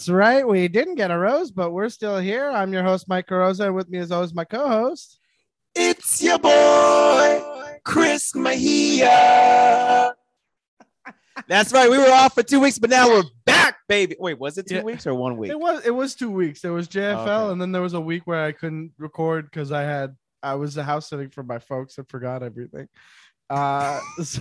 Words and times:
That's 0.00 0.08
right. 0.08 0.48
We 0.48 0.66
didn't 0.66 0.94
get 0.94 1.10
a 1.10 1.18
rose, 1.18 1.50
but 1.50 1.72
we're 1.72 1.90
still 1.90 2.18
here. 2.18 2.48
I'm 2.48 2.72
your 2.72 2.82
host, 2.82 3.06
Mike 3.06 3.26
Carosa, 3.26 3.66
and 3.66 3.74
with 3.74 3.90
me, 3.90 3.98
as 3.98 4.10
always, 4.10 4.32
my 4.32 4.44
co-host. 4.46 5.20
It's 5.74 6.22
your 6.22 6.38
boy, 6.38 7.42
Chris 7.84 8.32
Mahia. 8.32 10.14
That's 11.48 11.70
right. 11.74 11.90
We 11.90 11.98
were 11.98 12.10
off 12.10 12.32
for 12.32 12.42
two 12.42 12.60
weeks, 12.60 12.78
but 12.78 12.88
now 12.88 13.08
we're 13.08 13.24
back, 13.44 13.76
baby. 13.90 14.16
Wait, 14.18 14.38
was 14.38 14.56
it 14.56 14.66
two 14.66 14.76
Yeah. 14.76 14.84
weeks 14.84 15.06
or 15.06 15.14
one 15.14 15.36
week? 15.36 15.50
It 15.50 15.60
was 15.60 15.84
it 15.84 15.90
was 15.94 16.14
two 16.14 16.30
weeks. 16.30 16.62
There 16.62 16.72
was 16.72 16.88
JFL, 16.88 17.18
Okay. 17.42 17.52
and 17.52 17.60
then 17.60 17.70
there 17.70 17.82
was 17.82 17.92
a 17.92 18.00
week 18.00 18.22
where 18.26 18.42
I 18.42 18.52
couldn't 18.52 18.92
record 18.96 19.50
because 19.50 19.70
I 19.70 19.82
had 19.82 20.16
I 20.42 20.54
was 20.54 20.76
house 20.76 21.10
sitting 21.10 21.28
for 21.28 21.42
my 21.42 21.58
folks 21.58 21.98
and 21.98 22.08
forgot 22.08 22.42
everything. 22.42 22.88
Uh, 23.50 24.00
so, 24.24 24.40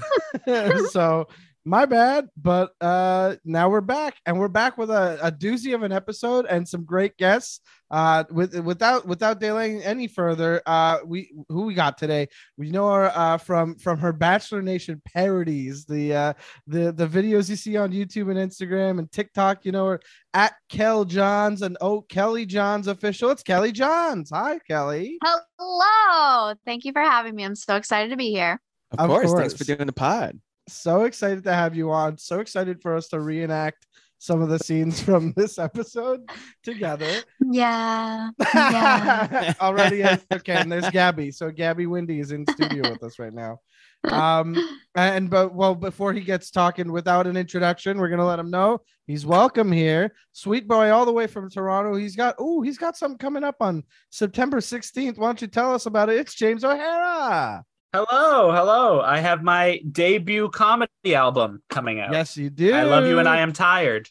so 0.90 1.28
my 1.70 1.86
bad, 1.86 2.28
but 2.36 2.72
uh, 2.82 3.36
now 3.46 3.70
we're 3.70 3.80
back, 3.80 4.18
and 4.26 4.40
we're 4.40 4.48
back 4.48 4.78
with 4.78 4.90
a, 4.90 5.20
a 5.22 5.32
doozy 5.32 5.76
of 5.76 5.84
an 5.84 5.92
episode 5.92 6.48
and 6.48 6.68
some 6.68 6.84
great 6.84 7.16
guests. 7.18 7.62
Uh, 7.92 8.24
with 8.30 8.58
without 8.60 9.08
without 9.08 9.40
delaying 9.40 9.82
any 9.84 10.08
further, 10.08 10.62
uh, 10.66 11.00
we 11.06 11.32
who 11.48 11.64
we 11.64 11.74
got 11.74 11.98
today? 11.98 12.28
We 12.58 12.70
know 12.72 12.92
her 12.92 13.12
uh, 13.16 13.38
from 13.38 13.76
from 13.78 14.00
her 14.00 14.14
Bachelor 14.14 14.62
Nation 14.62 15.02
parodies, 15.06 15.86
the 15.86 16.14
uh, 16.14 16.34
the 16.68 16.92
the 16.92 17.08
videos 17.08 17.50
you 17.50 17.56
see 17.56 17.78
on 17.78 17.92
YouTube 17.92 18.30
and 18.30 18.52
Instagram 18.52 19.00
and 19.00 19.12
TikTok. 19.12 19.66
You 19.66 19.72
know 19.72 19.88
her 19.88 20.02
at 20.34 20.54
Kel 20.70 21.06
Johns 21.06 21.62
and 21.62 21.78
oh 21.82 22.02
Kelly 22.02 22.46
Johns 22.46 22.88
official. 22.88 23.30
It's 23.30 23.44
Kelly 23.44 23.72
Johns. 23.72 24.32
Hi, 24.32 24.60
Kelly. 24.68 25.18
Hello. 25.24 26.56
Thank 26.66 26.86
you 26.86 26.94
for 26.94 27.02
having 27.02 27.36
me. 27.36 27.44
I'm 27.44 27.56
so 27.56 27.76
excited 27.76 28.10
to 28.10 28.18
be 28.18 28.32
here. 28.32 28.60
Of, 28.92 29.00
Of 29.00 29.10
course. 29.10 29.34
Thanks 29.34 29.54
for 29.54 29.64
doing 29.64 29.86
the 29.86 29.94
pod. 29.94 30.40
So 30.72 31.04
excited 31.04 31.44
to 31.44 31.54
have 31.54 31.76
you 31.76 31.92
on. 31.92 32.18
So 32.18 32.40
excited 32.40 32.82
for 32.82 32.96
us 32.96 33.08
to 33.10 33.20
reenact 33.20 33.86
some 34.20 34.42
of 34.42 34.50
the 34.50 34.60
scenes 34.60 35.00
from 35.04 35.34
this 35.36 35.58
episode 35.58 36.30
together. 36.64 37.12
Yeah. 37.52 38.30
Yeah. 38.54 39.54
Already, 39.62 40.04
okay. 40.04 40.56
And 40.56 40.72
there's 40.72 40.90
Gabby. 40.90 41.32
So 41.32 41.50
Gabby 41.52 41.86
Windey 41.86 42.20
is 42.20 42.32
in 42.32 42.46
studio 42.48 42.90
with 42.90 43.04
us 43.04 43.18
right 43.20 43.34
now. 43.34 43.60
Um, 44.04 44.56
and 44.96 45.30
but 45.30 45.54
well, 45.54 45.76
before 45.76 46.14
he 46.14 46.22
gets 46.22 46.52
talking 46.52 46.92
without 46.92 47.28
an 47.28 47.38
introduction, 47.38 47.98
we're 47.98 48.10
gonna 48.10 48.26
let 48.26 48.40
him 48.40 48.50
know 48.50 48.82
he's 49.08 49.26
welcome 49.26 49.72
here. 49.72 50.14
Sweet 50.32 50.68
boy, 50.68 50.90
all 50.92 51.06
the 51.06 51.12
way 51.12 51.28
from 51.28 51.50
Toronto. 51.50 51.96
He's 51.96 52.16
got 52.16 52.36
oh, 52.40 52.62
he's 52.62 52.78
got 52.78 52.98
something 52.98 53.18
coming 53.18 53.44
up 53.44 53.58
on 53.60 53.84
September 54.10 54.60
16th. 54.60 55.18
Why 55.18 55.28
don't 55.28 55.42
you 55.42 55.48
tell 55.48 55.74
us 55.74 55.86
about 55.86 56.10
it? 56.10 56.18
It's 56.18 56.36
James 56.36 56.64
O'Hara. 56.64 57.64
Hello, 57.92 58.52
hello. 58.52 59.02
I 59.02 59.20
have 59.20 59.42
my 59.42 59.82
debut 59.92 60.50
comedy 60.50 61.16
album 61.16 61.64
coming 61.70 62.00
out. 62.00 62.12
Yes, 62.12 62.38
you 62.38 62.52
do. 62.52 62.72
I 62.72 62.84
love 62.84 63.08
you 63.08 63.18
and 63.18 63.28
I 63.28 63.40
am 63.40 63.52
tired. 63.52 64.08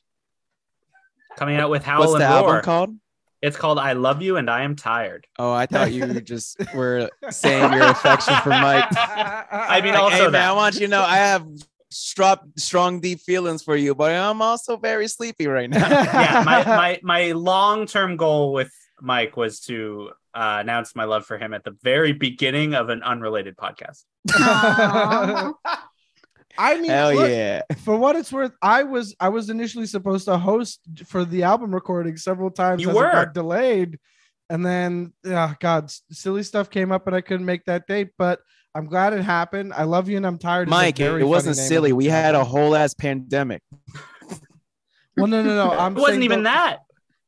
Coming 1.36 1.56
out 1.56 1.70
with 1.70 1.84
Howl 1.84 2.00
What's 2.00 2.12
and 2.14 2.22
the 2.22 2.26
Roar. 2.26 2.34
album 2.48 2.62
called? 2.62 2.96
It's 3.40 3.56
called 3.56 3.78
I 3.78 3.92
Love 3.92 4.20
You 4.20 4.36
and 4.36 4.50
I 4.50 4.62
Am 4.64 4.74
Tired. 4.74 5.28
Oh, 5.38 5.52
I 5.52 5.66
thought 5.66 5.92
you 5.92 6.20
just 6.22 6.56
were 6.74 7.08
saying 7.30 7.72
your 7.72 7.84
affection 7.84 8.34
for 8.42 8.48
Mike. 8.48 8.86
I 8.90 9.80
mean, 9.80 9.94
Like, 9.94 10.02
also 10.02 10.24
hey, 10.24 10.30
man. 10.30 10.48
I 10.48 10.52
want 10.54 10.74
you 10.74 10.80
to 10.80 10.88
know 10.88 11.02
I 11.02 11.18
have 11.18 11.46
strong, 11.90 12.38
strong, 12.56 12.98
deep 13.00 13.20
feelings 13.20 13.62
for 13.62 13.76
you, 13.76 13.94
but 13.94 14.10
I'm 14.12 14.42
also 14.42 14.76
very 14.76 15.06
sleepy 15.06 15.46
right 15.46 15.70
now. 15.70 15.88
yeah, 15.88 16.42
my 16.44 16.64
my 16.66 17.00
my 17.04 17.30
long-term 17.32 18.16
goal 18.16 18.52
with 18.52 18.72
Mike 19.00 19.36
was 19.36 19.60
to 19.60 20.10
uh, 20.34 20.58
announce 20.60 20.94
my 20.94 21.04
love 21.04 21.26
for 21.26 21.38
him 21.38 21.54
at 21.54 21.64
the 21.64 21.76
very 21.82 22.12
beginning 22.12 22.74
of 22.74 22.88
an 22.88 23.02
unrelated 23.02 23.56
podcast. 23.56 24.04
I 26.60 26.76
mean, 26.80 26.90
Hell 26.90 27.14
look, 27.14 27.30
yeah. 27.30 27.62
for 27.84 27.96
what 27.96 28.16
it's 28.16 28.32
worth, 28.32 28.52
I 28.60 28.82
was 28.82 29.14
I 29.20 29.28
was 29.28 29.48
initially 29.48 29.86
supposed 29.86 30.24
to 30.24 30.36
host 30.38 30.80
for 31.06 31.24
the 31.24 31.44
album 31.44 31.72
recording 31.72 32.16
several 32.16 32.50
times. 32.50 32.82
You 32.82 32.90
as 32.90 32.96
it 32.96 32.98
were. 32.98 33.12
got 33.12 33.32
delayed, 33.32 33.98
and 34.50 34.66
then 34.66 35.12
oh 35.26 35.54
god, 35.60 35.90
silly 36.10 36.42
stuff 36.42 36.68
came 36.68 36.90
up, 36.90 37.06
and 37.06 37.14
I 37.14 37.20
couldn't 37.20 37.46
make 37.46 37.64
that 37.66 37.86
date. 37.86 38.08
But 38.18 38.40
I'm 38.74 38.86
glad 38.86 39.12
it 39.12 39.22
happened. 39.22 39.72
I 39.72 39.84
love 39.84 40.08
you, 40.08 40.16
and 40.16 40.26
I'm 40.26 40.38
tired. 40.38 40.68
is 40.68 40.70
Mike, 40.70 40.98
it, 40.98 41.24
wasn't 41.24 41.56
silly. 41.56 41.92
We 41.92 42.06
had 42.06 42.34
a 42.34 42.44
whole 42.44 42.74
ass 42.74 42.92
pandemic. 42.92 43.62
Well, 45.16 45.26
no, 45.26 45.42
no, 45.42 45.54
no. 45.54 45.70
I'm 45.78 45.96
It 45.96 46.00
wasn't 46.00 46.24
even 46.24 46.42
the 46.42 46.50
that. 46.50 46.78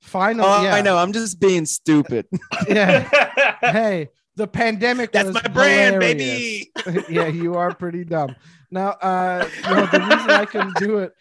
Final. 0.01 0.47
Oh, 0.47 0.63
yeah. 0.63 0.75
I 0.75 0.81
know. 0.83 0.97
I'm 0.97 1.13
just 1.13 1.41
being 1.41 1.67
stupid. 1.67 2.27
Yeah. 2.69 3.09
hey, 3.61 4.09
the 4.37 4.47
pandemic. 4.47 5.13
That's 5.13 5.27
was 5.27 5.35
my 5.35 5.49
brand, 5.49 5.95
hilarious. 5.95 6.67
baby. 6.85 7.05
yeah, 7.13 7.27
you 7.27 7.55
are 7.55 7.75
pretty 7.75 8.05
dumb. 8.05 8.37
Now, 8.71 8.91
uh, 8.91 9.49
you 9.57 9.75
know, 9.75 9.87
the 9.87 10.01
reason 10.01 10.31
I 10.31 10.45
couldn't 10.45 10.77
do 10.77 10.99
it. 10.99 11.13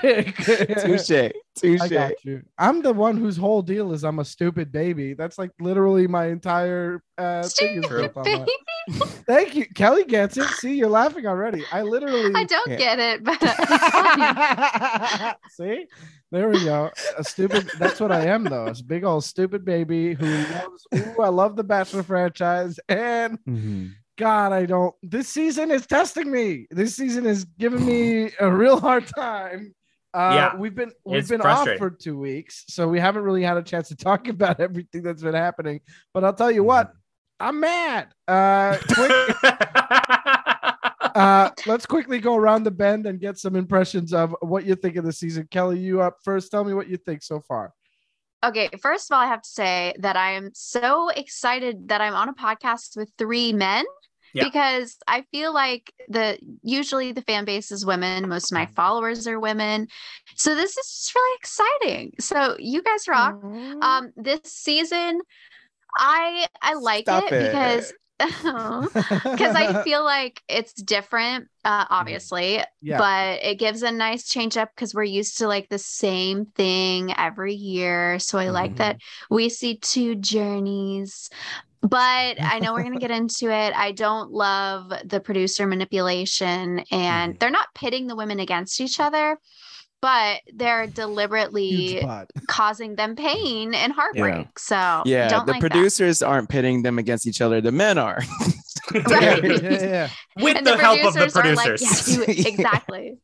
Touche. 0.00 1.32
Touche. 1.54 1.80
I 1.80 1.88
got 1.88 2.12
you. 2.24 2.42
I'm 2.58 2.82
the 2.82 2.92
one 2.92 3.16
whose 3.16 3.36
whole 3.36 3.62
deal 3.62 3.92
is 3.92 4.04
I'm 4.04 4.18
a 4.18 4.24
stupid 4.24 4.72
baby. 4.72 5.14
That's 5.14 5.38
like 5.38 5.50
literally 5.60 6.06
my 6.06 6.26
entire 6.26 7.02
uh, 7.18 7.42
thing 7.48 7.78
is 7.78 7.84
Stupid 7.86 8.12
on 8.16 8.24
that. 8.24 8.46
baby. 8.46 8.52
Thank 9.26 9.54
you, 9.54 9.64
Kelly 9.74 10.04
gets 10.04 10.36
it. 10.36 10.48
See, 10.48 10.74
you're 10.74 10.88
laughing 10.88 11.26
already. 11.26 11.64
I 11.70 11.82
literally. 11.82 12.32
I 12.34 12.44
don't 12.44 12.70
Yeah. 12.70 12.76
get 12.76 12.98
it, 12.98 13.22
but. 13.22 13.38
See, 15.52 15.86
there 16.32 16.48
we 16.48 16.64
go. 16.64 16.90
A 17.16 17.22
stupid. 17.22 17.70
That's 17.78 18.00
what 18.00 18.10
I 18.10 18.26
am, 18.26 18.42
though. 18.44 18.66
A 18.66 18.74
big 18.84 19.04
old 19.04 19.22
stupid 19.24 19.64
baby 19.64 20.14
who 20.14 20.26
loves. 20.26 20.86
Ooh, 20.96 21.20
I 21.22 21.28
love 21.28 21.54
the 21.56 21.62
Bachelor 21.64 22.02
franchise, 22.02 22.80
and 22.88 23.38
Mhm. 23.48 23.92
God, 24.22 24.52
I 24.52 24.66
don't. 24.66 24.94
This 25.02 25.28
season 25.28 25.72
is 25.72 25.84
testing 25.84 26.30
me. 26.30 26.68
This 26.70 26.94
season 26.94 27.26
is 27.26 27.44
giving 27.58 27.84
me 27.84 28.30
a 28.38 28.48
real 28.48 28.78
hard 28.78 29.04
time. 29.08 29.74
Uh, 30.14 30.30
Yeah, 30.32 30.56
we've 30.56 30.76
been 30.76 30.92
we've 31.04 31.18
it's 31.18 31.28
been 31.28 31.40
off 31.40 31.68
for 31.76 31.90
two 31.90 32.16
weeks, 32.16 32.64
so 32.68 32.86
we 32.86 33.00
haven't 33.00 33.24
really 33.24 33.42
had 33.42 33.56
a 33.56 33.62
chance 33.64 33.88
to 33.88 33.96
talk 33.96 34.28
about 34.36 34.60
everything 34.60 35.02
that's 35.02 35.24
been 35.24 35.34
happening. 35.34 35.80
But 36.14 36.22
I'll 36.22 36.34
tell 36.34 36.52
you 36.52 36.62
what, 36.62 36.92
I'm 37.40 37.58
mad. 37.58 38.14
Uh, 38.28 38.78
quick, 38.94 39.10
uh, 41.16 41.50
let's 41.66 41.84
quickly 41.84 42.20
go 42.20 42.36
around 42.36 42.62
the 42.62 42.70
bend 42.70 43.06
and 43.06 43.18
get 43.18 43.38
some 43.38 43.56
impressions 43.56 44.12
of 44.12 44.36
what 44.40 44.64
you 44.64 44.76
think 44.76 44.94
of 44.94 45.04
the 45.04 45.12
season. 45.12 45.48
Kelly, 45.50 45.80
you 45.80 46.00
up 46.00 46.18
first. 46.22 46.52
Tell 46.52 46.62
me 46.62 46.74
what 46.74 46.86
you 46.86 46.96
think 46.96 47.24
so 47.24 47.40
far. 47.40 47.72
Okay, 48.44 48.68
first 48.80 49.10
of 49.10 49.16
all, 49.16 49.20
I 49.20 49.26
have 49.26 49.42
to 49.42 49.50
say 49.50 49.94
that 49.98 50.16
I 50.16 50.32
am 50.32 50.50
so 50.54 51.08
excited 51.08 51.88
that 51.88 52.00
I'm 52.00 52.14
on 52.14 52.28
a 52.28 52.34
podcast 52.34 52.96
with 52.96 53.10
three 53.18 53.52
men 53.52 53.84
Yeah. 54.34 54.44
because 54.44 54.96
I 55.06 55.22
feel 55.30 55.52
like 55.54 55.92
the 56.08 56.38
usually 56.62 57.12
the 57.12 57.22
fan 57.22 57.44
base 57.44 57.70
is 57.70 57.84
women. 57.86 58.28
Most 58.28 58.50
of 58.52 58.56
my 58.56 58.66
followers 58.74 59.26
are 59.26 59.38
women. 59.40 59.88
So 60.36 60.54
this 60.54 60.70
is 60.76 60.86
just 60.86 61.14
really 61.14 61.36
exciting. 61.38 62.12
So 62.20 62.56
you 62.58 62.82
guys 62.82 63.08
rock. 63.08 63.38
Um 63.80 64.12
this 64.16 64.40
season 64.44 65.20
I 65.96 66.46
I 66.62 66.74
like 66.74 67.04
it, 67.08 67.24
it. 67.32 67.38
because 67.38 67.92
because 68.18 69.54
I 69.56 69.72
feel 69.82 70.04
like 70.04 70.42
it's 70.48 70.72
different, 70.74 71.48
uh, 71.64 71.86
obviously, 71.90 72.62
Yeah. 72.80 72.98
but 72.98 73.42
it 73.42 73.58
gives 73.58 73.82
a 73.82 73.90
nice 73.90 74.28
change 74.28 74.56
up 74.56 74.70
because 74.74 74.94
we're 74.94 75.02
used 75.04 75.38
to 75.38 75.48
like 75.48 75.68
the 75.68 75.78
same 75.78 76.46
thing 76.46 77.12
every 77.16 77.54
year. 77.54 78.18
So 78.20 78.38
I 78.38 78.50
like 78.50 78.76
that 78.76 78.98
we 79.28 79.48
see 79.48 79.76
two 79.76 80.14
journeys. 80.16 81.30
But 81.82 82.40
I 82.40 82.60
know 82.60 82.72
we're 82.72 82.82
going 82.84 82.94
to 82.94 83.00
get 83.00 83.10
into 83.22 83.50
it. 83.50 83.74
I 83.76 83.92
don't 83.92 84.30
love 84.30 84.92
the 85.04 85.20
producer 85.20 85.66
manipulation, 85.66 86.84
and 86.90 87.34
Mhm. 87.34 87.38
they're 87.40 87.50
not 87.50 87.68
pitting 87.74 88.06
the 88.06 88.14
women 88.16 88.38
against 88.40 88.80
each 88.80 89.00
other, 89.00 89.36
but 90.00 90.40
they're 90.54 90.86
deliberately 90.86 92.06
causing 92.48 92.94
them 92.96 93.14
pain 93.16 93.74
and 93.74 93.92
heartbreak. 93.92 94.58
So 94.58 95.02
Yeah, 95.06 95.28
don't 95.28 95.46
the 95.46 95.52
like 95.52 95.60
that. 95.62 95.70
producers 95.70 96.22
aren't 96.22 96.48
pitting 96.48 96.82
them 96.82 96.98
against 96.98 97.26
each 97.26 97.40
other. 97.40 97.60
The 97.60 97.72
men 97.72 97.98
are. 97.98 98.20
yeah, 98.94 99.00
Right. 99.08 99.62
yeah, 99.62 99.70
yeah. 99.82 100.08
With 100.42 100.56
And 100.56 100.66
the, 100.66 100.76
help 100.76 101.04
of 101.04 101.14
the 101.14 101.20
are 101.20 101.54
like, 101.54 101.66
producers. 101.66 102.08
yeah, 102.08 102.14
do 102.16 102.22
it. 102.22 102.36
Yeah. 102.38 102.48
exactly. 102.48 103.18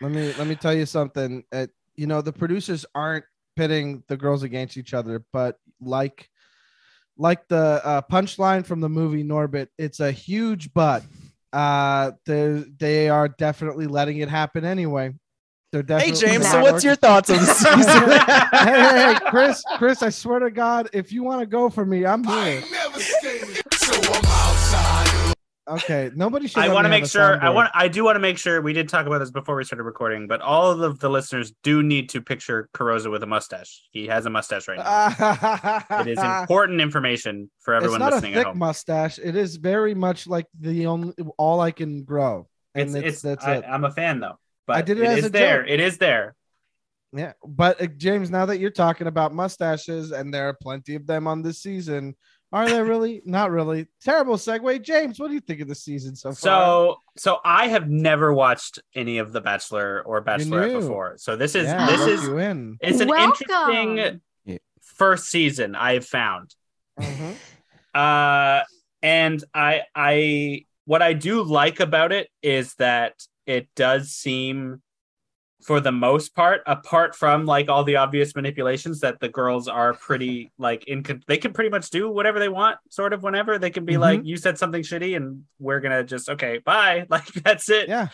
let 0.00 0.10
me 0.12 0.32
let 0.38 0.46
me 0.46 0.54
tell 0.56 0.74
you 0.74 0.86
something 0.86 1.44
uh, 1.52 1.66
you 1.94 2.06
know 2.06 2.20
the 2.22 2.32
producers 2.32 2.84
aren't 2.94 3.24
pitting 3.54 4.02
the 4.08 4.16
girls 4.16 4.42
against 4.42 4.76
each 4.76 4.94
other 4.94 5.24
but 5.32 5.58
like 5.80 6.28
like 7.16 7.46
the 7.48 7.80
uh, 7.84 8.02
punchline 8.10 8.64
from 8.64 8.80
the 8.80 8.88
movie 8.88 9.24
norbit 9.24 9.68
it's 9.78 10.00
a 10.00 10.10
huge 10.10 10.72
but 10.72 11.02
uh 11.52 12.12
they 12.24 12.64
they 12.78 13.08
are 13.08 13.28
definitely 13.28 13.86
letting 13.86 14.18
it 14.18 14.28
happen 14.28 14.64
anyway 14.64 15.12
they're 15.72 15.98
hey, 16.00 16.12
James. 16.12 16.50
So, 16.50 16.60
what's 16.60 16.84
your 16.84 16.96
thoughts 16.96 17.30
on 17.30 17.38
the 17.38 17.46
season? 17.46 18.10
hey, 18.10 18.82
hey, 18.82 19.14
hey, 19.14 19.30
chris 19.30 19.64
chris 19.78 20.02
i 20.02 20.10
swear 20.10 20.40
to 20.40 20.50
god 20.50 20.90
if 20.92 21.12
you 21.12 21.22
want 21.22 21.40
to 21.40 21.46
go 21.46 21.70
for 21.70 21.86
me 21.86 22.04
i'm 22.04 22.22
here 22.24 22.62
okay 25.68 26.10
nobody 26.14 26.48
should 26.48 26.62
I 26.62 26.72
want 26.72 26.84
to 26.86 26.88
make 26.88 27.04
a 27.04 27.08
sure. 27.08 27.42
I 27.42 27.50
want. 27.50 27.70
I 27.74 27.88
do 27.88 28.04
want 28.04 28.16
to 28.16 28.20
make 28.20 28.36
sure. 28.38 28.60
We 28.60 28.72
did 28.72 28.88
talk 28.88 29.06
about 29.06 29.18
this 29.18 29.30
before 29.30 29.54
we 29.56 29.64
started 29.64 29.84
recording, 29.84 30.26
but 30.26 30.40
all 30.40 30.82
of 30.82 30.98
the 30.98 31.08
listeners 31.08 31.52
do 31.62 31.82
need 31.82 32.08
to 32.10 32.20
picture 32.20 32.68
Carosa 32.74 33.10
with 33.10 33.22
a 33.22 33.26
mustache. 33.26 33.82
He 33.90 34.06
has 34.08 34.26
a 34.26 34.30
mustache 34.30 34.66
right 34.68 34.78
now. 34.78 35.84
it 36.00 36.08
is 36.08 36.18
important 36.18 36.80
information 36.80 37.50
for 37.60 37.74
everyone 37.74 37.96
it's 37.96 38.00
not 38.00 38.12
a 38.12 38.16
listening 38.16 38.32
thick 38.34 38.40
at 38.40 38.46
home. 38.48 38.58
mustache. 38.58 39.18
It 39.18 39.36
is 39.36 39.56
very 39.56 39.94
much 39.94 40.26
like 40.26 40.46
the 40.58 40.86
only 40.86 41.14
all 41.38 41.60
I 41.60 41.70
can 41.70 42.02
grow. 42.04 42.48
and 42.74 42.94
It's, 42.96 43.06
it's, 43.06 43.22
that's 43.22 43.44
I, 43.44 43.56
it. 43.56 43.64
I'm 43.68 43.84
a 43.84 43.90
fan 43.90 44.20
though. 44.20 44.38
But 44.66 44.76
I 44.76 44.82
did 44.82 44.98
it 44.98 45.04
it 45.04 45.06
as 45.10 45.18
is 45.18 45.24
a 45.26 45.30
there. 45.30 45.62
joke. 45.62 45.70
It 45.70 45.80
is 45.80 45.98
there. 45.98 46.34
Yeah, 47.14 47.32
but 47.46 47.80
uh, 47.80 47.86
James, 47.86 48.30
now 48.30 48.46
that 48.46 48.58
you're 48.58 48.70
talking 48.70 49.06
about 49.06 49.34
mustaches, 49.34 50.12
and 50.12 50.32
there 50.32 50.48
are 50.48 50.54
plenty 50.54 50.94
of 50.94 51.06
them 51.06 51.26
on 51.26 51.42
this 51.42 51.60
season, 51.60 52.16
are 52.52 52.68
there 52.68 52.84
really? 52.84 53.22
Not 53.24 53.50
really. 53.50 53.86
Terrible 54.02 54.36
segue. 54.36 54.82
James, 54.82 55.18
what 55.18 55.28
do 55.28 55.34
you 55.34 55.40
think 55.40 55.60
of 55.60 55.68
the 55.68 55.74
season 55.74 56.14
so 56.14 56.30
far? 56.30 56.34
So 56.34 56.96
so 57.16 57.38
I 57.44 57.68
have 57.68 57.88
never 57.88 58.32
watched 58.32 58.78
any 58.94 59.18
of 59.18 59.32
The 59.32 59.40
Bachelor 59.40 60.02
or 60.04 60.22
Bachelorette 60.22 60.80
before. 60.80 61.14
So 61.16 61.36
this 61.36 61.54
is 61.54 61.64
yeah, 61.64 61.86
this 61.86 62.06
is 62.06 62.28
in. 62.28 62.76
it's 62.80 63.00
an 63.00 63.08
Welcome. 63.08 63.98
interesting 63.98 64.20
first 64.82 65.26
season 65.30 65.74
I've 65.74 66.06
found. 66.06 66.54
Mhm. 67.00 67.34
Uh 67.94 68.62
and 69.02 69.44
I 69.52 69.82
I 69.94 70.64
what 70.86 71.02
I 71.02 71.12
do 71.12 71.42
like 71.42 71.80
about 71.80 72.10
it 72.12 72.28
is 72.42 72.74
that 72.76 73.14
it 73.46 73.68
does 73.76 74.10
seem 74.12 74.80
for 75.62 75.80
the 75.80 75.92
most 75.92 76.34
part 76.34 76.60
apart 76.66 77.14
from 77.14 77.44
like 77.46 77.68
all 77.68 77.84
the 77.84 77.96
obvious 77.96 78.34
manipulations 78.34 79.00
that 79.00 79.20
the 79.20 79.28
girls 79.28 79.68
are 79.68 79.94
pretty 79.94 80.50
like 80.58 80.84
in 80.88 81.02
con- 81.02 81.22
they 81.28 81.38
can 81.38 81.52
pretty 81.52 81.70
much 81.70 81.88
do 81.90 82.10
whatever 82.10 82.38
they 82.38 82.48
want 82.48 82.76
sort 82.90 83.12
of 83.12 83.22
whenever 83.22 83.58
they 83.58 83.70
can 83.70 83.84
be 83.84 83.94
Mhm. 83.94 84.00
like 84.00 84.20
you 84.24 84.36
said 84.36 84.58
something 84.58 84.82
shitty 84.82 85.16
and 85.16 85.44
we're 85.58 85.80
gonna 85.80 86.02
just 86.04 86.28
okay 86.28 86.58
bye 86.58 87.06
like 87.10 87.26
that's 87.44 87.68
it 87.68 87.88
Yeah. 87.88 88.08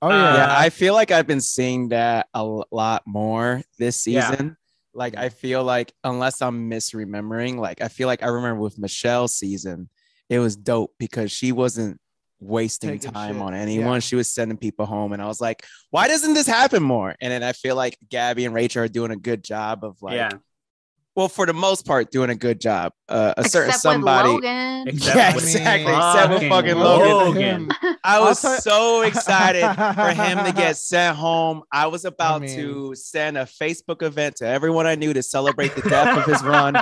Oh 0.00 0.08
Uh, 0.08 0.12
yeah. 0.12 0.34
yeah, 0.36 0.54
I 0.58 0.70
feel 0.70 0.94
like 0.94 1.10
I've 1.10 1.26
been 1.26 1.40
seeing 1.40 1.88
that 1.88 2.28
a 2.32 2.44
lot 2.70 3.02
more 3.06 3.62
this 3.78 4.06
Yeah. 4.06 4.30
season. 4.30 4.56
Like 4.94 5.16
I 5.16 5.28
feel 5.28 5.64
like 5.64 5.92
unless 6.04 6.40
I'm 6.40 6.70
misremembering, 6.70 7.56
like 7.58 7.80
I 7.82 7.88
feel 7.88 8.06
like 8.06 8.22
I 8.22 8.28
remember 8.28 8.60
with 8.62 8.78
Michelle's 8.78 9.34
season, 9.34 9.88
it 10.28 10.38
was 10.38 10.54
dope 10.56 10.94
because 10.98 11.30
she 11.32 11.50
wasn't 11.52 12.00
wasting 12.40 12.90
Taking 12.90 13.12
time 13.12 13.34
shit, 13.34 13.42
on 13.42 13.54
anyone. 13.54 13.94
yeah. 13.94 13.98
She 14.00 14.16
was 14.16 14.30
sending 14.30 14.56
people 14.58 14.86
home, 14.86 15.12
and 15.12 15.20
I 15.22 15.26
was 15.26 15.40
like, 15.40 15.64
why 15.90 16.08
doesn't 16.08 16.34
this 16.34 16.46
happen 16.46 16.82
more? 16.82 17.14
And 17.20 17.32
then 17.32 17.42
I 17.42 17.52
feel 17.52 17.76
like 17.76 17.98
Gabby 18.08 18.44
and 18.44 18.54
Rachel 18.54 18.82
are 18.84 18.88
doing 18.88 19.10
a 19.10 19.16
good 19.16 19.42
job 19.44 19.84
of 19.84 20.00
like, 20.02 20.14
yeah 20.14 20.30
well, 21.18 21.28
for 21.28 21.46
the 21.46 21.52
most 21.52 21.84
part, 21.84 22.12
doing 22.12 22.30
a 22.30 22.34
good 22.36 22.60
job. 22.60 22.92
Uh, 23.08 23.34
a 23.36 23.42
certain 23.44 23.70
Except 23.70 23.82
somebody. 23.82 24.28
with 24.34 24.44
Logan. 24.44 24.88
Except 24.88 25.16
yeah, 25.16 25.32
exactly. 25.34 25.92
fucking 25.92 26.10
Except 26.12 26.32
with 26.32 26.48
fucking 26.48 26.76
Logan. 26.76 27.68
Logan. 27.68 27.96
I 28.04 28.20
was 28.20 28.44
I'll 28.44 28.58
so 28.60 29.02
excited 29.02 29.64
for 29.94 30.10
him 30.22 30.44
to 30.44 30.52
get 30.52 30.76
sent 30.92 31.16
home. 31.16 31.62
I 31.72 31.88
was 31.88 32.04
about 32.04 32.42
mean- 32.42 32.54
to 32.56 32.94
send 32.94 33.36
a 33.36 33.44
Facebook 33.46 34.02
event 34.02 34.36
to 34.36 34.46
everyone 34.46 34.86
I 34.86 34.94
knew 34.94 35.12
to 35.12 35.22
celebrate 35.22 35.74
the 35.74 35.82
death 35.82 36.18
of 36.18 36.24
his 36.26 36.42
run 36.44 36.76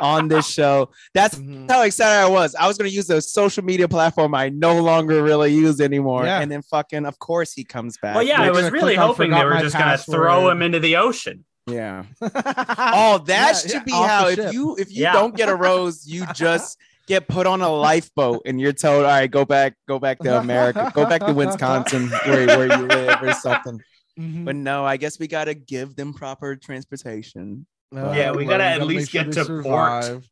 on 0.00 0.28
this 0.28 0.48
show. 0.48 0.90
That's 1.14 1.34
Mhm. 1.46 1.70
how 1.70 1.82
excited 1.82 2.26
I 2.26 2.28
was. 2.28 2.54
I 2.56 2.66
was 2.66 2.76
going 2.78 2.90
to 2.90 2.94
use 2.96 3.06
the 3.06 3.20
social 3.22 3.62
media 3.64 3.86
platform 3.86 4.34
I 4.34 4.48
no 4.48 4.80
longer 4.82 5.22
really 5.22 5.54
use 5.54 5.80
anymore. 5.80 6.24
Yeah. 6.24 6.40
And 6.40 6.50
then 6.50 6.62
fucking, 6.62 7.06
of 7.06 7.18
course, 7.20 7.52
he 7.52 7.62
comes 7.64 7.96
back. 7.98 8.16
well 8.16 8.24
yeah 8.24 8.38
They're 8.42 8.48
i 8.48 8.62
was 8.62 8.70
really 8.72 8.96
hoping 8.96 9.30
they 9.30 9.44
were 9.44 9.60
just 9.60 9.76
gonna 9.78 9.96
throw 9.98 10.48
him 10.50 10.62
into 10.62 10.80
the 10.80 10.96
ocean 10.96 11.44
Yeah. 11.70 12.04
oh, 12.22 13.18
that 13.26 13.56
should 13.56 13.84
be 13.84 13.90
how 13.90 14.28
if 14.28 14.38
you. 14.38 14.50
you 14.52 14.76
if 14.78 14.90
you 14.92 15.02
Yeah. 15.02 15.12
don't 15.14 15.34
get 15.34 15.48
a 15.48 15.54
rose, 15.66 16.06
you 16.06 16.24
just 16.32 16.78
get 17.08 17.26
put 17.26 17.46
on 17.46 17.60
a 17.60 17.68
lifeboat 17.68 18.42
and 18.46 18.60
you're 18.60 18.72
told, 18.72 19.04
all 19.04 19.10
right, 19.10 19.30
go 19.30 19.44
back, 19.44 19.74
go 19.88 19.98
back 19.98 20.18
to 20.20 20.38
America, 20.38 20.92
go 20.94 21.06
back 21.06 21.26
to 21.26 21.32
Wisconsin 21.32 22.08
where, 22.24 22.46
where 22.46 22.78
you 22.78 22.86
live 22.86 23.22
or 23.22 23.32
something. 23.32 23.80
Mm-hmm. 24.18 24.44
But 24.44 24.56
no, 24.56 24.84
I 24.84 24.96
guess 24.96 25.18
we 25.18 25.26
gotta 25.26 25.54
give 25.54 25.96
them 25.96 26.14
proper 26.14 26.54
transportation. 26.56 27.66
Yeah, 27.92 28.32
we 28.32 28.44
gotta 28.44 28.64
at 28.64 28.86
least 28.86 29.10
get 29.12 29.32
to 29.32 29.62
port. 29.62 30.22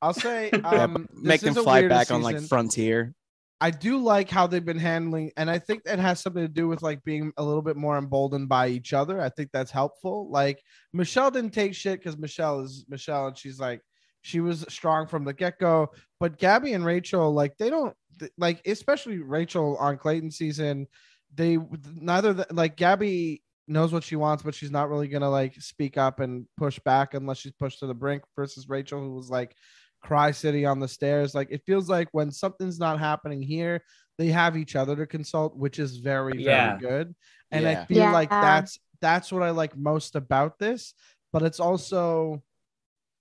I'll 0.00 0.14
say, 0.14 0.50
Yeah, 0.52 0.60
um, 0.84 1.08
Make 1.12 1.40
them 1.42 1.54
fly 1.54 1.80
weirder 1.80 1.88
back 1.88 2.10
on 2.10 2.22
like. 2.22 2.40
Frontier. 2.40 3.14
I 3.60 3.70
do 3.70 3.98
like 3.98 4.30
how 4.30 4.46
they've 4.46 4.64
been 4.64 4.78
handling, 4.78 5.32
and 5.36 5.50
I 5.50 5.58
think 5.58 5.84
that 5.84 5.98
has 5.98 6.20
something 6.20 6.42
to 6.42 6.48
do 6.48 6.68
with 6.68 6.82
like 6.82 7.02
being 7.02 7.32
a 7.36 7.42
little 7.42 7.62
bit 7.62 7.76
more 7.76 7.98
emboldened 7.98 8.48
by 8.48 8.68
each 8.68 8.92
other. 8.92 9.20
I 9.20 9.30
think 9.30 9.50
that's 9.52 9.72
helpful. 9.72 10.30
Like 10.30 10.62
Michelle 10.92 11.30
didn't 11.30 11.54
take 11.54 11.74
shit 11.74 11.98
because 11.98 12.16
Michelle 12.16 12.60
is 12.60 12.84
Michelle, 12.88 13.26
and 13.28 13.36
she's 13.36 13.58
like 13.58 13.82
she 14.22 14.40
was 14.40 14.64
strong 14.68 15.06
from 15.06 15.24
the 15.24 15.32
get 15.32 15.58
go. 15.58 15.90
But 16.20 16.38
Gabby 16.38 16.72
and 16.72 16.84
Rachel, 16.84 17.32
like 17.32 17.56
they 17.56 17.70
don't 17.70 17.94
like, 18.36 18.60
especially 18.66 19.18
Rachel 19.18 19.76
on 19.78 19.98
Clayton 19.98 20.30
season. 20.30 20.86
They 21.34 21.58
neither 21.94 22.32
the, 22.32 22.46
like 22.50 22.76
Gabby 22.76 23.42
knows 23.66 23.92
what 23.92 24.04
she 24.04 24.16
wants, 24.16 24.42
but 24.42 24.54
she's 24.54 24.70
not 24.70 24.88
really 24.88 25.08
gonna 25.08 25.30
like 25.30 25.54
speak 25.60 25.96
up 25.96 26.20
and 26.20 26.46
push 26.56 26.78
back 26.80 27.14
unless 27.14 27.38
she's 27.38 27.52
pushed 27.52 27.80
to 27.80 27.86
the 27.86 27.94
brink. 27.94 28.22
Versus 28.36 28.68
Rachel, 28.68 29.00
who 29.00 29.14
was 29.14 29.30
like 29.30 29.54
cry 30.02 30.30
city 30.30 30.64
on 30.64 30.78
the 30.78 30.88
stairs 30.88 31.34
like 31.34 31.48
it 31.50 31.62
feels 31.66 31.88
like 31.88 32.08
when 32.12 32.30
something's 32.30 32.78
not 32.78 32.98
happening 32.98 33.42
here 33.42 33.82
they 34.16 34.28
have 34.28 34.56
each 34.56 34.76
other 34.76 34.94
to 34.96 35.06
consult 35.06 35.56
which 35.56 35.78
is 35.78 35.96
very 35.98 36.38
very 36.38 36.44
Yeah. 36.44 36.78
good 36.78 37.14
and 37.50 37.66
i 37.66 37.72
Yeah. 37.74 37.84
feel 37.86 38.06
like 38.06 38.30
that's 38.30 38.78
that's 39.00 39.32
what 39.32 39.42
i 39.42 39.50
like 39.50 39.76
most 39.76 40.14
about 40.14 40.58
this 40.58 40.94
but 41.32 41.42
it's 41.42 41.60
also 41.60 42.42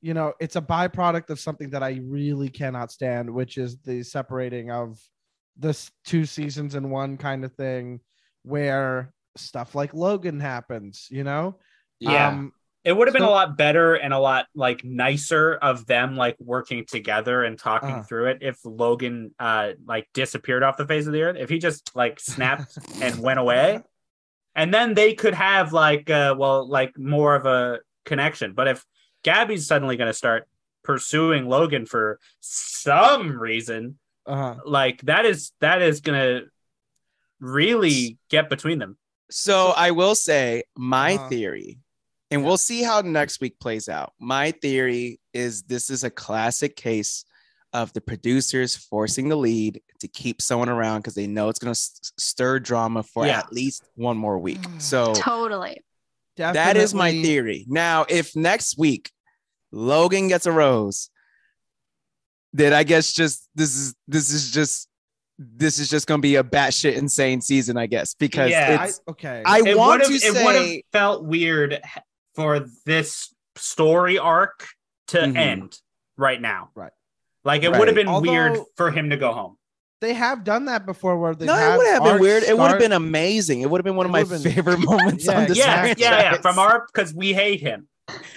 you 0.02 0.14
know 0.14 0.34
it's 0.40 0.56
a 0.56 0.62
byproduct 0.62 1.30
of 1.32 1.40
something 1.40 1.70
that 1.72 1.82
i 1.84 2.00
really 2.04 2.50
cannot 2.50 2.92
stand 2.92 3.30
which 3.30 3.58
is 3.58 3.78
the 3.80 4.04
separating 4.04 4.70
of 4.72 5.00
this 5.58 5.90
two 6.06 6.26
seasons 6.26 6.76
in 6.76 6.90
one 6.92 7.18
kind 7.18 7.44
of 7.44 7.52
thing 7.56 8.00
where 8.44 9.12
stuff 9.36 9.74
like 9.74 9.94
logan 9.94 10.40
happens 10.40 11.08
you 11.10 11.24
know 11.24 11.58
Yeah. 12.00 12.28
um, 12.28 12.52
It 12.84 12.96
would 12.96 13.08
have 13.08 13.14
been 13.14 13.24
So- 13.24 13.30
a 13.30 13.32
lot 13.32 13.58
better 13.58 13.96
and 13.96 14.14
a 14.14 14.20
lot 14.20 14.46
like 14.56 14.84
nicer 14.84 15.56
of 15.56 15.86
them 15.88 16.16
like 16.16 16.36
working 16.40 16.86
together 16.86 17.44
and 17.44 17.58
talking 17.60 17.90
Uh-huh. 17.90 18.04
through 18.04 18.26
it 18.28 18.38
if 18.42 18.58
Logan 18.64 19.34
uh 19.40 19.74
like 19.86 20.08
disappeared 20.14 20.64
off 20.64 20.78
the 20.78 20.88
face 20.88 21.06
of 21.08 21.14
the 21.14 21.22
earth. 21.24 21.36
If 21.38 21.50
he 21.50 21.60
just 21.60 21.96
like 21.96 22.20
snapped 22.20 22.78
and 23.02 23.20
went 23.22 23.40
away. 23.40 23.82
And 24.56 24.74
then 24.74 24.94
they 24.94 25.14
could 25.16 25.34
have 25.34 25.74
like 25.74 26.10
uh 26.10 26.36
well 26.38 26.68
like 26.68 26.98
more 26.98 27.36
of 27.36 27.46
a 27.46 27.80
connection. 28.06 28.54
But 28.54 28.68
if 28.70 28.86
Gabby's 29.24 29.68
suddenly 29.68 29.98
gonna 29.98 30.14
start 30.14 30.48
pursuing 30.84 31.50
Logan 31.50 31.86
for 31.86 32.20
some 32.40 33.38
reason, 33.38 34.00
uh-huh. 34.26 34.62
like 34.66 35.02
that 35.02 35.26
is 35.26 35.52
that 35.60 35.82
is 35.82 36.00
gonna 36.00 36.44
really 37.40 38.18
get 38.30 38.50
between 38.50 38.80
them. 38.80 38.98
So 39.30 39.74
I 39.76 39.92
will 39.92 40.16
say 40.16 40.64
my 40.78 41.16
Uh-huh. 41.16 41.30
theory, 41.30 41.80
and 42.32 42.44
we'll 42.44 42.58
see 42.58 42.84
how 42.84 43.02
next 43.02 43.40
week 43.42 43.60
plays 43.60 43.88
out. 43.90 44.14
My 44.20 44.52
theory 44.52 45.20
is 45.34 45.64
this 45.64 45.90
is 45.90 46.04
a 46.04 46.10
classic 46.10 46.76
case 46.76 47.24
of 47.74 47.92
the 47.94 48.02
producers 48.02 48.76
forcing 48.76 49.30
the 49.30 49.36
lead 49.36 49.82
to 50.00 50.08
keep 50.08 50.42
someone 50.42 50.70
around 50.70 51.00
because 51.00 51.16
they 51.16 51.28
know 51.28 51.50
it's 51.50 51.60
going 51.60 51.74
to 51.74 51.80
stir 52.18 52.60
drama 52.60 53.04
for 53.04 53.26
Yeah. 53.26 53.40
at 53.40 53.52
least 53.52 53.84
one 53.96 54.18
more 54.18 54.38
week. 54.40 54.62
Mm. 54.62 54.82
So 54.82 55.14
Totally. 55.14 55.82
that 56.38 56.78
is 56.78 56.94
my 56.94 57.12
theory. 57.12 57.66
Now, 57.68 58.06
if 58.10 58.36
next 58.36 58.78
week 58.78 59.12
Logan 59.72 60.28
gets 60.28 60.46
a 60.46 60.52
rose, 60.52 61.10
then 62.54 62.74
I 62.74 62.84
guess 62.84 63.12
just 63.12 63.50
this 63.56 63.76
is 63.76 63.96
this 64.08 64.32
is 64.32 64.52
just 64.52 64.88
this 65.38 65.78
is 65.78 65.90
just 65.90 66.08
gonna 66.08 66.22
be 66.22 66.36
a 66.38 66.44
batshit 66.44 66.96
insane 66.96 67.42
season, 67.42 67.78
I 67.78 67.86
guess, 67.86 68.14
because 68.16 68.50
Yeah, 68.50 68.86
it's 68.86 69.02
I, 69.08 69.12
okay 69.12 69.44
I 69.46 69.60
it 69.60 69.78
want 69.78 70.02
would've- 70.04 70.20
to 70.22 70.28
it 70.28 70.46
would 70.46 70.56
have 70.56 70.82
felt 70.92 71.26
weird 71.26 71.80
for 72.38 72.64
this 72.86 73.34
story 73.56 74.20
arc 74.20 74.68
to 75.08 75.18
Mhm. 75.18 75.36
end 75.36 75.80
right 76.18 76.40
now. 76.40 76.70
Right. 76.76 76.92
Like 77.44 77.64
it 77.64 77.70
would 77.72 77.88
have 77.88 77.98
Right. 77.98 78.06
been 78.06 78.22
weird 78.22 78.60
for 78.76 78.92
him 78.92 79.10
to 79.10 79.18
go 79.18 79.34
home. 79.34 79.58
they 80.00 80.14
have 80.14 80.44
done 80.44 80.66
that 80.66 80.86
before 80.86 81.18
where 81.18 81.34
they 81.34 81.48
no, 81.48 81.56
it 81.58 81.76
would 81.76 81.88
have 81.88 82.04
been 82.04 82.20
weird. 82.20 82.44
It 82.44 82.56
would 82.56 82.70
have 82.70 82.78
been 82.78 82.92
amazing. 82.92 83.62
It 83.62 83.70
would 83.72 83.80
have 83.80 83.84
been 83.84 83.96
one 83.96 84.06
of 84.06 84.12
my 84.12 84.24
been- 84.24 84.44
favorite 84.44 84.78
moments 84.92 85.26
Yeah, 85.26 85.40
on 85.40 85.48
this 85.48 85.58
Yeah, 85.58 85.82
Exactly. 85.86 86.04
yeah, 86.04 86.22
yeah. 86.34 86.38
From 86.42 86.60
our 86.60 86.86
because 86.86 87.16
we 87.16 87.34
hate 87.34 87.62
him. 87.62 87.88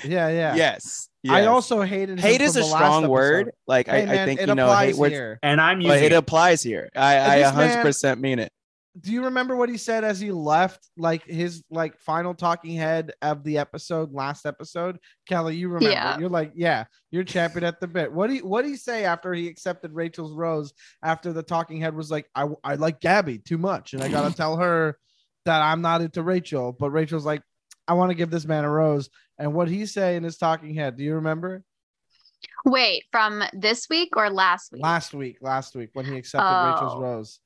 yeah 0.03 0.29
yeah 0.29 0.55
yes, 0.55 1.11
I 1.29 1.45
also 1.45 1.83
hated 1.83 2.19
him 2.19 2.23
hate 2.23 2.41
is 2.41 2.57
a 2.57 2.63
strong 2.65 3.07
word. 3.09 3.51
Like 3.67 3.89
Hey, 3.89 4.05
I, 4.05 4.07
man, 4.07 4.19
I 4.19 4.25
think 4.25 4.41
it 4.41 4.49
you 4.49 4.55
know, 4.55 4.75
hate 4.75 4.97
words, 4.97 5.13
here. 5.13 5.39
And 5.43 5.61
I'm 5.61 5.81
but 5.81 5.85
using 5.89 6.05
it 6.05 6.13
it. 6.13 6.17
applies 6.17 6.63
here. 6.63 6.89
I, 6.97 7.43
I 7.45 7.53
100% 7.53 8.21
mean 8.21 8.39
it. 8.39 8.51
Do 8.99 9.13
you 9.13 9.25
remember 9.25 9.55
what 9.55 9.69
he 9.69 9.77
said 9.77 10.03
as 10.03 10.19
he 10.19 10.33
left? 10.33 10.89
Like 10.97 11.25
his 11.25 11.63
like 11.71 11.99
final 12.01 12.35
talking 12.35 12.75
head 12.75 13.13
of 13.23 13.45
the 13.45 13.59
episode, 13.59 14.13
last 14.13 14.47
episode. 14.47 14.99
Kelly, 15.29 15.57
you 15.57 15.69
remember? 15.69 15.93
Yeah. 15.93 16.19
You're 16.19 16.29
like, 16.29 16.53
yeah, 16.57 16.85
you're 17.13 17.23
champion 17.23 17.65
at 17.65 17.79
the 17.81 17.87
bit. 17.87 18.13
What 18.13 18.29
do 18.29 18.35
you, 18.35 18.47
what 18.47 18.63
do 18.63 18.69
he 18.69 18.77
say 18.77 19.05
after 19.05 19.33
he 19.33 19.47
accepted 19.47 19.93
Rachel's 19.93 20.33
rose? 20.33 20.73
After 21.05 21.33
the 21.33 21.43
talking 21.43 21.81
head 21.81 21.95
was 21.95 22.11
like, 22.11 22.29
I 22.35 22.49
I 22.65 22.75
like 22.75 23.01
Gabby 23.01 23.39
too 23.39 23.59
much, 23.59 23.93
and 23.93 24.03
I 24.03 24.09
gotta 24.09 24.35
tell 24.37 24.57
her 24.57 24.99
that 25.45 25.63
I'm 25.63 25.83
not 25.83 26.01
into 26.01 26.23
Rachel. 26.23 26.73
But 26.73 26.91
Rachel's 26.91 27.25
like, 27.25 27.43
I 27.87 27.95
want 27.95 28.11
to 28.11 28.17
give 28.17 28.31
this 28.31 28.45
man 28.45 28.65
a 28.65 28.71
rose. 28.71 29.09
And 29.39 29.55
what 29.55 29.69
he 29.69 29.87
say 29.87 30.17
in 30.17 30.25
his 30.25 30.37
talking 30.37 30.75
head? 30.75 30.97
Do 30.97 31.05
you 31.05 31.15
remember? 31.15 31.63
Wait, 32.65 33.05
from 33.13 33.43
this 33.53 33.89
week 33.89 34.11
or 34.17 34.31
last 34.31 34.73
week? 34.73 34.83
Last 34.83 35.15
week, 35.15 35.39
last 35.41 35.75
week 35.77 35.91
when 35.93 36.07
he 36.07 36.17
accepted 36.17 36.47
oh. 36.49 36.73
Rachel's 36.73 36.95
Oh. 36.95 37.01
rose. 37.01 37.41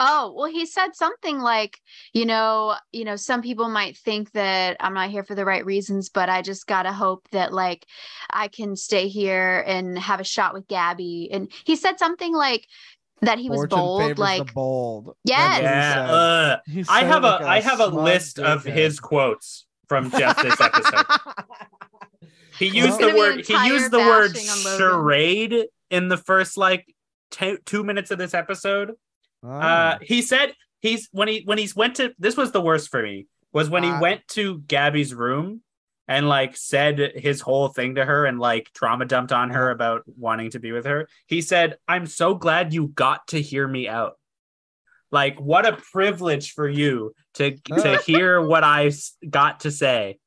Oh, 0.00 0.34
well, 0.36 0.50
he 0.50 0.66
said 0.66 0.94
something 0.94 1.38
like, 1.38 1.78
you 2.12 2.26
know, 2.26 2.74
you 2.92 3.04
know, 3.04 3.14
some 3.16 3.42
people 3.42 3.68
might 3.68 3.96
think 3.96 4.32
that 4.32 4.76
I'm 4.80 4.94
not 4.94 5.10
here 5.10 5.22
for 5.22 5.34
the 5.36 5.44
right 5.44 5.64
reasons, 5.64 6.08
but 6.08 6.28
I 6.28 6.42
just 6.42 6.66
gotta 6.66 6.92
hope 6.92 7.28
that 7.30 7.52
like 7.52 7.86
I 8.28 8.48
can 8.48 8.74
stay 8.74 9.06
here 9.08 9.62
and 9.66 9.96
have 9.98 10.18
a 10.20 10.24
shot 10.24 10.52
with 10.52 10.66
Gabby. 10.66 11.28
And 11.32 11.50
he 11.64 11.76
said 11.76 11.98
something 11.98 12.34
like 12.34 12.66
that 13.22 13.38
he 13.38 13.48
was 13.48 13.58
Fortune 13.60 13.78
bold. 13.78 14.18
Like 14.18 14.52
bold. 14.52 15.16
Yes. 15.24 15.60
That's 15.60 16.10
uh, 16.10 16.56
he 16.66 16.78
Yeah. 16.78 16.84
said. 16.84 16.84
ugh. 16.84 16.86
I 16.88 17.04
have 17.04 17.22
like 17.22 17.40
a 17.40 17.46
I 17.48 17.60
have 17.60 17.80
a 17.80 17.88
smug 17.88 18.04
list 18.04 18.38
of 18.40 18.64
dickhead. 18.64 18.72
his 18.72 19.00
quotes 19.00 19.66
from 19.88 20.10
just 20.10 20.42
this 20.42 20.60
episode. 20.60 21.06
He 22.58 22.66
used 22.66 22.88
It's 22.88 22.98
the 22.98 23.16
word 23.16 23.44
he 23.44 23.66
used 23.68 23.90
the 23.90 23.98
word 23.98 24.32
bashing 24.32 24.48
on 24.48 24.62
Logan. 24.62 24.78
charade 24.78 25.64
in 25.90 26.08
the 26.08 26.16
first 26.16 26.56
like 26.56 26.86
two 27.32 27.58
two 27.64 27.82
minutes 27.82 28.12
of 28.12 28.18
this 28.18 28.32
episode. 28.32 28.92
Oh. 29.44 29.48
Uh 29.50 29.98
he 30.02 30.22
said 30.22 30.54
he's 30.80 31.08
when 31.12 31.28
he 31.28 31.42
when 31.44 31.58
he's 31.58 31.76
went 31.76 31.96
to 31.96 32.14
this 32.18 32.36
was 32.36 32.52
the 32.52 32.60
worst 32.60 32.90
for 32.90 33.02
me 33.02 33.26
was 33.52 33.68
when 33.70 33.82
he 33.82 33.90
Uh, 33.90 34.00
went 34.00 34.26
to 34.28 34.58
Gabby's 34.60 35.14
room 35.14 35.60
and 36.08 36.28
like 36.28 36.56
said 36.56 37.12
his 37.14 37.40
whole 37.40 37.68
thing 37.68 37.94
to 37.94 38.04
her 38.04 38.26
and 38.26 38.38
like 38.38 38.70
trauma 38.74 39.04
dumped 39.04 39.32
on 39.32 39.50
her 39.50 39.70
about 39.70 40.02
wanting 40.18 40.50
to 40.50 40.58
be 40.60 40.72
with 40.72 40.84
her. 40.86 41.08
He 41.26 41.40
said, 41.40 41.76
"I'm 41.88 42.06
so 42.06 42.34
glad 42.34 42.74
you 42.74 42.88
got 42.88 43.28
to 43.28 43.40
hear 43.40 43.66
me 43.66 43.88
out." 43.88 44.18
Like 45.10 45.38
what 45.40 45.64
a 45.66 45.76
privilege 45.92 46.52
for 46.52 46.68
you 46.68 47.14
to 47.34 47.56
to 47.56 47.98
hear 48.06 48.40
what 48.44 48.64
I 48.64 48.90
got 49.30 49.60
to 49.60 49.70
say. 49.70 50.18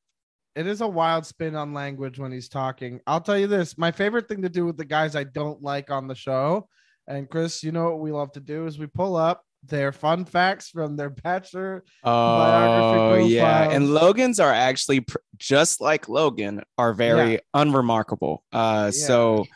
it 0.56 0.66
is 0.66 0.80
a 0.80 0.88
wild 0.88 1.24
spin 1.26 1.54
on 1.54 1.72
language 1.74 2.18
when 2.18 2.32
he's 2.32 2.48
talking. 2.48 3.00
I'll 3.06 3.20
tell 3.20 3.38
you 3.38 3.46
this: 3.46 3.76
my 3.78 3.92
favorite 3.92 4.28
thing 4.28 4.42
to 4.42 4.48
do 4.48 4.64
with 4.66 4.76
the 4.76 4.84
guys 4.84 5.14
I 5.14 5.24
don't 5.24 5.62
like 5.62 5.90
on 5.90 6.08
the 6.08 6.14
show, 6.16 6.68
and 7.08 7.28
Chris, 7.28 7.64
you 7.64 7.72
know 7.72 7.84
what 7.86 7.98
we 8.00 8.12
love 8.12 8.30
to 8.32 8.40
do 8.40 8.66
is 8.66 8.78
we 8.78 8.86
pull 8.86 9.16
up 9.16 9.42
their 9.64 9.90
fun 9.90 10.24
facts 10.24 10.68
from 10.68 10.96
their 10.96 11.10
bachelor. 11.10 11.82
Oh 12.04 12.38
Biography 12.38 13.34
yeah, 13.34 13.70
and. 13.70 13.92
Logan's 13.92 14.38
are 14.38 14.52
actually 14.52 15.00
pr- 15.00 15.16
just 15.36 15.80
like 15.80 16.08
Logan 16.08 16.62
are 16.76 16.94
very 16.94 17.40
unremarkable. 17.54 18.44
Uh, 18.52 18.92
Yeah. 18.94 19.06
so 19.06 19.46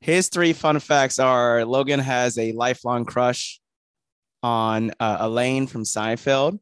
his 0.00 0.28
three 0.28 0.52
fun 0.52 0.78
facts 0.80 1.18
are: 1.18 1.64
Logan 1.64 2.00
has 2.00 2.36
a 2.36 2.52
lifelong 2.52 3.06
crush 3.06 3.60
on 4.42 4.92
uh, 5.00 5.16
Elaine 5.20 5.66
from 5.66 5.84
Seinfeld. 5.84 6.58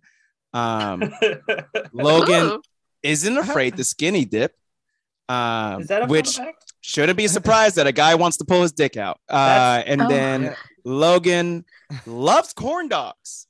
Um, 0.52 1.12
Logan 1.92 2.60
isn't 3.02 3.36
afraid 3.36 3.76
to 3.76 3.84
skinny 3.84 4.24
dip. 4.24 4.52
Um, 5.28 5.80
Is 5.82 5.88
that 5.88 6.02
a 6.02 6.06
which 6.06 6.36
fact? 6.36 6.72
shouldn't 6.80 7.16
be 7.16 7.26
surprised 7.28 7.76
that 7.76 7.86
a 7.86 7.92
guy 7.92 8.14
wants 8.14 8.36
to 8.38 8.44
pull 8.44 8.62
his 8.62 8.72
dick 8.72 8.96
out. 8.96 9.18
Uh, 9.28 9.82
and 9.86 10.02
Oh. 10.02 10.08
then 10.08 10.42
Yeah. 10.42 10.54
Logan 10.84 11.64
loves 12.06 12.52
corn 12.52 12.88
dogs. 12.88 13.46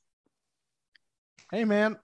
Hey 1.50 1.64
man, 1.64 1.96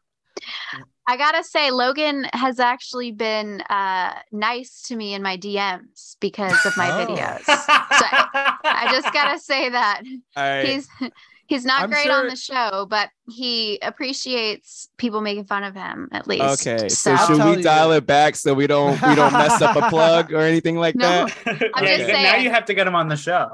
I 1.06 1.16
gotta 1.16 1.42
say, 1.42 1.70
Logan 1.70 2.26
has 2.32 2.60
actually 2.60 3.10
been 3.12 3.60
uh, 3.62 4.14
nice 4.32 4.82
to 4.88 4.96
me 4.96 5.14
in 5.14 5.22
my 5.22 5.36
DMs 5.36 6.16
because 6.20 6.64
of 6.66 6.76
my 6.76 6.90
Oh. 6.90 7.06
videos. 7.06 7.42
I 7.46 8.88
just 8.92 9.12
gotta 9.12 9.38
say 9.40 9.70
that 9.70 10.02
I, 10.36 10.62
he's 10.62 10.88
he's 11.50 11.64
not 11.66 11.82
I'm 11.82 11.90
great 11.90 12.08
on 12.08 12.28
the 12.28 12.36
show, 12.36 12.86
but 12.88 13.10
he 13.28 13.78
appreciates 13.82 14.88
people 14.96 15.20
making 15.20 15.44
fun 15.44 15.64
of 15.64 15.74
him 15.74 16.08
at 16.12 16.26
least. 16.26 16.66
okay, 16.66 16.88
so, 16.88 17.12
I'll 17.12 17.26
should 17.26 17.36
tell 17.36 17.50
we 17.50 17.56
you- 17.58 17.62
dial 17.62 17.92
it 17.92 18.06
back 18.06 18.36
so 18.36 18.54
we 18.54 18.66
don't 18.66 18.94
we 19.02 19.14
don't 19.14 19.32
mess 19.32 19.60
up 19.60 19.76
a 19.76 19.88
plug 19.90 20.32
or 20.32 20.40
anything 20.40 20.76
like 20.76 20.94
No. 20.94 21.26
that? 21.26 21.70
I'm 21.74 21.84
Yeah, 21.84 21.96
just 21.98 22.08
you- 22.08 22.12
Now 22.14 22.36
you 22.36 22.50
have 22.50 22.64
to 22.66 22.74
get 22.74 22.86
him 22.86 22.94
on 22.94 23.08
the 23.08 23.16
show. 23.16 23.50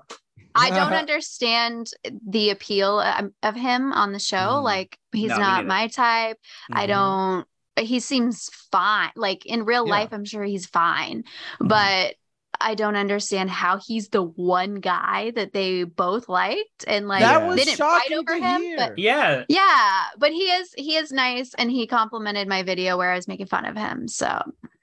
I 0.55 0.71
don't 0.71 0.93
understand 1.05 1.91
the 2.27 2.51
appeal 2.51 2.99
um, 2.99 3.35
of 3.43 3.55
him 3.57 3.93
on 3.93 4.13
the 4.13 4.19
show. 4.19 4.37
Mm. 4.37 4.63
Like 4.63 4.99
he's 5.13 5.31
No, 5.31 5.39
not 5.39 5.67
my 5.67 5.89
type. 5.89 6.39
I 6.73 6.85
Mhm. 6.85 6.89
don't. 6.89 7.47
He 7.79 8.01
seems 8.01 8.49
fine. 8.73 9.11
Like 9.17 9.45
in 9.47 9.65
real 9.65 9.85
Yeah. 9.87 9.93
life, 9.97 10.09
I'm 10.13 10.25
sure 10.25 10.45
he's 10.45 10.67
fine, 10.67 11.25
Mhm. 11.61 11.69
but 11.69 12.15
I 12.61 12.75
don't 12.75 12.97
understand 12.97 13.51
how 13.51 13.79
he's 13.79 14.09
the 14.09 14.23
one 14.23 14.77
guy 14.77 15.33
that 15.33 15.53
they 15.53 15.85
both 15.85 16.29
liked 16.29 16.85
and 16.87 17.09
like 17.09 17.21
that 17.21 17.47
was 17.47 17.57
they 17.57 17.65
didn't 17.65 17.79
fight 17.79 18.03
shocking 18.09 18.19
over 18.19 18.35
him. 18.35 18.63
hear. 18.63 18.77
But 18.77 18.99
Yeah. 18.99 19.45
yeah, 19.49 20.03
but 20.19 20.33
he 20.33 20.45
is 20.45 20.73
he 20.77 20.97
is 20.97 21.13
nice 21.13 21.53
and 21.55 21.71
he 21.71 21.87
complimented 21.87 22.49
my 22.49 22.63
video 22.63 22.97
where 22.97 23.11
I 23.13 23.17
was 23.17 23.29
making 23.29 23.47
fun 23.47 23.65
of 23.65 23.77
him. 23.77 24.09
So 24.09 24.41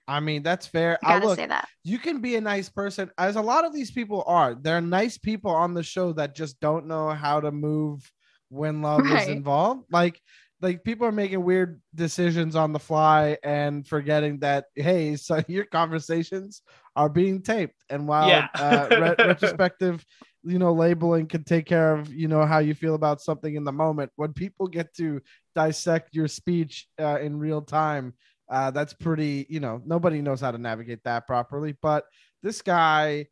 I 0.07 0.19
mean, 0.19 0.43
that's 0.43 0.67
fair. 0.67 0.99
I 1.03 1.11
I 1.11 1.13
gotta 1.15 1.27
look, 1.27 1.37
say 1.37 1.47
that. 1.47 1.67
you 1.83 1.97
can 1.97 2.19
be 2.19 2.35
a 2.35 2.41
nice 2.41 2.67
person, 2.69 3.09
as 3.17 3.37
a 3.37 3.41
lot 3.41 3.63
of 3.65 3.73
these 3.73 3.89
people 3.91 4.23
are. 4.27 4.53
There 4.53 4.75
are 4.75 4.81
nice 4.81 5.17
people 5.17 5.51
on 5.51 5.73
the 5.73 5.83
show 5.83 6.11
that 6.13 6.35
just 6.35 6.59
don't 6.59 6.87
know 6.87 7.09
how 7.09 7.39
to 7.39 7.51
move 7.51 8.11
when 8.49 8.81
love 8.81 9.05
is 9.07 9.27
involved. 9.29 9.85
Like, 9.91 10.19
like 10.63 10.83
people 10.83 11.05
are 11.05 11.11
making 11.11 11.43
weird 11.43 11.81
decisions 11.93 12.55
on 12.55 12.73
the 12.73 12.79
fly 12.79 13.37
and 13.43 13.87
forgetting 13.87 14.39
that 14.39 14.65
hey, 14.75 15.15
so 15.17 15.41
your 15.47 15.65
conversations 15.65 16.61
are 16.95 17.09
being 17.09 17.41
taped, 17.41 17.83
and 17.89 18.07
while 18.07 18.29
Yeah. 18.29 18.47
uh, 18.57 18.89
re- 18.91 19.17
retrospective, 19.21 20.03
you 20.43 20.57
know, 20.59 20.73
labeling 20.73 21.27
can 21.27 21.43
take 21.43 21.65
care 21.65 21.93
of 21.93 22.11
you 22.13 22.27
know 22.27 22.45
how 22.45 22.59
you 22.59 22.73
feel 22.73 22.95
about 22.95 23.21
something 23.21 23.55
in 23.55 23.63
the 23.63 23.71
moment. 23.71 24.11
When 24.15 24.33
people 24.33 24.67
get 24.67 24.93
to 24.95 25.21
dissect 25.55 26.15
your 26.15 26.27
speech 26.27 26.87
uh, 26.99 27.19
in 27.21 27.37
real 27.37 27.61
time 27.61 28.13
uh, 28.49 28.71
that's 28.71 28.93
pretty 28.93 29.45
you 29.49 29.59
know 29.59 29.81
nobody 29.85 30.21
knows 30.21 30.41
how 30.41 30.51
to 30.51 30.57
navigate 30.57 31.03
that 31.03 31.27
properly 31.27 31.75
but 31.81 32.05
this 32.41 32.61
guy 32.61 33.25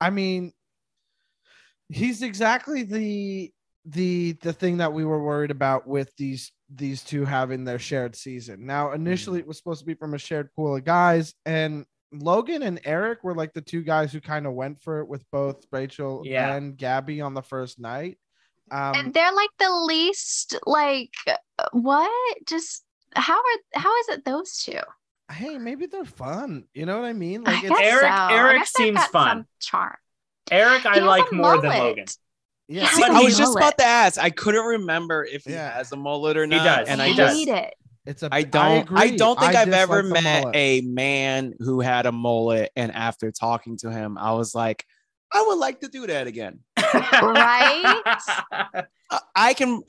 i 0.00 0.10
mean 0.10 0.52
he's 1.88 2.22
exactly 2.22 2.82
the 2.82 3.52
the 3.84 4.32
the 4.42 4.52
thing 4.52 4.76
that 4.78 4.92
we 4.92 5.04
were 5.04 5.22
worried 5.22 5.50
about 5.50 5.86
with 5.86 6.14
these 6.16 6.52
these 6.74 7.02
two 7.02 7.24
having 7.24 7.64
their 7.64 7.78
shared 7.78 8.14
season 8.14 8.66
now 8.66 8.92
initially 8.92 9.38
it 9.38 9.46
was 9.46 9.56
supposed 9.56 9.80
to 9.80 9.86
be 9.86 9.94
from 9.94 10.12
a 10.14 10.18
shared 10.18 10.52
pool 10.54 10.76
of 10.76 10.84
guys 10.84 11.34
and 11.46 11.86
logan 12.12 12.62
and 12.62 12.78
eric 12.84 13.24
were 13.24 13.34
like 13.34 13.52
the 13.54 13.60
two 13.62 13.82
guys 13.82 14.12
who 14.12 14.20
kind 14.20 14.46
of 14.46 14.52
went 14.52 14.80
for 14.82 15.00
it 15.00 15.08
with 15.08 15.24
both 15.32 15.64
rachel 15.72 16.22
Yeah. 16.24 16.54
and 16.54 16.76
gabby 16.76 17.20
on 17.22 17.32
the 17.34 17.42
first 17.42 17.80
night 17.80 18.18
um 18.70 18.94
and 18.94 19.14
they're 19.14 19.32
like 19.32 19.50
the 19.58 19.72
least 19.72 20.56
like 20.66 21.12
uh, 21.26 21.36
what? 21.72 22.10
Just 22.46 22.84
how 23.16 23.38
are 23.38 23.80
how 23.80 23.98
is 24.00 24.08
it 24.10 24.24
those 24.24 24.58
two? 24.58 24.78
hey 25.32 25.56
maybe 25.58 25.86
they're 25.86 26.04
fun 26.04 26.64
you 26.74 26.84
know 26.86 26.96
what 27.00 27.06
i 27.06 27.12
mean 27.12 27.44
I 27.46 27.52
like 27.54 27.64
it's 27.64 27.70
guess 27.70 27.80
Eric- 27.92 28.02
so. 28.02 28.08
I 28.08 28.32
Eric 28.34 28.58
guess 28.58 28.72
seems 28.72 29.04
fun. 29.06 29.28
some 29.38 29.46
Charm. 29.60 29.96
Eric, 30.50 30.84
I 30.86 30.98
like 30.98 31.30
a 31.30 31.34
more 31.34 31.60
than. 31.60 31.70
Logan. 31.70 32.04
Yeah 32.70 32.86
He 32.86 32.96
See, 32.96 33.02
has 33.02 33.24
was 33.24 33.36
just 33.36 33.48
mullet. 33.54 33.62
about 33.64 33.78
to 33.78 33.84
ask. 33.84 34.18
I 34.18 34.30
couldn't 34.30 34.64
remember 34.64 35.24
if 35.24 35.44
he 35.44 35.52
Yeah. 35.52 35.72
has 35.72 35.92
a 35.92 35.96
mullet 35.96 36.36
or 36.36 36.46
not. 36.46 36.60
He 36.60 36.64
not. 36.64 36.78
does. 36.80 36.88
And 36.88 37.02
I 37.02 37.06
I 37.06 37.08
He 37.08 37.14
just 37.16 37.36
hate 37.38 37.48
it. 37.48 37.74
It's 38.06 38.22
a. 38.22 38.28
I 38.32 38.42
don't 38.44 38.90
I, 38.92 39.04
agree. 39.04 39.16
don't 39.18 39.38
think 39.38 39.54
I 39.54 39.62
I've 39.62 39.72
ever 39.72 40.00
dislike 40.02 40.22
met 40.24 40.46
a 40.54 40.80
man 40.80 41.52
who 41.58 41.80
had 41.80 42.06
a 42.06 42.12
mullet 42.12 42.70
and 42.74 42.90
after 42.94 43.30
talking 43.30 43.76
to 43.78 43.90
him, 43.90 44.16
I 44.16 44.32
was 44.32 44.54
like, 44.54 44.86
I 45.32 45.44
would 45.46 45.58
like 45.58 45.80
to 45.80 45.88
do 45.88 46.06
that 46.06 46.26
again. 46.26 46.60
Right? 46.94 48.00
I, 48.50 48.84
I 49.36 49.54
can 49.54 49.82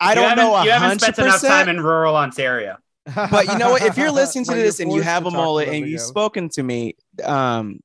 I 0.00 0.10
You 0.10 0.14
don't 0.14 0.28
haven't- 0.30 0.44
know 0.44 0.54
a 0.54 0.64
You 0.64 0.70
haven't 0.70 1.00
spent 1.00 1.18
enough 1.18 1.40
time 1.42 1.68
in 1.68 1.80
rural 1.80 2.14
Ontario. 2.16 2.76
But 3.14 3.48
you 3.48 3.58
know 3.58 3.70
what? 3.70 3.82
If 3.82 3.96
you're 3.96 4.10
listening 4.22 4.44
to 4.46 4.54
this 4.54 4.80
and 4.80 4.92
you 4.92 5.00
have 5.02 5.26
a 5.26 5.30
mullet 5.30 5.68
and 5.68 5.86
you've 5.88 6.00
spoken 6.00 6.48
to 6.50 6.62
me, 6.62 6.94
um, 7.24 7.80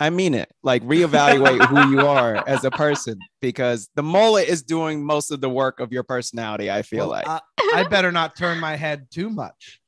I 0.00 0.10
mean 0.10 0.34
it. 0.34 0.50
Like 0.62 0.82
reevaluate 0.84 1.66
who 1.66 1.90
you 1.90 2.06
are 2.06 2.36
as 2.48 2.64
a 2.64 2.70
person 2.70 3.18
because 3.40 3.88
the 3.96 4.02
mullet 4.02 4.48
is 4.48 4.62
doing 4.62 5.04
most 5.04 5.30
of 5.32 5.40
the 5.40 5.50
work 5.50 5.80
of 5.80 5.92
your 5.92 6.04
personality. 6.04 6.70
I 6.70 6.82
feel 6.82 7.08
Well, 7.08 7.22
like. 7.26 7.26
I, 7.26 7.40
I 7.74 7.82
better 7.84 8.12
not 8.12 8.36
turn 8.36 8.58
my 8.60 8.76
head 8.76 9.08
too 9.10 9.28
much. 9.28 9.80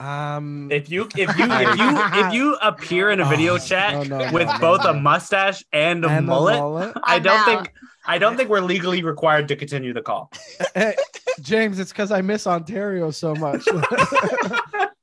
Um. 0.00 0.68
If 0.70 0.90
you 0.90 1.08
if 1.16 1.36
you 1.36 1.44
if 1.48 1.78
you 1.78 1.98
if 2.26 2.32
you 2.32 2.54
appear 2.62 3.10
in 3.10 3.20
a 3.20 3.24
video 3.24 3.54
Oh, 3.54 3.58
chat 3.58 3.94
no, 3.94 4.02
no, 4.18 4.26
no, 4.26 4.32
with 4.32 4.46
no, 4.46 4.58
both 4.60 4.84
no. 4.84 4.90
a 4.90 4.94
mustache 4.94 5.64
and 5.72 6.04
a 6.04 6.08
and 6.08 6.28
the 6.28 6.30
mullet, 6.30 6.92
I 7.02 7.18
don't 7.18 7.44
think 7.44 7.72
I 8.06 8.18
don't 8.18 8.36
think 8.36 8.48
we're 8.48 8.60
legally 8.60 9.02
required 9.02 9.48
to 9.48 9.56
continue 9.56 9.92
the 9.92 10.02
call. 10.02 10.30
Hey, 10.74 10.94
James, 11.40 11.80
it's 11.80 11.90
because 11.90 12.12
I 12.12 12.20
miss 12.20 12.46
Ontario 12.46 13.10
so 13.10 13.34
much. 13.34 13.66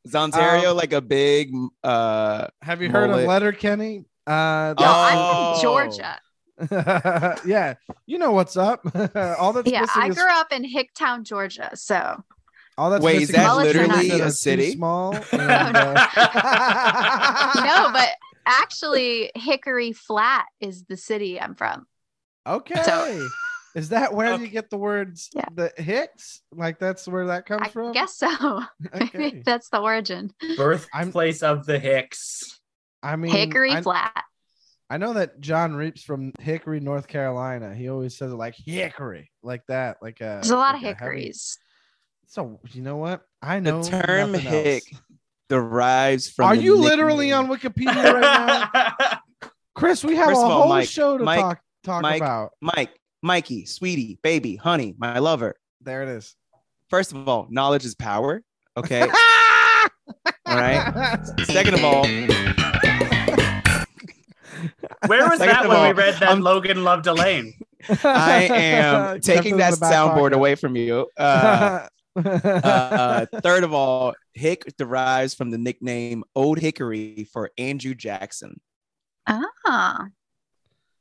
Is 0.05 0.15
Ontario 0.15 0.69
Um, 0.71 0.77
like 0.77 0.93
a 0.93 1.01
big 1.01 1.51
uh 1.83 2.47
have 2.61 2.81
you 2.81 2.89
heard 2.89 3.09
of 3.09 3.17
Letter 3.17 3.27
Letterkenny? 3.27 4.05
Uh, 4.27 4.73
No, 4.79 4.85
I'm 4.87 5.17
Oh. 5.17 5.53
from 5.53 5.61
Georgia. 5.61 6.19
yeah, 7.45 7.73
you 8.05 8.17
know 8.17 8.31
what's 8.31 8.55
up. 8.57 8.81
all 9.15 9.51
that's 9.53 9.69
Yeah, 9.69 9.81
missing 9.81 10.01
I 10.03 10.07
is 10.07 10.15
grew 10.15 10.29
up 10.29 10.51
in 10.51 10.63
Hicktown, 10.63 11.23
Georgia. 11.23 11.71
So 11.75 12.23
all 12.77 12.89
that's 12.89 13.03
Wait, 13.03 13.23
is 13.23 13.29
that 13.29 13.37
that 13.43 13.51
is 13.51 13.75
literally 13.75 14.09
cities 14.09 14.21
a 14.21 14.31
city? 14.31 14.71
Small. 14.71 15.13
and, 15.31 15.77
uh, 15.77 16.07
no, 17.55 17.89
but 17.91 18.09
actually 18.45 19.31
Hickory 19.35 19.91
Flat 19.93 20.45
is 20.59 20.85
the 20.85 20.97
city 20.97 21.39
I'm 21.39 21.55
from. 21.55 21.87
Okay. 22.47 23.19
is 23.75 23.89
that 23.89 24.13
where 24.13 24.33
Okay. 24.33 24.43
you 24.43 24.49
get 24.49 24.69
the 24.69 24.77
words 24.77 25.29
Yeah. 25.33 25.45
the 25.53 25.73
Hicks? 25.77 26.41
Like 26.53 26.79
that's 26.79 27.07
where 27.07 27.27
that 27.27 27.45
comes 27.45 27.63
I 27.65 27.69
from? 27.69 27.89
I 27.89 27.93
guess 27.93 28.15
so. 28.17 28.63
Maybe 29.13 29.41
that's 29.45 29.69
the 29.69 29.79
origin. 29.81 30.31
Birthplace 30.55 31.43
of 31.43 31.65
the 31.65 31.79
Hicks. 31.79 32.61
I 33.05 33.15
mean 33.15 33.31
Hickory 33.31 33.71
I, 33.71 33.81
Flat. 33.81 34.23
I 34.89 34.97
know 34.97 35.13
that 35.13 35.39
Jon 35.39 35.75
Reep's 35.75 36.03
from 36.03 36.31
Hickory, 36.39 36.79
North 36.79 37.07
Carolina. 37.07 37.73
He 37.73 37.89
always 37.89 38.17
says 38.17 38.31
it 38.31 38.35
like 38.35 38.55
Hickory, 38.55 39.31
like 39.43 39.61
that. 39.67 39.97
Like 40.01 40.21
a 40.21 40.41
There's 40.41 40.49
a 40.51 40.57
lot 40.57 40.75
of 40.75 40.81
like 40.81 40.97
heavy- 40.97 41.11
hickories. 41.19 41.57
So 42.27 42.59
you 42.71 42.81
know 42.81 42.97
what? 42.97 43.21
I 43.41 43.59
know 43.59 43.83
the 43.83 43.89
term 43.89 44.33
hick 44.33 44.83
else. 44.91 45.01
derives 45.49 46.29
from 46.29 46.45
Are 46.47 46.55
the 46.55 46.63
you 46.63 46.75
literally 46.77 47.31
on 47.31 47.47
Wikipedia 47.47 48.13
right 48.13 48.69
now? 48.73 49.09
Chris, 49.75 50.03
we 50.03 50.15
have 50.15 50.27
First 50.29 50.41
a 50.41 50.45
of 50.45 50.51
all, 50.51 50.59
whole 50.63 50.69
Mike- 50.69 50.87
show 50.89 51.17
to 51.17 51.23
Mike- 51.23 51.39
talk 51.41 51.59
talk 51.83 52.01
Mike- 52.01 52.21
about. 52.21 52.51
Mike, 52.61 52.89
Mikey, 53.21 53.65
sweetie, 53.65 54.19
baby, 54.23 54.55
honey, 54.55 54.95
my 54.97 55.19
lover. 55.19 55.55
There 55.81 56.01
it 56.03 56.09
is. 56.09 56.35
First 56.89 57.11
of 57.11 57.27
all, 57.27 57.47
knowledge 57.49 57.85
is 57.85 57.93
power. 57.95 58.41
Okay. 58.77 59.01
all 60.45 60.57
right. 60.57 61.19
Second 61.45 61.75
of 61.75 61.83
all, 61.83 62.05
Where 65.07 65.29
was 65.29 65.39
that 65.39 65.63
of 65.65 65.69
when 65.69 65.81
we 65.95 66.01
read 66.01 66.15
that 66.15 66.23
I'm- 66.29 66.41
Logan 66.41 66.83
loved 66.83 67.07
Elaine? 67.07 67.53
I 68.03 68.43
am 68.51 69.19
taking 69.21 69.57
that 69.57 69.73
soundboard 69.75 70.31
away 70.31 70.55
from 70.55 70.75
you. 70.75 71.07
Uh, 71.17 71.87
uh, 72.15 73.25
third 73.41 73.63
of 73.63 73.73
all, 73.73 74.13
Hick 74.33 74.73
derives 74.77 75.33
from 75.35 75.51
the 75.51 75.57
nickname 75.57 76.23
Old 76.35 76.57
Hickory 76.59 77.27
for 77.31 77.51
Andrew 77.57 77.93
Jackson. 77.93 78.59
Ah. 79.27 80.07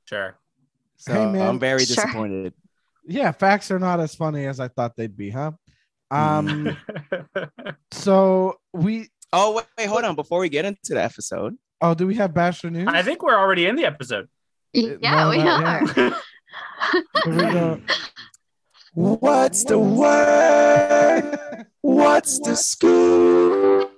Sure. 0.06 0.37
So 0.97 1.12
Hey, 1.12 1.26
man. 1.26 1.49
I'm 1.49 1.59
very 1.59 1.85
Sure. 1.85 1.97
disappointed. 1.97 2.52
yeah, 3.06 3.33
facts 3.33 3.71
are 3.71 3.78
not 3.78 4.00
as 4.00 4.14
funny 4.14 4.47
as 4.47 4.61
I 4.61 4.68
thought 4.68 4.97
they'd 4.97 5.16
be, 5.16 5.30
huh? 5.30 5.52
Um, 6.11 6.76
so 7.92 8.56
we 8.73 9.09
Oh, 9.37 9.52
wait, 9.54 9.64
wait, 9.76 9.88
hold 9.88 10.04
on. 10.04 10.14
Before 10.14 10.38
we 10.38 10.49
get 10.49 10.64
into 10.64 10.94
the 10.94 11.02
episode, 11.02 11.56
oh, 11.81 11.95
do 11.95 12.07
we 12.07 12.14
have 12.16 12.35
Bachelor 12.35 12.71
news? 12.71 12.88
I 12.88 13.02
think 13.02 13.23
we're 13.23 13.38
already 13.38 13.66
in 13.66 13.76
the 13.76 13.85
episode. 13.85 14.28
Yeah, 14.73 14.97
no, 15.00 15.31
we 15.31 15.40
are. 15.40 16.16
We 18.95 19.12
what's 19.16 19.64
the 19.64 19.78
word? 19.78 21.66
What's 21.81 22.38
the 22.40 22.54
scoop? 22.54 23.90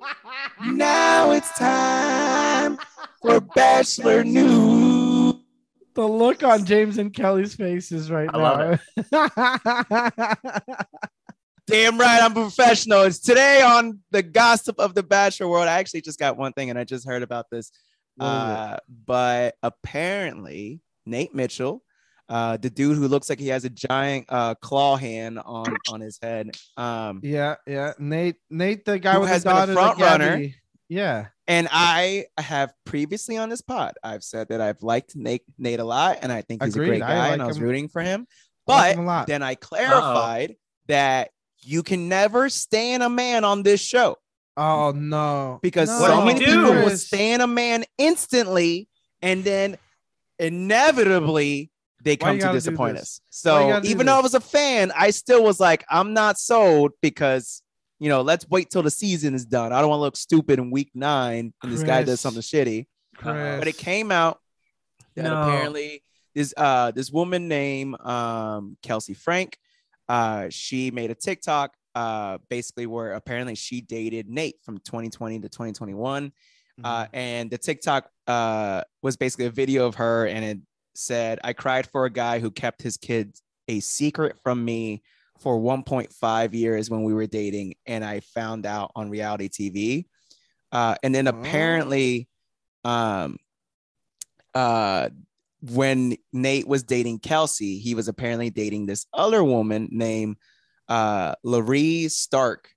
Now 0.64 1.32
it's 1.32 1.52
time 1.58 2.78
for 3.20 3.40
Bachelor 3.40 4.24
News. 4.24 5.34
The 5.94 6.06
look 6.06 6.42
on 6.42 6.64
James 6.64 6.98
and 6.98 7.12
Kelly's 7.12 7.54
faces 7.54 8.10
right 8.10 8.28
I 8.32 8.78
now. 9.12 10.84
love 11.84 11.92
Damn 11.92 11.98
right, 12.00 12.22
I'm 12.22 12.32
professional. 12.34 13.02
It's 13.02 13.18
today 13.18 13.62
on 13.62 14.00
the 14.10 14.22
gossip 14.22 14.78
of 14.78 14.94
the 14.94 15.02
Bachelor 15.02 15.48
world. 15.48 15.68
I 15.68 15.78
actually 15.78 16.00
just 16.02 16.18
got 16.18 16.36
one 16.36 16.52
thing, 16.52 16.70
and 16.70 16.78
I 16.78 16.84
just 16.84 17.06
heard 17.06 17.22
about 17.22 17.46
this. 17.50 17.70
What 18.16 18.26
is 18.26 18.32
it? 18.32 18.36
Uh, 18.36 18.76
but 19.06 19.54
apparently, 19.62 20.80
Nate 21.04 21.34
Mitchell, 21.34 21.82
uh, 22.28 22.56
the 22.56 22.70
dude 22.70 22.96
who 22.96 23.08
looks 23.08 23.28
like 23.28 23.38
he 23.38 23.48
has 23.48 23.64
a 23.64 23.70
giant 23.70 24.26
uh, 24.28 24.54
claw 24.56 24.96
hand 24.96 25.38
on 25.44 25.76
on 25.90 26.00
his 26.00 26.18
head, 26.22 26.50
um, 26.76 27.20
yeah, 27.22 27.56
yeah. 27.66 27.92
Nate, 27.98 28.36
Nate, 28.50 28.84
the 28.84 28.98
guy 28.98 29.14
Who 29.14 29.20
with 29.20 29.28
has 29.30 29.44
the 29.44 29.50
been 29.50 29.56
a 29.56 29.60
daughter, 29.60 29.72
front 29.74 29.98
runner. 30.00 30.46
Yeah, 30.88 31.26
and 31.48 31.68
I 31.72 32.26
have 32.38 32.72
previously 32.84 33.36
on 33.36 33.48
this 33.48 33.60
pod, 33.60 33.94
I've 34.04 34.22
said 34.22 34.48
that 34.48 34.60
I've 34.60 34.82
liked 34.82 35.16
Nate 35.16 35.42
Nate 35.58 35.80
a 35.80 35.84
lot, 35.84 36.18
and 36.22 36.32
I 36.32 36.42
think 36.42 36.62
he's 36.62 36.74
Agreed. 36.74 36.86
a 36.86 36.90
great 36.90 37.02
I 37.02 37.08
guy, 37.08 37.18
like 37.18 37.32
and 37.34 37.42
I 37.42 37.46
was 37.46 37.56
him. 37.58 37.62
rooting 37.64 37.88
for 37.88 38.02
him. 38.02 38.26
I 38.68 38.72
like 38.72 38.94
But 38.96 38.98
him 39.00 39.04
a 39.04 39.06
lot. 39.06 39.26
then 39.26 39.42
I 39.42 39.54
clarified 39.56 40.56
that 40.88 41.30
you 41.66 41.82
can 41.82 42.08
never 42.08 42.48
stand 42.48 43.02
a 43.02 43.08
man 43.08 43.44
on 43.44 43.62
this 43.62 43.80
show. 43.80 44.16
Oh 44.56 44.92
no, 44.92 45.58
because 45.62 45.88
no, 45.88 46.06
so 46.06 46.16
did 46.18 46.24
many 46.24 46.40
do? 46.40 46.46
people 46.46 46.72
will 46.84 46.96
stand 46.96 47.42
a 47.42 47.46
man 47.46 47.84
instantly 47.98 48.88
and 49.20 49.44
then 49.44 49.76
inevitably 50.38 51.70
they 52.02 52.16
come 52.16 52.38
to 52.38 52.52
disappoint 52.52 52.96
us. 52.96 53.20
So 53.30 53.80
even 53.82 54.06
though 54.06 54.18
I 54.18 54.20
was 54.20 54.34
a 54.34 54.40
fan, 54.40 54.92
I 54.96 55.10
still 55.10 55.42
was 55.42 55.60
like, 55.60 55.84
I'm 55.90 56.14
not 56.14 56.38
sold 56.38 56.92
because 57.02 57.62
you 57.98 58.10
know, 58.10 58.20
let's 58.20 58.46
wait 58.48 58.68
till 58.68 58.82
the 58.82 58.90
season 58.90 59.34
is 59.34 59.46
done. 59.46 59.72
I 59.72 59.80
don't 59.80 59.88
want 59.88 60.00
to 60.00 60.02
look 60.02 60.16
stupid 60.16 60.58
in 60.58 60.70
week 60.70 60.90
nine 60.94 61.54
and 61.62 61.72
this 61.72 61.82
guy 61.82 62.02
does 62.02 62.20
something 62.20 62.42
shitty. 62.42 62.86
Chris. 63.16 63.58
But 63.58 63.68
it 63.68 63.78
came 63.78 64.12
out 64.12 64.38
that 65.14 65.24
No. 65.24 65.40
apparently 65.40 66.02
this 66.34 66.52
uh 66.56 66.90
this 66.90 67.10
woman 67.10 67.48
named 67.48 67.98
um 68.00 68.76
Kelsey 68.82 69.14
Frank, 69.14 69.58
uh, 70.08 70.46
she 70.50 70.90
made 70.90 71.10
a 71.10 71.14
TikTok 71.14 71.74
uh 71.94 72.36
basically 72.50 72.84
where 72.86 73.12
apparently 73.12 73.54
she 73.54 73.80
dated 73.80 74.28
Nate 74.28 74.56
from 74.62 74.76
2020 74.78 75.40
to 75.40 75.48
2021. 75.48 76.32
Uh, 76.84 77.04
Mm-hmm. 77.04 77.16
and 77.16 77.50
the 77.50 77.56
TikTok 77.56 78.10
uh, 78.26 78.82
was 79.02 79.16
basically 79.16 79.46
a 79.46 79.50
video 79.50 79.86
of 79.86 79.94
her, 79.94 80.26
and 80.26 80.44
it 80.44 80.58
said, 80.94 81.38
"I 81.42 81.54
cried 81.54 81.86
for 81.86 82.04
a 82.04 82.10
guy 82.10 82.38
who 82.38 82.50
kept 82.50 82.82
his 82.82 82.98
kids 82.98 83.40
a 83.66 83.80
secret 83.80 84.36
from 84.42 84.62
me 84.62 85.02
for 85.40 85.58
1.5 85.58 86.52
years 86.52 86.90
when 86.90 87.02
we 87.02 87.14
were 87.14 87.26
dating, 87.26 87.76
and 87.86 88.04
I 88.04 88.20
found 88.20 88.66
out 88.66 88.92
on 88.94 89.08
reality 89.08 89.48
TV." 89.48 90.06
Uh, 90.70 90.96
and 91.02 91.14
then 91.14 91.28
apparently, 91.28 92.28
um, 92.84 93.38
uh, 94.54 95.08
when 95.70 96.16
Nate 96.32 96.66
was 96.66 96.82
dating 96.82 97.20
Kelsey, 97.20 97.78
he 97.78 97.94
was 97.94 98.08
apparently 98.08 98.50
dating 98.50 98.86
this 98.86 99.06
other 99.12 99.42
woman 99.42 99.88
named 99.90 100.36
uh, 100.88 101.34
Laree 101.44 102.10
Stark. 102.10 102.68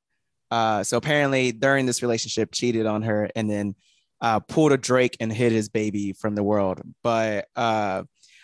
Uh, 0.52 0.84
so 0.84 0.97
apparently, 0.97 1.52
during 1.52 1.86
this 1.86 2.02
relationship, 2.02 2.52
cheated 2.52 2.86
on 2.86 3.04
her, 3.04 3.30
and 3.36 3.49
then 3.49 3.75
uh, 4.21 4.39
pulled 4.39 4.71
a 4.71 4.78
Drake 4.78 5.15
and 5.19 5.32
hid 5.32 5.52
his 5.52 5.69
baby 5.69 6.13
from 6.13 6.36
the 6.36 6.43
world. 6.43 6.82
But 7.04 7.47
uh, 7.56 8.04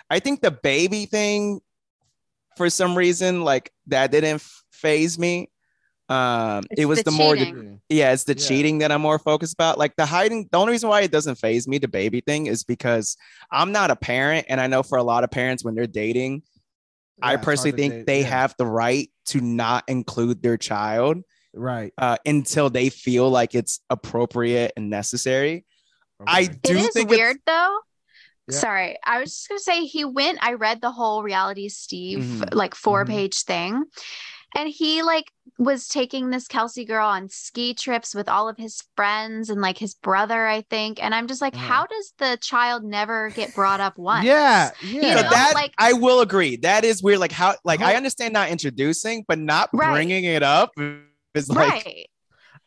I 0.09 0.19
think 0.19 0.41
the 0.41 0.51
baby 0.51 1.05
thing, 1.05 1.61
for 2.57 2.69
some 2.69 2.95
reason, 2.97 3.43
like 3.43 3.71
that 3.87 4.11
didn't 4.11 4.43
phase 4.71 5.17
me. 5.17 5.49
Um, 6.07 6.63
It's 6.69 6.81
it 6.81 6.85
was 6.85 6.99
the 6.99 7.05
the, 7.05 7.11
more, 7.11 7.35
cheating. 7.35 7.81
yeah, 7.89 8.13
it's 8.13 8.25
the 8.25 8.35
Yeah. 8.37 8.47
cheating 8.47 8.77
that 8.79 8.91
I'm 8.91 9.01
more 9.01 9.17
focused 9.17 9.53
about. 9.53 9.77
Like 9.79 9.95
the 9.95 10.05
hiding, 10.05 10.47
the 10.51 10.57
only 10.57 10.71
reason 10.71 10.87
why 10.89 11.01
it 11.01 11.11
doesn't 11.11 11.35
phase 11.35 11.67
me, 11.67 11.77
the 11.79 11.87
baby 11.87 12.21
thing, 12.21 12.45
is 12.45 12.63
because 12.63 13.17
I'm 13.51 13.71
not 13.71 13.89
a 13.89 13.95
parent, 13.95 14.45
and 14.49 14.61
I 14.61 14.67
know 14.67 14.83
for 14.83 14.97
a 14.99 15.03
lot 15.03 15.23
of 15.23 15.31
parents 15.31 15.63
when 15.63 15.73
they're 15.73 15.87
dating, 15.87 16.43
Yeah, 17.17 17.27
I 17.29 17.35
personally 17.37 17.71
think 17.71 17.93
date, 17.93 18.05
they 18.07 18.21
yeah. 18.21 18.27
have 18.27 18.55
the 18.59 18.65
right 18.67 19.09
to 19.27 19.41
not 19.41 19.83
include 19.87 20.43
their 20.43 20.57
child 20.57 21.23
right. 21.55 21.91
uh, 21.97 22.17
until 22.25 22.69
they 22.69 22.89
feel 22.89 23.29
like 23.29 23.55
it's 23.55 23.79
appropriate 23.89 24.73
and 24.77 24.89
necessary. 24.91 25.65
I 26.27 26.45
do 26.45 26.73
it 26.73 26.75
is 26.77 26.89
think 26.93 27.09
it's- 27.11 27.17
weird 27.17 27.37
though. 27.47 27.79
Yeah. 28.47 28.59
Sorry, 28.59 28.97
I 29.03 29.19
was 29.21 29.31
just 29.31 29.49
gonna 29.49 29.59
say 29.59 29.85
he 29.85 30.05
went. 30.05 30.37
I 30.39 30.53
read 30.53 30.79
the 30.79 30.91
whole 30.91 31.23
reality 31.23 31.67
Steve 31.67 32.19
Mhm. 32.19 32.53
like 32.53 32.75
4 32.75 33.03
Mhm. 33.03 33.09
page 33.09 33.41
thing, 33.43 33.83
and 34.55 34.69
he 34.69 35.03
like 35.03 35.31
was 35.57 35.87
taking 35.87 36.29
this 36.29 36.47
Kelsey 36.47 36.83
girl 36.85 37.07
on 37.07 37.29
ski 37.29 37.73
trips 37.73 38.15
with 38.15 38.27
all 38.27 38.49
of 38.49 38.57
his 38.57 38.81
friends 38.95 39.49
and 39.49 39.61
like 39.61 39.77
his 39.77 39.93
brother, 39.93 40.45
I 40.47 40.61
think. 40.69 41.01
And 41.03 41.13
I'm 41.13 41.27
just 41.27 41.41
like, 41.41 41.53
Mhm. 41.53 41.57
how 41.57 41.85
does 41.85 42.13
the 42.17 42.37
child 42.41 42.83
never 42.83 43.29
get 43.29 43.53
brought 43.55 43.79
up 43.79 43.97
once? 43.97 44.25
Yeah, 44.25 44.71
yeah. 44.83 44.91
You 44.91 45.01
know, 45.15 45.29
that 45.29 45.51
like- 45.55 45.73
I 45.77 45.93
will 45.93 46.21
agree. 46.21 46.55
That 46.57 46.83
is 46.83 47.03
weird. 47.03 47.19
Like 47.19 47.31
how 47.31 47.55
like 47.63 47.81
I 47.81 47.95
understand 47.95 48.33
not 48.33 48.49
introducing, 48.49 49.23
but 49.27 49.39
not 49.39 49.69
Right. 49.73 49.91
bringing 49.93 50.23
it 50.23 50.43
up 50.43 50.71
is 51.35 51.49
like 51.49 51.85
right. 51.85 52.05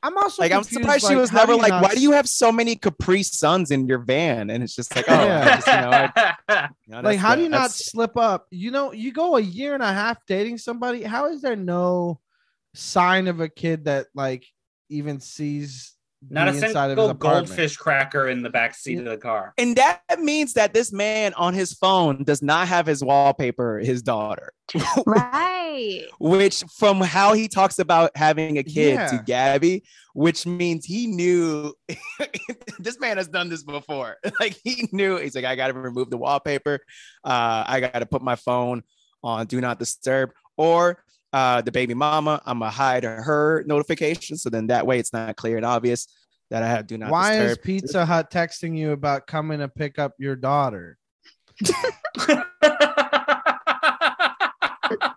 I'm 0.02 0.16
also 0.16 0.42
like 0.42 0.52
I'm 0.52 0.58
confused, 0.62 0.80
surprised 0.82 1.02
she 1.02 1.06
like, 1.08 1.16
was 1.16 1.32
never 1.32 1.56
like, 1.56 1.70
not 1.70 1.82
why 1.82 1.94
do 1.94 2.00
you 2.00 2.12
have 2.12 2.28
so 2.28 2.52
many 2.52 2.76
Capri 2.76 3.22
Suns 3.24 3.70
in 3.72 3.86
your 3.88 3.98
van? 3.98 4.48
And 4.50 4.62
it's 4.62 4.76
just 4.76 4.94
like, 4.94 5.06
oh, 5.08 5.12
Yeah. 5.24 5.56
just, 5.56 5.66
you 5.66 5.72
know, 5.72 5.90
I- 5.90 6.68
you 6.86 6.92
know, 6.92 7.00
like 7.00 7.18
how 7.18 7.34
do 7.34 7.40
the- 7.40 7.44
you 7.44 7.48
not 7.50 7.70
slip 7.72 8.16
up 8.16 8.46
you 8.50 8.70
know 8.70 8.92
you 8.92 9.12
go 9.12 9.36
a 9.36 9.40
year 9.40 9.74
and 9.74 9.82
a 9.82 9.92
half 9.92 10.18
dating 10.26 10.58
somebody 10.58 11.02
how 11.02 11.26
is 11.26 11.42
there 11.42 11.56
no 11.56 12.20
sign 12.74 13.26
of 13.26 13.40
a 13.40 13.48
kid 13.48 13.86
that 13.86 14.06
like 14.14 14.46
even 14.88 15.18
sees 15.20 15.92
Not 16.28 16.46
the 16.46 16.50
a 16.50 16.66
inside 16.68 16.90
of 16.90 16.98
his 16.98 17.06
single 17.06 17.14
goldfish 17.14 17.76
cracker 17.76 18.28
in 18.28 18.42
the 18.42 18.50
back 18.50 18.74
seat 18.74 18.98
of 18.98 19.04
the 19.04 19.16
car. 19.16 19.54
And 19.56 19.76
that 19.76 20.02
means 20.18 20.54
that 20.54 20.74
this 20.74 20.92
man 20.92 21.32
on 21.34 21.54
his 21.54 21.72
phone 21.74 22.24
does 22.24 22.42
not 22.42 22.66
have 22.68 22.86
his 22.86 23.04
wallpaper, 23.04 23.78
his 23.78 24.02
daughter, 24.02 24.52
Right. 25.06 26.06
which 26.18 26.64
from 26.76 27.00
how 27.00 27.34
he 27.34 27.46
talks 27.46 27.78
about 27.78 28.10
having 28.16 28.58
a 28.58 28.64
kid 28.64 28.94
Yeah. 28.94 29.06
to 29.08 29.22
Gabby, 29.24 29.84
which 30.12 30.44
means 30.44 30.84
he 30.84 31.06
knew 31.06 31.72
this 32.80 32.98
man 32.98 33.16
has 33.16 33.28
done 33.28 33.48
this 33.48 33.62
before. 33.62 34.16
Like 34.40 34.56
he 34.64 34.88
knew 34.92 35.16
he's 35.18 35.34
like, 35.36 35.44
I 35.44 35.54
got 35.56 35.68
to 35.68 35.72
remove 35.74 36.10
the 36.10 36.16
wallpaper. 36.18 36.80
Uh, 37.24 37.64
I 37.66 37.80
got 37.80 37.98
to 38.00 38.06
put 38.06 38.22
my 38.22 38.34
phone 38.36 38.82
on 39.22 39.46
do 39.46 39.60
not 39.60 39.78
disturb 39.78 40.30
or 40.56 41.02
uh, 41.32 41.62
the 41.62 41.72
baby 41.72 41.94
mama. 41.94 42.40
I'm 42.46 42.60
gonna 42.60 42.70
hide 42.70 43.04
her 43.04 43.64
notification. 43.66 44.36
So 44.36 44.50
then 44.50 44.68
that 44.68 44.86
way 44.86 44.98
it's 44.98 45.12
not 45.12 45.36
clear 45.36 45.56
and 45.56 45.66
obvious 45.66 46.06
that 46.50 46.62
I 46.62 46.68
have 46.68 46.86
do 46.86 46.98
not 46.98 47.10
why 47.10 47.38
is 47.40 47.58
pizza 47.58 48.06
hut 48.06 48.30
texting 48.30 48.76
you 48.76 48.92
about 48.92 49.26
coming 49.26 49.58
to 49.60 49.68
pick 49.68 49.98
up 49.98 50.14
your 50.18 50.36
daughter 50.36 50.98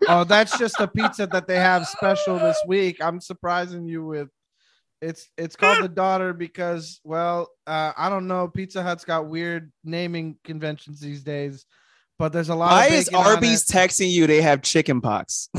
oh 0.07 0.23
that's 0.25 0.57
just 0.57 0.79
a 0.79 0.87
pizza 0.87 1.27
that 1.27 1.45
they 1.47 1.57
have 1.57 1.87
special 1.87 2.37
this 2.39 2.59
week 2.67 2.97
i'm 3.01 3.21
surprising 3.21 3.85
you 3.85 4.03
with 4.03 4.29
it's 5.01 5.29
it's 5.37 5.55
called 5.55 5.83
the 5.83 5.89
daughter 5.89 6.33
because 6.33 6.99
well 7.03 7.47
uh, 7.67 7.91
i 7.95 8.09
don't 8.09 8.27
know 8.27 8.47
pizza 8.47 8.81
hut's 8.83 9.05
got 9.05 9.27
weird 9.27 9.71
naming 9.83 10.35
conventions 10.43 10.99
these 10.99 11.23
days 11.23 11.65
but 12.21 12.31
there's 12.33 12.49
a 12.49 12.55
lot 12.55 12.71
Why 12.71 12.85
of 12.85 12.93
is 12.93 13.09
Arby's 13.09 13.65
texting 13.65 14.11
you 14.11 14.27
they 14.27 14.41
have 14.41 14.61
chicken 14.61 15.01
pox? 15.01 15.49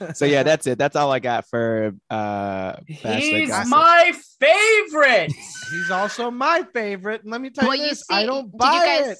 So 0.14 0.24
yeah, 0.24 0.42
that's 0.42 0.66
it. 0.66 0.78
That's 0.78 0.96
all 0.96 1.12
I 1.12 1.20
got 1.20 1.46
for 1.48 1.94
uh 2.10 2.76
He's 2.86 3.50
gossip. 3.50 3.70
my 3.70 4.12
favorite. 4.40 5.32
he's 5.70 5.90
also 5.90 6.30
my 6.30 6.66
favorite 6.74 7.22
and 7.22 7.30
let 7.30 7.40
me 7.40 7.50
tell 7.50 7.68
Well, 7.68 7.76
you 7.76 7.84
you 7.84 7.88
this 7.90 8.00
see, 8.00 8.14
i 8.16 8.26
don't 8.26 8.56
buy 8.56 8.72
you 8.72 8.80
guys 8.80 9.06
it 9.12 9.18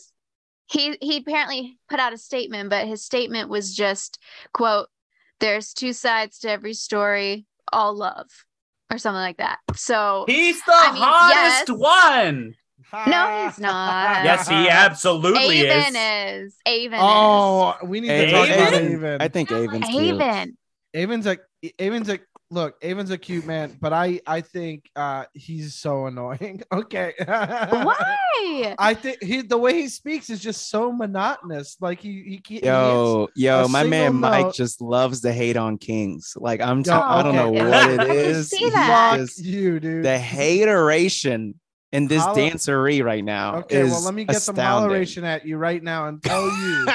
he 0.73 0.97
he 1.01 1.19
apparently 1.19 1.79
put 1.91 2.01
out 2.01 2.15
a 2.15 2.19
statement, 2.19 2.71
but 2.71 2.89
his 2.89 3.05
statement 3.05 3.51
was 3.51 3.75
just 3.77 4.19
quote, 4.55 4.89
"There's 5.39 5.75
two 5.75 5.93
sides 5.93 6.39
to 6.41 6.51
every 6.51 6.73
story, 6.73 7.47
all 7.71 7.95
love." 7.95 8.29
Or 8.91 8.97
something 8.99 9.21
like 9.21 9.37
that. 9.39 9.59
So 9.75 10.25
He's 10.27 10.63
the 10.65 10.73
I 10.75 10.93
mean, 10.93 11.03
hottest 11.03 11.69
yes. 11.69 11.79
one. 11.79 12.55
No, 13.07 13.47
he's 13.49 13.59
not. 13.59 14.25
Yes, 14.25 14.49
he 14.49 14.69
absolutely 14.69 15.69
Aven 15.69 15.97
is. 15.97 16.53
is. 16.53 16.57
Aven 16.67 16.99
Oh, 17.03 17.75
we 17.85 18.01
need 18.01 18.09
to 18.09 18.31
talk 18.31 18.49
about 18.49 18.73
Aven? 18.75 18.95
Aven. 18.95 19.23
I 19.23 19.29
think 19.29 19.51
is. 19.51 19.69
Aven's 19.69 19.87
cute. 19.89 20.21
Aven. 20.21 20.57
Aven's 20.95 21.27
a 21.27 21.39
Aven's 21.79 22.09
a 22.11 22.19
look. 22.51 22.75
Aven's 22.85 23.11
a 23.11 23.17
cute 23.17 23.47
man, 23.47 23.75
but 23.81 23.95
I 23.95 24.21
I 24.27 24.43
think 24.43 24.91
uh 24.95 25.25
he's 25.33 25.75
so 25.75 26.05
annoying. 26.07 26.63
Okay. 26.73 27.15
Why? 27.27 28.75
I 28.79 28.93
think 28.95 29.23
he 29.23 29.41
the 29.41 29.57
way 29.57 29.73
he 29.75 29.89
speaks 29.89 30.29
is 30.29 30.41
just 30.41 30.69
so 30.69 30.93
monotonous. 30.93 31.77
Like 31.81 32.01
he 32.01 32.23
he 32.27 32.39
can't. 32.39 32.65
Yo, 32.65 33.29
yo, 33.37 33.69
my 33.69 33.85
man 33.85 34.13
single 34.13 34.21
Mike 34.31 34.53
just 34.55 34.83
loves 34.83 35.21
to 35.23 35.33
hate 35.33 35.57
on 35.57 35.79
kings. 35.79 36.35
Like 36.37 36.61
I'm, 36.61 36.83
t- 36.83 36.91
Yo, 36.91 37.01
I 37.01 37.23
don't 37.23 37.37
know 37.37 37.51
what 37.53 37.91
it 37.91 38.01
I 38.01 38.07
can 38.07 38.43
see 38.45 38.69
that. 38.71 39.11
Fuck 39.13 39.21
just- 39.21 39.43
you, 39.45 39.81
dude. 39.81 40.05
the 40.05 40.19
hateration 40.19 41.55
in 41.93 42.09
this 42.09 42.23
Holla- 42.23 42.39
dancery 42.39 43.05
right 43.05 43.25
now. 43.25 43.57
Okay, 43.61 43.81
is 43.81 43.91
well, 43.91 44.03
let 44.03 44.15
me 44.15 44.25
get 44.25 44.41
some 44.43 44.55
astounding. 44.55 44.91
holleration 44.99 45.23
at 45.25 45.47
you 45.47 45.57
right 45.57 45.83
now 45.83 46.07
and 46.09 46.23
tell 46.23 46.45
you 46.47 46.87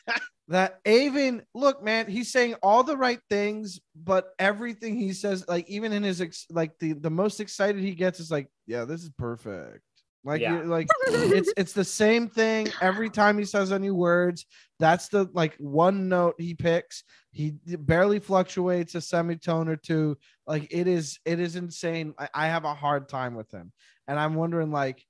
that 0.48 0.80
Aven, 0.84 1.42
look, 1.54 1.82
man, 1.82 2.08
he's 2.08 2.32
saying 2.32 2.54
all 2.62 2.82
the 2.82 2.96
right 2.96 3.20
things, 3.30 3.80
but 3.94 4.30
everything 4.38 4.96
he 4.96 5.12
says, 5.12 5.44
like 5.48 5.68
even 5.68 5.92
in 5.92 6.02
his 6.02 6.20
ex- 6.20 6.46
like 6.50 6.72
the 6.80 6.94
the 6.94 7.10
most 7.10 7.40
excited 7.40 7.80
he 7.80 7.94
gets 7.94 8.18
is 8.20 8.30
like, 8.30 8.48
yeah, 8.66 8.84
this 8.84 9.02
is 9.02 9.10
perfect. 9.16 9.80
Like, 10.22 10.42
Yeah. 10.42 10.60
like 10.64 10.86
it's 11.08 11.50
it's 11.56 11.72
the 11.72 11.84
same 11.84 12.28
thing 12.28 12.68
every 12.82 13.08
time 13.08 13.38
he 13.38 13.44
says 13.44 13.72
any 13.72 13.90
words. 13.90 14.44
That's 14.78 15.08
the 15.08 15.30
like 15.32 15.54
one 15.58 16.08
note 16.08 16.34
he 16.38 16.54
picks. 16.54 17.04
He 17.32 17.54
barely 17.64 18.18
fluctuates 18.18 18.94
a 18.96 19.00
semitone 19.00 19.68
or 19.68 19.76
two. 19.76 20.18
Like 20.50 20.66
it 20.72 20.88
is, 20.88 21.20
it 21.24 21.38
is 21.38 21.54
insane. 21.54 22.12
I, 22.18 22.28
I 22.34 22.46
have 22.48 22.64
a 22.64 22.74
hard 22.74 23.08
time 23.08 23.36
with 23.36 23.52
him, 23.52 23.70
and 24.08 24.18
I'm 24.18 24.34
wondering, 24.34 24.72
like, 24.72 25.06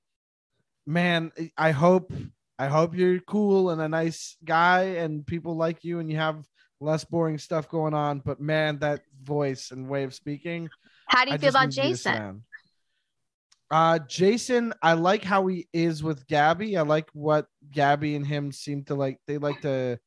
man, 0.85 1.31
I 1.57 1.71
hope, 1.71 2.13
I 2.59 2.67
hope 2.67 2.95
you're 2.95 3.19
cool 3.21 3.71
and 3.71 3.81
a 3.81 3.89
nice 3.89 4.37
guy, 4.45 4.83
and 5.01 5.25
people 5.25 5.57
like 5.57 5.83
you, 5.83 5.97
and 5.97 6.11
you 6.11 6.17
have 6.17 6.45
less 6.79 7.03
boring 7.03 7.39
stuff 7.39 7.67
going 7.67 7.95
on. 7.95 8.19
But 8.19 8.39
man, 8.39 8.77
that 8.79 9.01
voice 9.23 9.71
and 9.71 9.89
way 9.89 10.03
of 10.03 10.13
speaking, 10.13 10.69
How 11.07 11.25
do 11.25 11.31
you 11.31 11.35
I 11.35 11.37
feel 11.39 11.49
about 11.49 11.69
need 11.69 11.77
you 11.77 11.81
to 11.81 11.89
Jason? 11.89 12.43
Uh, 13.71 13.97
Jason, 13.99 14.73
I 14.83 14.93
like 14.93 15.23
how 15.23 15.47
he 15.47 15.67
is 15.73 16.03
with 16.03 16.27
Gabby. 16.27 16.77
I 16.77 16.83
like 16.83 17.09
what 17.13 17.47
Gabby 17.71 18.15
and 18.15 18.27
him 18.27 18.51
seem 18.51 18.83
to 18.85 18.95
like. 18.95 19.17
They 19.25 19.39
like 19.39 19.61
to, 19.61 19.97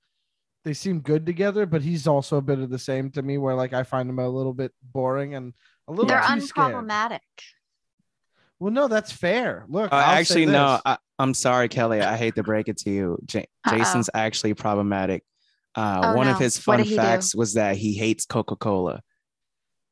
they 0.64 0.72
seem 0.72 1.00
good 1.00 1.24
together. 1.26 1.66
But 1.66 1.82
he's 1.82 2.06
also 2.06 2.36
a 2.38 2.42
bit 2.42 2.58
of 2.58 2.70
the 2.70 2.78
same 2.78 3.10
to 3.12 3.22
me, 3.22 3.38
where 3.38 3.54
like 3.54 3.72
I 3.72 3.82
find 3.82 4.08
him 4.08 4.18
a 4.18 4.28
little 4.28 4.54
bit 4.54 4.72
boring 4.82 5.34
and 5.34 5.52
a 5.88 5.92
little 5.92 6.06
They're 6.06 6.22
too 6.22 6.40
scared. 6.40 6.72
unproblematic. 6.74 7.20
Well, 8.60 8.72
no, 8.72 8.88
that's 8.88 9.12
fair. 9.12 9.64
Look, 9.68 9.92
Uh, 9.92 9.96
I'll 9.96 10.14
say 10.14 10.20
actually, 10.20 10.46
no. 10.46 10.80
I, 10.86 10.96
I'm 11.18 11.34
sorry, 11.34 11.68
Kelly. 11.68 12.00
I 12.00 12.16
hate 12.16 12.36
to 12.36 12.42
break 12.42 12.68
it 12.68 12.78
to 12.78 12.90
you. 12.90 13.18
Ja- 13.32 13.40
Uh-oh. 13.66 13.76
Jason's 13.76 14.08
actually 14.14 14.54
problematic. 14.54 15.24
Uh, 15.74 16.00
Oh, 16.04 16.14
one 16.16 16.26
no. 16.26 16.32
of 16.32 16.38
his 16.38 16.56
fun 16.56 16.78
did 16.78 16.84
he 16.86 16.90
do? 16.90 16.96
facts 16.96 17.34
was 17.34 17.54
that 17.54 17.76
he 17.76 17.94
hates 17.94 18.24
Coca 18.26 18.56
Cola. 18.56 19.02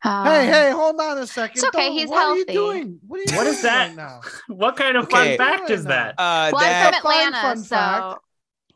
Oh. 0.04 0.24
Hey, 0.24 0.46
hey, 0.46 0.70
hold 0.70 0.98
on 1.00 1.18
a 1.18 1.26
second. 1.26 1.56
It's 1.58 1.64
okay, 1.64 1.86
Don't- 1.88 1.92
he's 1.98 2.08
what 2.08 2.18
are 2.24 2.36
you 2.36 2.44
healthy. 2.48 2.52
doing? 2.54 2.98
What, 3.06 3.16
are 3.18 3.22
you 3.30 3.36
What 3.36 3.42
doing 3.44 3.54
is 3.54 3.62
that? 3.62 3.86
right 3.88 3.96
now? 3.96 4.20
What 4.48 4.76
kind 4.76 4.96
of 4.96 5.04
Okay. 5.04 5.36
fun 5.36 5.48
fact 5.58 5.70
is 5.70 5.84
that? 5.84 6.14
Uh, 6.18 6.50
Well, 6.52 6.60
that, 6.62 6.94
I'm 6.94 7.02
from 7.02 7.02
Fun, 7.02 7.16
Atlanta, 7.34 7.42
fun 7.48 7.58
so 7.58 7.76
fact. 7.76 8.18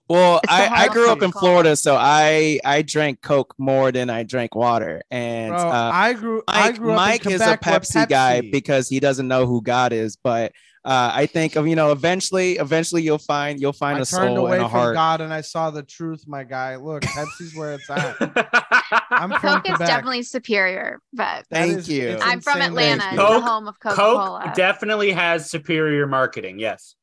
Well, 0.08 0.40
I, 0.48 0.84
I 0.84 0.88
grew 0.88 1.08
up 1.10 1.22
in 1.22 1.32
Coca-Cola. 1.32 1.40
Florida, 1.52 1.76
so 1.76 1.96
I 1.98 2.60
I 2.64 2.82
drank 2.82 3.22
Coke 3.22 3.54
more 3.58 3.90
than 3.92 4.08
I 4.10 4.22
drank 4.22 4.54
water. 4.54 5.02
And 5.10 5.50
Bro, 5.52 5.58
uh, 5.68 5.90
I 5.92 6.12
grew. 6.12 6.42
I 6.48 6.70
Mike, 6.70 6.78
grew 6.78 6.90
up 6.92 6.96
Mike 6.96 7.26
in 7.26 7.32
is 7.32 7.40
a 7.40 7.44
Quebec 7.56 7.66
where 7.66 7.80
Pepsi, 7.80 8.08
guy 8.08 8.40
because 8.40 8.88
he 8.88 9.00
doesn't 9.00 9.28
know 9.28 9.46
who 9.46 9.62
God 9.62 9.92
is. 9.92 10.16
But 10.16 10.52
uh, 10.84 11.10
I 11.12 11.26
think 11.26 11.56
of 11.56 11.66
you 11.66 11.74
know 11.76 11.90
eventually, 11.92 12.52
eventually 12.58 13.02
you'll 13.02 13.18
find 13.18 13.60
you'll 13.60 13.72
find 13.72 13.98
I 13.98 14.02
a 14.02 14.04
turned 14.04 14.36
soul 14.36 14.46
away 14.46 14.56
and 14.58 14.66
a 14.66 14.68
from 14.68 14.78
heart. 14.80 14.94
God 14.94 15.20
and 15.20 15.32
I 15.32 15.40
saw 15.40 15.70
the 15.70 15.82
truth, 15.82 16.24
my 16.28 16.44
guy. 16.44 16.76
Look, 16.76 17.02
Pepsi's 17.02 17.54
where 17.56 17.74
it's 17.74 17.88
at. 17.90 18.16
I'm 19.10 19.30
from 19.30 19.62
Coke 19.62 19.70
is 19.70 19.78
definitely 19.78 20.22
superior, 20.22 21.00
but 21.12 21.46
Thank 21.50 21.78
is- 21.78 21.88
you. 21.88 22.18
I'm 22.20 22.40
from 22.40 22.60
Atlanta, 22.60 22.98
that 23.00 23.16
the 23.16 23.22
Coke- 23.22 23.42
home 23.44 23.66
of 23.68 23.80
Coca 23.80 23.96
Coke 23.96 24.54
definitely 24.54 25.12
has 25.12 25.50
superior 25.50 26.06
marketing. 26.06 26.58
Yes, 26.58 26.94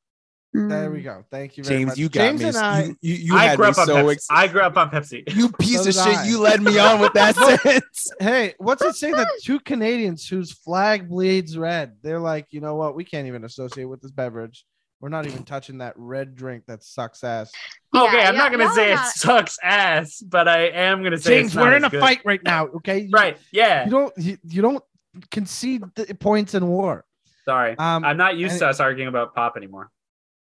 There 0.54 0.92
we 0.92 1.00
Mm. 1.02 1.04
go. 1.04 1.26
Thank 1.32 1.58
you 1.58 1.64
very 1.64 1.78
James, 1.80 1.88
much. 1.90 1.98
you 1.98 2.10
got 2.10 2.22
James 2.22 2.42
me. 2.42 2.48
and 2.50 2.58
I. 2.58 2.82
you 2.84 2.96
you, 3.02 3.14
you 3.16 3.36
I 3.36 3.46
had 3.46 3.58
grew 3.58 3.66
me 3.66 3.72
up 3.72 3.78
on 3.80 3.86
so 3.88 3.96
Pepsi. 3.96 4.12
excited. 4.14 4.50
I 4.50 4.52
grew 4.52 4.62
up 4.62 4.78
on 4.78 4.90
Pepsi. 4.92 5.24
You 5.36 5.50
piece 5.52 5.82
So 5.84 5.90
of 5.90 5.96
shit! 6.10 6.18
I. 6.20 6.26
You 6.28 6.40
led 6.40 6.62
me 6.62 6.78
on 6.78 7.00
with 7.00 7.14
that 7.14 7.36
sentence. 7.64 8.08
Hey, 8.20 8.54
what's 8.60 8.84
it 8.84 8.96
say 8.96 9.12
that 9.12 9.28
two 9.44 9.60
Canadians 9.62 10.28
whose 10.28 10.52
flag 10.52 11.10
bleeds 11.10 11.58
red? 11.58 11.94
They're 12.04 12.20
like, 12.20 12.48
you 12.52 12.62
know 12.62 12.76
what? 12.76 12.96
We 12.96 13.04
can't 13.04 13.28
even 13.28 13.44
associate 13.46 13.86
with 13.86 14.02
this 14.02 14.12
beverage. 14.12 14.64
We're 15.02 15.10
not 15.10 15.26
even 15.26 15.44
touching 15.44 15.80
that 15.80 15.96
red 15.98 16.36
drink 16.36 16.64
that 16.68 16.82
sucks 16.84 17.24
ass. 17.26 17.52
okay, 17.94 18.24
I'm 18.24 18.36
not 18.38 18.52
gonna 18.52 18.66
y'all 18.66 18.74
say 18.76 18.90
are 18.92 18.94
it 18.94 18.96
not- 18.96 19.08
sucks 19.16 19.58
ass, 19.64 20.22
but 20.22 20.48
I 20.48 20.68
am 20.68 21.04
gonna 21.04 21.18
say 21.18 21.38
James, 21.40 21.48
it's 21.48 21.56
not 21.56 21.64
we're 21.64 21.74
as 21.74 21.78
in 21.78 21.84
a 21.86 21.90
good. 21.90 22.00
fight 22.00 22.22
right 22.24 22.42
now. 22.44 22.68
Okay, 22.68 23.00
You- 23.00 23.10
Right? 23.12 23.38
Yeah. 23.52 23.86
You 23.86 23.92
don't. 23.92 24.14
You, 24.18 24.38
you 24.48 24.62
don't 24.62 24.84
concede 25.32 25.84
the 25.96 26.14
points 26.16 26.54
in 26.54 26.68
war. 26.68 27.06
Sorry, 27.44 27.76
Um, 27.78 28.06
I'm 28.06 28.16
not 28.18 28.38
used 28.38 28.60
to 28.60 28.68
us 28.68 28.80
arguing 28.80 29.10
about 29.10 29.36
pop 29.36 29.58
anymore. 29.58 29.90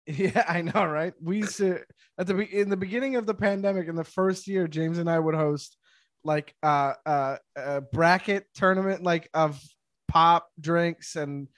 Yeah, 0.19 0.45
I 0.49 0.63
know, 0.63 0.85
right? 0.85 1.15
We 1.21 1.39
used 1.39 1.57
to 1.59 1.81
at 2.19 2.27
the 2.29 2.39
in 2.39 2.69
the 2.69 2.77
beginning 2.77 3.17
of 3.17 3.27
the 3.27 3.35
pandemic, 3.35 3.89
in 3.89 3.97
the 3.97 4.05
first 4.05 4.47
year, 4.47 4.69
James 4.69 4.99
and 4.99 5.11
I 5.11 5.19
would 5.19 5.35
host 5.35 5.77
like 6.25 6.55
uh 6.63 6.95
uh 7.05 7.37
a 7.57 7.81
bracket 7.81 8.47
tournament 8.55 9.03
like 9.03 9.29
of 9.35 9.61
pop 10.09 10.49
drinks 10.61 11.17
and 11.17 11.49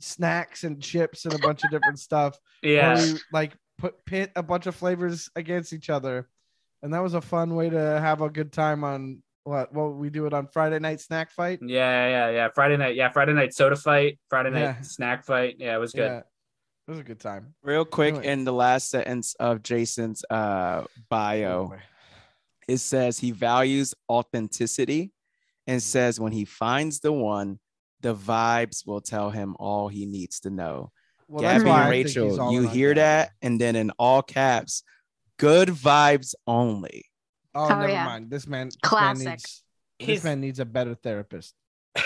snacks 0.00 0.64
and 0.64 0.80
chips 0.82 1.24
and 1.24 1.34
a 1.34 1.38
bunch 1.38 1.64
of 1.64 1.70
different 1.70 1.98
stuff. 1.98 2.38
Yeah. 2.62 2.94
we 3.00 3.18
like 3.32 3.52
put 3.78 4.04
pit 4.06 4.32
a 4.34 4.42
bunch 4.42 4.66
of 4.66 4.74
flavors 4.74 5.28
against 5.36 5.72
each 5.72 5.90
other, 5.90 6.28
and 6.82 6.94
that 6.94 7.02
was 7.02 7.14
a 7.14 7.20
fun 7.20 7.54
way 7.54 7.68
to 7.70 7.78
have 8.00 8.22
a 8.22 8.30
good 8.30 8.52
time 8.52 8.82
on 8.84 9.22
what 9.44 9.72
what 9.74 9.94
we 9.96 10.10
do 10.10 10.26
it 10.26 10.32
on 10.32 10.46
Friday 10.48 10.78
night 10.78 11.00
snack 11.00 11.30
fight. 11.30 11.58
Yeah, 11.62 12.08
yeah, 12.08 12.30
yeah. 12.30 12.48
Friday 12.54 12.76
night, 12.76 12.96
yeah, 12.96 13.10
Friday 13.10 13.32
night 13.34 13.52
soda 13.54 13.76
fight, 13.76 14.18
Friday 14.30 14.50
night 14.50 14.60
Yeah. 14.60 14.80
snack 14.80 15.24
fight. 15.24 15.56
Yeah, 15.58 15.76
it 15.76 15.78
was 15.80 15.92
good. 15.92 16.06
Yeah, 16.10 16.20
it 16.86 16.90
was 16.90 17.00
a 17.00 17.04
good 17.04 17.18
time. 17.20 17.54
Real 17.62 17.84
quick, 17.84 18.14
Anyway. 18.14 18.32
in 18.32 18.44
the 18.44 18.52
last 18.52 18.90
sentence 18.90 19.34
of 19.40 19.62
Jason's 19.62 20.24
uh, 20.30 20.84
bio, 21.08 21.68
boy. 21.68 21.78
it 22.68 22.78
says 22.78 23.18
he 23.18 23.30
values 23.32 23.94
authenticity 24.08 25.12
and 25.66 25.82
says 25.82 26.20
when 26.20 26.32
he 26.32 26.44
finds 26.44 27.00
the 27.00 27.12
one, 27.12 27.58
the 28.02 28.14
vibes 28.14 28.86
will 28.86 29.00
tell 29.00 29.30
him 29.30 29.56
all 29.58 29.88
he 29.88 30.06
needs 30.06 30.40
to 30.40 30.50
know. 30.50 30.92
Well, 31.28 31.40
Gabby 31.42 31.62
and 31.62 31.70
I 31.70 31.90
think 31.90 32.06
he's 32.06 32.16
Rachel, 32.16 32.52
you 32.52 32.68
hear 32.68 32.90
Gabby. 32.90 33.00
that? 33.00 33.30
And 33.42 33.60
then 33.60 33.74
in 33.74 33.90
all 33.98 34.22
caps, 34.22 34.84
good 35.38 35.70
vibes 35.70 36.34
only. 36.46 37.06
Oh, 37.52 37.64
Oh, 37.64 37.68
never 37.80 37.88
yeah. 37.88 38.04
mind. 38.04 38.30
This 38.30 38.46
man, 38.46 38.68
this 38.68 38.76
Classic. 38.82 39.24
man 39.24 39.32
needs 39.32 39.62
this 39.98 40.22
man 40.24 40.40
needs 40.40 40.60
a 40.60 40.64
better 40.66 40.94
therapist. 40.94 41.54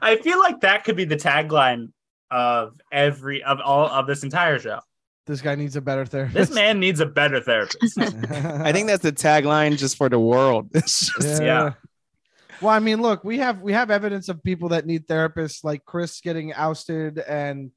I 0.00 0.18
feel 0.22 0.38
like 0.38 0.60
that 0.60 0.84
could 0.84 0.96
be 0.96 1.04
the 1.04 1.16
tagline 1.16 1.88
of 2.30 2.80
every 2.92 3.42
of 3.42 3.60
all 3.60 3.86
of 3.86 4.06
this 4.06 4.22
entire 4.22 4.58
show. 4.58 4.80
This 5.26 5.42
guy 5.42 5.56
needs 5.56 5.76
a 5.76 5.82
better 5.82 6.06
therapist. 6.06 6.34
This 6.34 6.50
man 6.50 6.80
needs 6.80 7.00
a 7.00 7.06
better 7.06 7.40
therapist. 7.40 7.98
I 7.98 8.72
think 8.72 8.86
that's 8.86 9.02
the 9.02 9.12
tagline 9.12 9.76
just 9.76 9.96
for 9.96 10.08
the 10.08 10.18
world. 10.18 10.70
It's 10.74 11.12
just, 11.14 11.42
Yeah. 11.42 11.74
Well, 12.60 12.72
I 12.74 12.78
mean, 12.80 13.02
look, 13.02 13.22
we 13.24 13.38
have 13.38 13.62
we 13.62 13.72
have 13.72 13.90
evidence 13.90 14.28
of 14.28 14.42
people 14.42 14.70
that 14.70 14.84
need 14.86 15.06
therapists, 15.06 15.62
like 15.62 15.84
Chris 15.84 16.20
getting 16.20 16.52
ousted, 16.54 17.18
and 17.18 17.70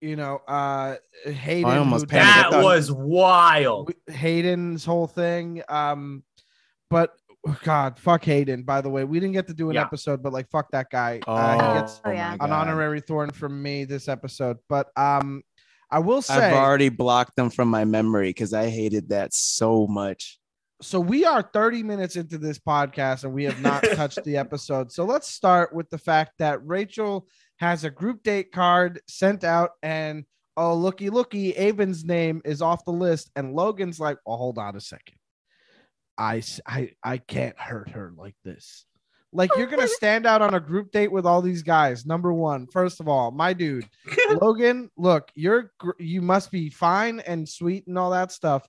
you 0.00 0.16
know, 0.16 0.38
uh, 0.48 0.96
Hayden. 1.24 1.70
I 1.70 1.76
almost 1.76 2.08
panicked. 2.08 2.50
That 2.50 2.62
was 2.62 2.90
wild. 2.90 3.92
Hayden's 4.08 4.84
whole 4.84 5.06
thing. 5.06 5.62
Um, 5.68 6.24
but 6.90 7.14
God, 7.62 7.98
fuck 7.98 8.24
Hayden. 8.24 8.62
By 8.62 8.80
the 8.80 8.88
way, 8.90 9.04
we 9.04 9.20
didn't 9.20 9.34
get 9.34 9.46
to 9.48 9.54
do 9.54 9.68
an 9.70 9.74
Yeah. 9.74 9.82
episode, 9.82 10.22
but 10.22 10.32
like, 10.32 10.48
fuck 10.50 10.70
that 10.72 10.86
guy. 10.90 11.20
oh, 11.26 11.32
Uh, 11.34 11.74
he 11.74 11.80
gets 11.80 12.00
Oh, 12.04 12.10
yeah. 12.10 12.34
an 12.40 12.52
honorary 12.52 13.00
thorn 13.00 13.30
from 13.30 13.62
me 13.62 13.84
this 13.84 14.08
episode. 14.08 14.56
But 14.68 14.88
um, 14.96 15.42
I 15.90 15.98
will 15.98 16.22
say, 16.22 16.34
I've 16.34 16.54
already 16.54 16.88
blocked 16.88 17.36
them 17.36 17.50
from 17.50 17.68
my 17.68 17.84
memory 17.84 18.30
because 18.30 18.52
I 18.54 18.68
hated 18.70 19.10
that 19.10 19.34
so 19.34 19.86
much. 19.86 20.38
so 20.82 20.98
we 21.00 21.24
are 21.24 21.40
30 21.52 21.82
minutes 21.82 22.16
into 22.16 22.36
this 22.36 22.58
podcast 22.58 23.24
and 23.24 23.32
we 23.32 23.44
have 23.44 23.60
not 23.60 23.82
touched 23.94 24.22
the 24.24 24.36
episode. 24.36 24.90
So 24.90 25.04
let's 25.04 25.28
start 25.28 25.74
with 25.74 25.88
the 25.90 25.98
fact 25.98 26.32
that 26.38 26.64
Rachel 26.66 27.26
has 27.58 27.84
a 27.84 27.90
group 27.90 28.22
date 28.22 28.52
card 28.52 29.00
sent 29.08 29.44
out 29.44 29.70
and 29.82 30.24
oh 30.56 30.74
looky 30.74 31.10
looky 31.10 31.56
Aven's 31.56 32.04
name 32.04 32.42
is 32.44 32.60
off 32.60 32.84
the 32.84 32.90
list 32.90 33.30
and 33.36 33.54
Logan's 33.54 33.98
like, 34.00 34.18
"Well, 34.26 34.36
hold 34.36 34.58
on 34.58 34.76
a 34.76 34.80
second. 34.80 35.16
I 36.18 36.42
I 36.66 36.92
I 37.02 37.18
can't 37.18 37.58
hurt 37.58 37.90
her 37.90 38.12
like 38.16 38.36
this." 38.44 38.86
Like 39.34 39.50
you're 39.56 39.66
gonna 39.66 39.88
stand 39.88 40.26
out 40.26 40.42
on 40.42 40.54
a 40.54 40.60
group 40.60 40.92
date 40.92 41.10
with 41.10 41.26
all 41.26 41.42
these 41.42 41.62
guys. 41.62 42.06
Number 42.06 42.32
one, 42.32 42.68
first 42.68 43.00
of 43.00 43.08
all, 43.08 43.32
my 43.32 43.52
dude, 43.52 43.84
Logan. 44.40 44.90
Look, 44.96 45.30
you're 45.34 45.72
you 45.98 46.22
must 46.22 46.52
be 46.52 46.70
fine 46.70 47.18
and 47.18 47.48
sweet 47.48 47.88
and 47.88 47.98
all 47.98 48.10
that 48.10 48.30
stuff, 48.30 48.66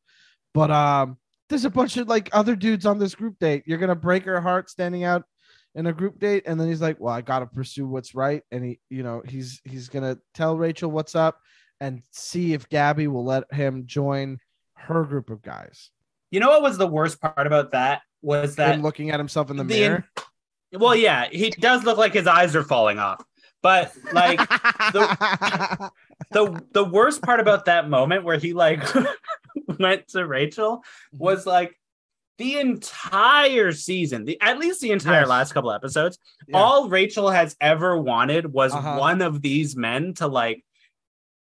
but 0.55 0.71
um, 0.71 1.17
there's 1.49 1.65
a 1.65 1.69
bunch 1.69 1.97
of 1.97 2.07
like 2.07 2.29
other 2.33 2.55
dudes 2.55 2.87
on 2.87 2.97
this 2.97 3.13
group 3.13 3.37
date. 3.39 3.63
You're 3.67 3.77
gonna 3.77 3.95
break 3.95 4.25
her 4.25 4.41
heart 4.41 4.71
standing 4.71 5.03
out 5.03 5.23
in 5.75 5.85
a 5.85 5.93
group 5.93 6.19
date, 6.19 6.43
and 6.47 6.59
then 6.59 6.67
he's 6.67 6.81
like, 6.81 6.99
"Well, 6.99 7.13
I 7.13 7.21
gotta 7.21 7.45
pursue 7.45 7.87
what's 7.87 8.15
right," 8.15 8.41
and 8.51 8.65
he, 8.65 8.79
you 8.89 9.03
know, 9.03 9.21
he's 9.23 9.61
he's 9.65 9.87
gonna 9.87 10.17
tell 10.33 10.57
Rachel 10.57 10.89
what's 10.89 11.13
up 11.13 11.39
and 11.79 12.01
see 12.09 12.53
if 12.53 12.69
Gabby 12.69 13.07
will 13.07 13.25
let 13.25 13.53
him 13.53 13.85
join 13.85 14.39
her 14.73 15.03
group 15.03 15.29
of 15.29 15.43
guys. 15.43 15.91
You 16.35 16.41
know 16.41 16.49
what 16.49 16.61
was 16.63 16.77
the 16.77 16.85
worst 16.85 17.21
part 17.21 17.47
about 17.47 17.71
that 17.71 18.01
was 18.21 18.57
that 18.57 18.73
Him 18.75 18.81
looking 18.81 19.09
at 19.09 19.21
himself 19.21 19.49
in 19.49 19.55
the, 19.55 19.63
the- 19.63 19.79
mirror. 19.79 20.05
well, 20.73 20.93
yeah, 20.93 21.29
he 21.31 21.49
does 21.49 21.85
look 21.85 21.97
like 21.97 22.11
his 22.13 22.27
eyes 22.27 22.57
are 22.57 22.63
falling 22.63 22.99
off. 22.99 23.23
But 23.63 23.93
like 24.11 24.39
the 24.91 25.91
the 26.73 26.83
worst 26.83 27.21
part 27.21 27.39
about 27.39 27.65
that 27.65 27.89
moment 27.89 28.25
where 28.25 28.37
he 28.37 28.51
like 28.51 28.83
went 29.79 30.09
to 30.09 30.27
Rachel 30.27 30.83
was 31.13 31.45
like 31.45 31.79
the 32.37 32.59
entire 32.59 33.71
season, 33.71 34.25
the 34.25 34.37
at 34.41 34.59
least 34.59 34.81
the 34.81 34.91
entire 34.91 35.21
Yes. 35.21 35.29
last 35.29 35.53
couple 35.53 35.71
episodes, 35.71 36.19
Yeah. 36.49 36.57
all 36.57 36.89
Rachel 36.89 37.29
has 37.29 37.55
ever 37.61 37.97
wanted 37.99 38.51
was 38.51 38.73
Uh-huh. 38.73 38.97
one 38.97 39.21
of 39.21 39.41
these 39.41 39.77
men 39.77 40.13
to 40.15 40.27
like 40.27 40.65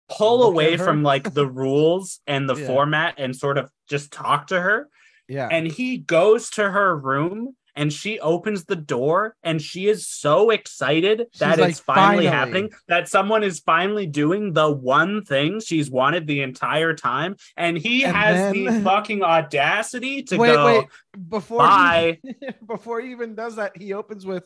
pull 0.10 0.40
Look 0.40 0.48
away 0.50 0.76
from 0.76 1.02
like 1.02 1.34
the 1.34 1.48
rules 1.48 2.20
and 2.28 2.50
the 2.50 2.56
Yeah. 2.60 2.68
format 2.68 3.16
and 3.18 3.34
sort 3.34 3.58
of 3.58 3.72
just 3.94 4.12
talk 4.12 4.48
to 4.48 4.60
her 4.60 4.90
yeah. 5.28 5.48
and 5.52 5.68
he 5.68 5.98
goes 5.98 6.50
to 6.52 6.70
her 6.70 6.98
room 6.98 7.56
and 7.76 7.92
she 7.92 8.20
opens 8.20 8.66
the 8.66 8.76
door 8.76 9.36
and 9.44 9.62
she 9.62 9.88
is 9.88 10.08
so 10.08 10.50
excited 10.50 11.28
that 11.40 11.60
like, 11.60 11.72
it's 11.72 11.80
finally, 11.80 12.26
"Finally." 12.26 12.28
happening 12.28 12.70
that 12.88 13.08
someone 13.08 13.44
is 13.44 13.60
finally 13.60 14.06
doing 14.06 14.54
the 14.54 14.72
one 14.72 15.24
thing 15.24 15.60
she's 15.60 15.90
wanted 15.90 16.28
the 16.28 16.42
entire 16.42 16.94
time 16.94 17.36
and 17.58 17.78
he 17.78 18.04
And 18.04 18.16
has 18.16 18.54
the 18.54 18.82
fucking 18.84 19.24
audacity 19.24 20.24
to 20.24 20.38
wait, 20.38 20.54
go 20.54 20.66
wait. 20.66 20.88
Before 21.30 21.60
bye 21.60 22.20
he, 22.24 22.36
before 22.68 23.02
he 23.02 23.12
even 23.12 23.36
does 23.36 23.56
that, 23.56 23.78
he 23.78 23.94
opens 23.94 24.26
with, 24.26 24.44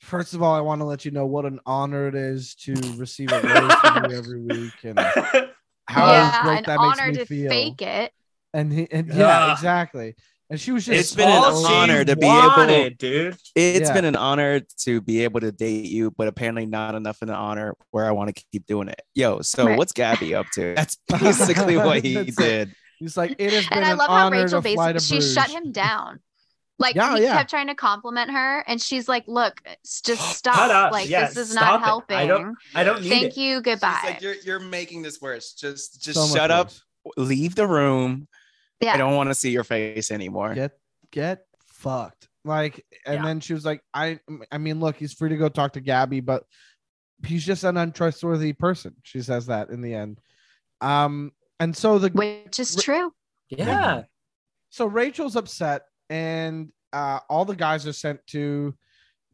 First 0.00 0.32
of 0.32 0.42
all, 0.42 0.54
I 0.54 0.60
want 0.60 0.80
to 0.80 0.86
let 0.86 1.04
you 1.04 1.10
know 1.10 1.26
what 1.26 1.44
an 1.44 1.60
honor 1.66 2.08
it 2.08 2.14
is 2.14 2.54
to 2.64 2.72
receive 2.96 3.30
a 3.32 3.40
rose 3.42 3.74
from 3.74 4.10
you 4.10 4.16
every 4.16 4.40
week, 4.40 4.72
and 4.82 4.98
how 5.88 6.06
yeah, 6.12 6.42
great 6.42 6.58
an 6.58 6.64
that 6.64 6.78
honor 6.78 7.06
makes 7.08 7.18
me 7.18 7.18
to 7.18 7.26
feel. 7.26 7.50
fake 7.50 7.82
it. 7.82 8.12
And 8.52 8.72
he, 8.72 8.88
and 8.90 9.08
yeah, 9.12 9.46
Ugh. 9.46 9.52
exactly. 9.58 10.14
And 10.50 10.60
she 10.60 10.72
was 10.72 10.84
just 10.84 10.98
It's 10.98 11.14
been 11.14 11.28
an 11.28 11.36
All 11.36 11.64
she 11.64 11.72
honor 11.72 12.04
to 12.04 12.16
be 12.16 12.26
able- 12.26 12.36
wanted, 12.36 12.98
dude 12.98 13.36
It's 13.54 13.88
Yeah. 13.88 13.94
been 13.94 14.04
an 14.04 14.16
honor 14.16 14.60
to 14.84 15.00
be 15.00 15.22
able 15.22 15.38
to 15.40 15.52
date 15.52 15.84
you, 15.84 16.10
but 16.10 16.26
apparently 16.26 16.66
not 16.66 16.96
enough 16.96 17.22
of 17.22 17.28
an 17.28 17.34
honor 17.36 17.76
where 17.92 18.06
I 18.06 18.10
want 18.10 18.34
to 18.34 18.44
keep 18.50 18.66
doing 18.66 18.88
it. 18.88 19.00
Yo, 19.14 19.42
so 19.42 19.66
Right. 19.66 19.78
what's 19.78 19.92
Gabby 19.92 20.34
up 20.34 20.46
to? 20.54 20.74
That's 20.76 20.96
basically 21.08 21.76
what 21.76 22.04
he 22.04 22.14
That's 22.14 22.30
it. 22.30 22.36
did. 22.36 22.74
He's 22.98 23.16
like, 23.16 23.36
it 23.38 23.52
has 23.52 23.68
been 23.68 23.78
And 23.78 23.86
I 23.86 23.92
an 23.92 23.98
love 23.98 24.08
how 24.08 24.26
honor 24.26 24.42
Rachel 24.42 24.60
to 24.60 24.74
fly 24.74 24.92
basically 24.92 25.20
to 25.20 25.24
she 25.26 25.32
shut 25.34 25.50
him 25.50 25.70
down. 25.70 26.18
Like 26.80 26.96
Yeah, 26.96 27.14
he 27.16 27.22
yeah. 27.22 27.36
kept 27.36 27.50
trying 27.50 27.66
to 27.68 27.74
compliment 27.74 28.30
her, 28.30 28.64
and 28.66 28.80
she's 28.80 29.06
like, 29.06 29.24
"Look, 29.28 29.60
s- 29.84 30.00
just 30.04 30.20
Shut 30.26 30.36
stop. 30.36 30.70
up. 30.70 30.92
Like 30.92 31.08
Yeah, 31.10 31.26
this 31.28 31.36
is 31.36 31.50
stop 31.52 31.62
not 31.62 31.80
it. 31.82 31.84
helping. 31.84 32.16
I 32.16 32.26
don't- 32.26 32.56
I 32.74 32.84
don't 32.84 33.02
need 33.02 33.06
it. 33.06 33.10
Thank 33.10 33.24
it. 33.24 33.36
you. 33.36 33.56
She's 33.58 33.62
Goodbye." 33.62 34.00
like, 34.04 34.20
you're 34.22 34.34
you're 34.44 34.60
making 34.60 35.02
this 35.02 35.20
worse. 35.20 35.52
Just 35.52 36.00
just 36.02 36.14
So 36.16 36.26
much 36.26 36.36
shut 36.36 36.50
up, 36.50 36.68
worse. 37.04 37.28
leave 37.28 37.54
the 37.54 37.66
room. 37.68 38.26
Yeah. 38.80 38.94
I 38.94 38.96
don't 38.96 39.16
want 39.16 39.30
to 39.30 39.34
see 39.34 39.50
your 39.50 39.64
face 39.64 40.10
anymore. 40.10 40.54
Get 40.54 40.72
get 41.10 41.44
fucked. 41.66 42.28
Like, 42.44 42.84
and 43.06 43.16
Yeah. 43.16 43.22
then 43.24 43.40
she 43.40 43.52
was 43.54 43.64
like, 43.64 43.82
I 43.92 44.18
I 44.50 44.58
mean, 44.58 44.80
look, 44.80 44.96
he's 44.96 45.12
free 45.12 45.28
to 45.30 45.36
go 45.36 45.48
talk 45.48 45.74
to 45.74 45.80
Gabby, 45.80 46.20
but 46.20 46.44
he's 47.26 47.44
just 47.44 47.64
an 47.64 47.76
untrustworthy 47.76 48.52
person. 48.54 48.94
She 49.02 49.20
says 49.22 49.46
that 49.46 49.68
in 49.70 49.80
the 49.82 49.94
end. 49.94 50.20
Um, 50.80 51.32
and 51.58 51.76
so 51.76 51.98
the 51.98 52.08
Which 52.08 52.58
is 52.58 52.74
Ra- 52.76 52.82
true. 52.82 53.12
yeah 53.50 54.02
so 54.70 54.86
Rachel's 54.86 55.34
upset, 55.36 55.82
and 56.08 56.70
uh, 56.92 57.18
all 57.28 57.44
the 57.44 57.56
guys 57.56 57.86
are 57.88 57.92
sent 57.92 58.24
to 58.28 58.72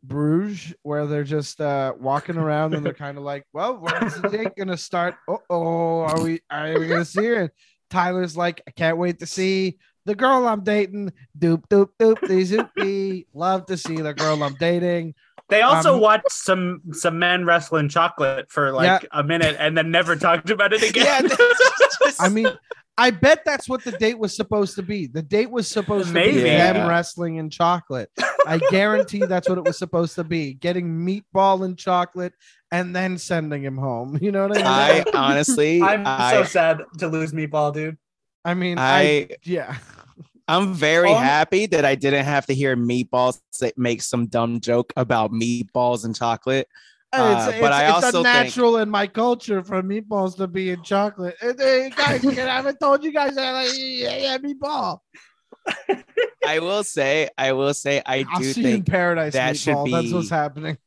Bruges, 0.02 0.74
where 0.82 1.06
they're 1.06 1.24
just 1.24 1.60
uh, 1.60 1.92
walking 2.00 2.36
around, 2.38 2.74
and 2.74 2.84
they're 2.84 2.94
kind 3.06 3.18
of 3.18 3.24
like, 3.24 3.44
"Well, 3.52 3.74
when's 3.76 4.20
the 4.20 4.28
date 4.28 4.56
gonna 4.56 4.76
start? 4.76 5.16
Oh, 5.28 5.38
oh, 5.50 6.00
are 6.00 6.20
we 6.22 6.40
are 6.50 6.78
we 6.78 6.86
gonna 6.88 7.04
see 7.04 7.26
her?" 7.26 7.52
And 7.90 7.98
Tyler's 7.98 8.36
like, 8.36 8.62
"I 8.66 8.70
can't 8.70 8.98
wait 8.98 9.18
to 9.20 9.26
see 9.26 9.78
the 10.04 10.14
girl 10.14 10.46
I'm 10.46 10.62
dating." 10.64 11.12
Doop 11.38 11.64
doop 11.68 11.88
doop 11.98 12.20
dee 12.26 12.42
zoopy. 12.44 13.26
Love 13.34 13.66
to 13.66 13.76
see 13.76 13.96
the 13.96 14.14
girl 14.14 14.42
I'm 14.42 14.54
dating. 14.54 15.14
they 15.48 15.62
also 15.62 15.94
Um, 15.94 16.00
watched 16.00 16.32
some 16.32 16.80
some 16.92 17.18
men 17.20 17.44
wrestling 17.44 17.88
chocolate 17.88 18.50
for 18.50 18.72
like 18.72 19.02
Yeah. 19.02 19.08
a 19.12 19.22
minute 19.22 19.56
and 19.60 19.78
then 19.78 19.90
never 19.92 20.16
talked 20.16 20.50
about 20.50 20.72
it 20.72 20.82
again 20.82 21.04
Yeah, 21.04 21.28
just- 21.28 22.20
I 22.20 22.28
mean, 22.28 22.48
I 22.98 23.10
bet 23.12 23.42
that's 23.44 23.68
what 23.68 23.84
the 23.84 23.92
date 23.92 24.18
was 24.18 24.34
supposed 24.34 24.74
to 24.76 24.82
be. 24.82 25.06
The 25.06 25.22
date 25.22 25.50
was 25.50 25.68
supposed 25.68 26.08
to 26.08 26.14
be 26.14 26.40
them 26.40 26.74
Yeah. 26.76 26.88
wrestling 26.88 27.36
in 27.36 27.50
chocolate. 27.50 28.10
I 28.46 28.58
guarantee 28.70 29.24
that's 29.24 29.48
what 29.48 29.58
it 29.58 29.64
was 29.64 29.78
supposed 29.78 30.14
to 30.16 30.24
be. 30.24 30.54
Getting 30.54 30.86
meatball 31.06 31.64
and 31.64 31.76
chocolate 31.76 32.32
and 32.72 32.94
then 32.94 33.18
sending 33.18 33.62
him 33.62 33.76
home. 33.76 34.18
You 34.20 34.32
know 34.32 34.48
what 34.48 34.56
I 34.58 34.58
mean? 34.58 34.66
I 34.66 35.04
honestly, 35.14 35.82
i'm 35.82 36.02
I, 36.06 36.32
so 36.32 36.44
sad 36.44 36.82
to 36.98 37.08
lose 37.08 37.32
meatball 37.32 37.72
dude 37.74 37.98
I 38.44 38.54
mean, 38.54 38.78
I, 38.78 39.00
I, 39.00 39.28
yeah. 39.42 39.76
I'm 40.46 40.72
very 40.72 41.10
Um, 41.12 41.20
happy 41.20 41.66
that 41.66 41.84
I 41.84 41.96
didn't 41.96 42.24
have 42.24 42.46
to 42.46 42.54
hear 42.54 42.76
meatballs 42.76 43.40
say, 43.50 43.72
make 43.76 44.00
some 44.02 44.26
dumb 44.28 44.60
joke 44.60 44.92
about 44.96 45.32
meatballs 45.32 46.04
and 46.04 46.14
chocolate. 46.14 46.68
Uh, 47.12 47.48
it's, 47.50 47.60
but 47.60 47.66
it's, 47.72 47.74
I 47.74 47.84
it's 47.86 47.94
also 47.94 48.22
think- 48.22 48.26
unnatural 48.36 48.76
in 48.78 48.88
my 48.88 49.08
culture 49.08 49.64
for 49.64 49.82
meatballs 49.82 50.36
to 50.36 50.46
be 50.46 50.70
in 50.70 50.82
chocolate. 50.84 51.34
Hey, 51.40 51.90
guys, 51.96 52.24
I 52.24 52.30
haven't 52.42 52.78
told 52.78 53.02
you 53.02 53.12
guys 53.12 53.34
that 53.34 53.50
like, 53.52 53.72
yeah, 53.74 54.16
yeah, 54.16 54.38
meatball. 54.38 55.00
I 56.46 56.60
will 56.60 56.84
say, 56.84 57.28
I 57.36 57.52
will 57.52 57.74
say, 57.74 58.02
I 58.06 58.24
I'll 58.30 58.40
do 58.40 58.52
see 58.52 58.60
you 58.60 58.66
in 58.68 58.72
think 58.74 58.86
paradise. 58.86 59.32
that 59.32 59.56
should 59.56 59.74
meatball. 59.74 60.02
That's 60.02 60.12
what's 60.12 60.30
happening. 60.30 60.78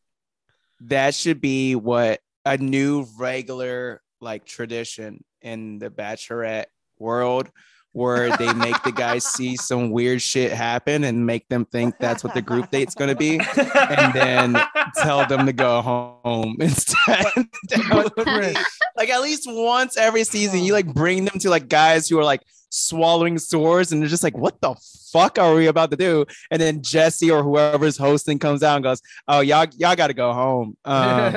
that 0.82 1.14
should 1.14 1.42
be 1.42 1.76
what 1.76 2.22
a 2.46 2.58
new 2.58 3.06
regular 3.18 4.02
like 4.22 4.46
tradition 4.46 5.24
in 5.42 5.80
the 5.80 5.90
bachelorette 5.90 6.66
world 6.98 7.50
where 7.92 8.36
they 8.38 8.54
make 8.54 8.82
the 8.84 8.92
guys 8.92 9.26
see 9.34 9.56
some 9.56 9.92
weird 9.92 10.22
shit 10.22 10.52
happen 10.52 11.04
and 11.04 11.26
make 11.26 11.48
them 11.50 11.66
think 11.66 11.96
that's 12.00 12.24
what 12.24 12.34
the 12.34 12.42
group 12.42 12.70
date's 12.70 12.96
going 12.96 13.10
to 13.10 13.16
be 13.16 13.40
and 13.58 14.14
then 14.14 14.58
tell 14.96 15.26
them 15.26 15.46
to 15.46 15.54
go 15.54 15.82
home 15.82 16.56
instead 16.60 17.26
That 17.70 18.12
But 18.16 18.26
Chris, 18.26 18.58
like 18.96 19.10
at 19.10 19.22
least 19.22 19.44
once 19.48 19.98
every 19.98 20.24
season 20.24 20.60
you 20.60 20.74
oh. 20.74 20.76
like 20.76 20.94
bring 20.94 21.26
them 21.26 21.40
to 21.40 21.50
like 21.50 21.68
guys 21.68 22.08
who 22.08 22.20
are 22.20 22.24
like 22.24 22.42
swallowing 22.70 23.38
swords 23.38 23.92
and 23.92 24.02
they're 24.02 24.10
just 24.10 24.24
like 24.24 24.38
what 24.38 24.60
the 24.62 24.76
fuck 25.12 25.40
are 25.40 25.56
we 25.56 25.68
about 25.68 25.92
to 25.92 25.98
do? 25.98 26.26
And 26.52 26.62
then 26.62 26.82
jesse 26.82 27.32
or 27.32 27.44
whoever's 27.44 27.98
hosting 27.98 28.40
comes 28.40 28.64
out 28.64 28.76
and 28.76 28.84
goes 28.84 29.02
oh 29.28 29.40
y'all 29.42 29.68
y'all 29.78 29.96
gotta 29.96 30.14
go 30.14 30.34
home. 30.34 30.78
Um, 30.90 31.34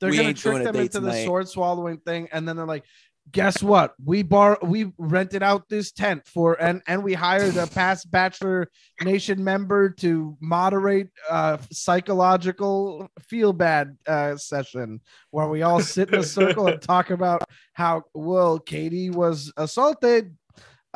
they're 0.00 0.12
gonna 0.12 0.34
trick 0.34 0.62
them 0.64 0.76
into 0.76 1.00
the 1.00 1.24
sword 1.24 1.48
swallowing 1.48 1.98
thing, 1.98 2.28
and 2.30 2.46
then 2.46 2.56
they're 2.56 2.66
like, 2.66 2.84
"Guess 3.32 3.62
what? 3.62 3.94
We 4.04 4.22
bar 4.22 4.58
we 4.62 4.92
rented 4.98 5.42
out 5.42 5.68
this 5.68 5.92
tent 5.92 6.26
for, 6.26 6.54
and 6.60 6.82
and 6.86 7.02
we 7.02 7.14
hired 7.14 7.56
a 7.56 7.66
past 7.66 8.10
Bachelor 8.10 8.70
Nation 9.02 9.42
member 9.42 9.90
to 9.90 10.36
moderate 10.40 11.08
uh 11.28 11.58
psychological 11.70 13.08
feel 13.20 13.52
bad 13.52 13.96
uh 14.06 14.36
session 14.36 15.00
where 15.30 15.48
we 15.48 15.62
all 15.62 15.80
sit 15.80 16.08
in 16.12 16.20
a 16.20 16.22
circle 16.22 16.66
and 16.68 16.80
talk 16.80 17.10
about 17.10 17.42
how 17.72 18.02
well 18.14 18.58
Katie 18.58 19.10
was 19.10 19.52
assaulted." 19.56 20.36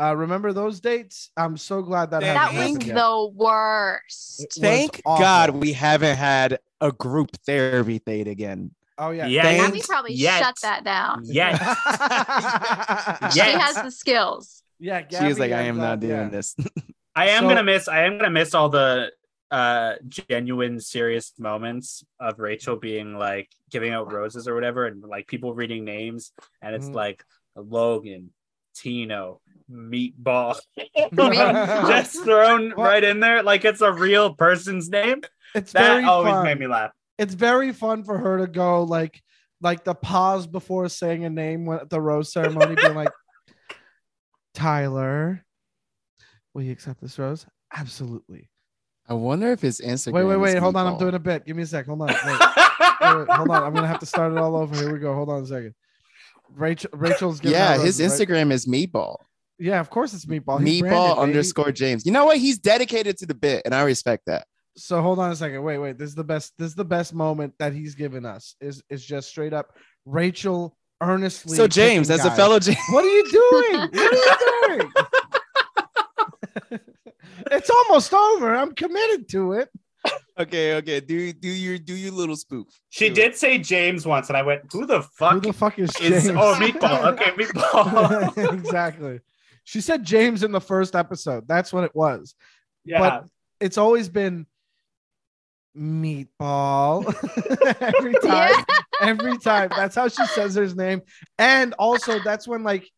Uh, 0.01 0.17
remember 0.17 0.55
those 0.55 0.81
dates? 0.81 1.31
I'm 1.37 1.59
so 1.59 1.83
glad 1.83 2.11
that 2.13 2.23
That 2.23 2.35
That 2.35 2.55
was 2.55 2.87
yet. 2.87 2.97
the 2.97 3.31
worst. 3.35 4.43
It 4.45 4.53
thank 4.59 5.03
awful. 5.05 5.23
god 5.23 5.51
we 5.51 5.73
haven't 5.75 6.17
had 6.17 6.59
a 6.81 6.91
group 6.93 7.37
therapy 7.45 7.99
date 7.99 8.27
again 8.27 8.71
Oh 9.03 9.11
yeah. 9.11 9.27
Yeah, 9.27 9.43
Thank- 9.43 9.63
Abby 9.69 9.83
probably 9.87 10.15
Yet. 10.15 10.39
shut 10.43 10.55
that 10.63 10.85
down. 10.85 11.23
Yes. 11.27 11.59
She 13.35 13.41
has 13.41 13.75
the 13.77 13.91
skills. 13.91 14.63
Yeah, 14.79 15.03
she 15.09 15.25
was 15.27 15.39
like 15.39 15.53
i 15.53 15.63
am 15.63 15.77
not 15.77 16.01
doing 16.01 16.13
yeah. 16.13 16.29
this 16.29 16.57
I 17.15 17.29
am 17.29 17.43
So- 17.43 17.49
gonna 17.49 17.63
miss. 17.65 17.89
I 17.89 18.05
am 18.05 18.17
gonna 18.19 18.31
miss 18.31 18.55
all 18.55 18.69
the 18.69 19.11
uh 19.51 19.95
genuine 20.09 20.81
serious 20.81 21.33
moments 21.39 22.03
of 22.19 22.39
Rachel 22.39 22.77
being 22.77 23.15
like 23.19 23.51
giving 23.71 23.93
out 23.93 24.11
roses 24.13 24.49
or 24.49 24.55
whatever, 24.55 24.87
and 24.87 25.03
like 25.03 25.27
people 25.27 25.53
reading 25.55 25.85
names, 25.85 26.33
and 26.63 26.75
it's 26.75 26.89
Mhm. 26.89 26.95
like 26.95 27.23
Logan, 27.55 28.31
Tino, 28.75 29.41
Meatball, 29.71 30.59
Meatball. 30.97 31.89
just 31.89 32.25
thrown 32.25 32.73
Well- 32.77 32.87
right 32.87 33.05
in 33.05 33.21
there 33.21 33.43
like 33.43 33.65
it's 33.67 33.83
a 33.83 33.93
real 33.93 34.35
person's 34.35 34.89
name. 34.89 35.21
It's 35.55 35.73
That 35.73 35.87
very 35.87 36.05
always 36.05 36.33
fun. 36.33 36.45
made 36.45 36.59
me 36.59 36.67
laugh. 36.67 36.93
It's 37.23 37.35
very 37.35 37.73
fun 37.73 38.03
for 38.05 38.19
her 38.19 38.39
to 38.39 38.47
go 38.47 38.83
like 38.83 39.23
like 39.61 39.85
the 39.85 39.95
pause 39.95 40.47
before 40.47 40.89
saying 40.89 41.25
a 41.25 41.31
name 41.31 41.67
when- 41.67 41.79
at 41.81 41.89
the 41.91 42.01
rose 42.01 42.33
ceremony, 42.33 42.75
being 42.75 42.95
like, 42.97 43.13
Tyler, 44.55 45.45
will 46.53 46.63
you 46.63 46.73
accept 46.73 47.01
this 47.01 47.19
rose? 47.19 47.47
Absolutely. 47.75 48.51
I 49.09 49.15
wonder 49.15 49.51
if 49.53 49.61
his 49.61 49.81
Instagram. 49.81 50.13
Wait, 50.15 50.25
wait, 50.25 50.37
wait. 50.37 50.59
Hold 50.59 50.77
on. 50.77 50.87
I'm 50.87 50.99
doing 50.99 51.15
a 51.15 51.19
bit. 51.19 51.45
Give 51.45 51.57
me 51.57 51.63
a 51.63 51.67
sec. 51.67 51.87
Hold 51.87 52.03
on. 52.03 52.09
Wait, 52.09 52.19
wait, 52.25 53.19
wait, 53.19 53.29
hold 53.31 53.51
on. 53.51 53.63
I'm 53.63 53.75
gonna 53.75 53.87
have 53.87 53.99
to 54.01 54.07
start 54.07 54.33
it 54.33 54.39
all 54.39 54.57
over. 54.57 54.75
Here 54.77 54.93
we 54.93 54.99
go. 54.99 55.15
Hold 55.15 55.29
on 55.29 55.43
a 55.43 55.47
second. 55.47 55.75
Rachel, 56.55 56.91
Rachel's 56.93 57.41
giving 57.41 57.57
Yeah, 57.57 57.75
out 57.75 57.81
his 57.81 57.99
those, 57.99 58.19
right? 58.21 58.29
Instagram 58.29 58.53
is 58.53 58.67
Meatball. 58.67 59.17
Yeah, 59.59 59.81
of 59.81 59.91
course 59.91 60.13
it's 60.13 60.27
meatball. 60.27 60.61
He's 60.65 60.83
Meatball 60.83 60.89
branded, 60.89 61.17
baby. 61.17 61.21
underscore 61.21 61.73
James. 61.73 62.05
You 62.05 62.11
know 62.13 62.25
what? 62.27 62.39
He's 62.39 62.59
dedicated 62.59 63.17
to 63.19 63.27
the 63.27 63.35
bit, 63.35 63.63
and 63.65 63.75
I 63.75 63.83
respect 63.85 64.25
that. 64.27 64.47
So 64.77 65.03
hold 65.03 65.19
on 65.19 65.31
a 65.31 65.37
second. 65.37 65.63
Wait, 65.63 65.79
wait. 65.79 65.99
This 65.99 66.09
is 66.09 66.15
the 66.15 66.25
best. 66.25 66.53
This 66.59 66.69
is 66.69 66.75
the 66.75 66.85
best 66.85 67.15
moment 67.15 67.55
that 67.59 67.73
he's 67.75 67.95
given 67.95 68.25
us. 68.25 68.57
Is 68.61 68.83
is 68.89 69.05
just 69.05 69.29
straight 69.29 69.53
up 69.53 69.77
Rachel 70.07 70.77
earnestly. 71.01 71.57
So 71.57 71.67
James, 71.69 72.09
picking 72.09 72.21
as 72.21 72.27
a 72.27 72.35
fellow 72.35 72.59
James, 72.59 72.79
what 72.91 73.05
are 73.05 73.09
you 73.09 73.31
doing? 73.31 73.81
What 73.93 74.71
are 74.71 74.75
you 74.75 74.79
doing? 74.79 74.93
it's 77.51 77.71
almost 77.71 78.13
over. 78.15 78.55
I'm 78.55 78.75
committed 78.75 79.29
to 79.31 79.53
it. 79.53 79.69
okay, 80.39 80.75
okay, 80.77 81.01
do 81.01 81.33
do 81.33 81.49
your 81.49 81.79
do 81.79 81.95
your 81.95 82.13
little 82.13 82.37
spoof. 82.37 82.67
She 82.89 83.07
Do 83.09 83.13
it. 83.13 83.15
did 83.15 83.37
say 83.37 83.59
James 83.59 84.07
once, 84.07 84.29
and 84.29 84.37
I 84.37 84.43
went, 84.43 84.63
"Who 84.73 84.87
the 84.87 85.03
fuck 85.03 85.35
Who 85.35 85.41
the 85.41 85.53
fuck 85.53 85.79
is 85.79 85.91
is?" 86.01 86.25
James? 86.25 86.29
Oh, 86.39 86.57
meatball. 86.59 87.13
Okay, 87.13 87.31
meatball. 87.33 88.53
exactly. 88.59 89.21
She 89.65 89.81
said 89.81 90.03
James 90.03 90.43
in 90.43 90.51
the 90.51 90.61
first 90.61 90.97
episode. 90.97 91.47
That's 91.47 91.73
what 91.73 91.85
it 91.85 91.95
was. 91.95 92.35
yeah. 92.85 92.99
But 92.99 93.27
it's 93.61 93.79
always 93.79 94.09
been 94.09 94.47
meatball 95.77 97.07
every 97.81 98.15
time. 98.15 98.51
Yeah. 98.51 98.65
Every 99.01 99.39
time. 99.39 99.71
That's 99.75 99.95
how 99.95 100.09
she 100.09 100.25
says 100.27 100.55
his 100.55 100.77
name. 100.77 101.03
And 101.39 101.75
also, 101.75 102.19
that's 102.21 102.47
when 102.47 102.63
like 102.63 102.89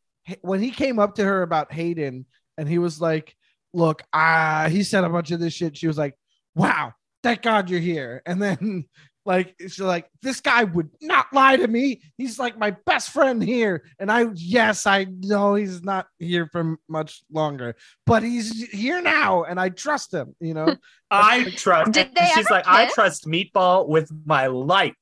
when 0.40 0.60
he 0.60 0.70
came 0.70 0.98
up 0.98 1.16
to 1.16 1.24
her 1.24 1.42
about 1.42 1.72
Hayden, 1.72 2.26
and 2.58 2.68
he 2.68 2.78
was 2.78 3.00
like, 3.00 3.34
"Look, 3.72 4.02
ah," 4.12 4.66
he 4.70 4.82
said 4.82 5.04
a 5.04 5.08
bunch 5.08 5.30
of 5.30 5.40
this 5.40 5.54
shit. 5.54 5.76
She 5.76 5.86
was 5.86 5.98
like, 5.98 6.14
"Wow, 6.54 6.92
thank 7.22 7.42
God 7.42 7.70
you're 7.70 7.80
here." 7.80 8.22
And 8.26 8.42
then. 8.42 8.84
Like 9.26 9.54
she's 9.58 9.80
like, 9.80 10.08
this 10.22 10.40
guy 10.40 10.64
would 10.64 10.90
not 11.00 11.32
lie 11.32 11.56
to 11.56 11.66
me. 11.66 12.02
He's 12.18 12.38
like 12.38 12.58
my 12.58 12.72
best 12.84 13.10
friend 13.10 13.42
here, 13.42 13.84
and 13.98 14.10
I 14.12 14.26
yes, 14.34 14.86
I 14.86 15.04
know 15.04 15.54
he's 15.54 15.82
not 15.82 16.06
here 16.18 16.48
for 16.52 16.76
much 16.88 17.22
longer, 17.32 17.76
but 18.04 18.22
he's 18.22 18.68
here 18.70 19.00
now, 19.00 19.44
and 19.44 19.58
I 19.58 19.70
trust 19.70 20.12
him. 20.12 20.34
You 20.40 20.54
know, 20.54 20.76
I 21.10 21.44
trust. 21.56 21.92
Did 21.92 22.14
they 22.14 22.26
she's 22.34 22.46
ever 22.46 22.54
like, 22.54 22.66
I 22.66 22.90
trust 22.92 23.26
meatball 23.26 23.88
with 23.88 24.10
my 24.26 24.48
life. 24.48 24.94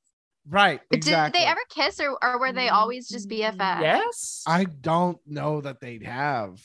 right? 0.47 0.79
Exactly. 0.91 1.39
Did 1.39 1.45
they 1.45 1.49
ever 1.49 1.61
kiss 1.69 1.99
or, 1.99 2.17
or 2.21 2.39
were 2.39 2.51
they 2.53 2.69
always 2.69 3.07
just 3.09 3.29
BFF? 3.29 3.81
Yes. 3.81 4.43
I 4.47 4.65
don't 4.65 5.17
know 5.25 5.61
that 5.61 5.79
they'd 5.81 6.03
have. 6.03 6.59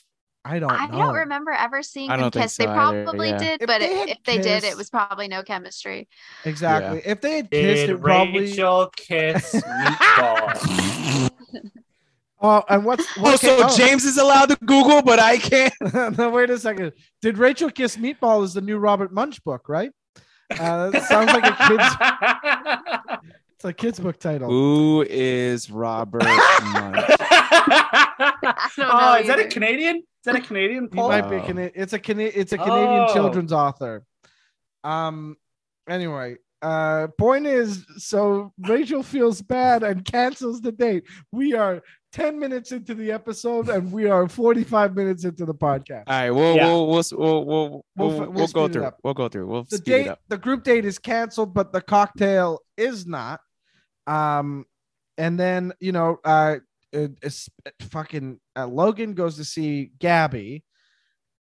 I 0.48 0.58
don't 0.58 0.70
I 0.70 0.86
know. 0.86 0.98
don't 0.98 1.14
remember 1.14 1.50
ever 1.50 1.82
seeing 1.82 2.08
them 2.08 2.20
don't 2.20 2.32
kiss. 2.32 2.56
They 2.56 2.64
so 2.64 2.70
either, 2.70 3.04
probably 3.04 3.28
yeah. 3.28 3.38
did, 3.38 3.62
If 3.62 3.66
but 3.66 3.80
they 3.80 3.90
if, 3.90 3.98
had 3.98 4.08
if 4.08 4.24
they 4.24 4.38
did, 4.38 4.64
it 4.64 4.76
was 4.76 4.88
probably 4.88 5.28
no 5.28 5.42
chemistry. 5.42 6.08
Exactly. 6.44 7.02
If 7.04 7.20
they 7.20 7.36
had 7.36 7.50
kissed, 7.50 7.86
Did 7.86 7.90
it 7.90 8.00
probably. 8.00 8.40
Rachel 8.40 8.90
kiss 8.96 9.54
meatball? 9.66 11.30
Oh, 12.40 12.62
and 12.68 12.84
what's 12.84 13.04
Oh, 13.18 13.34
so 13.36 13.64
oh. 13.64 13.76
James 13.76 14.04
is 14.04 14.16
allowed 14.16 14.50
to 14.50 14.56
Google, 14.64 15.02
but 15.02 15.18
I 15.18 15.38
can't. 15.38 15.74
no, 16.16 16.30
wait 16.30 16.50
a 16.50 16.58
second. 16.58 16.92
Did 17.20 17.36
Rachel 17.36 17.68
Kiss 17.68 17.96
Meatball 17.96 18.44
is 18.44 18.54
the 18.54 18.60
new 18.60 18.78
Robert 18.78 19.12
Munsch 19.12 19.42
book, 19.42 19.68
right? 19.68 19.90
Uh, 20.50 20.92
sounds 21.00 21.32
like 21.32 21.44
a 21.44 21.56
kid's. 21.68 21.84
It's 23.56 23.64
a 23.64 23.72
kid's 23.72 23.98
book 23.98 24.20
title. 24.20 24.48
Who 24.48 25.04
is 25.10 25.68
Robert? 25.68 26.22
Munsch? 26.22 27.16
I 27.18 28.70
don't 28.76 28.88
know 28.88 28.94
oh, 28.94 29.14
is 29.16 29.26
that 29.26 29.40
a. 29.40 29.48
Canadian? 29.48 30.04
Is 30.28 30.34
that 30.34 30.44
a 30.44 30.46
Canadian 30.46 30.84
He 30.92 30.96
poll? 30.98 31.08
might 31.08 31.28
be 31.28 31.36
a 31.36 31.40
Cana- 31.42 31.70
It's 31.74 31.92
a 31.92 31.98
Cana- 31.98 32.22
It's 32.34 32.52
a 32.52 32.58
Canadian 32.58 33.06
Oh. 33.08 33.12
children's 33.14 33.52
author. 33.52 34.04
Um. 34.84 35.36
Anyway, 35.88 36.36
uh, 36.62 37.08
point 37.18 37.46
is, 37.46 37.84
so 37.96 38.52
Rachel 38.66 39.02
feels 39.02 39.40
bad 39.40 39.82
and 39.82 40.04
cancels 40.04 40.60
the 40.60 40.70
date. 40.72 41.04
We 41.32 41.54
are 41.54 41.82
ten 42.12 42.38
minutes 42.38 42.72
into 42.72 42.94
the 42.94 43.10
episode, 43.10 43.68
and 43.70 43.90
we 43.90 44.06
are 44.08 44.28
forty-five 44.28 44.94
minutes 44.94 45.24
into 45.24 45.46
the 45.46 45.54
podcast. 45.54 46.04
All 46.06 46.20
right, 46.20 46.30
we'll 46.30 46.56
Yeah. 46.56 46.66
we'll 46.66 46.86
we'll 46.88 47.02
we'll 47.12 47.44
we'll, 47.44 47.44
We'll 47.46 47.84
we'll, 47.96 48.18
we'll, 48.20 48.30
we'll 48.32 48.46
go 48.48 48.68
through. 48.68 48.84
up. 48.84 48.98
We'll 49.02 49.14
go 49.14 49.28
through. 49.28 49.46
We'll 49.46 49.64
the 49.64 49.78
speed 49.78 49.92
it 49.92 49.98
date, 50.04 50.08
up. 50.08 50.20
the 50.28 50.38
group 50.38 50.62
date 50.62 50.84
is 50.84 50.98
canceled, 50.98 51.54
but 51.54 51.72
the 51.72 51.80
cocktail 51.80 52.60
is 52.76 53.06
not. 53.06 53.40
Um, 54.06 54.64
and 55.16 55.38
then 55.40 55.72
you 55.80 55.92
know, 55.92 56.18
uh, 56.24 56.56
it, 56.56 56.62
it's 56.92 57.48
fucking 57.90 58.40
uh, 58.56 58.66
Logan 58.66 59.14
goes 59.14 59.36
to 59.36 59.44
see 59.44 59.92
Gabby, 59.98 60.64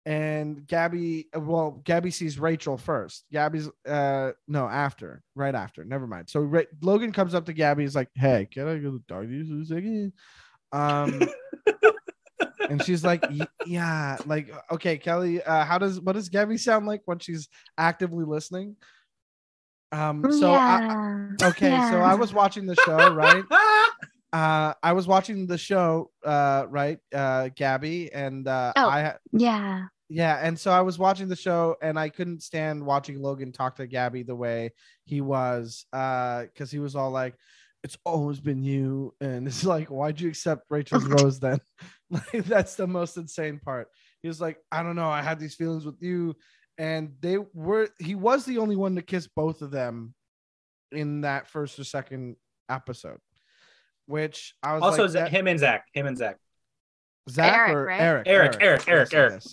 and 0.06 0.66
Gabby, 0.66 1.28
uh, 1.36 1.40
well, 1.40 1.82
Gabby 1.84 2.12
sees 2.12 2.40
Rachel 2.40 2.78
first. 2.78 3.26
Gabby's, 3.32 3.70
uh, 3.88 4.32
no, 4.48 4.68
after, 4.68 5.22
right 5.36 5.54
after. 5.54 5.84
Never 5.84 6.08
mind. 6.08 6.30
So 6.30 6.40
Ra- 6.42 6.62
Logan 6.82 7.12
comes 7.12 7.36
up 7.36 7.46
to 7.46 7.54
Gabby. 7.54 7.84
He's 7.84 7.96
like, 7.96 8.10
"Hey, 8.16 8.48
can 8.52 8.68
I 8.68 8.78
go 8.78 8.92
to 8.92 8.92
the 8.92 9.04
doggies 9.08 9.50
for 9.50 9.60
a 9.60 9.66
second? 9.66 10.14
Um. 10.72 11.22
And 12.70 12.84
she's 12.84 13.04
like, 13.04 13.24
yeah, 13.66 14.18
like, 14.26 14.54
okay, 14.72 14.98
Kelly, 14.98 15.42
uh, 15.42 15.64
how 15.64 15.78
does 15.78 16.00
what 16.02 16.14
does 16.14 16.30
Gabby 16.30 16.58
sound 16.58 16.86
like 16.86 17.02
when 17.06 17.20
she's 17.20 17.48
actively 17.78 18.26
listening? 18.26 18.76
Um, 19.92 20.26
so 20.32 20.52
I, 20.52 20.82
yeah. 20.82 21.48
okay, 21.48 21.70
so 21.70 22.00
I 22.00 22.16
was 22.16 22.34
watching 22.34 22.66
the 22.66 22.76
show, 22.76 23.14
right? 23.14 23.44
Uh, 24.34 24.74
I 24.84 24.94
was 24.94 25.08
watching 25.08 25.48
the 25.48 25.58
show, 25.58 26.12
uh, 26.26 26.66
right, 26.70 27.00
uh, 27.14 27.50
Gabby, 27.56 28.12
and 28.14 28.48
uh, 28.48 28.74
Oh. 28.76 28.90
I, 28.90 29.16
yeah. 29.32 29.86
yeah, 30.10 30.40
and 30.42 30.60
so 30.60 30.72
I 30.72 30.82
was 30.82 31.00
watching 31.00 31.28
the 31.30 31.36
show, 31.36 31.76
and 31.82 31.98
I 31.98 32.10
couldn't 32.10 32.44
stand 32.44 32.86
watching 32.86 33.22
Logan 33.22 33.52
talk 33.52 33.78
to 33.78 33.88
Gabby 33.88 34.24
the 34.24 34.36
way 34.36 34.72
he 35.06 35.22
was, 35.22 35.86
uh, 35.94 36.44
because 36.44 36.70
he 36.72 36.80
was 36.80 36.96
all 36.96 37.10
like, 37.12 37.36
"It's 37.84 37.98
always 38.06 38.40
been 38.42 38.64
you," 38.64 39.14
and 39.22 39.48
it's 39.48 39.64
like, 39.76 39.88
"Why'd 39.90 40.20
you 40.20 40.28
accept 40.30 40.66
Rachel's 40.70 41.06
rose 41.24 41.40
then?" 41.40 41.60
like 42.10 42.44
that's 42.46 42.76
the 42.76 42.88
most 42.88 43.16
insane 43.18 43.60
part. 43.64 43.88
He 44.22 44.28
was 44.28 44.42
like, 44.42 44.58
"I 44.72 44.84
don't 44.84 44.96
know, 44.98 45.10
I 45.10 45.22
had 45.22 45.40
these 45.40 45.56
feelings 45.56 45.86
with 45.86 46.02
you," 46.02 46.36
and 46.78 47.14
they 47.22 47.38
were. 47.54 47.90
He 47.98 48.16
was 48.16 48.44
the 48.46 48.58
only 48.58 48.76
one 48.76 48.96
to 48.96 49.02
kiss 49.02 49.28
both 49.28 49.62
of 49.62 49.72
them 49.72 50.14
in 50.92 51.22
that 51.22 51.48
first 51.48 51.80
or 51.80 51.84
second 51.86 52.36
episode, 52.70 53.20
which 54.08 54.56
I 54.64 54.74
was 54.74 54.82
also, 54.84 55.04
like, 55.04 55.12
Za- 55.12 55.18
that- 55.20 55.32
him 55.32 55.48
and 55.48 55.60
Zach. 55.60 55.86
Him 55.94 56.08
and 56.08 56.18
Zach. 56.18 56.38
Zach 57.30 57.58
Eric, 57.58 57.76
or 57.76 57.86
right? 57.86 58.02
Eric, 58.02 58.28
Eric, 58.28 58.56
Eric, 58.62 58.88
Eric, 58.88 59.12
Yes, 59.12 59.14
Eric. 59.14 59.44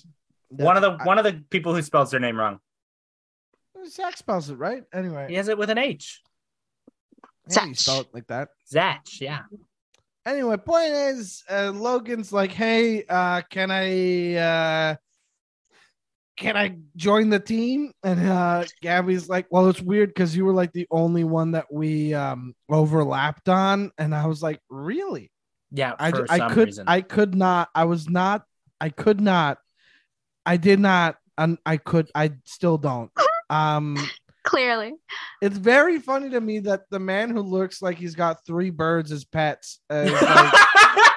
One 0.65 0.77
of 0.77 0.83
the 0.83 0.91
That's- 0.93 1.07
one 1.07 1.19
of 1.19 1.25
the 1.25 1.45
people 1.51 1.75
who 1.75 1.83
spells 1.83 2.11
their 2.11 2.21
name 2.21 2.37
wrong. 2.39 2.61
Zach 3.87 4.17
spells 4.17 4.49
it 4.49 4.55
right. 4.55 4.85
Anyway, 4.93 5.27
He 5.29 5.35
has 5.35 5.49
it 5.49 5.59
with 5.59 5.69
an 5.71 5.79
H. 5.79 6.23
yeah, 7.51 7.67
you 7.67 7.75
Zach. 7.75 7.77
spell 7.77 8.01
it 8.01 8.09
like 8.15 8.27
that. 8.29 8.49
Zach. 8.67 9.05
Yeah. 9.21 9.43
Anyway, 10.25 10.57
point 10.57 10.89
is, 10.93 11.45
uh, 11.51 11.71
Logan's 11.75 12.33
like, 12.33 12.51
"Hey, 12.53 13.05
uh, 13.07 13.43
can 13.51 13.71
I, 13.71 14.35
uh, 14.37 14.97
can 16.37 16.57
I 16.57 16.77
join 16.97 17.31
the 17.31 17.41
team?" 17.41 17.93
And 18.03 18.29
uh, 18.29 18.65
Gabby's 18.83 19.29
like, 19.29 19.47
"Well, 19.51 19.69
it's 19.69 19.81
weird 19.81 20.11
because 20.11 20.37
you 20.37 20.45
were 20.45 20.53
like 20.53 20.73
the 20.73 20.87
only 20.91 21.25
one 21.25 21.53
that 21.53 21.73
we 21.73 22.15
um 22.15 22.55
overlapped 22.69 23.49
on." 23.49 23.93
And 23.99 24.15
I 24.15 24.27
was 24.27 24.43
like, 24.43 24.61
"Really?" 24.69 25.31
Yeah. 25.75 25.95
I, 25.99 26.11
for 26.11 26.27
I 26.31 26.39
some 26.39 26.53
could, 26.53 26.69
reason. 26.69 26.85
I 26.87 27.01
could 27.01 27.35
not. 27.35 27.69
I 27.75 27.85
was 27.85 28.09
not. 28.09 28.45
I 28.81 28.91
could 28.91 29.21
not. 29.21 29.59
I 30.47 30.57
did 30.57 30.79
not. 30.79 31.17
And 31.37 31.59
I 31.67 31.77
could. 31.77 32.11
I 32.15 32.33
still 32.45 32.79
don't. 32.79 33.11
Um. 33.51 33.99
Clearly. 34.43 34.95
It's 35.43 35.59
very 35.59 35.99
funny 36.01 36.31
to 36.31 36.41
me 36.41 36.61
that 36.61 36.85
the 36.91 36.99
man 36.99 37.29
who 37.29 37.41
looks 37.41 37.83
like 37.83 37.99
he's 37.99 38.15
got 38.15 38.45
three 38.47 38.71
birds 38.71 39.13
as 39.13 39.25
pets 39.25 39.81
uh, 39.91 40.05
like, 40.11 41.13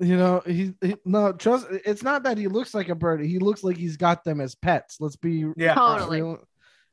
you 0.00 0.16
know 0.16 0.42
he, 0.46 0.74
he 0.80 0.96
no 1.04 1.32
trust 1.32 1.66
it's 1.70 2.02
not 2.02 2.22
that 2.22 2.38
he 2.38 2.46
looks 2.48 2.74
like 2.74 2.88
a 2.88 2.94
bird 2.94 3.20
he 3.20 3.38
looks 3.38 3.64
like 3.64 3.76
he's 3.76 3.96
got 3.96 4.24
them 4.24 4.40
as 4.40 4.54
pets 4.54 4.96
let's 5.00 5.16
be 5.16 5.44
yeah. 5.56 5.74
Totally. 5.74 6.22
real, 6.22 6.38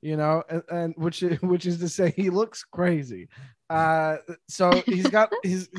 you 0.02 0.18
know 0.18 0.44
and, 0.50 0.64
and 0.70 0.94
which 0.98 1.22
is 1.24 1.42
which 1.42 1.66
is 1.66 1.80
to 1.80 1.90
say 1.90 2.12
he 2.12 2.30
looks 2.30 2.64
crazy 2.64 3.28
uh 3.70 4.18
so 4.48 4.72
he's 4.86 5.08
got 5.08 5.32
he's 5.44 5.70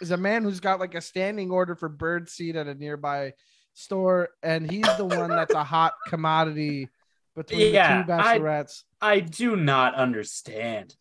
is 0.00 0.10
a 0.10 0.16
man 0.16 0.42
who's 0.42 0.60
got 0.60 0.80
like 0.80 0.94
a 0.94 1.00
standing 1.00 1.50
order 1.50 1.74
for 1.74 1.88
bird 1.88 2.28
seed 2.28 2.56
at 2.56 2.66
a 2.66 2.74
nearby 2.74 3.32
store 3.74 4.30
and 4.42 4.70
he's 4.70 4.86
the 4.96 5.04
one 5.04 5.28
that's 5.30 5.54
a 5.54 5.64
hot 5.64 5.92
commodity 6.08 6.88
between 7.36 7.72
Yeah, 7.74 8.02
the 8.02 8.16
two 8.16 8.20
I- 8.22 8.38
bachelorettes 8.38 8.84
I 9.02 9.20
do 9.20 9.56
not 9.56 9.94
understand. 9.94 10.94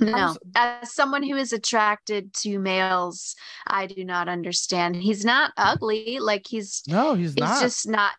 No. 0.00 0.36
As 0.56 0.92
someone 0.92 1.22
who 1.22 1.36
is 1.36 1.52
attracted 1.52 2.32
to 2.42 2.58
males, 2.58 3.36
I 3.66 3.86
do 3.86 4.04
not 4.04 4.28
understand. 4.28 4.96
He's 4.96 5.24
not 5.24 5.52
ugly. 5.56 6.18
Like 6.20 6.46
he's 6.48 6.82
no 6.88 7.14
he's 7.14 7.30
he's 7.34 7.40
not 7.40 7.60
just 7.62 7.88
not 7.88 8.12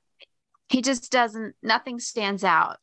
he 0.70 0.82
just 0.82 1.12
doesn't 1.12 1.54
nothing 1.62 2.00
stands 2.00 2.44
out 2.44 2.78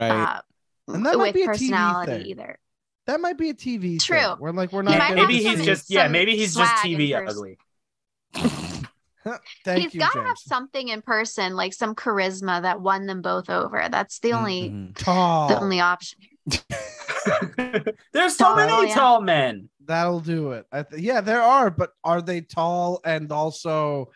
Right. 0.00 0.10
uh, 0.10 0.40
And 0.88 1.04
that 1.06 1.16
might 1.18 1.26
with 1.26 1.34
be 1.34 1.42
a 1.42 1.48
TV 1.48 1.48
personality 1.48 2.12
thing. 2.12 2.26
either. 2.26 2.58
that 3.06 3.20
might 3.20 3.36
be 3.38 3.50
a 3.50 3.54
tv 3.54 3.80
thing. 3.82 3.98
True. 3.98 4.34
we're 4.40 4.52
like 4.52 4.72
we're 4.72 4.82
not 4.82 4.96
might 4.98 5.08
getting 5.14 5.26
Maybe 5.26 5.42
he's 5.42 5.64
just 5.64 5.90
yeah. 5.90 6.08
Maybe 6.08 6.34
he's 6.36 6.54
just 6.54 6.74
TV 6.82 7.14
ugly. 7.14 7.58
Thank 9.64 9.82
He's 9.82 9.94
you, 9.94 10.00
got 10.00 10.14
to 10.14 10.22
have 10.22 10.38
something 10.38 10.88
in 10.88 11.02
person, 11.02 11.54
like 11.54 11.74
some 11.74 11.94
charisma 11.94 12.62
that 12.62 12.80
won 12.80 13.04
them 13.06 13.20
both 13.20 13.50
over. 13.50 13.86
That's 13.90 14.20
the 14.20 14.32
only 14.32 14.70
Mhm. 14.70 14.96
Tall. 14.96 15.48
the 15.48 15.60
only 15.60 15.80
option. 15.80 16.18
There's 18.12 18.36
so 18.36 18.44
Tall, 18.44 18.56
many 18.56 18.88
yeah. 18.88 18.94
tall 18.94 19.20
men. 19.20 19.68
That'll 19.84 20.20
do 20.20 20.52
it. 20.52 20.66
I 20.70 20.82
th- 20.82 21.02
yeah, 21.02 21.20
there 21.20 21.42
are, 21.42 21.70
but 21.70 21.92
are 22.04 22.20
they 22.20 22.42
tall 22.42 23.00
and 23.04 23.30
also 23.32 24.10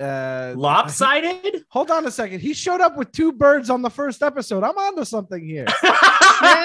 uh 0.00 0.54
Lopsided? 0.56 1.64
Hold 1.70 1.90
on 1.90 2.06
a 2.06 2.10
second. 2.10 2.40
He 2.40 2.54
showed 2.54 2.80
up 2.80 2.96
with 2.96 3.10
two 3.12 3.32
birds 3.32 3.68
on 3.68 3.82
the 3.82 3.90
first 3.90 4.22
episode. 4.22 4.62
I'm 4.62 4.78
onto 4.78 5.04
something 5.04 5.44
here. 5.44 5.66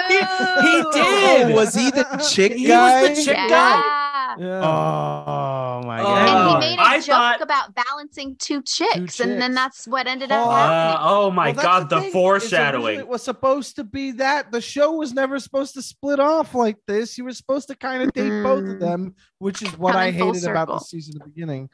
he, 0.07 0.19
he 0.19 0.83
did. 0.93 1.55
Was 1.55 1.73
he 1.73 1.89
the 1.89 2.27
chick 2.31 2.53
He 2.53 2.69
was 2.69 3.09
the 3.09 3.23
chick 3.23 3.35
yeah. 3.35 3.49
guy? 3.49 4.02
Yeah. 4.39 4.61
Oh 4.61 5.81
my 5.85 6.01
Oh. 6.01 6.15
And 6.15 6.27
god! 6.27 6.63
he 6.63 6.69
made 6.69 6.79
a 6.79 6.81
I 6.81 6.97
joke 6.97 7.05
thought- 7.07 7.41
about 7.41 7.75
balancing 7.75 8.35
two 8.37 8.61
chicks, 8.63 9.19
and 9.19 9.41
then 9.41 9.53
that's 9.53 9.87
what 9.87 10.07
ended 10.07 10.31
up 10.31 10.47
Oh. 10.47 10.49
Uh, 10.51 10.55
happening. 10.57 11.07
oh 11.09 11.31
my 11.31 11.51
Well, 11.51 11.63
god, 11.63 11.89
the, 11.89 11.99
thing, 11.99 12.07
is 12.07 12.13
foreshadowing. 12.13 12.99
It 12.99 13.07
was 13.07 13.23
supposed 13.23 13.75
to 13.77 13.83
be 13.83 14.11
that 14.13 14.51
the 14.51 14.61
show 14.61 14.93
was 14.93 15.13
never 15.13 15.39
supposed 15.39 15.73
to 15.75 15.81
split 15.81 16.19
off 16.19 16.53
like 16.55 16.77
this. 16.87 17.17
You 17.17 17.23
were 17.25 17.33
supposed 17.33 17.67
to 17.69 17.75
kind 17.75 18.03
of 18.03 18.13
date 18.13 18.43
both 18.43 18.59
of 18.63 18.75
Mm. 18.75 18.79
them, 18.79 19.15
which 19.39 19.61
is 19.61 19.77
what 19.77 19.95
I 19.95 20.11
Coming 20.11 20.19
full 20.19 20.33
hated 20.33 20.49
about 20.49 20.67
the 20.67 20.79
season 20.79 21.15
at 21.21 21.23
the 21.25 21.29
beginning. 21.29 21.69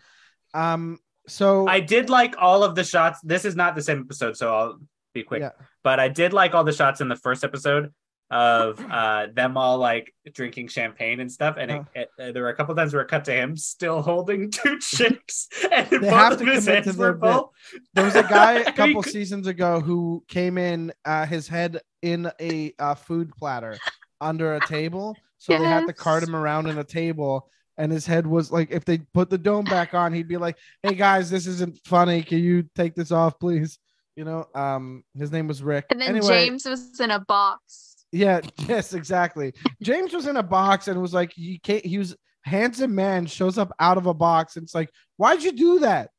Um, 0.53 0.99
so 1.27 1.67
I 1.67 1.79
did 1.79 2.09
like 2.09 2.35
all 2.39 2.63
of 2.63 2.75
the 2.75 2.83
shots. 2.83 3.19
This 3.23 3.45
is 3.45 3.55
not 3.55 3.75
the 3.75 3.81
same 3.81 3.99
episode, 4.01 4.35
so 4.37 4.55
I'll 4.55 4.79
be 5.13 5.23
quick. 5.23 5.41
Yeah. 5.41 5.51
But 5.83 5.99
I 5.99 6.07
did 6.07 6.33
like 6.33 6.53
all 6.55 6.63
the 6.63 6.71
shots 6.71 7.01
in 7.01 7.07
the 7.07 7.15
first 7.15 7.43
episode 7.43 7.93
of 8.31 8.79
uh 8.91 9.25
them 9.33 9.57
all 9.57 9.77
like 9.79 10.13
drinking 10.33 10.67
champagne 10.67 11.19
and 11.19 11.31
stuff. 11.31 11.55
And 11.57 11.71
it, 11.71 11.81
it- 11.95 12.09
uh, 12.19 12.31
there 12.31 12.43
were 12.43 12.49
a 12.49 12.55
couple 12.55 12.75
times 12.75 12.93
where 12.93 13.01
it 13.01 13.07
cut 13.07 13.25
to 13.25 13.31
him 13.33 13.57
still 13.57 14.01
holding 14.01 14.51
two 14.51 14.77
chicks, 14.81 15.47
and 15.71 15.87
They 15.89 15.97
both 15.99 16.09
have 16.09 16.33
of 16.33 16.39
to 16.39 16.45
his 16.45 16.65
commit 16.65 16.83
to 16.83 16.89
hands 16.89 16.97
their 16.97 17.13
were 17.13 17.19
full. 17.19 17.53
there 17.93 18.05
was 18.05 18.15
a 18.15 18.23
guy 18.23 18.53
a 18.67 18.71
couple 18.71 19.01
seasons 19.03 19.47
ago 19.47 19.79
who 19.79 20.23
came 20.27 20.57
in, 20.57 20.91
uh, 21.05 21.25
his 21.25 21.47
head 21.47 21.79
in 22.01 22.31
a 22.39 22.73
uh, 22.79 22.95
food 22.95 23.31
platter 23.35 23.77
under 24.21 24.55
a 24.55 24.65
table, 24.67 25.15
so 25.37 25.57
they 25.57 25.65
had 25.65 25.87
to 25.87 25.93
cart 25.93 26.21
him 26.23 26.35
around 26.35 26.67
in 26.67 26.77
a 26.77 26.83
table. 26.83 27.49
And 27.77 27.91
his 27.93 28.05
head 28.05 28.27
was 28.27 28.51
like, 28.51 28.71
if 28.71 28.83
they 28.83 28.97
put 29.13 29.29
the 29.29 29.37
dome 29.37 29.63
back 29.63 29.93
on, 29.93 30.11
he'd 30.11 30.27
be 30.27 30.35
like, 30.35 30.57
"Hey 30.83 30.95
guys, 30.95 31.29
this 31.29 31.47
isn't 31.47 31.79
funny. 31.85 32.21
Can 32.23 32.39
you 32.39 32.63
take 32.75 32.93
this 32.93 33.09
off, 33.11 33.39
please?" 33.39 33.79
You 34.17 34.25
know. 34.25 34.47
Um, 34.53 35.05
his 35.17 35.31
name 35.31 35.47
was 35.47 35.63
Rick. 35.63 35.85
And 35.89 36.01
then 36.01 36.09
anyway, 36.09 36.27
James 36.47 36.65
was 36.65 36.99
in 36.99 37.09
a 37.09 37.19
box. 37.21 37.88
Yeah, 38.11 38.41
yes, 38.67 38.93
exactly. 38.93 39.53
James 39.81 40.13
was 40.13 40.27
in 40.27 40.37
a 40.37 40.43
box 40.43 40.87
and 40.87 41.01
was 41.01 41.13
like, 41.13 41.33
he 41.33 41.59
can't, 41.59 41.85
he 41.85 41.97
was 41.97 42.15
handsome 42.43 42.95
man 42.95 43.25
shows 43.25 43.57
up 43.57 43.71
out 43.79 43.97
of 43.97 44.05
a 44.05 44.13
box. 44.13 44.55
And 44.55 44.63
it's 44.63 44.75
like, 44.75 44.89
why'd 45.17 45.43
you 45.43 45.51
do 45.51 45.79
that? 45.79 46.09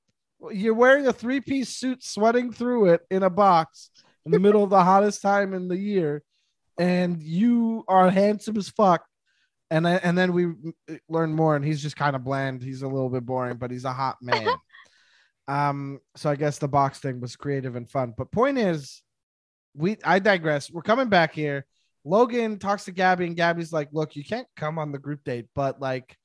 You're 0.50 0.74
wearing 0.74 1.06
a 1.06 1.12
three 1.12 1.40
piece 1.40 1.70
suit, 1.70 2.02
sweating 2.02 2.52
through 2.52 2.86
it 2.86 3.02
in 3.10 3.22
a 3.22 3.30
box 3.30 3.90
in 4.24 4.32
the 4.32 4.38
middle 4.40 4.64
of 4.64 4.70
the 4.70 4.82
hottest 4.82 5.22
time 5.22 5.52
in 5.52 5.68
the 5.68 5.76
year, 5.76 6.22
and 6.78 7.22
you 7.22 7.84
are 7.88 8.10
handsome 8.10 8.56
as 8.56 8.68
fuck. 8.70 9.04
And 9.72 9.86
I, 9.86 9.96
and 9.96 10.18
then 10.18 10.32
we 10.32 10.46
learn 11.08 11.32
more, 11.32 11.54
and 11.54 11.64
he's 11.64 11.82
just 11.82 11.94
kind 11.94 12.16
of 12.16 12.24
bland. 12.24 12.62
He's 12.62 12.82
a 12.82 12.88
little 12.88 13.10
bit 13.10 13.24
boring, 13.24 13.56
but 13.56 13.70
he's 13.70 13.84
a 13.84 13.92
hot 13.92 14.16
man. 14.22 14.48
um, 15.46 16.00
so 16.16 16.30
I 16.30 16.36
guess 16.36 16.58
the 16.58 16.68
box 16.68 16.98
thing 16.98 17.20
was 17.20 17.36
creative 17.36 17.76
and 17.76 17.88
fun. 17.88 18.14
But 18.16 18.32
point 18.32 18.58
is, 18.58 19.02
we 19.74 19.98
I 20.04 20.20
digress. 20.20 20.70
We're 20.70 20.82
coming 20.82 21.08
back 21.08 21.34
here. 21.34 21.66
Logan 22.04 22.58
talks 22.58 22.84
to 22.86 22.92
Gabby, 22.92 23.26
and 23.26 23.36
Gabby's 23.36 23.72
like, 23.72 23.88
"Look, 23.92 24.16
you 24.16 24.24
can't 24.24 24.48
come 24.56 24.78
on 24.78 24.92
the 24.92 24.98
group 24.98 25.24
date, 25.24 25.46
but 25.54 25.80
like, 25.80 26.16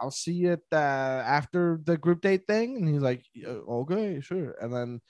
I'll 0.00 0.10
see 0.10 0.32
you 0.32 0.52
at 0.52 0.60
the, 0.70 0.76
after 0.76 1.80
the 1.84 1.96
group 1.96 2.20
date 2.20 2.46
thing." 2.46 2.76
And 2.76 2.88
he's 2.88 3.02
like, 3.02 3.24
"Yeah, 3.34 3.48
"Okay, 3.48 4.20
sure." 4.20 4.54
And 4.60 4.72
then 4.72 5.00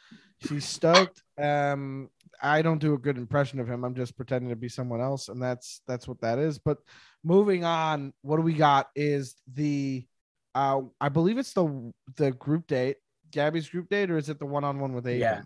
she's 0.46 0.64
stoked. 0.64 1.22
Um, 1.40 2.10
I 2.42 2.62
don't 2.62 2.78
do 2.78 2.94
a 2.94 2.98
good 2.98 3.18
impression 3.18 3.60
of 3.60 3.68
him. 3.68 3.84
I'm 3.84 3.94
just 3.94 4.16
pretending 4.16 4.50
to 4.50 4.56
be 4.56 4.68
someone 4.68 5.00
else, 5.00 5.28
and 5.28 5.42
that's 5.42 5.80
that's 5.86 6.06
what 6.06 6.20
that 6.20 6.38
is. 6.38 6.58
But 6.58 6.78
moving 7.24 7.64
on, 7.64 8.12
what 8.22 8.36
do 8.36 8.42
we 8.42 8.54
got? 8.54 8.88
Is 8.94 9.34
the 9.52 10.06
uh, 10.54 10.82
I 11.00 11.08
believe 11.08 11.38
it's 11.38 11.52
the 11.52 11.92
the 12.16 12.32
group 12.32 12.66
date, 12.66 12.96
Gabby's 13.30 13.68
group 13.68 13.88
date, 13.88 14.10
or 14.10 14.16
is 14.16 14.28
it 14.28 14.38
the 14.38 14.46
one 14.46 14.64
on 14.64 14.78
one 14.78 14.92
with 14.92 15.04
Aiden? 15.06 15.20
Yeah. 15.20 15.42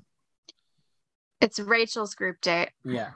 It's 1.41 1.59
Rachel's 1.59 2.15
group 2.15 2.41
date 2.43 2.71
Yeah. 2.85 3.13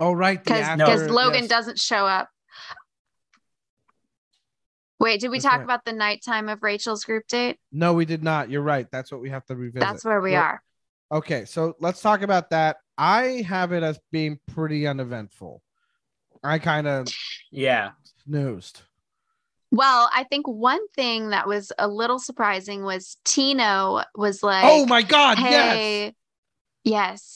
Oh, 0.00 0.12
right. 0.12 0.42
because 0.42 0.60
after- 0.62 0.84
because 0.84 1.08
Logan 1.10 1.42
yes. 1.42 1.48
doesn't 1.48 1.78
show 1.78 2.06
up. 2.06 2.28
Wait, 4.98 5.20
did 5.20 5.30
we 5.30 5.38
That's 5.38 5.44
talk 5.44 5.58
right. 5.58 5.64
about 5.64 5.84
the 5.84 5.92
nighttime 5.92 6.48
of 6.48 6.62
Rachel's 6.62 7.04
group 7.04 7.26
date? 7.26 7.58
No, 7.72 7.94
we 7.94 8.04
did 8.04 8.22
not. 8.22 8.50
You're 8.50 8.62
right. 8.62 8.86
That's 8.90 9.10
what 9.10 9.20
we 9.20 9.30
have 9.30 9.44
to 9.46 9.56
revisit. 9.56 9.80
That's 9.80 10.04
where 10.04 10.20
we 10.20 10.32
Well, 10.32 10.42
are. 10.42 10.62
Okay, 11.12 11.44
so 11.44 11.74
let's 11.80 12.02
talk 12.02 12.22
about 12.22 12.50
that. 12.50 12.76
I 12.98 13.44
have 13.48 13.72
it 13.72 13.82
as 13.82 13.98
being 14.12 14.38
pretty 14.46 14.86
uneventful. 14.86 15.62
I 16.44 16.58
kind 16.58 16.86
of 16.86 17.08
Yeah. 17.50 17.92
snoozed. 18.24 18.82
Well, 19.72 20.10
I 20.12 20.24
think 20.24 20.46
one 20.46 20.86
thing 20.88 21.30
that 21.30 21.46
was 21.46 21.72
a 21.78 21.88
little 21.88 22.18
surprising 22.18 22.82
was 22.82 23.16
Tino 23.24 24.02
was 24.14 24.42
oh 24.42 24.46
like, 24.48 24.64
oh 24.66 24.86
my 24.86 25.02
god, 25.02 25.38
hey 25.38 26.04
yes 26.06 26.14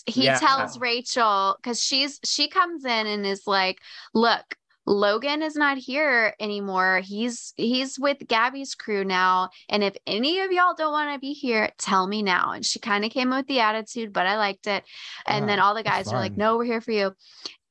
he 0.06 0.24
Yeah. 0.24 0.38
tells 0.38 0.78
rachel 0.78 1.56
because 1.60 1.82
she's 1.82 2.20
she 2.24 2.48
comes 2.48 2.84
in 2.84 3.06
and 3.06 3.26
is 3.26 3.46
like 3.46 3.80
look 4.14 4.56
logan 4.86 5.42
is 5.42 5.56
not 5.56 5.78
here 5.78 6.34
anymore. 6.38 7.00
He's 7.02 7.54
he's 7.56 7.98
with 7.98 8.18
gabby's 8.28 8.74
crew 8.74 9.02
now 9.02 9.48
and 9.68 9.82
if 9.82 9.96
any 10.06 10.40
of 10.40 10.52
y'all 10.52 10.74
don't 10.74 10.92
want 10.92 11.10
to 11.14 11.18
be 11.18 11.32
here 11.32 11.70
tell 11.78 12.06
me 12.06 12.22
now. 12.22 12.52
And 12.52 12.66
she 12.66 12.78
kind 12.80 13.04
of 13.04 13.10
came 13.10 13.30
with 13.30 13.46
the 13.46 13.60
attitude 13.60 14.12
but 14.12 14.26
i 14.26 14.36
liked 14.36 14.66
it. 14.66 14.84
And 15.26 15.48
then 15.48 15.58
all 15.58 15.74
the 15.74 15.82
guys 15.82 16.12
are 16.12 16.18
like 16.18 16.36
no 16.36 16.58
we're 16.58 16.64
here 16.64 16.82
for 16.82 16.92
you 16.92 17.14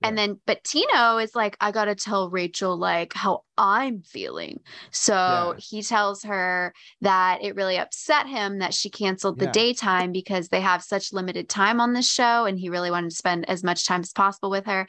and 0.04 0.18
then 0.18 0.39
but 0.45 0.64
tino 0.64 1.18
is 1.18 1.36
like 1.36 1.56
i 1.62 1.72
gotta 1.72 1.95
tell 1.95 2.30
rachel 2.30 2.78
like 2.78 3.14
how 3.14 3.43
i'm 3.58 4.01
feeling 4.01 4.60
so 4.91 5.14
Yeah. 5.14 5.54
he 5.58 5.82
tells 5.84 6.24
her 6.24 6.74
that 7.01 7.39
it 7.43 7.56
really 7.56 7.78
upset 7.78 8.28
him 8.28 8.60
that 8.60 8.74
she 8.74 8.89
canceled 8.89 9.39
the 9.39 9.45
Yeah. 9.45 9.51
daytime 9.51 10.12
because 10.12 10.49
they 10.49 10.62
have 10.62 10.84
such 10.84 11.14
limited 11.14 11.49
time 11.49 11.80
on 11.80 11.93
the 11.93 12.01
show 12.01 12.45
and 12.45 12.60
he 12.60 12.70
really 12.70 12.91
wanted 12.91 13.12
to 13.12 13.16
spend 13.16 13.47
as 13.49 13.64
much 13.64 13.86
time 13.86 14.01
as 14.01 14.12
possible 14.12 14.49
with 14.49 14.66
her. 14.66 14.88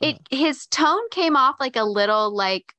It 0.00 0.18
his 0.30 0.66
tone 0.66 1.08
came 1.10 1.36
off 1.36 1.56
like 1.60 1.76
a 1.76 1.84
little 1.84 2.34
like 2.34 2.72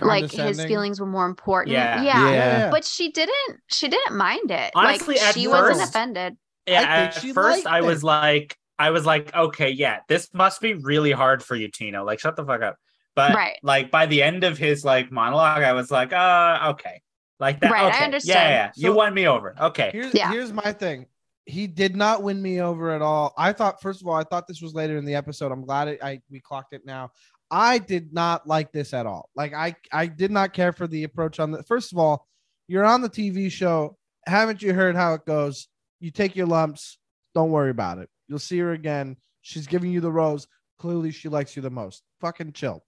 like 0.00 0.30
his 0.32 0.64
feelings 0.64 1.00
were 1.00 1.06
more 1.06 1.26
important. 1.26 1.74
Yeah. 1.74 2.02
Yeah. 2.02 2.30
Yeah. 2.30 2.70
But 2.70 2.84
she 2.84 3.10
didn't 3.12 3.60
she 3.68 3.88
didn't 3.88 4.16
mind 4.16 4.50
it. 4.50 4.72
Honestly, 4.74 5.14
like 5.16 5.24
at 5.24 5.34
she 5.34 5.46
wasn't 5.46 5.88
offended. 5.88 6.36
Yeah, 6.66 6.80
I 6.80 6.82
think 6.82 7.16
at 7.16 7.22
she 7.22 7.32
first 7.32 7.66
I 7.66 7.82
was 7.82 8.02
it. 8.02 8.06
like, 8.06 8.56
I 8.78 8.90
was 8.90 9.06
like, 9.06 9.34
okay, 9.34 9.70
yeah, 9.70 10.00
this 10.08 10.28
must 10.32 10.60
be 10.60 10.74
really 10.74 11.12
hard 11.12 11.42
for 11.42 11.54
you, 11.54 11.68
Tino. 11.68 12.04
Like, 12.04 12.18
shut 12.20 12.36
the 12.36 12.44
fuck 12.44 12.62
up. 12.62 12.76
But 13.14 13.34
Right. 13.34 13.58
like 13.62 13.90
by 13.90 14.06
the 14.06 14.22
end 14.22 14.42
of 14.44 14.56
his 14.58 14.84
like 14.84 15.12
monologue, 15.12 15.62
I 15.62 15.74
was 15.74 15.90
like, 15.90 16.12
uh, 16.12 16.68
okay, 16.70 17.02
like 17.38 17.60
that. 17.60 17.70
Right, 17.70 17.84
I 17.84 17.88
okay. 17.96 18.04
understood. 18.04 18.34
Yeah, 18.34 18.48
yeah, 18.48 18.70
you 18.74 18.94
won 18.94 19.12
me 19.12 19.28
over. 19.28 19.54
Okay. 19.60 19.90
Here's 19.92 20.14
Yeah. 20.14 20.30
here's 20.30 20.52
my 20.52 20.72
thing. 20.72 21.06
He 21.44 21.66
did 21.66 21.94
not 21.96 22.22
win 22.22 22.40
me 22.40 22.60
over 22.62 22.90
at 22.92 23.02
all. 23.02 23.34
I 23.36 23.52
thought, 23.52 23.82
first 23.82 24.00
of 24.00 24.06
all, 24.08 24.14
I 24.14 24.24
thought 24.24 24.46
this 24.46 24.62
was 24.62 24.74
later 24.74 24.96
in 24.96 25.04
the 25.04 25.14
episode. 25.16 25.52
I'm 25.52 25.64
glad 25.64 25.88
it, 25.88 26.02
I 26.02 26.20
we 26.30 26.40
clocked 26.40 26.72
it 26.72 26.86
now. 26.86 27.10
I 27.50 27.76
did 27.78 28.14
not 28.14 28.46
like 28.46 28.72
this 28.72 28.94
at 28.94 29.04
all. 29.04 29.28
Like 29.36 29.52
I 29.52 29.74
I 29.92 30.06
did 30.06 30.30
not 30.30 30.54
care 30.54 30.72
for 30.72 30.86
the 30.86 31.04
approach 31.04 31.38
on 31.38 31.50
the. 31.50 31.62
First 31.64 31.92
of 31.92 31.98
all, 31.98 32.26
you're 32.66 32.84
on 32.86 33.02
the 33.02 33.10
TV 33.10 33.52
show. 33.52 33.98
Haven't 34.26 34.62
you 34.62 34.72
heard 34.72 34.96
how 34.96 35.12
it 35.14 35.26
goes? 35.26 35.68
You 36.00 36.10
take 36.10 36.34
your 36.34 36.46
lumps. 36.46 36.96
Don't 37.34 37.50
worry 37.50 37.70
about 37.70 37.98
it. 37.98 38.08
You'll 38.28 38.38
see 38.38 38.58
her 38.58 38.72
again. 38.72 39.16
She's 39.40 39.66
giving 39.66 39.90
you 39.90 40.00
the 40.00 40.12
rose. 40.12 40.46
Clearly, 40.78 41.10
she 41.10 41.28
likes 41.28 41.56
you 41.56 41.62
the 41.62 41.70
most. 41.70 42.02
Fucking 42.20 42.52
chill. 42.52 42.82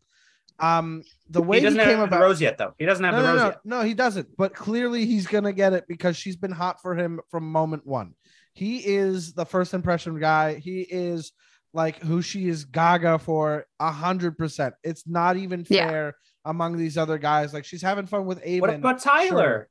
Um, 0.61 1.03
the 1.28 1.42
way 1.42 1.57
he 1.57 1.61
he, 1.61 1.64
doesn't 1.66 1.80
came 1.80 1.99
have 1.99 2.09
about 2.09 2.18
the 2.18 2.22
rose 2.22 2.40
yet, 2.40 2.59
though. 2.59 2.74
He 2.78 2.86
doesn't 2.86 3.05
have 3.05 3.14
no, 3.14 3.22
the 3.22 3.26
no, 3.26 3.32
rose 3.32 3.40
no, 3.40 3.47
yet. 3.47 3.61
no, 3.64 3.82
he 3.82 3.95
doesn't. 3.95 4.36
But 4.36 4.55
clearly, 4.55 5.05
he's 5.07 5.26
gonna 5.26 5.53
get 5.53 5.72
it 5.72 5.86
because 5.88 6.16
she's 6.16 6.36
been 6.36 6.53
hot 6.53 6.80
for 6.80 6.95
him 6.95 7.20
from 7.30 7.51
moment 7.51 7.86
one. 7.86 8.14
He 8.53 8.78
is 8.78 9.32
the 9.32 9.45
first 9.45 9.74
impression 9.74 10.18
guy. 10.20 10.55
He 10.55 10.82
is 10.82 11.32
like 11.72 11.99
who 11.99 12.22
she 12.22 12.49
is 12.49 12.64
gaga 12.64 13.18
for 13.18 13.66
a 13.80 13.90
hundred 13.90 14.38
percent. 14.38 14.74
It's 14.84 15.07
not 15.07 15.36
even 15.36 15.66
Yeah. 15.68 15.88
fair 15.88 16.14
among 16.45 16.76
these 16.76 16.97
other 16.97 17.18
guys. 17.18 17.53
Like 17.53 17.64
she's 17.64 17.82
having 17.82 18.07
fun 18.07 18.26
with 18.26 18.40
Aven. 18.45 18.61
What 18.61 18.74
about 18.74 19.01
Tyler? 19.01 19.68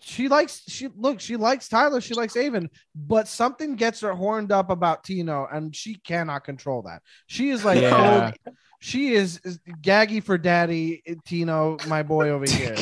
She 0.00 0.28
likes 0.28 0.62
she 0.68 0.88
look, 0.96 1.18
she 1.20 1.36
likes 1.36 1.68
Tyler, 1.68 2.00
she 2.00 2.14
likes 2.14 2.36
Aven, 2.36 2.70
but 2.94 3.26
something 3.26 3.74
gets 3.74 4.00
her 4.00 4.14
horned 4.14 4.52
up 4.52 4.70
about 4.70 5.02
Tino, 5.04 5.46
and 5.52 5.74
she 5.74 5.96
cannot 5.96 6.44
control 6.44 6.82
that. 6.82 7.02
She 7.26 7.50
is 7.50 7.64
like 7.64 7.80
Yeah. 7.82 8.30
full- 8.30 8.54
she 8.80 9.14
is, 9.14 9.40
is 9.42 9.58
gaggy 9.82 10.22
for 10.22 10.38
daddy, 10.38 11.02
Tino, 11.26 11.78
my 11.88 12.04
boy 12.04 12.28
over 12.28 12.44
here. 12.48 12.76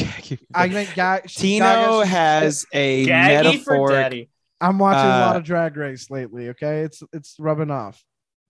I 0.55 0.69
meant 0.69 0.93
gag. 0.95 1.23
she's 1.31 1.41
Tino 1.41 1.65
gaga- 1.65 2.07
has 2.07 2.67
a 2.75 3.07
metaphor 3.07 3.93
I'm 4.61 4.79
watching 4.79 5.07
a 5.07 5.09
lot 5.09 5.37
uh, 5.37 5.39
of 5.39 5.45
Drag 5.45 5.75
Race 5.77 6.11
lately. 6.11 6.51
Okay, 6.51 6.81
it's 6.83 7.03
it's 7.15 7.37
rubbing 7.39 7.71
off. 7.71 8.03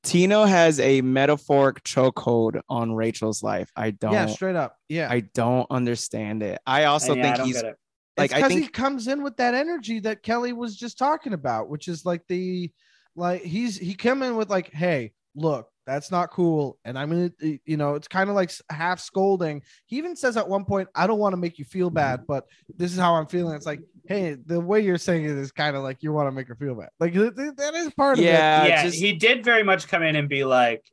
Tino 0.03 0.45
has 0.45 0.79
a 0.81 1.01
metaphoric 1.03 1.83
chokehold 1.83 2.61
on 2.69 2.93
Rachel's 2.95 3.43
life. 3.43 3.71
I 3.77 3.91
don't. 3.91 4.12
Yeah, 4.12 4.27
straight 4.27 4.55
up. 4.57 4.77
Yeah, 4.89 5.09
I 5.11 5.21
don't 5.21 5.69
understand 5.71 6.43
it. 6.45 6.61
I 6.67 6.85
also 6.85 7.12
And 7.12 7.19
yeah, 7.19 7.25
think 7.25 7.37
don't 7.39 7.47
he's 7.47 7.57
get 7.62 7.64
it. 7.71 7.77
Like 8.17 8.27
it's 8.27 8.35
I 8.35 8.37
because 8.39 8.49
think 8.49 8.62
he 8.62 8.69
comes 8.69 9.09
in 9.09 9.23
with 9.23 9.37
that 9.37 9.55
energy 9.55 10.01
that 10.01 10.23
Kelly 10.23 10.53
was 10.53 10.77
just 10.77 10.99
talking 10.99 11.33
about, 11.33 11.69
which 11.69 11.87
is 11.89 12.07
like 12.07 12.27
the 12.29 12.71
like 13.14 13.43
he's 13.43 13.77
he 13.77 13.95
come 13.95 14.23
in 14.23 14.37
with 14.37 14.49
like, 14.49 14.73
hey, 14.73 15.12
look, 15.35 15.69
that's 15.87 16.11
not 16.11 16.31
cool, 16.31 16.79
and 16.85 16.99
I'm 16.99 17.11
gonna, 17.11 17.59
you 17.64 17.77
know, 17.77 17.95
it's 17.95 18.09
kind 18.09 18.31
of 18.31 18.37
like 18.37 18.51
half 18.71 19.01
scolding. 19.01 19.62
He 19.87 19.99
even 19.99 20.17
says 20.17 20.37
at 20.37 20.49
one 20.49 20.64
point, 20.64 20.89
I 20.95 21.07
don't 21.07 21.19
want 21.19 21.35
to 21.35 21.37
make 21.37 21.59
you 21.59 21.64
feel 21.64 21.89
mm-hmm. 21.89 21.95
bad, 21.95 22.27
but 22.27 22.47
this 22.77 22.93
is 22.93 22.99
how 22.99 23.14
I'm 23.14 23.27
feeling. 23.27 23.55
It's 23.55 23.67
like, 23.67 23.81
hey, 24.07 24.37
the 24.47 24.61
way 24.61 24.81
you're 24.81 24.99
saying 24.99 25.25
it 25.25 25.31
is 25.31 25.53
kind 25.53 25.77
of 25.77 25.83
like 25.83 26.03
you 26.03 26.12
want 26.12 26.27
to 26.27 26.33
make 26.33 26.49
her 26.49 26.57
feel 26.57 26.75
bad. 26.75 26.89
Like 26.99 27.12
th- 27.12 27.37
th- 27.37 27.55
that 27.57 27.75
is 27.75 27.93
part 27.95 28.19
of 28.19 28.25
it. 28.25 28.29
yeah, 28.29 28.67
yeah, 28.67 28.83
just- 28.85 28.99
he 28.99 29.12
did 29.12 29.45
very 29.45 29.62
much 29.62 29.89
come 29.89 30.03
in 30.03 30.17
and 30.17 30.29
be 30.29 30.45
like, 30.45 30.85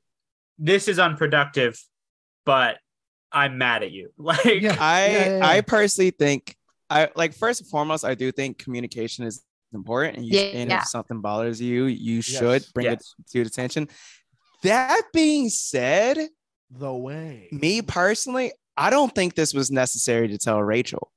"This 0.60 0.88
is 0.88 1.00
unproductive, 1.00 1.82
but 2.46 2.78
I'm 3.32 3.58
mad 3.58 3.84
at 3.84 3.92
you." 3.92 4.12
Like, 4.18 4.44
Yeah. 4.46 4.78
I 4.80 5.08
yeah, 5.08 5.38
yeah. 5.38 5.48
I 5.48 5.62
personally 5.62 6.12
think 6.12 6.56
I 6.90 7.10
like 7.16 7.34
first 7.34 7.62
and 7.62 7.70
foremost, 7.70 8.06
I 8.06 8.16
do 8.16 8.32
think 8.32 8.58
communication 8.60 9.26
is 9.26 9.44
important, 9.74 10.18
and 10.18 10.26
you 10.26 10.38
Yeah, 10.38 10.46
and 10.60 10.70
yeah. 10.70 10.78
if 10.80 10.88
something 10.88 11.22
bothers 11.22 11.60
you, 11.62 11.86
you 11.86 12.16
Yes. 12.18 12.26
should 12.26 12.66
bring 12.74 12.86
Yes. 12.86 13.14
it 13.20 13.28
to 13.32 13.38
your 13.40 13.48
attention. 13.48 13.88
That 14.64 15.02
being 15.14 15.50
said, 15.50 16.30
The 16.70 16.94
way 16.94 17.50
me 17.52 17.82
personally, 17.82 18.52
I 18.78 18.90
don't 18.90 19.14
think 19.14 19.36
this 19.36 19.54
was 19.54 19.70
necessary 19.72 20.28
to 20.30 20.38
tell 20.38 20.62
Rachel. 20.62 21.12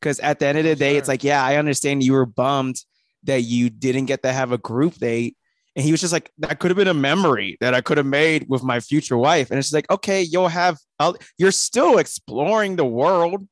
Because 0.00 0.18
at 0.20 0.38
the 0.40 0.46
end 0.46 0.58
of 0.58 0.64
the 0.64 0.70
No, 0.70 0.74
day, 0.76 0.96
it's 0.96 1.08
like, 1.08 1.22
yeah, 1.24 1.44
I 1.44 1.56
understand 1.56 2.02
you 2.02 2.12
were 2.12 2.26
bummed 2.26 2.76
that 3.24 3.42
you 3.42 3.70
didn't 3.70 4.06
get 4.06 4.22
to 4.24 4.32
have 4.32 4.50
a 4.50 4.58
group 4.58 4.94
date. 4.96 5.36
And 5.76 5.84
he 5.84 5.90
was 5.92 6.00
just 6.00 6.12
like, 6.12 6.30
that 6.38 6.58
could 6.58 6.70
have 6.72 6.76
been 6.76 6.88
a 6.88 6.94
memory 6.94 7.56
that 7.60 7.72
I 7.72 7.80
could 7.80 7.98
have 7.98 8.06
made 8.06 8.46
with 8.48 8.62
my 8.64 8.80
future 8.80 9.16
wife. 9.16 9.50
And 9.50 9.58
it's 9.58 9.72
like, 9.72 9.88
okay, 9.90 10.20
you'll 10.22 10.48
have, 10.48 10.76
oth- 11.00 11.24
you're 11.38 11.52
still 11.52 11.98
exploring 11.98 12.76
the 12.76 12.84
world. 12.84 13.46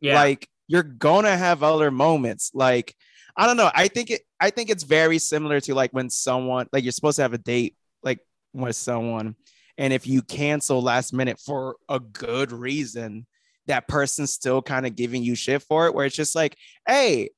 yeah, 0.00 0.14
Like, 0.14 0.46
you're 0.66 0.82
gonna 0.82 1.36
have 1.36 1.62
other 1.62 1.90
moments. 1.90 2.50
Like, 2.54 2.94
I 3.36 3.46
don't 3.46 3.56
know. 3.56 3.70
I 3.74 3.88
think 3.88 4.10
it, 4.10 4.22
I 4.40 4.50
think 4.50 4.70
it's 4.70 4.84
very 4.84 5.18
similar 5.18 5.60
to 5.60 5.74
like 5.74 5.92
when 5.92 6.10
someone, 6.10 6.68
like, 6.72 6.84
you're 6.84 6.92
supposed 6.92 7.16
to 7.16 7.22
have 7.22 7.34
a 7.34 7.38
date, 7.38 7.76
like, 8.02 8.20
with 8.52 8.76
someone. 8.76 9.36
And 9.76 9.92
if 9.92 10.06
you 10.06 10.22
cancel 10.22 10.80
last 10.80 11.12
minute 11.12 11.40
for 11.40 11.76
a 11.88 11.98
good 11.98 12.52
reason, 12.52 13.26
that 13.66 13.88
person's 13.88 14.32
still 14.32 14.62
kind 14.62 14.86
of 14.86 14.94
giving 14.94 15.22
you 15.22 15.34
shit 15.34 15.62
for 15.62 15.86
it, 15.86 15.94
where 15.94 16.06
it's 16.06 16.14
just 16.14 16.34
like, 16.34 16.56
hey, 16.86 17.30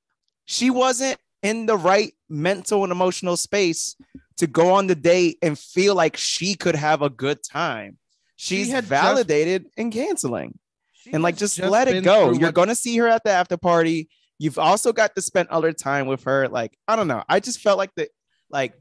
she 0.44 0.70
wasn't 0.70 1.18
in 1.42 1.66
the 1.66 1.76
right 1.76 2.12
mental 2.28 2.82
and 2.82 2.92
emotional 2.92 3.36
space 3.36 3.96
to 4.36 4.46
go 4.46 4.72
on 4.74 4.86
the 4.86 4.94
date 4.94 5.38
and 5.40 5.58
feel 5.58 5.94
like 5.94 6.16
she 6.16 6.54
could 6.54 6.74
have 6.74 7.00
a 7.00 7.08
good 7.08 7.38
time. 7.42 7.96
She's 8.36 8.70
had 8.70 8.82
just- 8.82 8.90
validated 8.90 9.66
in 9.76 9.90
canceling 9.90 10.58
She 11.06 11.12
and 11.12 11.22
like 11.22 11.38
has 11.38 11.54
just, 11.54 11.70
let 11.70 11.86
it 11.88 12.02
go. 12.02 12.32
You're 12.32 12.48
what- 12.48 12.54
going 12.54 12.68
to 12.68 12.74
see 12.74 12.96
her 12.98 13.06
at 13.06 13.22
the 13.24 13.30
after 13.30 13.56
party. 13.56 14.08
You've 14.38 14.58
also 14.58 14.92
got 14.92 15.14
to 15.14 15.22
spend 15.22 15.48
other 15.48 15.72
time 15.72 16.06
with 16.06 16.24
her. 16.24 16.48
Like, 16.48 16.76
I 16.88 16.96
don't 16.96 17.08
know. 17.08 17.22
I 17.28 17.40
just 17.40 17.60
felt 17.60 17.78
like 17.78 17.90
the 17.96 18.08
like 18.50 18.74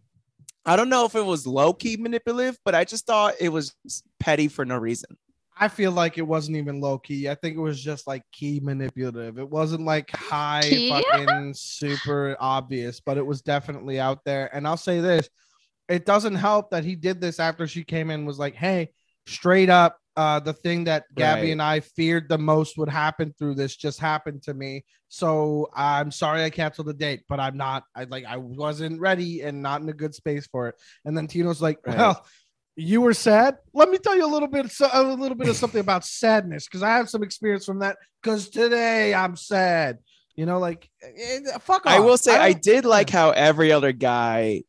I 0.66 0.76
don't 0.76 0.90
know 0.90 1.06
if 1.06 1.14
it 1.16 1.24
was 1.24 1.46
low 1.46 1.74
key 1.74 1.96
manipulative, 1.98 2.58
but 2.66 2.74
I 2.74 2.84
just 2.84 3.06
thought 3.06 3.36
it 3.40 3.50
was 3.50 3.74
petty 4.20 4.48
for 4.48 4.66
no 4.66 4.78
reason. 4.78 5.18
I 5.58 5.68
feel 5.70 5.92
like 5.92 6.18
it 6.18 6.28
wasn't 6.28 6.58
even 6.58 6.82
low 6.82 6.98
key. 6.98 7.30
I 7.30 7.36
think 7.36 7.56
it 7.56 7.62
was 7.62 7.82
just 7.82 8.08
like 8.08 8.24
key 8.34 8.60
manipulative. 8.62 9.38
It 9.38 9.50
wasn't 9.50 9.86
like 9.86 10.12
high 10.12 10.64
Key? 10.64 10.90
fucking 10.90 11.54
super 11.54 12.36
obvious, 12.40 13.00
but 13.00 13.18
it 13.18 13.26
was 13.26 13.42
definitely 13.42 14.00
out 14.00 14.20
there. 14.26 14.54
And 14.54 14.68
I'll 14.68 14.76
say 14.76 15.00
this 15.00 15.30
it 15.88 16.06
doesn't 16.06 16.36
help 16.36 16.72
that 16.72 16.84
he 16.84 16.96
did 16.96 17.22
this 17.22 17.40
after 17.40 17.68
she 17.68 17.84
came 17.84 18.10
in, 18.10 18.26
was 18.26 18.40
like, 18.40 18.56
hey, 18.56 18.90
straight 19.28 19.70
up, 19.70 19.98
uh, 20.18 20.40
the 20.40 20.54
thing 20.54 20.86
that 20.86 21.04
Gabby 21.14 21.42
Right. 21.42 21.52
and 21.52 21.62
I 21.62 21.80
feared 21.82 22.30
the 22.30 22.38
most 22.38 22.78
would 22.78 22.90
happen 22.90 23.34
through 23.38 23.56
this 23.56 23.76
just 23.76 24.00
happened 24.00 24.44
to 24.44 24.54
me. 24.54 24.84
So 25.10 25.70
I'm 25.76 26.12
sorry 26.12 26.44
I 26.44 26.50
canceled 26.50 26.88
the 26.88 26.94
date, 26.94 27.24
but 27.28 27.40
I'm 27.40 27.58
not, 27.58 27.84
I 27.96 28.06
like, 28.06 28.26
I 28.26 28.38
wasn't 28.38 29.00
ready 29.00 29.42
and 29.42 29.62
not 29.62 29.82
in 29.82 29.90
a 29.90 29.94
good 29.94 30.16
space 30.16 30.48
for 30.48 30.70
it. 30.70 30.76
And 31.04 31.18
then 31.18 31.28
Tino's 31.28 31.62
like, 31.62 31.80
Right. 31.86 31.98
well, 31.98 32.26
you 32.78 33.00
were 33.02 33.14
sad. 33.14 33.58
Let 33.74 33.90
me 33.90 33.98
tell 33.98 34.16
you 34.18 34.26
a 34.26 34.32
little 34.32 34.48
bit, 34.50 34.72
a 34.94 35.04
little 35.04 35.38
bit 35.38 35.48
of 35.50 35.56
something 35.56 35.80
about 35.82 36.04
sadness 36.22 36.66
because 36.66 36.84
I 36.84 36.90
have 36.98 37.10
some 37.10 37.24
experience 37.24 37.66
from 37.66 37.80
that. 37.80 37.98
Because 38.22 38.50
today 38.50 39.14
I'm 39.14 39.36
sad. 39.36 40.00
You 40.36 40.46
know, 40.46 40.60
like 40.60 40.90
eh, 41.02 41.40
fuck 41.62 41.86
off. 41.86 41.92
I 41.94 42.00
will 42.02 42.18
say 42.18 42.36
I, 42.36 42.52
don't- 42.52 42.62
did 42.62 42.86
like 42.86 43.10
how 43.10 43.30
every 43.32 43.72
other 43.72 43.94
guy 43.94 44.64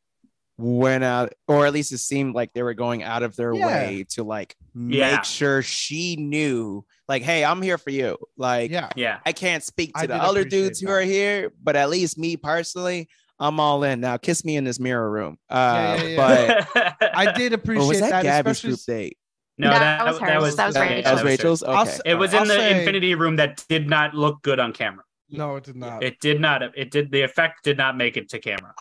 went 0.59 1.05
out, 1.05 1.33
or 1.49 1.67
at 1.67 1.73
least 1.73 1.93
it 1.93 1.99
seemed 1.99 2.35
like 2.35 2.53
they 2.55 2.63
were 2.63 2.75
going 2.75 3.03
out 3.03 3.23
of 3.23 3.37
their 3.37 3.53
Yeah. 3.55 3.67
way 3.67 4.07
to 4.11 4.23
like 4.25 4.57
Yeah. 4.75 5.13
make 5.17 5.25
sure 5.25 5.61
she 5.63 6.17
knew, 6.17 6.85
like, 7.09 7.23
hey, 7.23 7.45
I'm 7.45 7.61
here 7.63 7.77
for 7.79 7.91
you. 7.91 8.17
Like, 8.39 8.71
yeah, 8.71 8.89
yeah, 8.97 9.19
I 9.27 9.33
can't 9.33 9.63
speak 9.63 9.93
to 9.95 10.01
I 10.01 10.07
the 10.07 10.15
other 10.15 10.41
appreciate 10.41 10.61
dudes 10.65 10.81
who 10.81 10.89
are 10.91 11.03
here, 11.03 11.53
but 11.63 11.77
at 11.77 11.91
least 11.91 12.17
me 12.19 12.37
personally, 12.37 13.09
I'm 13.39 13.61
all 13.61 13.83
in. 13.85 14.01
Now 14.01 14.17
kiss 14.17 14.45
me 14.47 14.57
in 14.57 14.65
this 14.65 14.81
mirror 14.81 15.11
room. 15.11 15.39
Uh, 15.51 15.99
Yeah, 16.01 16.03
yeah, 16.05 16.65
but 16.73 16.97
I 17.15 17.33
did 17.33 17.53
or 17.53 17.57
appreciate 17.57 17.87
was 17.89 18.01
that, 18.01 18.11
that, 18.11 18.23
Gabby's 18.23 18.53
especially 18.53 18.71
group 18.71 18.81
date? 18.87 19.19
no, 19.59 19.69
That 19.69 19.79
that, 19.79 20.05
was 20.07 20.19
that 20.21 20.29
hers. 20.31 20.43
was 20.43 20.57
That 20.57 20.67
was 20.69 20.75
That, 20.75 20.81
Rachel. 20.91 21.03
was 21.13 21.21
hers. 21.21 21.25
Rachel's. 21.25 21.63
I'll 21.63 21.83
Okay. 21.83 21.99
It 22.07 22.15
was 22.15 22.33
I'll 22.35 22.43
in 22.43 22.49
the 22.49 22.55
say- 22.55 22.79
infinity 22.79 23.15
room 23.15 23.37
that 23.37 23.63
did 23.69 23.91
not 23.91 24.15
look 24.15 24.41
good 24.41 24.59
on 24.59 24.73
camera. 24.73 25.05
no, 25.29 25.57
it 25.57 25.65
did 25.65 25.77
not. 25.77 26.03
It 26.03 26.19
did 26.21 26.41
not. 26.41 26.63
It 26.63 26.91
did. 26.91 27.11
The 27.11 27.21
effect 27.23 27.63
did 27.63 27.77
not 27.77 27.95
make 27.99 28.17
it 28.17 28.31
to 28.31 28.39
camera. 28.39 28.73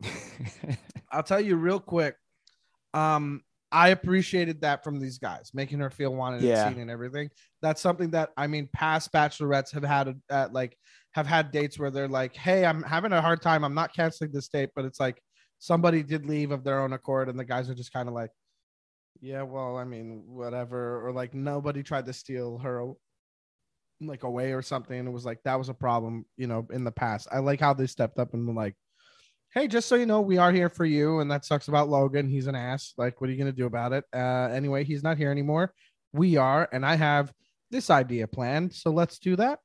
I'll 1.14 1.22
tell 1.22 1.40
you 1.40 1.56
real 1.56 1.80
quick. 1.80 2.16
Um, 2.92 3.42
I 3.72 3.88
appreciated 3.88 4.60
that 4.60 4.84
from 4.84 5.00
these 5.00 5.18
guys, 5.18 5.50
making 5.52 5.80
her 5.80 5.90
feel 5.90 6.14
wanted 6.14 6.42
Yeah. 6.42 6.66
and 6.66 6.74
seen 6.74 6.82
and 6.82 6.90
everything. 6.90 7.30
That's 7.60 7.80
something 7.80 8.10
that 8.10 8.30
I 8.36 8.46
mean, 8.46 8.68
past 8.72 9.12
bachelorettes 9.12 9.72
have 9.72 9.82
had 9.82 10.20
uh, 10.30 10.48
like 10.52 10.78
have 11.12 11.26
had 11.26 11.50
dates 11.50 11.78
where 11.78 11.90
they're 11.90 12.08
like, 12.08 12.36
"Hey, 12.36 12.64
I'm 12.64 12.82
having 12.82 13.12
a 13.12 13.20
hard 13.20 13.42
time. 13.42 13.64
I'm 13.64 13.74
not 13.74 13.94
canceling 13.94 14.30
this 14.32 14.48
date," 14.48 14.70
but 14.76 14.84
it's 14.84 15.00
like 15.00 15.20
somebody 15.58 16.02
did 16.02 16.26
leave 16.26 16.52
of 16.52 16.62
their 16.62 16.80
own 16.80 16.92
accord, 16.92 17.28
and 17.28 17.38
the 17.38 17.44
guys 17.44 17.68
are 17.68 17.74
just 17.74 17.92
kind 17.92 18.08
of 18.08 18.14
like, 18.14 18.30
"Yeah, 19.20 19.42
well, 19.42 19.76
I 19.76 19.84
mean, 19.84 20.22
whatever," 20.26 21.04
or 21.04 21.12
like 21.12 21.34
nobody 21.34 21.82
tried 21.82 22.06
to 22.06 22.12
steal 22.12 22.58
her 22.58 22.92
like 24.00 24.22
away 24.22 24.52
or 24.52 24.62
something. 24.62 25.06
It 25.06 25.10
was 25.10 25.24
like 25.24 25.42
that 25.44 25.58
was 25.58 25.68
a 25.68 25.74
problem, 25.74 26.26
you 26.36 26.46
know, 26.46 26.66
in 26.72 26.84
the 26.84 26.92
past. 26.92 27.28
I 27.32 27.38
like 27.38 27.60
how 27.60 27.74
they 27.74 27.86
stepped 27.86 28.18
up 28.18 28.34
and 28.34 28.54
like, 28.54 28.74
hey, 29.54 29.68
just 29.68 29.88
so 29.88 29.94
you 29.94 30.04
know, 30.04 30.20
we 30.20 30.36
are 30.36 30.52
here 30.52 30.68
for 30.68 30.84
you. 30.84 31.20
And 31.20 31.30
that 31.30 31.44
sucks 31.44 31.68
about 31.68 31.88
Logan. 31.88 32.28
He's 32.28 32.48
an 32.48 32.56
ass. 32.56 32.92
Like, 32.98 33.20
what 33.20 33.30
are 33.30 33.32
you 33.32 33.38
going 33.38 33.50
to 33.50 33.56
do 33.56 33.66
about 33.66 33.92
it? 33.92 34.04
Uh, 34.12 34.48
anyway, 34.52 34.84
he's 34.84 35.02
not 35.02 35.16
here 35.16 35.30
anymore. 35.30 35.72
We 36.12 36.36
are. 36.36 36.68
And 36.72 36.84
I 36.84 36.96
have 36.96 37.32
this 37.70 37.88
idea 37.88 38.26
planned. 38.26 38.74
So 38.74 38.90
let's 38.90 39.18
do 39.18 39.36
that. 39.36 39.60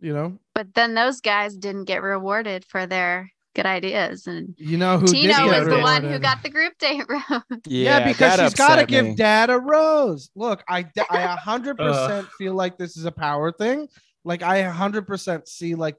You 0.00 0.14
know, 0.14 0.38
But 0.54 0.74
then 0.74 0.94
those 0.94 1.20
guys 1.20 1.56
didn't 1.56 1.84
get 1.84 2.02
rewarded 2.02 2.64
for 2.64 2.86
their 2.86 3.30
good 3.54 3.66
ideas. 3.66 4.26
And 4.26 4.54
you 4.56 4.78
know 4.78 4.96
who 4.96 5.06
did 5.06 5.12
Tino 5.12 5.50
get 5.50 5.58
was 5.60 5.68
the 5.68 5.80
one 5.80 6.04
who 6.04 6.18
got 6.18 6.42
the 6.42 6.48
group 6.48 6.72
date 6.78 7.04
room. 7.08 7.42
Yeah, 7.66 8.08
because 8.08 8.36
that 8.36 8.50
she's 8.50 8.54
got 8.54 8.76
to 8.76 8.82
upset 8.84 8.88
give 8.88 9.16
dad 9.16 9.50
a 9.50 9.58
rose. 9.58 10.30
Look, 10.34 10.64
I 10.68 10.82
d- 10.82 11.02
I 11.10 11.20
a 11.22 11.28
hundred 11.36 11.76
percent 11.76 12.28
feel 12.38 12.54
like 12.54 12.78
this 12.78 12.96
is 12.96 13.04
a 13.04 13.12
power 13.12 13.52
thing. 13.52 13.88
Like 14.24 14.42
I 14.42 14.58
a 14.58 14.70
hundred 14.70 15.06
percent 15.06 15.46
see 15.48 15.74
like 15.74 15.98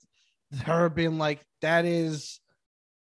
her 0.63 0.89
being 0.89 1.19
like 1.19 1.45
that 1.61 1.85
is 1.85 2.39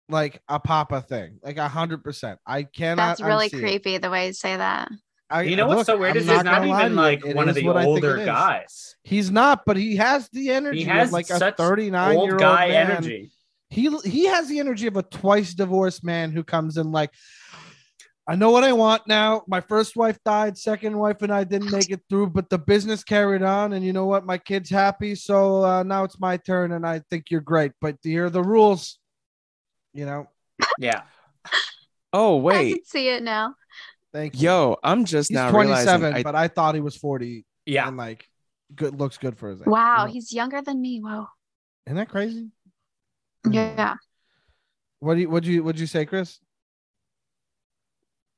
like 0.10 0.42
a 0.50 0.60
papa 0.60 1.02
thing. 1.02 1.40
Like 1.44 1.58
a 1.58 1.68
hundred 1.68 2.04
percent. 2.04 2.40
I 2.46 2.64
cannot. 2.64 3.18
That's 3.18 3.22
really 3.22 3.50
unsee 3.50 3.58
it. 3.58 3.62
creepy 3.62 3.98
the 3.98 4.10
way 4.10 4.28
you 4.28 4.34
say 4.34 4.58
that. 4.58 4.90
I, 5.30 5.44
You 5.44 5.56
know 5.56 5.68
what's 5.68 5.86
so 5.86 5.98
weird 5.98 6.12
I'm 6.12 6.24
is 6.24 6.30
he's 6.30 6.44
not 6.44 6.66
even 6.66 6.96
like 6.96 7.24
It 7.24 7.36
one 7.36 7.50
of 7.50 7.56
the 7.56 7.64
what 7.64 7.78
I 7.78 7.84
think 7.84 8.04
older 8.04 8.26
guys. 8.26 8.96
He's 9.04 9.30
not, 9.30 9.62
but 9.66 9.78
he 9.78 9.96
has 9.98 10.28
the 10.30 10.50
energy 10.50 10.80
He 10.80 10.86
has 10.86 11.10
of 11.10 11.14
like 11.14 11.30
a 11.30 11.52
39 11.52 12.20
year 12.20 12.32
old 12.32 12.40
guy 12.40 12.70
man. 12.70 12.92
energy. 12.92 13.32
He 13.70 13.96
he 14.04 14.26
has 14.26 14.48
the 14.50 14.60
energy 14.60 14.88
of 14.88 14.98
a 14.98 15.04
twice 15.04 15.54
divorced 15.54 16.04
man 16.04 16.32
who 16.32 16.44
comes 16.44 16.78
in 16.78 16.92
like, 16.92 17.12
I 18.28 18.36
know 18.36 18.50
what 18.50 18.64
I 18.64 18.74
want 18.74 19.04
now. 19.08 19.44
My 19.48 19.62
first 19.62 19.96
wife 19.96 20.18
died, 20.26 20.58
second 20.58 20.98
wife 20.98 21.22
and 21.22 21.32
I 21.32 21.44
didn't 21.44 21.72
make 21.72 21.92
it 21.92 22.02
through, 22.10 22.32
but 22.32 22.50
the 22.50 22.58
business 22.58 23.04
carried 23.04 23.44
on, 23.44 23.74
and 23.74 23.86
you 23.86 23.94
know 23.94 24.06
what? 24.06 24.26
My 24.26 24.40
kid's 24.40 24.70
happy, 24.72 25.14
so 25.14 25.64
uh, 25.64 25.84
now 25.84 26.04
it's 26.04 26.20
my 26.20 26.38
turn, 26.38 26.72
and 26.72 26.86
I 26.86 27.02
think 27.12 27.26
you're 27.30 27.42
great. 27.42 27.72
But 27.82 27.98
here 28.02 28.26
are 28.26 28.30
the 28.32 28.44
rules. 28.44 28.98
You 30.00 30.06
know, 30.06 30.28
Yeah. 30.78 31.02
Oh 32.14 32.40
I 32.40 32.42
wait, 32.42 32.74
can 32.76 32.86
see 32.86 33.10
it 33.10 33.22
now. 33.22 33.54
thank 34.14 34.36
you. 34.42 34.48
yo, 34.48 34.78
I'm 34.82 35.04
just 35.04 35.28
He's 35.30 35.36
now 35.36 35.52
27. 35.52 36.14
I, 36.14 36.24
but 36.24 36.36
I 36.36 36.48
thought 36.48 36.74
he 36.74 36.80
was 36.80 36.96
40, 36.96 37.46
Yeah. 37.66 37.86
and 37.86 37.98
like, 37.98 38.26
good 38.74 38.98
looks 38.98 39.18
good 39.18 39.38
for 39.38 39.50
his 39.50 39.60
age. 39.62 39.68
Wow, 39.68 40.04
You 40.04 40.08
know? 40.08 40.14
he's 40.14 40.32
younger 40.34 40.62
than 40.62 40.80
me. 40.82 41.02
Whoa. 41.04 41.28
isn't 41.86 41.98
that 41.98 42.08
crazy? 42.08 42.48
Yeah. 43.52 43.96
What 45.02 45.16
do 45.16 45.20
you 45.22 45.30
what 45.30 45.44
do 45.44 45.52
you 45.52 45.64
what'd 45.66 45.82
you 45.82 45.86
say, 45.88 46.06
Chris? 46.06 46.40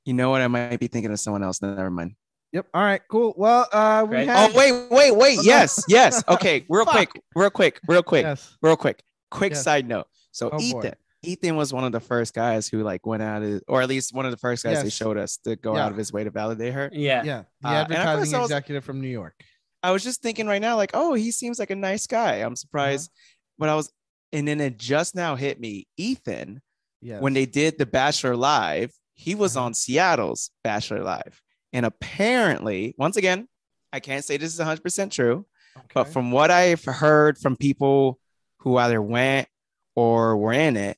you 0.06 0.16
know 0.16 0.32
what? 0.32 0.42
I 0.42 0.48
might 0.48 0.80
be 0.80 0.88
thinking 0.88 1.12
of 1.12 1.20
someone 1.20 1.44
else. 1.44 1.62
Never 1.62 1.92
mind. 1.92 2.16
Yep. 2.54 2.68
All 2.74 2.82
right. 2.84 3.02
Cool. 3.08 3.36
Well, 3.38 3.68
uh, 3.72 4.04
we 4.10 4.16
Right. 4.18 4.28
had. 4.28 4.52
Oh 4.52 4.58
wait, 4.58 4.72
wait, 4.92 5.16
wait. 5.16 5.38
Oh, 5.40 5.42
no. 5.44 5.48
Yes, 5.48 5.86
yes. 5.88 6.24
Okay, 6.28 6.66
real 6.70 6.86
quick, 6.86 7.10
real 7.36 7.52
quick, 7.52 7.80
real 7.88 8.02
quick, 8.04 8.24
Yes. 8.24 8.58
real 8.64 8.76
quick. 8.76 9.04
Quick 9.30 9.54
Yes. 9.54 9.64
side 9.64 9.88
note. 9.88 10.08
So 10.32 10.50
Oh, 10.52 10.58
boy. 10.72 10.92
Ethan, 11.24 11.32
Ethan 11.50 11.56
was 11.56 11.74
one 11.74 11.84
of 11.84 11.92
the 11.92 12.00
first 12.00 12.34
guys 12.34 12.68
who 12.68 12.84
like 12.84 13.06
went 13.06 13.22
out 13.24 13.44
of, 13.44 13.62
or 13.68 13.82
at 13.82 13.90
least 13.90 14.14
one 14.14 14.26
of 14.26 14.32
the 14.32 14.38
first 14.38 14.64
guys 14.64 14.82
they 14.84 14.90
showed 14.90 15.18
us 15.18 15.38
to 15.44 15.56
go 15.56 15.76
Yeah. 15.76 15.86
out 15.86 15.92
of 15.92 15.98
his 15.98 16.12
way 16.12 16.24
to 16.24 16.32
validate 16.32 16.74
her. 16.74 16.90
Yeah. 16.94 17.24
Yeah. 17.24 17.44
The 17.62 17.68
Uh, 17.68 17.72
and 17.72 17.94
at 17.94 18.00
advertising 18.00 18.36
I 18.36 18.42
was- 18.42 18.52
executive 18.52 18.84
from 18.84 19.02
New 19.02 19.08
York. 19.10 19.36
I 19.84 19.92
was 19.92 20.04
just 20.04 20.22
thinking 20.22 20.46
right 20.48 20.62
now, 20.62 20.76
like, 20.76 20.92
oh, 20.94 21.14
he 21.16 21.32
seems 21.32 21.58
like 21.58 21.72
a 21.72 21.76
nice 21.76 22.06
guy. 22.08 22.36
I'm 22.36 22.56
surprised. 22.56 23.12
but 23.58 23.70
I 23.70 23.76
was, 23.76 23.92
and 24.34 24.48
then 24.48 24.60
it 24.60 24.78
just 24.78 25.14
now 25.14 25.36
hit 25.36 25.60
me. 25.60 25.86
Ethan, 25.96 26.62
Yeah. 27.02 27.20
when 27.20 27.34
they 27.34 27.46
did 27.46 27.78
the 27.78 27.86
Bachelor 27.86 28.36
Live, 28.36 28.92
he 29.14 29.36
was 29.36 29.56
Uh-huh. 29.56 29.68
on 29.68 29.74
Seattle's 29.76 30.50
Bachelor 30.64 31.04
Live. 31.04 31.42
And 31.72 31.86
apparently, 31.86 32.96
once 32.98 33.18
again, 33.18 33.48
I 33.94 34.00
can't 34.00 34.26
say 34.26 34.38
this 34.38 34.52
is 34.54 34.60
100% 34.60 35.12
true, 35.12 35.46
but 35.94 36.06
from 36.06 36.32
what 36.32 36.50
I've 36.50 36.84
heard 36.84 37.38
from 37.38 37.56
people 37.56 38.20
who 38.60 38.78
either 38.78 39.00
went 39.02 39.48
or 39.96 40.38
were 40.38 40.54
in 40.54 40.76
it, 40.78 40.98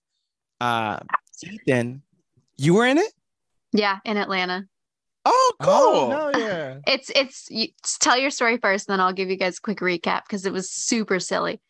uh, 0.64 0.99
Ethan, 1.43 2.01
you 2.57 2.74
were 2.74 2.86
in 2.86 2.97
it? 2.97 3.11
Yeah, 3.74 3.99
in 4.05 4.18
Atlanta. 4.18 4.66
Oh, 5.26 5.53
cool. 5.61 5.70
Oh, 5.72 6.09
hell 6.09 6.39
yeah. 6.39 6.80
It's 6.88 7.09
it's 7.16 7.47
you, 7.49 7.68
tell 7.99 8.18
your 8.18 8.30
story 8.30 8.57
first, 8.57 8.88
and 8.88 8.93
then 8.93 8.99
I'll 8.99 9.14
give 9.14 9.30
you 9.30 9.38
guys 9.38 9.57
a 9.57 9.61
quick 9.61 9.80
recap 9.80 10.22
because 10.28 10.45
it 10.45 10.53
was 10.53 10.70
super 10.70 11.20
silly. 11.20 11.61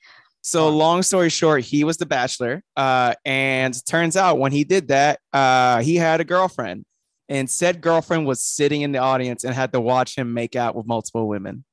So 0.42 0.68
long 0.70 1.04
story 1.04 1.30
short, 1.30 1.64
he 1.64 1.84
was 1.86 1.98
the 1.98 2.06
bachelor. 2.06 2.64
Uh, 2.76 3.14
and 3.24 3.74
turns 3.86 4.18
out 4.18 4.40
when 4.40 4.52
he 4.52 4.64
did 4.66 4.90
that, 4.90 5.20
uh, 5.32 5.82
he 5.82 5.96
had 5.96 6.20
a 6.20 6.26
girlfriend. 6.26 6.86
And 7.30 7.50
said 7.50 7.80
girlfriend 7.80 8.26
was 8.28 8.44
sitting 8.44 8.82
in 8.82 8.92
the 8.92 9.00
audience 9.00 9.46
and 9.46 9.56
had 9.56 9.72
to 9.72 9.80
watch 9.80 10.18
him 10.18 10.34
make 10.34 10.56
out 10.58 10.76
with 10.76 10.86
multiple 10.86 11.28
women. 11.28 11.64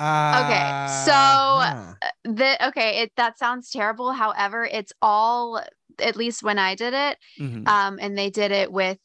Okay, 0.00 0.86
so- 1.04 1.12
Uh-huh. 1.12 1.92
The 2.24 2.68
okay, 2.68 3.02
it 3.02 3.12
that 3.16 3.38
sounds 3.38 3.70
terrible. 3.70 4.12
However, 4.12 4.64
it's 4.64 4.92
all 5.02 5.62
at 6.00 6.16
least 6.16 6.42
when 6.42 6.58
I 6.58 6.74
did 6.74 6.94
it, 6.94 7.18
Mhm. 7.40 7.68
um, 7.68 7.98
and 8.00 8.16
they 8.16 8.30
did 8.30 8.52
it 8.52 8.70
with 8.72 8.98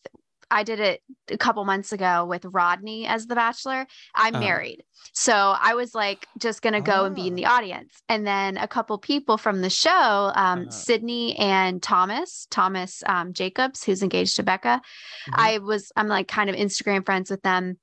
I 0.54 0.64
did 0.64 0.82
it 0.82 1.02
a 1.30 1.38
couple 1.38 1.64
months 1.64 1.94
ago 1.94 2.26
with 2.26 2.44
Rodney 2.44 3.08
as 3.08 3.26
the 3.26 3.36
bachelor. 3.36 3.88
I'm 4.14 4.34
Uh-huh. 4.34 4.44
married. 4.44 4.84
So 5.14 5.34
I 5.58 5.76
was 5.76 5.96
like 5.96 6.28
just 6.38 6.62
gonna 6.62 6.82
go 6.82 7.06
and 7.06 7.16
be 7.16 7.26
in 7.26 7.36
the 7.36 7.46
audience. 7.46 7.94
And 8.10 8.28
then 8.28 8.58
a 8.58 8.68
couple 8.68 8.98
people 8.98 9.38
from 9.38 9.62
the 9.62 9.70
show, 9.70 9.90
um, 10.36 10.64
Uh-huh. 10.64 10.70
Sydney 10.72 11.38
and 11.38 11.82
Thomas, 11.82 12.48
Thomas 12.52 13.02
um, 13.06 13.32
Jacobs, 13.32 13.86
who's 13.86 14.04
engaged 14.04 14.36
to 14.36 14.44
Becca. 14.44 14.82
Mhm. 15.30 15.34
I 15.40 15.58
was 15.60 15.90
I'm 15.96 16.10
like 16.10 16.28
kind 16.28 16.50
of 16.50 16.58
Instagram 16.58 17.06
friends 17.06 17.32
with 17.32 17.44
them. 17.44 17.78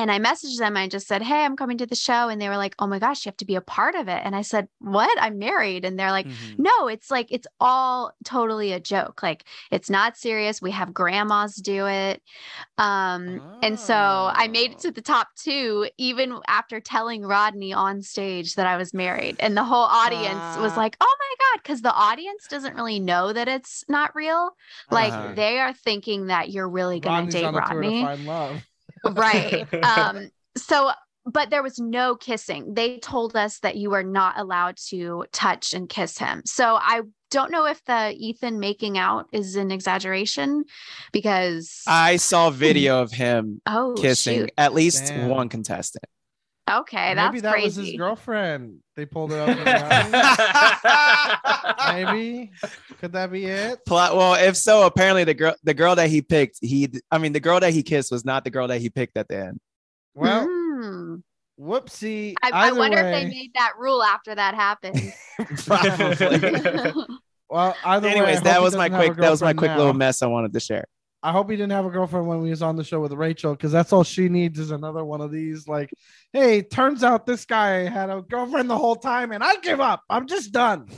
And 0.00 0.12
I 0.12 0.20
messaged 0.20 0.58
them. 0.58 0.76
I 0.76 0.86
just 0.86 1.08
said, 1.08 1.22
Hey, 1.22 1.44
I'm 1.44 1.56
coming 1.56 1.76
to 1.78 1.86
the 1.86 1.96
show. 1.96 2.28
And 2.28 2.40
they 2.40 2.48
were 2.48 2.56
like, 2.56 2.76
Oh 2.78 2.86
my 2.86 3.00
gosh, 3.00 3.26
you 3.26 3.30
have 3.30 3.36
to 3.38 3.44
be 3.44 3.56
a 3.56 3.60
part 3.60 3.96
of 3.96 4.06
it. 4.06 4.20
And 4.24 4.36
I 4.36 4.42
said, 4.42 4.68
What? 4.78 5.10
I'm 5.20 5.38
married. 5.38 5.84
And 5.84 5.98
they're 5.98 6.12
like, 6.12 6.26
Mhm. 6.28 6.54
No, 6.58 6.86
it's 6.86 7.10
like, 7.10 7.26
it's 7.30 7.48
all 7.60 8.12
totally 8.24 8.72
a 8.72 8.78
joke. 8.80 9.22
Like, 9.24 9.44
it's 9.72 9.90
not 9.90 10.16
serious. 10.16 10.62
We 10.62 10.70
have 10.70 10.94
grandmas 10.94 11.56
do 11.56 11.86
it. 11.88 12.22
Um, 12.78 13.40
and 13.60 13.78
so 13.78 14.30
I 14.34 14.46
made 14.46 14.70
it 14.70 14.76
Oh. 14.78 14.82
to 14.82 14.90
the 14.92 15.02
top 15.02 15.28
two, 15.36 15.88
even 15.98 16.38
after 16.46 16.80
telling 16.80 17.22
Rodney 17.22 17.72
on 17.72 18.02
stage 18.02 18.54
that 18.54 18.66
I 18.66 18.76
was 18.76 18.94
married. 18.94 19.36
And 19.40 19.56
the 19.56 19.64
whole 19.64 19.84
audience 19.84 20.56
was 20.56 20.76
Ah. 20.76 20.80
like, 20.80 20.96
Oh 21.00 21.16
my 21.18 21.34
God. 21.56 21.64
Cause 21.64 21.82
the 21.82 21.92
audience 21.92 22.46
doesn't 22.46 22.76
really 22.76 23.00
know 23.00 23.32
that 23.32 23.48
it's 23.48 23.84
not 23.88 24.14
real. 24.14 24.52
Like, 24.92 25.12
Uh-huh. 25.12 25.32
they 25.34 25.58
are 25.58 25.72
thinking 25.72 26.28
that 26.28 26.50
you're 26.50 26.68
really 26.68 27.00
going 27.00 27.26
to 27.26 27.32
date 27.32 27.44
on 27.44 27.56
a 27.56 27.66
tour 27.68 27.80
Rodney 27.80 28.00
find 28.02 28.26
love. 28.26 28.62
Right 29.12 29.66
um 29.84 30.30
so 30.56 30.90
but 31.24 31.50
there 31.50 31.62
was 31.62 31.78
no 31.78 32.14
kissing 32.14 32.74
they 32.74 32.98
told 32.98 33.36
us 33.36 33.58
that 33.60 33.76
you 33.76 33.90
were 33.90 34.02
not 34.02 34.38
allowed 34.38 34.76
to 34.76 35.24
touch 35.32 35.74
and 35.74 35.88
kiss 35.88 36.18
him 36.18 36.42
so 36.44 36.76
i 36.80 37.02
don't 37.30 37.50
know 37.50 37.66
if 37.66 37.82
the 37.84 38.14
ethan 38.16 38.58
making 38.58 38.96
out 38.96 39.26
is 39.32 39.56
an 39.56 39.70
exaggeration 39.70 40.64
because 41.12 41.82
I 41.86 42.16
saw 42.16 42.50
video 42.50 43.02
of 43.02 43.12
him 43.12 43.60
oh 43.66 43.94
kissing 43.98 44.40
shoot. 44.40 44.52
at 44.56 44.72
least 44.72 45.08
Damn. 45.08 45.28
one 45.28 45.48
contestant. 45.48 46.04
Okay 46.68 47.14
that's 47.14 47.30
crazy. 47.30 47.32
Maybe 47.32 47.40
that 47.40 47.62
was 47.64 47.76
his 47.76 47.92
girlfriend. 47.96 48.80
They 48.96 49.06
pulled 49.06 49.32
it 49.32 49.38
up. 49.38 49.48
Maybe 51.94 52.50
could 53.00 53.12
that 53.12 53.30
be 53.30 53.46
it? 53.46 53.84
Pla- 53.86 54.14
Well, 54.14 54.34
if 54.34 54.56
so, 54.56 54.86
apparently 54.86 55.24
the 55.24 55.34
girl, 55.34 55.54
the 55.64 55.74
girl 55.74 55.96
that 55.96 56.08
he 56.10 56.22
picked, 56.22 56.58
he, 56.60 56.88
I 57.10 57.18
mean, 57.18 57.32
the 57.32 57.40
girl 57.40 57.60
that 57.60 57.72
he 57.72 57.82
kissed 57.82 58.10
was 58.10 58.24
not 58.24 58.44
the 58.44 58.50
girl 58.50 58.68
that 58.68 58.80
he 58.80 58.90
picked 58.90 59.16
at 59.16 59.28
the 59.28 59.38
end. 59.46 59.60
Well, 60.14 60.46
Hmm. 60.46 61.16
whoopsie. 61.60 62.34
I, 62.42 62.50
I 62.52 62.66
Either 62.68 62.78
wonder 62.78 62.98
if 62.98 63.04
they 63.04 63.26
made 63.28 63.52
that 63.54 63.72
rule 63.78 64.02
after 64.02 64.34
that 64.34 64.54
happened 64.54 65.12
Probably. 65.66 66.92
Well, 67.50 67.74
either 67.84 68.08
Anyways, 68.08 68.36
hope 68.36 68.44
that 68.44 68.62
was 68.62 68.76
my 68.76 68.88
doesn't 68.88 69.00
have 69.00 69.02
a 69.02 69.06
quick. 69.14 69.22
That 69.22 69.30
was 69.30 69.42
my 69.42 69.54
quick 69.54 69.70
now. 69.70 69.78
little 69.78 69.94
mess 69.94 70.22
I 70.22 70.26
wanted 70.26 70.52
to 70.52 70.60
share. 70.60 70.84
I 71.22 71.32
hope 71.32 71.50
he 71.50 71.56
didn't 71.56 71.72
have 71.72 71.84
a 71.84 71.90
girlfriend 71.90 72.28
when 72.28 72.44
he 72.44 72.50
was 72.50 72.62
on 72.62 72.76
the 72.76 72.84
show 72.84 73.00
with 73.00 73.12
Rachel, 73.12 73.52
because 73.52 73.72
that's 73.72 73.92
all 73.92 74.04
she 74.04 74.28
needs 74.28 74.58
is 74.58 74.70
another 74.70 75.04
one 75.04 75.20
of 75.20 75.32
these. 75.32 75.66
Like, 75.66 75.90
hey, 76.32 76.62
turns 76.62 77.02
out 77.02 77.26
this 77.26 77.44
guy 77.44 77.88
had 77.88 78.08
a 78.08 78.22
girlfriend 78.22 78.70
the 78.70 78.78
whole 78.78 78.96
time, 78.96 79.32
and 79.32 79.42
I 79.42 79.56
give 79.56 79.80
up. 79.80 80.02
I'm 80.08 80.26
just 80.26 80.52
done. 80.52 80.88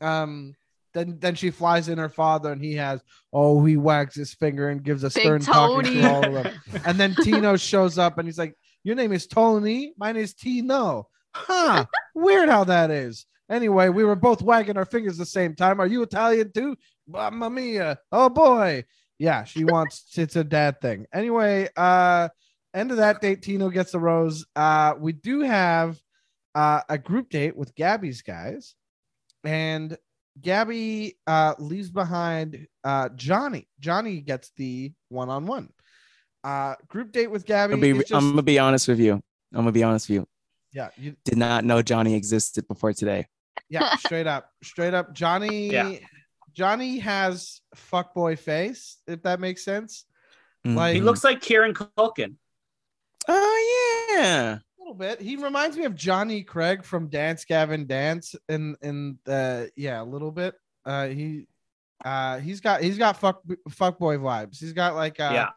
Um, 0.00 0.54
then 0.94 1.18
then 1.18 1.34
she 1.34 1.50
flies 1.50 1.88
in 1.88 1.98
her 1.98 2.08
father, 2.08 2.52
and 2.52 2.62
he 2.62 2.74
has 2.74 3.00
oh, 3.32 3.64
he 3.64 3.76
wags 3.76 4.14
his 4.14 4.34
finger 4.34 4.68
and 4.68 4.82
gives 4.82 5.02
a 5.04 5.10
Big 5.10 5.24
stern 5.24 5.40
talking 5.40 5.94
to 5.94 6.10
all 6.10 6.24
of 6.24 6.44
them. 6.44 6.54
And 6.84 6.98
then 6.98 7.14
Tino 7.22 7.56
shows 7.56 7.98
up, 7.98 8.18
and 8.18 8.28
he's 8.28 8.38
like, 8.38 8.54
"Your 8.84 8.94
name 8.94 9.12
is 9.12 9.26
Tony. 9.26 9.92
Mine 9.96 10.16
is 10.16 10.34
Tino." 10.34 11.08
Huh? 11.34 11.86
Weird 12.14 12.48
how 12.48 12.64
that 12.64 12.90
is. 12.90 13.26
Anyway, 13.50 13.88
we 13.88 14.04
were 14.04 14.14
both 14.14 14.42
wagging 14.42 14.76
our 14.76 14.84
fingers 14.84 15.16
the 15.16 15.26
same 15.26 15.54
time. 15.54 15.80
Are 15.80 15.86
you 15.86 16.02
Italian 16.02 16.52
too? 16.52 16.76
Mamma 17.08 17.50
mia! 17.50 17.98
Oh 18.10 18.28
boy. 18.28 18.84
Yeah, 19.22 19.44
she 19.44 19.64
wants 19.64 20.18
it's 20.18 20.34
a 20.34 20.42
dad 20.42 20.80
thing. 20.80 21.06
Anyway, 21.14 21.68
uh 21.76 22.28
end 22.74 22.90
of 22.90 22.96
that 22.96 23.20
date, 23.20 23.40
Tino 23.42 23.68
gets 23.70 23.92
the 23.92 24.00
rose. 24.00 24.44
Uh 24.56 24.94
we 24.98 25.12
do 25.12 25.42
have 25.42 25.96
uh 26.56 26.80
a 26.88 26.98
group 26.98 27.30
date 27.30 27.56
with 27.56 27.72
Gabby's 27.76 28.22
guys, 28.22 28.74
and 29.44 29.96
Gabby 30.40 31.18
uh 31.28 31.54
leaves 31.60 31.88
behind 31.90 32.66
uh 32.82 33.10
Johnny. 33.14 33.68
Johnny 33.78 34.20
gets 34.22 34.50
the 34.56 34.92
one-on-one. 35.08 35.68
Uh 36.42 36.74
group 36.88 37.12
date 37.12 37.30
with 37.30 37.46
Gabby. 37.46 37.74
I'm 37.74 37.80
gonna, 37.80 37.92
be, 37.94 37.98
just- 38.00 38.12
I'm 38.12 38.30
gonna 38.30 38.42
be 38.42 38.58
honest 38.58 38.88
with 38.88 38.98
you. 38.98 39.12
I'm 39.14 39.60
gonna 39.60 39.70
be 39.70 39.84
honest 39.84 40.08
with 40.08 40.16
you. 40.16 40.26
yeah, 40.72 40.88
you, 40.96 41.14
Did 41.24 41.38
not 41.38 41.64
know 41.64 41.80
Johnny 41.80 42.14
existed 42.16 42.66
before 42.66 42.92
today. 42.92 43.28
yeah, 43.68 43.94
straight 43.96 44.26
up, 44.26 44.50
straight 44.64 44.94
up. 44.94 45.12
Johnny, 45.14 45.70
Yeah. 45.70 45.96
Johnny 46.52 46.98
has 46.98 47.60
fuckboy 47.76 48.38
face, 48.38 48.98
if 49.06 49.22
that 49.22 49.40
makes 49.40 49.64
sense. 49.64 50.04
Like- 50.64 50.94
he 50.94 51.00
looks 51.00 51.24
like 51.24 51.40
Kieran 51.40 51.74
Culkin. 51.74 52.36
Oh 53.28 54.14
yeah. 54.16 54.58
A 54.58 54.60
little 54.78 54.94
bit. 54.94 55.20
He 55.20 55.36
reminds 55.36 55.76
me 55.76 55.84
of 55.84 55.94
Johnny 55.94 56.42
Craig 56.42 56.84
from 56.84 57.08
Dance 57.08 57.44
Gavin 57.44 57.86
Dance, 57.86 58.34
and 58.48 58.76
and 58.82 59.18
uh, 59.28 59.66
yeah, 59.76 60.02
a 60.02 60.04
little 60.04 60.30
bit. 60.30 60.54
Uh, 60.84 61.06
he, 61.08 61.46
uh, 62.04 62.38
he's 62.38 62.60
got 62.60 62.82
he's 62.82 62.98
got 62.98 63.16
fuck 63.16 63.42
fuckboy 63.68 64.18
vibes. 64.18 64.58
He's 64.58 64.72
got 64.72 64.94
like 64.94 65.20
uh, 65.20 65.30
yeah. 65.32 65.48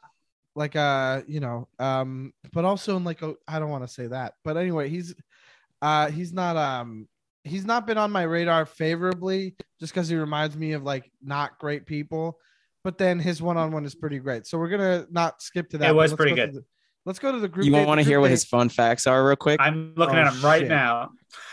like 0.56 0.76
uh, 0.76 1.24
you 1.28 1.40
know, 1.40 1.68
um, 1.80 2.34
but 2.54 2.66
also 2.66 2.98
in 2.98 3.04
like 3.04 3.22
a 3.24 3.36
I 3.48 3.60
don't 3.60 3.72
want 3.72 3.84
to 3.84 3.92
say 3.94 4.08
that, 4.08 4.36
but 4.44 4.58
anyway, 4.58 4.90
he's 4.90 5.16
uh, 5.82 6.10
he's 6.12 6.34
not 6.34 6.56
um. 6.58 7.08
He's 7.46 7.66
not 7.66 7.86
been 7.88 7.98
on 7.98 8.12
my 8.12 8.24
radar 8.24 8.66
favorably 8.66 9.56
just 9.80 9.94
because 9.94 10.10
he 10.10 10.16
reminds 10.16 10.58
me 10.58 10.74
of 10.74 10.84
like 10.84 11.10
not 11.24 11.58
great 11.60 11.86
people, 11.86 12.40
but 12.84 12.98
then 12.98 13.20
his 13.20 13.42
one-on-one 13.42 13.86
is 13.86 13.96
pretty 13.96 14.20
great. 14.20 14.48
So 14.48 14.58
we're 14.58 14.70
gonna 14.70 15.06
not 15.12 15.42
skip 15.42 15.70
to 15.70 15.78
that. 15.78 15.90
It 15.92 15.96
was 15.96 16.14
pretty 16.14 16.32
go 16.36 16.46
good. 16.48 16.56
the- 16.56 16.66
let's 17.06 17.20
go 17.20 17.32
to 17.32 17.40
the 17.40 17.48
group. 17.48 17.66
You 17.66 17.72
want 17.74 18.00
to 18.00 18.06
hear 18.06 18.20
what 18.20 18.32
his 18.32 18.44
fun 18.46 18.68
facts 18.70 19.06
are, 19.08 19.26
real 19.26 19.36
quick? 19.36 19.60
I'm 19.62 19.94
looking 19.96 20.16
Oh, 20.16 20.22
at 20.22 20.34
him 20.34 20.42
right 20.42 20.62
shit. 20.62 20.70
now. 20.70 21.12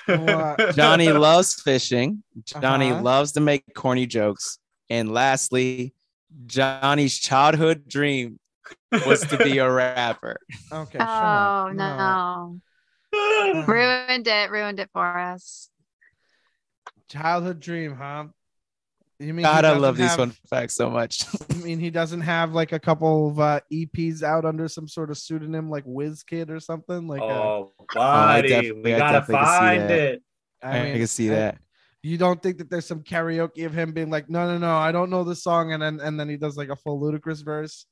Johnny 0.74 1.10
loves 1.12 1.60
fishing. 1.60 2.22
Johnny 2.44 2.90
Uh-huh. 2.90 3.02
loves 3.02 3.32
to 3.32 3.40
make 3.40 3.62
corny 3.74 4.06
jokes. 4.06 4.58
And 4.90 5.12
lastly, 5.12 5.94
Johnny's 6.46 7.18
childhood 7.18 7.86
dream 7.88 8.38
was 9.06 9.20
to 9.26 9.36
be 9.38 9.58
a 9.58 9.70
rapper. 9.70 10.38
Okay. 10.72 10.98
oh 11.00 11.70
no. 11.74 12.60
No. 13.12 13.64
ruined 13.66 14.26
it 14.26 14.50
ruined 14.50 14.80
it 14.80 14.88
for 14.94 15.18
us 15.18 15.68
Childhood 17.12 17.60
dream, 17.60 17.94
huh? 17.94 18.26
You 19.18 19.34
mean 19.34 19.44
God, 19.44 19.58
I 19.58 19.68
doesn't 19.68 19.82
love 19.82 19.96
these 19.96 20.08
have- 20.08 20.16
fun 20.16 20.32
facts 20.48 20.74
so 20.74 20.90
much. 20.90 21.24
I 21.50 21.54
mean 21.56 21.78
he 21.78 21.90
doesn't 21.90 22.22
have 22.22 22.54
like 22.54 22.72
a 22.72 22.80
couple 22.80 23.28
of 23.28 23.38
uh, 23.38 23.60
EPs 23.72 24.22
out 24.22 24.44
under 24.44 24.66
some 24.66 24.88
sort 24.88 25.10
of 25.10 25.18
pseudonym 25.18 25.70
like 25.70 25.84
Whiz 25.84 26.22
Kid 26.24 26.50
or 26.50 26.58
something? 26.58 27.06
Like, 27.06 27.20
uh, 27.20 27.24
oh, 27.24 27.72
I 27.96 28.38
buddy, 28.38 28.48
definitely- 28.48 28.82
we 28.82 28.94
I 28.94 28.98
gotta 28.98 29.18
definitely 29.20 29.44
can 29.44 29.52
see 29.52 29.58
find 29.58 29.90
it. 29.90 30.22
I, 30.62 30.78
I, 30.78 30.82
mean, 30.84 30.96
can 30.98 31.06
see 31.06 31.30
I- 31.30 31.34
that. 31.34 31.58
You 32.04 32.18
don't 32.18 32.42
think 32.42 32.58
that 32.58 32.68
there's 32.68 32.86
some 32.86 33.02
karaoke 33.04 33.64
of 33.64 33.72
him 33.72 33.92
being 33.92 34.10
like, 34.10 34.28
no, 34.28 34.48
no, 34.48 34.58
no, 34.58 34.76
I 34.76 34.90
don't 34.90 35.08
know 35.08 35.22
this 35.22 35.44
song, 35.44 35.72
and 35.72 35.80
then 35.80 36.00
and 36.00 36.18
then 36.18 36.28
he 36.28 36.36
does 36.36 36.56
like 36.56 36.68
a 36.70 36.74
full 36.76 37.00
Ludacris 37.00 37.44
verse. 37.44 37.86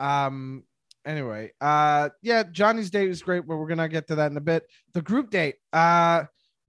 Um. 0.00 0.64
Anyway, 1.06 1.52
uh, 1.60 2.08
yeah, 2.22 2.42
Johnny's 2.44 2.90
date 2.90 3.08
was 3.08 3.22
great, 3.22 3.46
but 3.46 3.56
we're 3.56 3.68
gonna 3.68 3.88
get 3.90 4.08
to 4.08 4.14
that 4.16 4.30
in 4.30 4.36
a 4.38 4.40
bit. 4.40 4.64
The 4.94 5.02
group 5.02 5.30
date, 5.30 5.56
uh, 5.72 6.24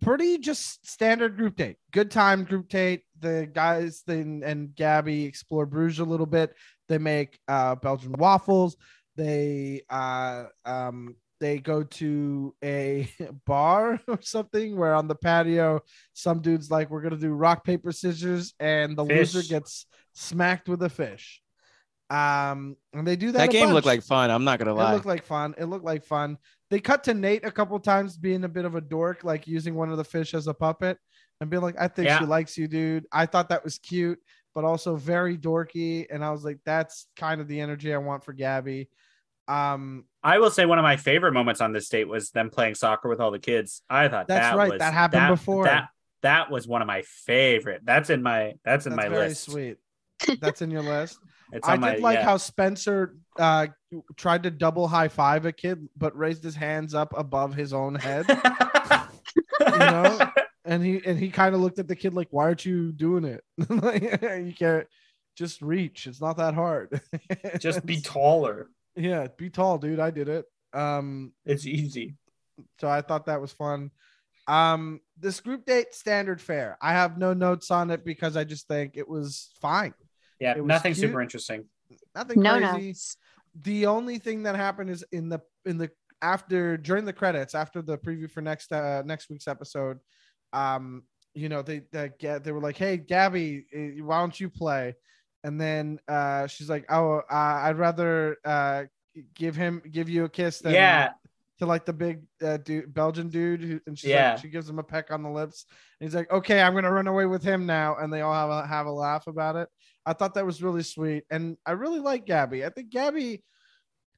pretty 0.05 0.37
just 0.37 0.87
standard 0.87 1.35
group 1.35 1.55
date. 1.55 1.77
Good 1.91 2.11
time 2.11 2.43
group 2.43 2.69
date. 2.69 3.03
The 3.19 3.49
guys 3.51 4.03
then 4.05 4.43
and 4.45 4.73
Gabby 4.75 5.25
explore 5.25 5.65
Bruges 5.65 5.99
a 5.99 6.05
little 6.05 6.27
bit. 6.27 6.53
They 6.87 6.99
make 6.99 7.39
uh 7.47 7.75
Belgian 7.75 8.13
waffles. 8.13 8.77
They 9.15 9.81
uh 9.89 10.45
um 10.63 11.15
they 11.39 11.57
go 11.57 11.83
to 11.83 12.55
a 12.63 13.09
bar 13.45 13.99
or 14.07 14.19
something 14.21 14.77
where 14.77 14.93
on 14.93 15.07
the 15.07 15.15
patio, 15.15 15.81
some 16.13 16.41
dude's 16.41 16.69
like, 16.69 16.89
"We're 16.89 17.01
gonna 17.01 17.17
do 17.17 17.31
rock 17.31 17.65
paper 17.65 17.91
scissors," 17.91 18.53
and 18.59 18.95
the 18.95 19.03
loser 19.03 19.41
gets 19.41 19.87
smacked 20.13 20.69
with 20.69 20.83
a 20.83 20.89
fish. 20.89 21.41
Um, 22.09 22.77
and 22.93 23.07
they 23.07 23.15
do 23.15 23.31
that. 23.31 23.39
That 23.39 23.49
game 23.49 23.71
looked 23.71 23.87
like 23.87 24.03
fun. 24.03 24.29
I'm 24.29 24.43
not 24.43 24.59
gonna 24.59 24.75
lie 24.75 24.91
It 24.91 24.93
looked 24.93 25.05
like 25.07 25.25
fun. 25.25 25.55
It 25.57 25.65
looked 25.65 25.85
like 25.85 26.05
fun. 26.05 26.37
They 26.71 26.79
cut 26.79 27.03
to 27.05 27.13
Nate 27.13 27.45
a 27.45 27.51
couple 27.51 27.79
times 27.79 28.17
being 28.17 28.43
a 28.43 28.49
bit 28.49 28.65
of 28.65 28.75
a 28.75 28.81
dork, 28.81 29.23
like 29.23 29.47
using 29.47 29.75
one 29.75 29.91
of 29.91 29.97
the 29.97 30.03
fish 30.03 30.33
as 30.33 30.47
a 30.47 30.53
puppet 30.53 30.97
and 31.39 31.49
being 31.49 31.61
like, 31.61 31.75
I 31.79 31.87
think 31.87 32.07
Yeah. 32.07 32.19
she 32.19 32.25
likes 32.25 32.57
you, 32.57 32.67
dude. 32.67 33.05
I 33.11 33.25
thought 33.27 33.49
that 33.49 33.63
was 33.63 33.77
cute, 33.77 34.19
but 34.55 34.63
also 34.63 34.95
very 34.95 35.37
dorky. 35.37 36.07
And 36.09 36.23
I 36.25 36.31
was 36.31 36.43
like, 36.43 36.57
that's 36.65 37.07
kind 37.15 37.39
of 37.39 37.47
the 37.47 37.59
energy 37.61 37.93
I 37.93 37.97
want 37.97 38.23
for 38.23 38.33
Gabby. 38.33 38.89
Um, 39.47 40.05
I 40.23 40.39
will 40.39 40.49
say 40.49 40.65
one 40.65 40.79
of 40.79 40.83
my 40.83 40.97
favorite 40.97 41.33
moments 41.33 41.61
on 41.61 41.71
this 41.71 41.87
date 41.87 42.07
was 42.07 42.31
them 42.31 42.49
playing 42.49 42.73
soccer 42.73 43.09
with 43.09 43.19
all 43.19 43.29
the 43.29 43.37
kids. 43.39 43.83
I 43.87 44.07
thought 44.07 44.27
That's 44.27 44.47
that 44.53 44.57
right. 44.57 44.71
was- 44.71 44.79
That 44.79 44.93
happened 44.93 45.27
before. 45.27 45.65
That 45.65 45.89
that 46.23 46.49
was 46.49 46.67
one 46.67 46.81
of 46.81 46.87
my 46.87 47.03
favorite. 47.03 47.81
That's 47.83 48.09
in 48.09 48.23
my 48.23 48.53
that's 48.65 48.87
in 48.87 48.95
that's 48.95 49.03
my 49.05 49.09
very 49.09 49.27
list. 49.29 49.43
sweet. 49.43 49.77
That's 50.39 50.63
in 50.63 50.71
your 50.71 50.81
list. 50.81 51.19
It's 51.51 51.67
I 51.67 51.73
did 51.73 51.81
my, 51.81 51.95
like 51.97 52.19
yeah. 52.19 52.25
how 52.25 52.37
Spencer 52.37 53.15
uh 53.37 53.67
tried 54.15 54.43
to 54.43 54.51
double 54.51 54.87
high 54.87 55.07
five 55.07 55.45
a 55.45 55.51
kid, 55.51 55.87
but 55.95 56.17
raised 56.17 56.43
his 56.43 56.55
hands 56.55 56.93
up 56.93 57.13
above 57.15 57.53
his 57.53 57.73
own 57.73 57.95
head. 57.95 58.25
you 58.27 59.67
know? 59.77 60.31
And 60.63 60.83
he 60.83 61.01
and 61.05 61.19
he 61.19 61.29
kind 61.29 61.53
of 61.53 61.61
looked 61.61 61.79
at 61.79 61.87
the 61.87 61.95
kid 61.95 62.13
like 62.13 62.27
why 62.31 62.45
aren't 62.45 62.65
you 62.65 62.91
doing 62.91 63.25
it? 63.25 63.43
Like, 63.69 64.01
you 64.21 64.53
can't 64.57 64.87
just 65.35 65.61
reach. 65.61 66.07
It's 66.07 66.21
not 66.21 66.37
that 66.37 66.53
hard. 66.53 67.01
Just 67.59 67.85
be 67.85 67.99
taller. 67.99 68.69
yeah 68.95 69.27
be 69.37 69.49
tall 69.49 69.77
dude. 69.77 69.99
I 69.99 70.09
did 70.09 70.29
it. 70.29 70.45
Um 70.73 71.33
It's 71.45 71.65
easy. 71.65 72.15
so 72.79 72.87
i 72.87 73.01
thought 73.01 73.25
that 73.27 73.41
was 73.41 73.51
fun. 73.51 73.91
Um 74.47 75.01
this 75.19 75.39
group 75.41 75.65
date 75.65 75.93
standard 75.93 76.41
fare. 76.41 76.77
I 76.81 76.93
have 76.93 77.17
no 77.17 77.33
notes 77.33 77.69
on 77.69 77.91
it 77.91 78.05
because 78.05 78.37
i 78.37 78.43
just 78.43 78.67
think 78.67 78.95
it 78.95 79.07
was 79.07 79.51
fine 79.61 79.93
Yeah, 80.39 80.55
It 80.57 80.61
was 80.63 80.69
nothing 80.69 80.93
cute. 80.93 81.01
super 81.09 81.21
interesting. 81.21 81.65
nothing 82.15 82.41
No 82.41 82.51
crazy 82.59 82.87
notes. 82.87 83.17
the 83.61 83.85
only 83.85 84.17
thing 84.19 84.43
that 84.43 84.55
happened 84.55 84.89
is 84.89 85.03
in 85.11 85.29
the 85.29 85.39
in 85.65 85.77
the 85.77 85.89
after 86.21 86.77
during 86.77 87.05
the 87.05 87.13
credits 87.13 87.53
after 87.55 87.81
the 87.81 87.97
preview 87.97 88.29
for 88.29 88.41
next 88.41 88.71
uh 88.71 89.03
next 89.05 89.29
week's 89.29 89.47
episode 89.47 89.99
um 90.53 91.03
you 91.33 91.49
know 91.49 91.61
they 91.61 91.81
they 91.91 92.09
get 92.19 92.43
they 92.43 92.51
were 92.51 92.61
like 92.61 92.77
hey 92.77 92.97
gabby 92.97 93.65
eh, 93.73 93.91
why 94.01 94.19
don't 94.19 94.39
you 94.39 94.49
play 94.49 94.95
and 95.43 95.59
then 95.59 95.99
uh 96.07 96.47
she's 96.47 96.69
like 96.69 96.85
oh 96.89 97.17
uh, 97.29 97.59
i'd 97.65 97.77
rather 97.77 98.37
uh 98.45 98.83
give 99.35 99.55
him 99.55 99.81
give 99.91 100.09
you 100.09 100.23
a 100.25 100.29
kiss 100.29 100.59
than 100.59 100.73
Yeah, 100.73 101.09
to 101.59 101.65
like 101.65 101.85
the 101.85 101.93
big 101.93 102.23
uh, 102.43 102.57
dude, 102.57 102.93
Belgian 102.93 103.29
dude, 103.29 103.61
who, 103.61 103.79
and 103.87 103.97
she's 103.97 104.09
Yeah. 104.09 104.31
like, 104.33 104.39
she 104.41 104.49
gives 104.49 104.69
him 104.69 104.77
a 104.79 104.83
peck 104.83 105.09
on 105.09 105.23
the 105.23 105.29
lips, 105.29 105.65
and 105.99 106.05
he's 106.05 106.13
like, 106.13 106.29
"Okay, 106.29 106.61
I'm 106.61 106.73
gonna 106.73 106.91
run 106.91 107.07
away 107.07 107.25
with 107.25 107.41
him 107.43 107.65
now," 107.65 107.95
and 107.95 108.11
they 108.11 108.19
all 108.19 108.33
have 108.33 108.49
a 108.49 108.67
have 108.67 108.87
a 108.87 108.91
laugh 108.91 109.27
about 109.27 109.55
it. 109.55 109.69
I 110.05 110.13
thought 110.13 110.35
that 110.35 110.45
was 110.45 110.61
really 110.61 110.83
sweet, 110.83 111.23
and 111.29 111.57
I 111.65 111.71
really 111.71 111.99
like 111.99 112.25
Gabby. 112.25 112.63
I 112.65 112.69
think 112.69 112.89
Gabby. 112.89 113.43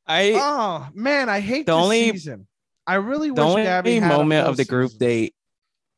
I 0.06 0.34
Oh 0.36 0.88
man, 0.94 1.30
I 1.30 1.40
hate 1.40 1.66
The 1.66 1.74
this 1.76 1.84
only- 1.84 2.12
season. 2.12 2.48
I 2.86 2.96
really 2.96 3.28
the 3.30 3.34
wish 3.36 3.44
only 3.44 3.64
Gabby 3.64 4.00
had 4.00 4.08
moment 4.08 4.44
full 4.44 4.52
of 4.52 4.58
the 4.58 4.64
group 4.66 4.92
season. 4.92 5.00
date, 5.08 5.36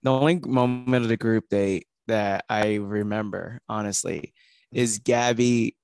the 0.02 0.12
only 0.12 0.40
moment 0.40 1.04
of 1.04 1.10
the 1.10 1.18
group 1.18 1.48
date 1.50 1.86
that 2.08 2.46
I 2.50 2.76
remember, 2.76 3.60
honestly, 3.70 4.34
is 4.72 4.98
Gabby 4.98 5.76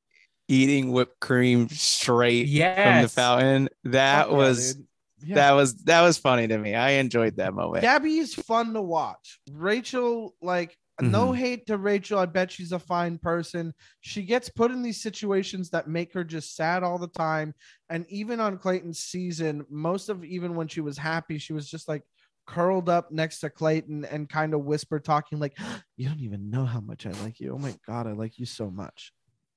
eating 0.48 0.92
whipped 0.92 1.20
cream 1.20 1.70
straight 1.70 2.48
yes. 2.48 2.76
from 2.78 3.02
the 3.04 3.10
fountain. 3.10 3.70
That 3.84 4.24
Fuck 4.26 4.32
yeah, 4.32 4.38
was 4.38 4.76
dude. 4.76 4.88
Yeah. 5.26 5.36
that 5.36 5.52
was 5.52 5.76
that 5.84 6.02
was 6.02 6.18
funny 6.18 6.48
to 6.48 6.58
me. 6.58 6.74
I 6.74 6.92
enjoyed 6.92 7.38
that 7.38 7.54
moment. 7.54 7.84
Gabby 7.84 8.18
is 8.18 8.34
fun 8.34 8.74
to 8.74 8.82
watch. 8.82 9.40
Rachel, 9.52 10.34
like, 10.42 10.76
no 11.02 11.28
Mm-hmm. 11.28 11.34
hate 11.36 11.68
to 11.68 11.78
Rachel. 11.78 12.20
I 12.20 12.26
bet 12.26 12.52
she's 12.52 12.72
a 12.72 12.80
fine 12.80 13.18
person. 13.18 13.74
She 14.02 14.24
gets 14.24 14.50
put 14.50 14.72
in 14.72 14.82
these 14.82 15.02
situations 15.02 15.70
that 15.72 15.88
make 15.88 16.14
her 16.14 16.24
just 16.24 16.56
sad 16.56 16.84
all 16.84 16.98
the 16.98 17.08
time. 17.08 17.54
And 17.90 18.06
even 18.10 18.40
on 18.40 18.58
Clayton's 18.58 19.00
season, 19.00 19.66
most 19.70 20.10
of 20.10 20.24
even 20.24 20.56
when 20.56 20.68
she 20.68 20.82
was 20.82 20.98
happy, 20.98 21.38
she 21.38 21.54
was 21.54 21.70
just 21.70 21.88
like 21.88 22.04
curled 22.48 22.90
up 22.90 23.12
next 23.12 23.40
to 23.40 23.50
Clayton 23.50 24.06
and 24.06 24.30
kind 24.30 24.54
of 24.54 24.62
whisper 24.64 25.00
talking, 25.00 25.40
like, 25.40 25.58
You 25.98 26.08
don't 26.08 26.20
even 26.22 26.50
know 26.50 26.66
how 26.66 26.80
much 26.80 27.06
I 27.06 27.12
like 27.24 27.40
you. 27.40 27.54
Oh 27.54 27.58
my 27.58 27.74
God, 27.88 28.08
I 28.08 28.12
like 28.12 28.38
you 28.40 28.46
so 28.46 28.70
much. 28.70 29.12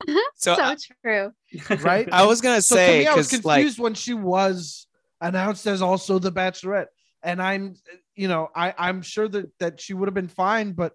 So, 0.40 0.54
so 0.54 0.62
I, 0.62 0.76
true. 1.04 1.32
Right? 1.80 2.08
I 2.12 2.24
was 2.24 2.40
gonna 2.40 2.62
So 2.62 2.76
to 2.76 2.80
say 2.80 2.98
me, 3.00 3.06
I 3.08 3.14
was 3.16 3.28
because 3.28 3.44
like 3.44 3.56
confused 3.56 3.80
when 3.80 3.94
she 3.94 4.14
was 4.14 4.86
announced 5.20 5.66
as 5.66 5.82
also 5.82 6.20
the 6.20 6.30
Bachelorette, 6.30 6.86
and 7.24 7.42
I'm, 7.42 7.74
you 8.14 8.28
know, 8.28 8.48
I 8.54 8.72
I'm 8.78 9.02
sure 9.02 9.26
that 9.28 9.50
that 9.58 9.80
she 9.80 9.94
would 9.94 10.06
have 10.06 10.14
been 10.14 10.28
fine, 10.28 10.72
but 10.72 10.92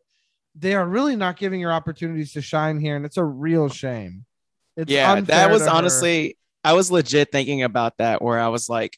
they 0.55 0.75
are 0.75 0.85
really 0.85 1.15
not 1.15 1.37
giving 1.37 1.61
her 1.61 1.71
opportunities 1.71 2.33
to 2.33 2.41
shine 2.41 2.79
here, 2.79 2.95
and 2.95 3.05
it's 3.05 3.17
a 3.17 3.23
real 3.23 3.69
shame. 3.69 4.25
It's 4.75 4.91
yeah, 4.91 5.21
that 5.21 5.51
was 5.51 5.63
to 5.63 5.69
her. 5.69 5.75
honestly 5.75 6.37
I 6.63 6.73
was 6.73 6.91
legit 6.91 7.31
thinking 7.31 7.63
about 7.63 7.97
that 7.97 8.21
where 8.21 8.39
I 8.39 8.47
was 8.47 8.69
like, 8.69 8.97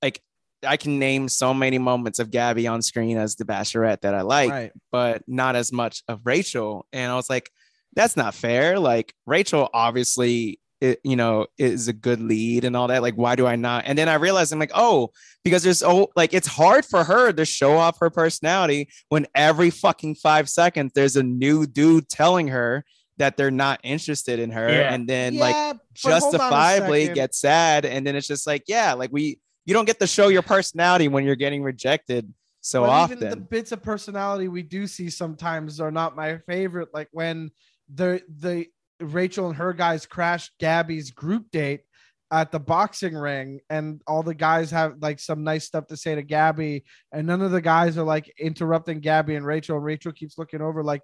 like 0.00 0.20
I 0.66 0.76
can 0.76 0.98
name 0.98 1.28
so 1.28 1.52
many 1.52 1.78
moments 1.78 2.18
of 2.18 2.30
Gabby 2.30 2.66
on 2.66 2.82
screen 2.82 3.18
as 3.18 3.36
the 3.36 3.44
Bachelorette 3.44 4.00
that 4.02 4.14
I 4.14 4.22
like, 4.22 4.50
right. 4.50 4.72
but 4.90 5.22
not 5.26 5.54
as 5.54 5.72
much 5.72 6.02
of 6.08 6.20
Rachel. 6.24 6.86
And 6.92 7.12
I 7.12 7.16
was 7.16 7.28
like, 7.28 7.50
that's 7.94 8.16
not 8.16 8.34
fair. 8.34 8.78
Like 8.78 9.12
Rachel 9.26 9.68
obviously, 9.74 10.60
it, 10.82 11.00
you 11.04 11.14
know, 11.14 11.46
is 11.58 11.86
a 11.86 11.92
good 11.92 12.20
lead 12.20 12.64
and 12.64 12.76
all 12.76 12.88
that. 12.88 13.02
Like, 13.02 13.14
why 13.14 13.36
do 13.36 13.46
I 13.46 13.54
not? 13.54 13.84
And 13.86 13.96
then 13.96 14.08
I 14.08 14.14
realized 14.14 14.52
I'm 14.52 14.58
like, 14.58 14.72
oh, 14.74 15.10
because 15.44 15.62
there's 15.62 15.82
oh, 15.82 16.08
like 16.16 16.34
it's 16.34 16.48
hard 16.48 16.84
for 16.84 17.04
her 17.04 17.32
to 17.32 17.44
show 17.44 17.76
off 17.76 18.00
her 18.00 18.10
personality 18.10 18.88
when 19.08 19.26
every 19.34 19.70
fucking 19.70 20.16
five 20.16 20.48
seconds 20.48 20.92
there's 20.94 21.16
a 21.16 21.22
new 21.22 21.66
dude 21.66 22.08
telling 22.08 22.48
her 22.48 22.84
that 23.18 23.36
they're 23.36 23.50
not 23.52 23.78
interested 23.84 24.40
in 24.40 24.50
her, 24.50 24.68
Yeah. 24.68 24.92
and 24.92 25.08
then 25.08 25.36
like 25.36 25.54
Yeah, 25.54 25.74
but 25.74 25.80
hold 26.02 26.12
on 26.14 26.18
a 26.18 26.20
justifiably 26.32 27.02
second. 27.02 27.14
get 27.14 27.34
sad, 27.34 27.84
and 27.84 28.04
then 28.04 28.16
it's 28.16 28.26
just 28.26 28.46
like, 28.46 28.64
yeah, 28.66 28.94
like 28.94 29.10
we 29.12 29.38
you 29.64 29.74
don't 29.74 29.84
get 29.84 30.00
to 30.00 30.06
show 30.08 30.28
your 30.28 30.42
personality 30.42 31.06
when 31.06 31.24
you're 31.24 31.36
getting 31.36 31.62
rejected 31.62 32.32
so 32.60 32.82
but 32.82 32.90
often. 32.90 33.18
even 33.18 33.30
the 33.30 33.36
bits 33.36 33.70
of 33.70 33.82
personality 33.82 34.48
we 34.48 34.62
do 34.62 34.86
see 34.88 35.10
sometimes 35.10 35.80
are 35.80 35.92
not 35.92 36.16
my 36.16 36.38
favorite. 36.38 36.88
Like 36.92 37.08
when 37.12 37.50
the 37.94 38.22
the 38.38 38.66
Rachel 39.02 39.48
and 39.48 39.56
her 39.56 39.72
guys 39.72 40.06
crashed 40.06 40.52
Gabby's 40.58 41.10
group 41.10 41.50
date 41.50 41.82
at 42.30 42.50
the 42.50 42.60
boxing 42.60 43.14
ring, 43.14 43.60
and 43.68 44.00
all 44.06 44.22
the 44.22 44.34
guys 44.34 44.70
have 44.70 44.94
like 45.00 45.20
some 45.20 45.44
nice 45.44 45.64
stuff 45.64 45.86
to 45.88 45.96
say 45.96 46.14
to 46.14 46.22
Gabby, 46.22 46.84
and 47.12 47.26
none 47.26 47.42
of 47.42 47.50
the 47.50 47.60
guys 47.60 47.98
are 47.98 48.04
like 48.04 48.32
interrupting 48.38 49.00
Gabby 49.00 49.34
and 49.34 49.44
Rachel, 49.44 49.76
and 49.76 49.84
Rachel 49.84 50.12
keeps 50.12 50.38
looking 50.38 50.62
over 50.62 50.82
like. 50.82 51.02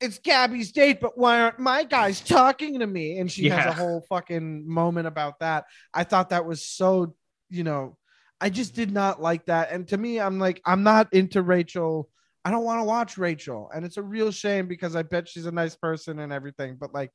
It's 0.00 0.20
Gabby's 0.20 0.70
date, 0.70 1.00
but 1.00 1.18
why 1.18 1.40
aren't 1.40 1.58
my 1.58 1.82
guys 1.82 2.20
talking 2.20 2.78
to 2.78 2.86
me? 2.86 3.18
And 3.18 3.28
she 3.28 3.48
has 3.48 3.66
a 3.66 3.72
whole 3.72 4.04
fucking 4.08 4.62
moment 4.72 5.08
about 5.08 5.40
that. 5.40 5.64
I 5.92 6.04
thought 6.04 6.30
that 6.30 6.46
was 6.46 6.64
so, 6.64 7.16
you 7.50 7.64
know, 7.64 7.96
I 8.40 8.48
just 8.48 8.76
did 8.76 8.92
not 8.92 9.20
like 9.20 9.46
that. 9.46 9.72
And 9.72 9.88
to 9.88 9.96
me, 9.96 10.20
I'm 10.20 10.38
like, 10.38 10.62
I'm 10.64 10.84
not 10.84 11.12
into 11.12 11.42
Rachel. 11.42 12.08
I 12.48 12.50
don't 12.50 12.64
want 12.64 12.80
to 12.80 12.84
watch 12.84 13.18
Rachel. 13.18 13.70
And 13.74 13.84
it's 13.84 13.98
a 13.98 14.02
real 14.02 14.30
shame 14.30 14.68
because 14.68 14.96
I 14.96 15.02
bet 15.02 15.28
she's 15.28 15.44
a 15.44 15.52
nice 15.52 15.76
person 15.76 16.18
and 16.20 16.32
everything. 16.32 16.78
But 16.80 16.94
like, 16.94 17.10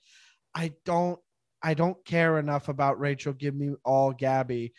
I 0.53 0.73
don't, 0.85 1.19
I 1.63 1.73
don't 1.73 1.97
care 2.05 2.37
enough 2.37 2.69
about 2.69 2.99
Rachel. 2.99 3.33
Give 3.33 3.55
me 3.55 3.73
all 3.83 4.11
Gabby. 4.11 4.73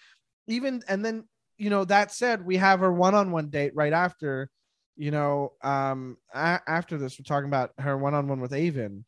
Even, 0.47 0.81
and 0.87 1.05
then, 1.05 1.25
you 1.59 1.71
know, 1.71 1.85
that 1.87 2.13
said, 2.13 2.47
we 2.47 2.57
have 2.59 2.79
her 2.79 2.93
one 2.93 3.17
on 3.17 3.33
one 3.33 3.49
date 3.51 3.73
right 3.75 3.93
after, 3.93 4.49
you 4.97 5.11
know, 5.11 5.55
um, 5.65 6.19
a- 6.33 6.61
after 6.69 6.99
this, 6.99 7.19
we're 7.19 7.25
talking 7.25 7.49
about 7.49 7.73
her 7.79 7.99
one 7.99 8.15
on 8.15 8.29
one 8.29 8.41
with 8.41 8.53
Aven. 8.53 9.05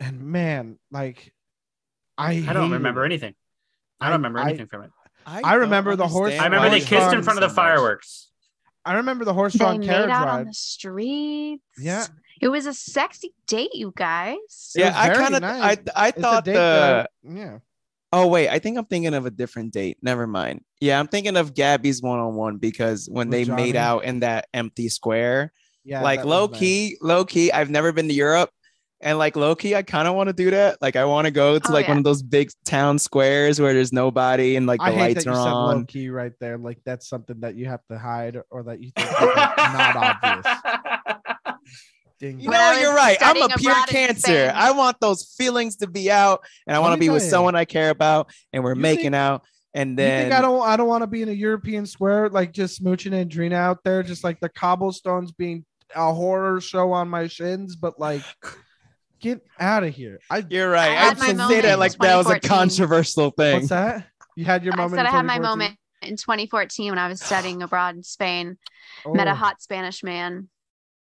And 0.00 0.22
man, 0.24 0.80
like, 0.90 1.32
I, 2.18 2.44
I 2.48 2.52
don't 2.52 2.72
remember 2.72 3.04
it. 3.04 3.06
anything. 3.06 3.36
I 4.00 4.06
I- 4.06 4.10
don't 4.10 4.18
remember 4.18 4.40
I- 4.40 4.48
anything 4.48 4.66
from 4.66 4.82
it. 4.82 4.90
I 5.24 5.54
remember 5.54 5.94
the 5.94 6.08
horse- 6.08 6.32
I 6.36 6.46
remember 6.46 6.68
they 6.68 6.80
kissed 6.80 6.90
in 6.92 6.98
drawn 6.98 7.22
front 7.22 7.38
of 7.38 7.42
the 7.42 7.48
so 7.48 7.54
much. 7.54 7.54
fireworks. 7.54 8.30
I 8.86 8.94
remember 8.94 9.24
the 9.24 9.32
horse 9.34 9.52
They 9.54 9.58
drawn 9.58 9.80
made 9.80 9.88
carriage 9.88 10.10
out 10.10 10.26
ride. 10.26 10.40
on 10.40 10.46
the 10.46 10.52
streets. 10.54 11.62
Yeah. 11.78 12.06
It 12.40 12.48
was 12.48 12.66
a 12.66 12.74
sexy 12.74 13.32
date, 13.46 13.74
you 13.74 13.92
guys. 13.96 14.72
Yeah, 14.74 14.92
I 14.94 15.10
kind 15.14 15.34
of 15.34 15.40
nice. 15.40 15.78
I 15.96 16.04
I 16.04 16.08
It's 16.08 16.20
thought 16.20 16.44
the 16.44 16.52
that 16.52 17.10
yeah. 17.22 17.58
Oh 18.12 18.26
wait, 18.28 18.48
I 18.48 18.58
think 18.58 18.76
I'm 18.78 18.84
thinking 18.84 19.14
of 19.14 19.26
a 19.26 19.30
different 19.30 19.72
date. 19.72 19.98
Never 20.02 20.26
mind. 20.26 20.62
Yeah, 20.80 21.00
I'm 21.00 21.08
thinking 21.08 21.36
of 21.36 21.54
Gabby's 21.54 22.02
one 22.02 22.18
on 22.18 22.34
one 22.34 22.58
because 22.58 23.08
when 23.10 23.28
With 23.28 23.32
they 23.38 23.44
Johnny? 23.44 23.62
made 23.62 23.76
out 23.76 24.04
in 24.04 24.20
that 24.20 24.46
empty 24.54 24.88
square, 24.88 25.52
Yeah. 25.84 26.02
like 26.02 26.20
that 26.20 26.26
was 26.26 26.30
low 26.30 26.46
nice. 26.46 26.58
key, 26.60 26.96
low 27.00 27.24
key. 27.24 27.50
I've 27.50 27.70
never 27.70 27.92
been 27.92 28.08
to 28.08 28.14
Europe, 28.14 28.50
and 29.00 29.18
like 29.18 29.36
low 29.36 29.54
key, 29.54 29.74
I 29.74 29.82
kind 29.82 30.08
of 30.08 30.14
want 30.14 30.28
to 30.28 30.32
do 30.32 30.50
that. 30.50 30.78
Like 30.80 30.96
I 30.96 31.04
want 31.04 31.26
to 31.26 31.30
go 31.30 31.58
to 31.58 31.68
Oh, 31.68 31.72
like 31.72 31.84
yeah. 31.86 31.90
one 31.92 31.98
of 31.98 32.04
those 32.04 32.22
big 32.22 32.50
town 32.64 32.98
squares 32.98 33.60
where 33.60 33.74
there's 33.74 33.92
nobody 33.92 34.56
and 34.56 34.66
like 34.66 34.80
the 34.80 34.86
I 34.86 34.92
hate 34.92 35.00
lights 35.00 35.24
that 35.24 35.30
are 35.30 35.36
you 35.36 35.42
said 35.44 35.50
low 35.50 35.56
on. 35.66 35.86
key 35.86 36.08
right 36.08 36.32
there. 36.40 36.56
Like 36.58 36.78
that's 36.84 37.08
something 37.08 37.40
that 37.40 37.54
you 37.56 37.66
have 37.66 37.80
to 37.90 37.98
hide 37.98 38.40
or 38.50 38.62
that 38.64 38.80
you 38.82 38.90
think 38.96 39.08
is 39.08 39.14
like, 39.20 39.56
not 39.56 39.96
obvious. 40.22 41.56
Ding. 42.20 42.38
You 42.38 42.48
know, 42.50 42.72
you're 42.80 42.94
right. 42.94 43.16
I'm 43.20 43.42
a 43.42 43.48
pure 43.56 43.74
cancer. 43.88 44.20
Spain. 44.20 44.52
I 44.54 44.70
want 44.70 44.98
those 45.00 45.34
feelings 45.36 45.76
to 45.76 45.88
be 45.88 46.10
out, 46.12 46.44
and 46.66 46.76
I 46.76 46.78
want 46.78 46.94
to 46.94 47.00
be 47.00 47.08
with 47.08 47.24
you. 47.24 47.28
someone 47.28 47.56
I 47.56 47.64
care 47.64 47.90
about, 47.90 48.30
and 48.52 48.62
we're 48.62 48.76
You 48.76 48.80
making 48.80 49.02
think- 49.06 49.14
out. 49.16 49.42
And 49.76 49.90
you 49.90 49.96
then 49.96 50.22
think 50.30 50.34
I 50.38 50.40
don't 50.40 50.62
I 50.62 50.76
don't 50.76 50.86
want 50.86 51.02
to 51.02 51.08
be 51.08 51.22
in 51.22 51.28
a 51.28 51.32
European 51.32 51.84
square 51.84 52.28
like 52.30 52.52
just 52.52 52.80
smooching 52.80 53.10
Andrina 53.10 53.54
out 53.54 53.82
there, 53.82 54.04
just 54.04 54.22
like 54.22 54.38
the 54.38 54.48
cobblestones 54.48 55.32
being 55.32 55.64
a 55.96 56.14
horror 56.14 56.60
show 56.60 56.92
on 56.92 57.08
my 57.08 57.26
shins, 57.26 57.74
but 57.74 57.98
like 57.98 58.22
get 59.24 59.40
out 59.58 59.84
of 59.84 59.94
here. 59.94 60.20
I 60.30 60.44
you're 60.48 60.70
right. 60.70 60.90
I 60.90 60.92
I, 60.92 60.96
had 61.08 61.18
my 61.18 61.26
say 61.28 61.32
moment 61.34 61.62
that 61.62 61.72
in 61.74 61.78
like 61.80 61.98
that 61.98 62.16
was 62.16 62.30
a 62.30 62.40
controversial 62.40 63.30
thing. 63.30 63.54
what's 63.54 63.68
that? 63.70 64.06
You 64.36 64.44
had 64.44 64.64
your 64.64 64.76
moment. 64.76 64.98
I 65.00 65.02
moment. 65.02 65.06
said 65.06 65.06
in 65.10 65.14
I 65.14 65.16
had 65.16 65.26
my 65.26 65.38
moment 65.48 65.76
in 66.02 66.16
2014 66.16 66.90
when 66.90 66.98
I 66.98 67.08
was 67.08 67.20
studying 67.22 67.62
abroad 67.66 67.96
in 67.96 68.02
Spain. 68.02 68.58
Met 69.06 69.26
a 69.26 69.32
Oh, 69.32 69.34
hot 69.34 69.60
Spanish 69.62 70.02
man. 70.02 70.48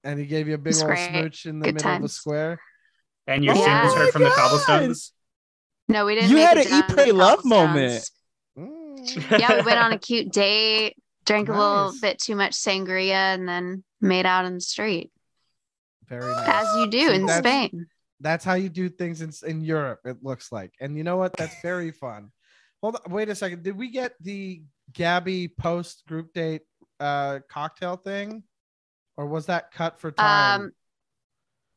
and 0.03 0.19
he 0.19 0.25
gave 0.25 0.47
you 0.47 0.53
a 0.55 0.57
big 0.57 0.71
It's 0.71 0.81
old 0.81 0.89
great. 0.91 1.09
smooch 1.09 1.45
in 1.45 1.59
the 1.59 1.65
Good 1.65 1.75
middle 1.75 1.91
of 1.95 2.01
the 2.03 2.09
square. 2.09 2.59
And 3.27 3.43
your 3.43 3.53
Oh 3.55 3.57
shit 3.57 3.67
was 3.67 3.93
my 3.93 3.99
heard 3.99 4.11
from 4.13 4.23
the 4.23 4.29
cobblestones. 4.31 5.13
No, 5.87 6.05
we 6.05 6.15
didn't. 6.15 6.29
You 6.29 6.37
had 6.37 6.57
an 6.57 6.65
eat, 6.69 6.85
pray, 6.89 7.11
love 7.11 7.43
moment. 7.45 8.09
Mm. 8.57 9.39
yeah, 9.39 9.55
we 9.57 9.61
went 9.63 9.79
on 9.79 9.91
a 9.93 9.97
cute 9.97 10.31
date, 10.31 10.95
drank 11.25 11.49
a 11.49 11.53
little 11.53 11.93
bit 12.01 12.19
too 12.19 12.35
much 12.35 12.53
sangria, 12.53 13.11
and 13.35 13.47
then 13.47 13.83
made 14.01 14.25
out 14.25 14.45
in 14.45 14.55
the 14.55 14.61
street, 14.61 15.11
Very 16.07 16.31
nice. 16.31 16.47
as 16.47 16.75
you 16.77 16.89
do 16.89 17.07
See, 17.09 17.15
in 17.15 17.27
Spain. 17.29 17.87
That's 18.23 18.45
how 18.45 18.53
you 18.53 18.69
do 18.69 18.89
things 18.89 19.21
in, 19.21 19.31
in 19.47 19.61
Europe, 19.61 19.99
it 20.05 20.17
looks 20.23 20.51
like. 20.51 20.73
And 20.79 20.97
you 20.97 21.03
know 21.03 21.17
what? 21.17 21.33
That's 21.37 21.61
very 21.61 21.91
fun. 21.91 22.31
Hold 22.81 22.95
on, 22.95 23.11
wait 23.11 23.29
a 23.29 23.35
second. 23.35 23.63
Did 23.63 23.77
we 23.77 23.91
get 23.91 24.13
the 24.21 24.63
Gabby 24.93 25.49
post 25.49 26.03
group 26.07 26.33
date 26.33 26.61
uh 26.99 27.39
cocktail 27.49 27.97
thing? 27.97 28.43
Or 29.17 29.27
was 29.27 29.45
that 29.45 29.71
cut 29.71 29.99
for 29.99 30.11
time? 30.11 30.61
Um, 30.61 30.71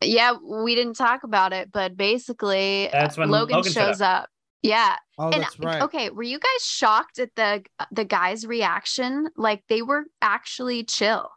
yeah, 0.03 0.35
we 0.43 0.75
didn't 0.75 0.95
talk 0.95 1.25
about 1.25 1.53
it, 1.53 1.71
but 1.73 1.97
basically, 1.97 2.89
That's 2.93 3.19
uh, 3.19 3.23
when 3.23 3.31
Logan, 3.31 3.57
Logan 3.57 3.73
showed 3.73 3.87
shows 3.89 4.01
up. 4.01 4.29
Yeah, 4.63 4.97
oh, 5.19 5.31
and 5.31 5.43
that's 5.43 5.59
right. 5.59 5.83
okay, 5.83 6.11
were 6.11 6.23
you 6.23 6.39
guys 6.39 6.65
shocked 6.65 7.19
at 7.19 7.31
the 7.37 7.63
the 7.93 8.05
guys' 8.05 8.47
reaction? 8.47 9.29
Like 9.37 9.63
they 9.69 9.83
were 9.83 10.05
actually 10.23 10.85
chill. 10.85 11.31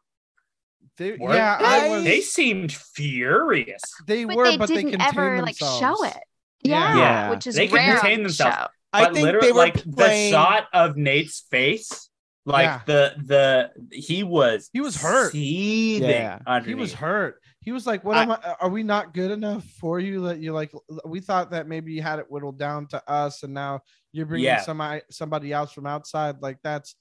They, 1.00 1.14
Were 1.14 1.34
yeah, 1.34 1.58
they? 1.58 1.66
I 1.66 1.90
was. 1.90 2.04
They 2.04 2.22
seemed 2.22 2.72
furious. 2.74 3.82
They 4.06 4.26
but 4.26 4.36
were, 4.36 4.44
they 4.44 4.58
but 4.58 4.68
they 4.70 4.76
didn't 4.76 4.92
contained 4.92 5.18
ever 5.18 5.42
like 5.42 5.58
show 5.58 6.04
it. 6.04 6.18
Yeah. 6.62 6.94
Yeah, 6.94 6.98
Yeah. 6.98 7.30
which 7.32 7.48
is 7.48 7.56
They 7.56 7.68
could 7.68 7.76
rare 7.78 7.94
on 7.96 8.00
contain 8.02 8.24
themselves. 8.24 8.56
show. 8.58 8.68
I 8.92 9.06
think 9.06 9.20
literally, 9.26 9.48
they 9.48 9.52
were 9.54 9.58
like 9.60 9.92
playing. 9.96 10.32
the 10.32 10.38
shot 10.38 10.68
of 10.74 10.98
Nate's 10.98 11.40
face, 11.50 12.10
like 12.46 12.66
Yeah. 12.66 12.82
the 12.86 13.14
the 13.26 13.96
he 13.96 14.24
was 14.24 14.70
He 14.74 14.82
was 14.82 15.02
hurt. 15.02 15.32
seething 15.32 16.10
Yeah. 16.10 16.40
He 16.66 16.76
was 16.76 16.94
hurt. 16.94 17.42
He 17.62 17.72
was 17.72 17.86
like, 17.86 18.04
"What 18.04 18.18
I- 18.18 18.24
am 18.24 18.32
I? 18.32 18.56
Are 18.62 18.70
we 18.70 18.84
not 18.84 19.14
good 19.14 19.32
enough 19.32 19.64
for 19.80 20.00
you? 20.00 20.22
That 20.28 20.40
you 20.40 20.54
like? 20.54 20.72
We 21.06 21.20
thought 21.20 21.52
that 21.52 21.68
maybe 21.68 21.94
you 21.94 22.02
had 22.02 22.20
it 22.20 22.26
whittled 22.30 22.58
down 22.58 22.88
to 22.88 23.10
us, 23.10 23.44
and 23.44 23.54
now 23.54 23.82
you're 24.12 24.26
bringing 24.26 24.46
Yeah. 24.46 24.62
somebody 24.62 25.02
somebody 25.12 25.54
else 25.54 25.72
from 25.72 25.86
outside. 25.86 26.42
Like 26.42 26.58
that's 26.64 26.96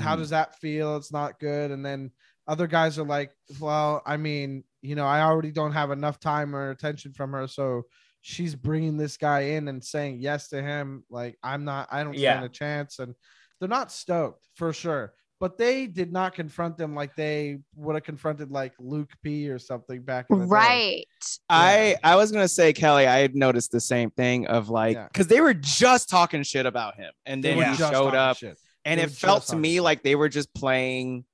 how 0.00 0.14
Mhm. 0.16 0.18
does 0.18 0.30
that 0.30 0.58
feel? 0.58 0.96
It's 0.96 1.12
not 1.12 1.38
good. 1.38 1.70
And 1.70 1.84
then 1.84 2.10
other 2.48 2.66
guys 2.66 2.98
are 2.98 3.04
like, 3.04 3.32
well, 3.60 4.02
I 4.06 4.16
mean, 4.16 4.64
you 4.82 4.94
know, 4.94 5.06
I 5.06 5.22
already 5.22 5.50
don't 5.50 5.72
have 5.72 5.90
enough 5.90 6.20
time 6.20 6.54
or 6.54 6.70
attention 6.70 7.12
from 7.12 7.32
her, 7.32 7.46
so 7.48 7.82
she's 8.20 8.54
bringing 8.54 8.96
this 8.96 9.16
guy 9.16 9.40
in 9.40 9.68
and 9.68 9.82
saying 9.84 10.18
yes 10.20 10.48
to 10.48 10.62
him. 10.62 11.04
Like 11.10 11.36
I'm 11.42 11.64
not, 11.64 11.88
I 11.90 12.02
don't 12.04 12.12
stand 12.16 12.40
Yeah. 12.42 12.44
a 12.44 12.48
chance, 12.48 12.98
and 12.98 13.14
they're 13.58 13.68
not 13.68 13.90
stoked 13.92 14.48
for 14.54 14.72
sure. 14.72 15.12
But 15.38 15.58
they 15.58 15.86
did 15.86 16.12
not 16.12 16.34
confront 16.34 16.78
them 16.78 16.94
like 16.94 17.14
they 17.14 17.58
would 17.74 17.94
have 17.94 18.04
confronted 18.04 18.50
like 18.50 18.72
Luke 18.78 19.10
P 19.22 19.50
or 19.50 19.58
something 19.58 20.00
back 20.00 20.26
in 20.30 20.38
the 20.38 20.44
day. 20.46 20.48
Right. 20.48 21.04
I 21.50 21.96
I 22.02 22.16
was 22.16 22.32
gonna 22.32 22.48
say 22.48 22.72
Kelly. 22.72 23.06
I 23.06 23.18
had 23.18 23.34
noticed 23.34 23.70
the 23.70 23.80
same 23.80 24.10
thing 24.10 24.46
of 24.46 24.70
like 24.70 24.94
Yeah. 24.94 25.08
because 25.08 25.26
they 25.26 25.42
were 25.42 25.52
just 25.52 26.08
talking 26.08 26.42
shit 26.42 26.64
about 26.64 26.96
him, 26.96 27.12
and 27.26 27.44
then 27.44 27.58
were 27.58 27.64
he 27.64 27.76
showed 27.76 28.14
up, 28.14 28.38
shit. 28.38 28.56
and 28.86 28.98
They 28.98 29.04
it 29.04 29.10
felt 29.10 29.44
to 29.48 29.56
me 29.56 29.74
shit. 29.74 29.82
like 29.82 30.02
they 30.02 30.14
were 30.14 30.30
just 30.30 30.54
playing 30.54 31.26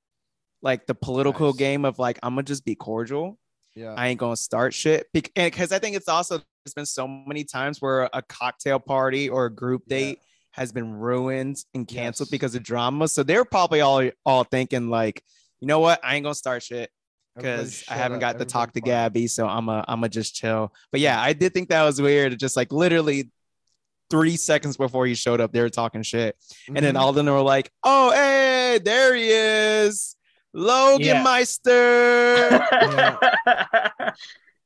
like 0.62 0.86
the 0.86 0.94
political 0.94 1.48
Nice. 1.48 1.56
game 1.56 1.84
of 1.84 1.98
like 1.98 2.18
I'm 2.22 2.32
gonna 2.34 2.44
just 2.44 2.64
be 2.64 2.74
cordial. 2.74 3.38
Yeah. 3.74 3.94
I 3.96 4.08
ain't 4.08 4.20
gonna 4.20 4.36
start 4.36 4.74
shit 4.74 5.06
because 5.12 5.72
I 5.72 5.78
think 5.78 5.96
it's 5.96 6.08
also 6.08 6.38
there's 6.64 6.74
been 6.74 6.86
so 6.86 7.08
many 7.08 7.44
times 7.44 7.80
where 7.80 8.08
a 8.12 8.22
cocktail 8.22 8.78
party 8.78 9.28
or 9.28 9.46
a 9.46 9.50
group 9.52 9.82
Yeah. 9.86 9.96
date 9.98 10.18
has 10.52 10.70
been 10.70 10.92
ruined 10.92 11.56
and 11.74 11.88
canceled 11.88 12.26
Yes. 12.28 12.30
because 12.30 12.54
of 12.54 12.62
drama. 12.62 13.08
So 13.08 13.22
they're 13.22 13.44
probably 13.44 13.80
all 13.80 14.08
all 14.26 14.44
thinking 14.44 14.88
like, 14.90 15.22
you 15.60 15.66
know 15.66 15.80
what, 15.80 16.00
I 16.04 16.14
ain't 16.16 16.22
gonna 16.24 16.34
start 16.34 16.62
shit 16.62 16.90
because 17.34 17.82
I 17.88 17.94
haven't 17.94 18.18
got 18.20 18.38
to 18.38 18.44
talk 18.44 18.72
to 18.74 18.80
quiet. 18.82 18.92
Gabby, 19.14 19.26
so 19.26 19.48
I'm 19.48 19.68
a 19.70 19.84
I'm 19.88 20.04
a 20.04 20.08
just 20.08 20.34
chill. 20.34 20.72
But 20.90 21.00
yeah, 21.00 21.20
I 21.20 21.32
did 21.32 21.54
think 21.54 21.70
that 21.70 21.82
was 21.82 22.00
weird. 22.00 22.38
Just 22.38 22.56
like 22.56 22.70
literally 22.72 23.30
three 24.10 24.36
seconds 24.36 24.76
before 24.76 25.06
he 25.06 25.14
showed 25.14 25.40
up, 25.40 25.52
they 25.52 25.62
were 25.62 25.70
talking 25.70 26.02
shit, 26.02 26.36
and 26.68 26.76
then 26.76 26.94
Mhm. 26.94 26.98
all 27.00 27.08
of 27.08 27.14
them 27.14 27.24
were 27.24 27.40
like, 27.40 27.70
"Oh, 27.82 28.10
hey, 28.12 28.78
there 28.84 29.14
he 29.14 29.30
is, 29.30 30.14
Logan 30.54 31.06
Yeah. 31.06 31.22
Meister." 31.22 32.66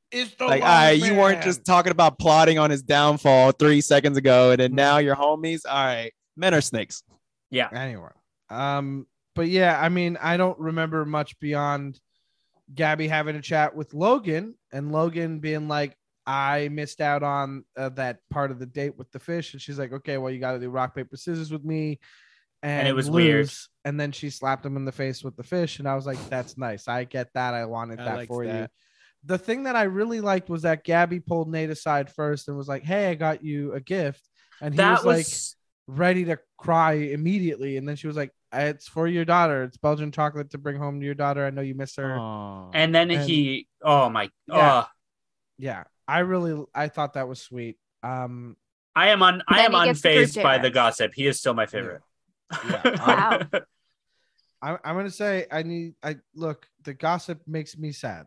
It's 0.09 0.33
the 0.35 0.45
like, 0.45 0.61
wrong 0.61 0.71
all 0.71 0.77
right, 0.77 0.91
you 0.91 1.15
weren't 1.15 1.43
just 1.43 1.65
talking 1.65 1.91
about 1.91 2.17
plotting 2.17 2.57
on 2.57 2.69
his 2.69 2.81
downfall 2.81 3.51
three 3.51 3.81
seconds 3.81 4.15
ago, 4.17 4.51
and 4.51 4.59
then 4.61 4.71
Mhm. 4.71 4.75
now 4.75 4.97
you're 4.99 5.17
homies. 5.17 5.61
All 5.67 5.75
right, 5.85 6.13
men 6.37 6.53
are 6.53 6.61
snakes. 6.61 7.03
yeah. 7.49 7.67
anyway. 7.73 8.09
Um, 8.49 9.05
but 9.35 9.49
yeah, 9.49 9.77
I 9.79 9.89
mean, 9.89 10.17
I 10.21 10.37
don't 10.37 10.57
remember 10.59 11.03
much 11.05 11.37
beyond 11.41 11.99
Gabby 12.73 13.09
having 13.09 13.35
a 13.35 13.41
chat 13.41 13.75
with 13.75 13.93
Logan 13.93 14.55
and 14.71 14.93
Logan 14.93 15.39
being 15.39 15.67
like, 15.67 15.97
I 16.25 16.69
missed 16.69 17.01
out 17.01 17.21
on 17.23 17.65
uh, 17.77 17.89
that 17.89 18.19
part 18.29 18.51
of 18.51 18.59
the 18.59 18.65
date 18.65 18.97
with 18.97 19.11
the 19.11 19.19
fish. 19.19 19.51
And 19.53 19.61
she's 19.61 19.77
like, 19.77 19.91
okay, 19.91 20.17
well, 20.17 20.31
you 20.31 20.39
got 20.39 20.53
to 20.53 20.59
do 20.59 20.69
rock, 20.69 20.95
paper, 20.95 21.15
scissors 21.17 21.51
with 21.51 21.63
me. 21.65 21.99
And, 22.63 22.87
it 22.87 22.93
was 22.93 23.09
weird. 23.09 23.45
lose. 23.45 23.69
And 23.87 23.97
then 23.97 24.11
she 24.11 24.29
slapped 24.29 24.65
him 24.65 24.75
in 24.75 24.83
the 24.83 24.91
face 24.91 25.23
with 25.23 25.37
the 25.37 25.43
fish. 25.43 25.79
And 25.79 25.87
I 25.87 25.95
was 25.95 26.05
like, 26.05 26.17
that's 26.29 26.57
nice. 26.57 26.89
I 26.89 27.05
get 27.05 27.29
that. 27.35 27.53
I 27.53 27.63
wanted 27.63 28.01
I 28.01 28.05
that 28.05 28.15
liked 28.17 28.27
for 28.27 28.43
you. 28.43 28.67
The 29.23 29.37
thing 29.37 29.63
that 29.63 29.77
I 29.77 29.83
really 29.83 30.19
liked 30.19 30.49
was 30.49 30.63
that 30.63 30.83
Gabby 30.83 31.21
pulled 31.21 31.49
Nate 31.49 31.69
aside 31.69 32.11
first 32.11 32.49
and 32.49 32.57
was 32.57 32.67
like, 32.67 32.83
hey, 32.83 33.09
I 33.09 33.15
got 33.15 33.45
you 33.45 33.71
a 33.71 33.79
gift. 33.79 34.21
And 34.59 34.73
he 34.73 34.77
That 34.77 35.05
was 35.05 35.55
like, 35.87 35.97
ready 35.97 36.25
to 36.25 36.37
cry 36.57 36.93
immediately. 36.93 37.77
And 37.77 37.87
then 37.87 37.95
she 37.95 38.07
was 38.07 38.17
like, 38.17 38.31
It's 38.51 38.89
for 38.89 39.07
your 39.07 39.23
daughter. 39.23 39.63
It's 39.63 39.77
Belgian 39.77 40.11
chocolate 40.11 40.51
to 40.51 40.57
bring 40.57 40.75
home 40.75 40.99
to 40.99 41.05
your 41.05 41.15
daughter. 41.15 41.45
I 41.45 41.49
know 41.49 41.61
you 41.61 41.75
miss 41.75 41.95
her. 41.95 42.17
Aw. 42.19 42.71
and 42.73 42.93
then 42.93 43.09
And- 43.11 43.29
he 43.29 43.67
oh 43.81 44.09
my 44.09 44.29
Yeah. 44.47 44.83
oh 44.83 44.87
Yeah. 45.57 45.83
I 46.07 46.19
really 46.19 46.61
I 46.75 46.89
thought 46.89 47.13
that 47.13 47.29
was 47.29 47.41
sweet. 47.41 47.77
Um 48.03 48.57
I 48.95 49.09
am 49.09 49.23
on 49.23 49.43
I 49.47 49.61
am 49.61 49.71
he 49.71 49.85
gets 49.85 50.01
the 50.01 50.13
group 50.13 50.27
unfazed 50.27 50.43
by 50.43 50.57
the 50.57 50.69
gossip. 50.69 51.13
He 51.13 51.27
is 51.27 51.39
still 51.39 51.53
my 51.53 51.67
favorite. 51.67 52.01
Yeah. 52.69 52.81
Wow. 53.07 53.61
I, 54.61 54.77
I'm 54.83 54.95
gonna 54.95 55.09
say 55.11 55.45
I 55.51 55.63
need 55.63 55.93
I 56.03 56.15
look, 56.35 56.67
the 56.83 56.93
gossip 56.93 57.41
makes 57.47 57.77
me 57.77 57.91
sad. 57.91 58.25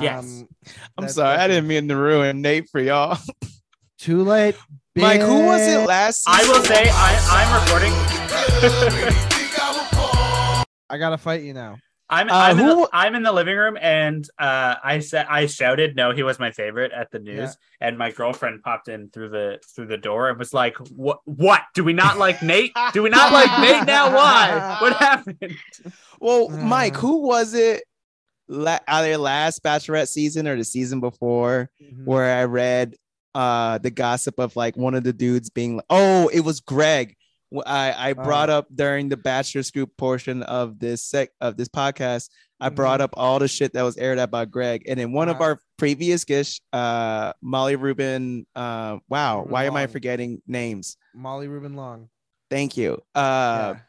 Yes. 0.00 0.24
Um, 0.24 0.48
I'm 0.96 1.04
that- 1.04 1.12
sorry, 1.12 1.36
I 1.36 1.46
didn't 1.48 1.66
mean 1.68 1.88
to 1.88 1.96
ruin 1.96 2.40
Nate 2.42 2.68
for 2.68 2.80
y'all. 2.80 3.18
too 3.98 4.22
late. 4.22 4.56
Mike, 4.96 5.20
who 5.20 5.44
was 5.46 5.60
it 5.60 5.78
bitch. 5.78 5.86
last? 5.86 6.24
I 6.26 6.42
will 6.48 6.64
say 6.64 6.88
I, 6.90 7.14
I'm 7.30 7.62
recording. 7.62 7.92
I 10.90 10.98
gotta 10.98 11.18
fight 11.18 11.42
you 11.42 11.52
now. 11.52 11.76
I'm 12.10 12.28
Uh, 12.30 12.32
I'm, 12.34 12.58
in 12.58 12.66
the, 12.66 12.88
I'm 12.92 13.14
in 13.14 13.22
the 13.22 13.32
living 13.32 13.56
room 13.56 13.76
and 13.80 14.26
uh, 14.38 14.76
I 14.82 15.00
said 15.00 15.26
I 15.28 15.46
shouted 15.46 15.94
no 15.94 16.12
he 16.12 16.22
was 16.22 16.38
my 16.38 16.50
favorite 16.52 16.90
at 16.92 17.10
the 17.10 17.18
news 17.18 17.38
Yeah. 17.80 17.86
and 17.88 17.98
my 17.98 18.10
girlfriend 18.12 18.62
popped 18.62 18.88
in 18.88 19.10
through 19.10 19.28
the 19.28 19.58
through 19.74 19.86
the 19.88 19.98
door 19.98 20.30
and 20.30 20.38
was 20.38 20.54
like 20.54 20.76
what 20.90 21.18
what 21.24 21.62
do 21.74 21.84
we 21.84 21.92
not 21.92 22.16
like 22.18 22.42
Nate 22.42 22.72
do 22.94 23.02
we 23.02 23.10
not 23.10 23.32
like 23.32 23.50
Nate 23.60 23.86
now 23.86 24.14
why 24.14 24.78
what 24.80 24.96
happened 25.08 25.54
Well, 26.20 26.48
Mike, 26.48 26.96
Uh. 26.96 27.00
who 27.00 27.26
was 27.26 27.54
it? 27.54 27.84
La- 28.48 28.78
either 28.88 29.18
last 29.18 29.62
Bachelorette 29.62 30.08
season 30.08 30.48
or 30.48 30.56
the 30.56 30.64
season 30.64 31.00
before, 31.00 31.68
Mhm. 31.82 32.06
where 32.06 32.34
I 32.40 32.44
read 32.44 32.96
uh 33.34 33.76
the 33.78 33.90
gossip 33.90 34.38
of 34.38 34.56
like 34.56 34.76
one 34.78 34.94
of 34.94 35.04
the 35.04 35.12
dudes 35.12 35.50
being 35.50 35.76
like, 35.76 35.84
oh, 35.90 36.28
it 36.32 36.40
was 36.40 36.60
Greg. 36.60 37.14
I 37.66 38.10
I 38.10 38.12
brought 38.12 38.50
up 38.50 38.66
during 38.74 39.08
the 39.08 39.16
Bachelor 39.16 39.62
Scoop 39.62 39.96
portion 39.96 40.42
of 40.42 40.78
this 40.78 41.02
sec 41.04 41.30
of 41.40 41.56
this 41.56 41.68
podcast. 41.68 42.28
I 42.60 42.70
brought 42.70 43.00
up 43.00 43.10
all 43.16 43.38
the 43.38 43.46
shit 43.48 43.72
that 43.74 43.82
was 43.82 43.96
aired 43.96 44.18
out 44.18 44.30
by 44.32 44.44
Greg, 44.44 44.82
and 44.88 44.98
in 44.98 45.12
one 45.12 45.28
of 45.28 45.36
Uh-huh. 45.36 45.44
our 45.44 45.60
previous 45.76 46.24
guests, 46.24 46.60
uh, 46.72 47.32
Molly 47.40 47.76
Rubin. 47.76 48.46
Uh, 48.54 48.98
wow, 49.08 49.38
Rubin 49.38 49.52
why 49.52 49.64
am 49.64 49.76
I 49.76 49.86
forgetting 49.86 50.42
names? 50.46 50.96
Molly 51.14 51.46
Rubin 51.48 51.74
Long. 51.76 52.08
Thank 52.50 52.76
you. 52.76 53.00
Uh, 53.14 53.74
Yeah. 53.76 53.80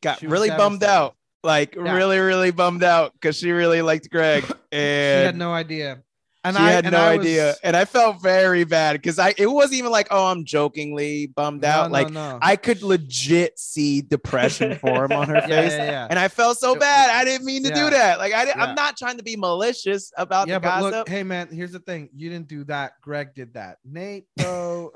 got 0.00 0.18
She 0.20 0.26
really 0.26 0.48
bummed 0.48 0.82
out 0.84 1.14
like 1.42 1.74
Yeah. 1.74 1.94
really 1.94 2.18
really 2.18 2.50
bummed 2.52 2.82
out 2.84 3.12
because 3.12 3.36
she 3.36 3.50
really 3.52 3.82
liked 3.82 4.08
greg 4.10 4.44
and 4.72 5.20
She 5.20 5.26
had 5.26 5.36
no 5.36 5.52
idea. 5.52 6.02
And 6.46 6.56
she 6.56 6.62
I 6.62 6.70
had 6.72 6.84
and 6.84 6.92
no 6.92 7.00
I 7.00 7.16
was- 7.16 7.20
idea, 7.26 7.54
and 7.62 7.74
I 7.74 7.86
felt 7.86 8.20
very 8.22 8.64
bad 8.64 8.92
because 8.94 9.18
I 9.18 9.32
it 9.38 9.46
wasn't 9.46 9.78
even 9.78 9.90
like 9.90 10.08
oh 10.10 10.26
I'm 10.26 10.44
jokingly 10.44 11.26
bummed 11.28 11.62
No, 11.62 11.68
out. 11.68 11.86
no, 11.86 11.92
like 11.92 12.10
no. 12.10 12.38
I 12.42 12.56
could 12.56 12.82
legit 12.82 13.58
see 13.58 14.02
depression 14.02 14.76
form 14.78 15.10
on 15.12 15.26
her 15.28 15.36
yeah, 15.36 15.46
face, 15.46 15.72
yeah, 15.72 15.90
yeah. 15.90 16.06
and 16.10 16.18
I 16.18 16.28
felt 16.28 16.58
so 16.58 16.76
bad. 16.76 17.08
I 17.10 17.24
didn't 17.24 17.46
mean 17.46 17.62
to 17.62 17.70
Yeah. 17.70 17.84
do 17.84 17.90
that. 17.90 18.18
Like 18.18 18.34
I, 18.34 18.44
didn't, 18.44 18.58
Yeah. 18.58 18.64
I'm 18.66 18.74
not 18.74 18.98
trying 18.98 19.16
to 19.16 19.22
be 19.22 19.36
malicious 19.36 20.12
about 20.18 20.46
yeah, 20.48 20.56
the 20.56 20.60
but 20.60 20.68
gossip. 20.80 20.92
look, 20.92 21.08
hey 21.08 21.22
man, 21.22 21.48
here's 21.50 21.72
the 21.72 21.78
thing. 21.80 22.10
You 22.14 22.28
didn't 22.28 22.48
do 22.48 22.62
that. 22.64 23.00
Greg 23.00 23.34
did 23.34 23.54
that. 23.54 23.78
Nate, 23.82 24.26
though. 24.36 24.92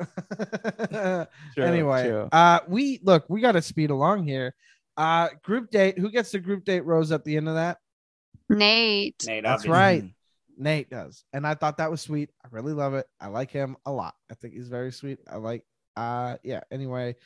True, 1.54 1.64
anyway, 1.64 2.08
true. 2.08 2.28
uh, 2.30 2.60
we 2.68 3.00
look, 3.02 3.24
we 3.28 3.40
got 3.40 3.52
to 3.52 3.62
speed 3.62 3.90
along 3.90 4.24
here. 4.24 4.54
Uh, 4.96 5.28
group 5.42 5.70
date. 5.70 5.98
Who 5.98 6.10
gets 6.10 6.32
the 6.32 6.40
group 6.40 6.64
date 6.64 6.84
rose 6.84 7.10
at 7.12 7.24
the 7.24 7.36
end 7.36 7.48
of 7.48 7.54
that? 7.54 7.78
Nate. 8.48 9.24
Nate, 9.26 9.44
That's 9.44 9.62
obviously. 9.64 9.70
right. 9.70 10.04
Nate 10.58 10.90
does. 10.90 11.24
And 11.32 11.46
I 11.46 11.54
thought 11.54 11.78
that 11.78 11.90
was 11.90 12.00
sweet. 12.00 12.30
I 12.44 12.48
really 12.50 12.72
love 12.72 12.94
it. 12.94 13.06
I 13.20 13.28
like 13.28 13.50
him 13.50 13.76
a 13.86 13.92
lot. 13.92 14.14
I 14.30 14.34
think 14.34 14.54
he's 14.54 14.68
very 14.68 14.92
sweet. 14.92 15.18
I 15.30 15.36
like 15.36 15.64
uh 15.96 16.36
yeah, 16.42 16.60
anyway, 16.70 17.16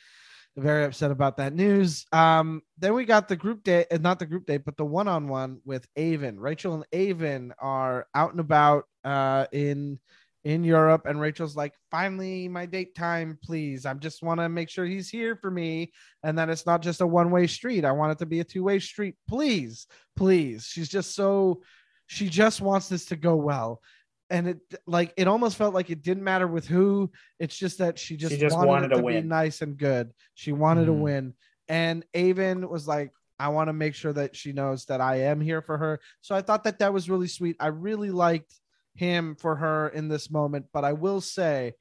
very 0.55 0.85
upset 0.85 1.11
about 1.11 1.37
that 1.37 1.53
news. 1.53 2.05
Um 2.11 2.61
then 2.77 2.93
we 2.93 3.05
got 3.05 3.27
the 3.27 3.35
group 3.35 3.63
date, 3.63 3.87
uh, 3.91 3.97
not 3.97 4.19
the 4.19 4.25
group 4.25 4.45
date, 4.45 4.65
but 4.65 4.77
the 4.77 4.85
one-on-one 4.85 5.61
with 5.65 5.87
Aven. 5.97 6.39
Rachel 6.39 6.75
and 6.75 6.85
Aven 6.93 7.53
are 7.59 8.07
out 8.15 8.31
and 8.31 8.39
about 8.39 8.85
uh 9.03 9.45
in 9.51 9.99
in 10.43 10.65
Europe 10.65 11.05
and 11.05 11.21
Rachel's 11.21 11.55
like, 11.55 11.73
"Finally 11.89 12.49
my 12.49 12.65
date 12.65 12.95
time, 12.95 13.39
please. 13.41 13.85
I 13.85 13.93
just 13.93 14.21
want 14.21 14.41
to 14.41 14.49
make 14.49 14.69
sure 14.69 14.85
he's 14.85 15.09
here 15.09 15.37
for 15.37 15.49
me 15.49 15.93
and 16.21 16.37
that 16.37 16.49
it's 16.49 16.65
not 16.65 16.81
just 16.81 16.99
a 16.99 17.07
one-way 17.07 17.47
street. 17.47 17.85
I 17.85 17.93
want 17.93 18.11
it 18.11 18.19
to 18.19 18.25
be 18.25 18.41
a 18.41 18.43
two-way 18.43 18.79
street. 18.79 19.15
Please. 19.27 19.87
Please." 20.17 20.65
She's 20.65 20.89
just 20.89 21.15
so 21.15 21.61
she 22.07 22.29
just 22.29 22.61
wants 22.61 22.89
this 22.89 23.05
to 23.05 23.15
go 23.15 23.35
well. 23.35 23.81
And 24.29 24.47
it 24.47 24.59
like 24.87 25.13
it 25.17 25.27
almost 25.27 25.57
felt 25.57 25.73
like 25.73 25.89
it 25.89 26.01
didn't 26.01 26.23
matter 26.23 26.47
with 26.47 26.67
who. 26.67 27.11
It's 27.39 27.57
just 27.57 27.77
that 27.79 27.99
she 27.99 28.17
just, 28.17 28.39
just 28.39 28.55
wanted, 28.55 28.67
wanted 28.67 28.89
to 28.89 28.95
to 28.95 29.03
be 29.03 29.21
nice 29.21 29.61
and 29.61 29.77
good. 29.77 30.11
She 30.33 30.51
wanted 30.51 30.85
to 30.85 30.91
Mhm. 30.91 30.99
win. 30.99 31.33
And 31.67 32.05
Aven 32.13 32.67
was 32.69 32.87
like 32.87 33.11
i 33.39 33.47
want 33.47 33.67
to 33.67 33.73
make 33.73 33.95
sure 33.95 34.13
that 34.13 34.35
she 34.35 34.53
knows 34.53 34.85
that 34.85 35.01
i 35.01 35.15
am 35.21 35.41
here 35.41 35.61
for 35.61 35.77
her. 35.77 35.99
So 36.21 36.35
i 36.35 36.41
thought 36.41 36.63
that 36.63 36.79
that 36.79 36.93
was 36.93 37.09
really 37.09 37.27
sweet. 37.27 37.55
I 37.59 37.67
really 37.67 38.11
liked 38.11 38.53
him 38.95 39.35
for 39.35 39.55
her 39.55 39.89
in 39.89 40.07
this 40.07 40.29
moment. 40.31 40.67
But 40.73 40.85
i 40.85 40.93
will 40.93 41.21
say 41.21 41.73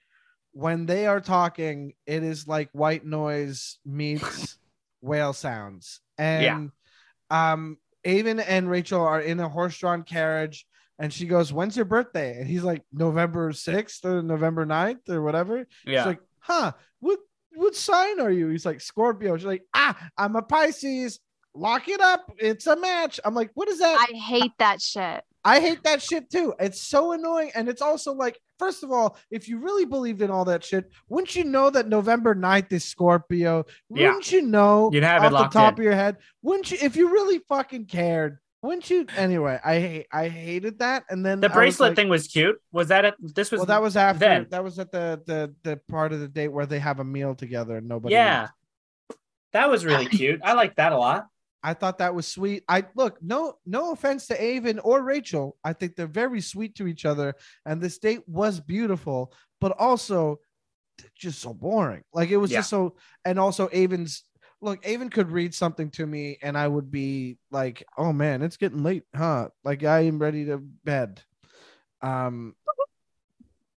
when 0.52 0.86
they 0.86 1.06
are 1.06 1.20
talking 1.20 1.92
it 2.06 2.22
is 2.22 2.46
like 2.46 2.68
white 2.72 3.04
noise 3.04 3.78
meets 3.84 4.58
whale 5.00 5.32
sounds. 5.32 6.00
And 6.18 6.70
um 7.30 7.78
Aven 8.04 8.40
and 8.40 8.68
Rachel 8.68 9.00
are 9.00 9.20
in 9.20 9.40
a 9.40 9.48
horse-drawn 9.48 10.02
carriage, 10.02 10.66
and 10.98 11.12
she 11.12 11.26
goes, 11.26 11.52
"When's 11.52 11.76
your 11.76 11.84
birthday?" 11.84 12.38
And 12.38 12.46
he's 12.46 12.62
like, 12.62 12.82
"November 12.92 13.52
6th 13.52 14.04
or 14.04 14.22
November 14.22 14.66
9th 14.66 15.08
or 15.08 15.22
whatever." 15.22 15.66
Yeah. 15.84 16.00
She's 16.00 16.06
like, 16.06 16.20
"Huh? 16.40 16.72
What 17.00 17.18
what 17.54 17.76
sign 17.76 18.20
are 18.20 18.30
you?" 18.30 18.48
He's 18.48 18.66
like, 18.66 18.80
"Scorpio." 18.80 19.36
She's 19.36 19.46
like, 19.46 19.64
"Ah, 19.74 19.96
I'm 20.16 20.36
a 20.36 20.42
Pisces. 20.42 21.20
Lock 21.54 21.88
it 21.88 22.00
up. 22.00 22.32
It's 22.38 22.66
a 22.66 22.76
match." 22.76 23.20
I'm 23.24 23.34
like, 23.34 23.50
"What 23.54 23.68
is 23.68 23.78
that?" 23.78 24.06
I 24.10 24.16
hate 24.16 24.52
that 24.58 24.80
shit. 24.80 25.22
I 25.44 25.60
hate 25.60 25.82
that 25.82 26.00
shit 26.00 26.30
too. 26.30 26.54
It's 26.60 26.80
so 26.80 27.12
annoying. 27.12 27.50
And 27.54 27.68
it's 27.68 27.82
also 27.82 28.14
like, 28.14 28.38
first 28.62 28.84
of 28.84 28.92
all, 28.92 29.16
if 29.30 29.48
you 29.48 29.58
really 29.58 29.84
believed 29.84 30.22
in 30.22 30.30
all 30.30 30.44
that 30.44 30.62
shit, 30.64 30.88
wouldn't 31.08 31.34
you 31.34 31.42
know 31.42 31.68
that 31.70 31.88
November 31.88 32.32
9th 32.34 32.72
is 32.72 32.84
Scorpio? 32.84 33.64
Yeah. 33.90 34.06
Wouldn't 34.08 34.30
you 34.30 34.42
know 34.42 34.88
You'd 34.92 35.02
have 35.02 35.24
it 35.24 35.32
off 35.34 35.50
the 35.52 35.58
top 35.58 35.74
in. 35.74 35.80
of 35.80 35.84
your 35.84 35.94
head? 35.94 36.18
Wouldn't 36.42 36.70
you 36.70 36.78
if 36.80 36.94
you 36.96 37.10
really 37.12 37.40
fucking 37.48 37.86
cared? 37.86 38.38
Wouldn't 38.62 38.88
you 38.90 39.06
anyway? 39.16 39.58
I 39.64 39.80
hate 39.80 40.06
I 40.12 40.28
hated 40.28 40.78
that. 40.78 41.02
And 41.10 41.26
then 41.26 41.40
The 41.40 41.48
I 41.48 41.50
was 41.50 41.54
bracelet 41.56 41.90
like- 41.90 41.96
thing 41.96 42.08
was 42.08 42.28
cute. 42.28 42.56
Was 42.70 42.88
that 42.88 43.04
it? 43.04 43.14
This 43.34 43.50
was 43.50 43.58
Well, 43.58 43.66
that 43.66 43.82
was 43.82 43.96
after 43.96 44.20
then. 44.20 44.46
that 44.50 44.62
was 44.62 44.78
at 44.78 44.92
the 44.92 45.20
the 45.26 45.52
the 45.64 45.80
part 45.90 46.12
of 46.12 46.20
the 46.20 46.28
date 46.28 46.48
where 46.52 46.66
they 46.66 46.78
have 46.78 47.00
a 47.00 47.04
meal 47.04 47.34
together 47.34 47.78
and 47.78 47.88
nobody 47.88 48.14
yeah. 48.14 48.48
That 49.52 49.68
was 49.68 49.84
really 49.84 50.06
cute. 50.06 50.40
I 50.44 50.52
like 50.54 50.76
that 50.76 50.92
a 50.92 50.96
lot. 50.96 51.26
I 51.62 51.74
thought 51.74 51.98
that 51.98 52.14
was 52.14 52.26
sweet. 52.26 52.64
I 52.68 52.84
look, 52.96 53.22
no, 53.22 53.58
no 53.66 53.92
offense 53.92 54.26
to 54.28 54.42
Aven 54.42 54.78
or 54.80 55.02
Rachel. 55.02 55.56
I 55.64 55.72
think 55.72 55.94
they're 55.96 56.06
very 56.06 56.40
sweet 56.40 56.74
to 56.76 56.86
each 56.86 57.04
other, 57.04 57.34
and 57.66 57.80
this 57.80 57.98
date 57.98 58.28
was 58.28 58.60
beautiful, 58.60 59.32
but 59.60 59.72
also 59.78 60.40
just 61.14 61.40
so 61.40 61.54
boring. 61.54 62.02
Like 62.12 62.30
it 62.30 62.36
was 62.36 62.50
Yeah. 62.50 62.58
just 62.58 62.70
so, 62.70 62.96
and 63.24 63.38
also 63.38 63.68
Aven's 63.70 64.24
look, 64.60 64.86
Aven 64.86 65.10
could 65.10 65.30
read 65.32 65.52
something 65.54 65.90
to 65.90 66.06
me, 66.06 66.38
and 66.42 66.56
I 66.56 66.68
would 66.68 66.90
be 66.90 67.38
like, 67.50 67.84
"Oh 67.96 68.12
man, 68.12 68.42
it's 68.42 68.56
getting 68.56 68.82
late, 68.82 69.04
huh? 69.14 69.48
Like 69.64 69.82
I 69.84 70.00
am 70.00 70.18
ready 70.18 70.44
to 70.46 70.58
bed." 70.58 71.22
Um. 72.00 72.54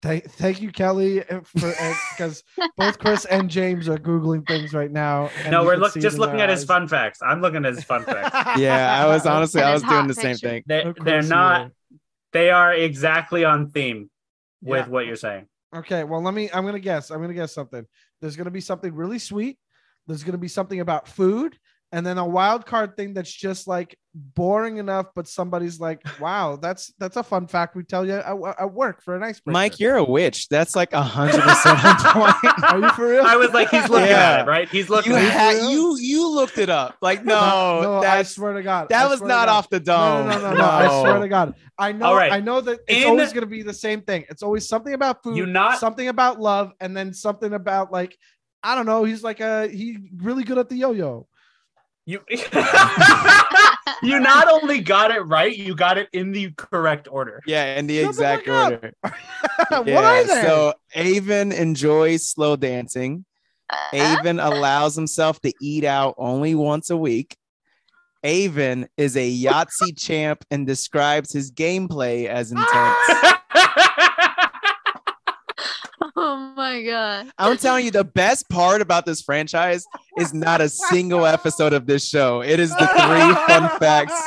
Thank, 0.04 0.30
thank 0.32 0.60
you, 0.60 0.70
Kelly, 0.70 1.26
uh, 1.28 1.40
for 1.40 1.72
because 2.12 2.44
both 2.76 2.98
Chris 2.98 3.24
and 3.24 3.48
James 3.48 3.88
are 3.88 3.96
googling 3.96 4.46
things 4.46 4.74
right 4.74 4.90
now. 4.90 5.30
no, 5.48 5.64
we're 5.64 5.72
can 5.72 5.80
look, 5.80 5.94
just 5.94 6.18
looking 6.18 6.36
their 6.36 6.44
at 6.44 6.50
his 6.50 6.62
fun 6.62 6.86
facts. 6.86 7.20
I'm 7.22 7.40
looking 7.40 7.64
at 7.64 7.74
his 7.74 7.84
fun 7.84 8.04
facts. 8.04 8.58
yeah, 8.60 9.02
I 9.02 9.06
was 9.06 9.24
honestly 9.24 9.62
And 9.62 9.70
I 9.70 9.72
was 9.72 9.82
doing 9.82 9.94
hot 9.94 10.08
the 10.08 10.14
same 10.14 10.36
thing. 10.36 10.62
They, 10.66 10.92
they're 11.02 11.22
not. 11.22 11.70
They 12.34 12.50
are 12.50 12.74
exactly 12.74 13.46
on 13.46 13.70
theme 13.70 14.10
with 14.60 14.86
Yeah. 14.86 14.92
what 14.92 15.06
you're 15.06 15.16
saying. 15.16 15.46
Okay, 15.74 16.04
well, 16.04 16.22
let 16.22 16.34
me. 16.34 16.50
I'm 16.52 16.66
gonna 16.66 16.80
guess. 16.80 17.10
I'm 17.10 17.22
gonna 17.22 17.32
guess 17.32 17.54
something. 17.54 17.86
There's 18.20 18.36
gonna 18.36 18.50
be 18.50 18.60
something 18.60 18.94
really 18.94 19.18
sweet. 19.18 19.56
There's 20.06 20.22
gonna 20.22 20.36
be 20.36 20.48
something 20.48 20.80
about 20.80 21.08
food, 21.08 21.58
and 21.94 22.04
then 22.04 22.18
a 22.18 22.26
wild 22.26 22.66
card 22.66 22.96
thing 22.96 23.14
that's 23.14 23.30
just 23.32 23.68
like 23.68 23.96
boring 24.16 24.78
enough, 24.78 25.06
but 25.14 25.28
somebody's 25.28 25.78
like, 25.78 26.02
"Wow, 26.20 26.56
that's 26.56 26.92
that's 26.98 27.16
a 27.16 27.22
fun 27.22 27.46
fact 27.46 27.76
we 27.76 27.84
tell 27.84 28.04
you 28.04 28.14
at, 28.14 28.26
at 28.58 28.72
work 28.72 29.00
for 29.00 29.14
an 29.14 29.22
icebreaker." 29.22 29.52
Mike, 29.54 29.78
you're 29.78 29.94
a 29.94 30.02
witch. 30.04 30.48
That's 30.48 30.74
like 30.74 30.92
a 30.92 31.00
hundred 31.02 31.40
percent 31.42 31.84
on 31.84 31.96
point. 32.12 32.64
are 32.64 32.78
you 32.80 32.90
for 32.90 33.08
real? 33.08 33.22
I 33.24 33.36
was 33.36 33.52
like, 33.52 33.70
he's 33.70 33.88
looking 33.88 34.08
Yeah. 34.08 34.32
at 34.32 34.40
it, 34.40 34.50
right? 34.50 34.68
He's 34.68 34.90
looking 34.90 35.12
You 35.12 35.18
at 35.18 35.54
it. 35.54 35.70
you 35.70 35.96
you 36.00 36.28
looked 36.34 36.58
it 36.58 36.68
up. 36.68 36.96
Like 37.00 37.24
no, 37.34 37.80
no, 37.80 37.96
I 38.02 38.24
swear 38.24 38.54
to 38.54 38.62
God, 38.64 38.88
that 38.88 39.06
I 39.06 39.08
was 39.08 39.22
not 39.22 39.48
off 39.48 39.70
the 39.70 39.78
No, 39.78 39.84
dome. 39.84 40.28
no, 40.30 40.38
no, 40.38 40.50
no, 40.50 40.56
no. 40.56 40.64
I 40.64 41.00
swear 41.00 41.20
to 41.20 41.28
God. 41.28 41.54
I 41.78 41.92
know. 41.92 42.06
All 42.06 42.16
right. 42.16 42.32
I 42.32 42.40
know 42.40 42.60
that 42.60 42.80
it's 42.88 43.04
In- 43.04 43.08
always 43.08 43.32
going 43.32 43.42
to 43.42 43.50
be 43.50 43.62
the 43.62 43.72
same 43.72 44.00
thing. 44.02 44.24
It's 44.28 44.42
always 44.42 44.68
something 44.68 44.94
about 44.94 45.22
food, 45.22 45.36
You 45.36 45.46
not- 45.46 45.78
something 45.78 46.08
about 46.08 46.40
love, 46.40 46.72
and 46.80 46.96
then 46.96 47.14
something 47.14 47.52
about 47.52 47.92
like 47.92 48.16
I 48.64 48.74
don't 48.74 48.86
know. 48.86 49.04
He's 49.04 49.22
like 49.22 49.38
a 49.40 49.68
he 49.68 49.98
really 50.16 50.42
good 50.42 50.58
at 50.58 50.68
the 50.68 50.76
yo-yo. 50.76 51.28
You 52.06 52.20
you 54.02 54.20
not 54.20 54.48
only 54.48 54.80
got 54.80 55.10
it 55.10 55.20
right, 55.20 55.56
you 55.56 55.74
got 55.74 55.96
it 55.96 56.08
in 56.12 56.32
the 56.32 56.52
correct 56.56 57.08
order. 57.10 57.42
Yeah, 57.46 57.78
in 57.78 57.86
the 57.86 58.00
Shut 58.02 58.10
exact 58.10 58.46
fuck 58.46 58.54
up. 58.54 58.72
order. 58.72 58.94
what 59.70 59.86
yeah, 59.86 60.00
are 60.00 60.24
they? 60.24 60.42
so 60.42 60.74
Aven 60.94 61.52
enjoys 61.52 62.28
slow 62.28 62.56
dancing. 62.56 63.24
Uh, 63.70 63.96
Aven 63.96 64.38
allows 64.38 64.94
himself 64.94 65.40
to 65.40 65.52
eat 65.60 65.84
out 65.84 66.14
only 66.18 66.54
once 66.54 66.90
a 66.90 66.96
week. 66.96 67.36
Aven 68.22 68.88
is 68.96 69.16
a 69.16 69.42
Yahtzee 69.42 69.98
champ 69.98 70.44
and 70.50 70.66
describes 70.66 71.32
his 71.32 71.50
gameplay 71.50 72.26
as 72.26 72.52
intense. 72.52 73.34
Oh 76.26 76.52
my 76.56 76.82
god. 76.82 77.30
I'm 77.38 77.56
telling 77.56 77.84
you, 77.84 77.90
the 77.90 78.04
best 78.04 78.48
part 78.48 78.80
about 78.80 79.04
this 79.06 79.22
franchise 79.22 79.84
is 80.18 80.32
not 80.32 80.60
a 80.60 80.68
single 80.68 81.26
episode 81.26 81.72
of 81.72 81.86
this 81.86 82.06
show. 82.08 82.42
It 82.42 82.58
is 82.60 82.70
the 82.70 82.86
three 82.86 83.34
fun 83.46 83.78
facts 83.78 84.20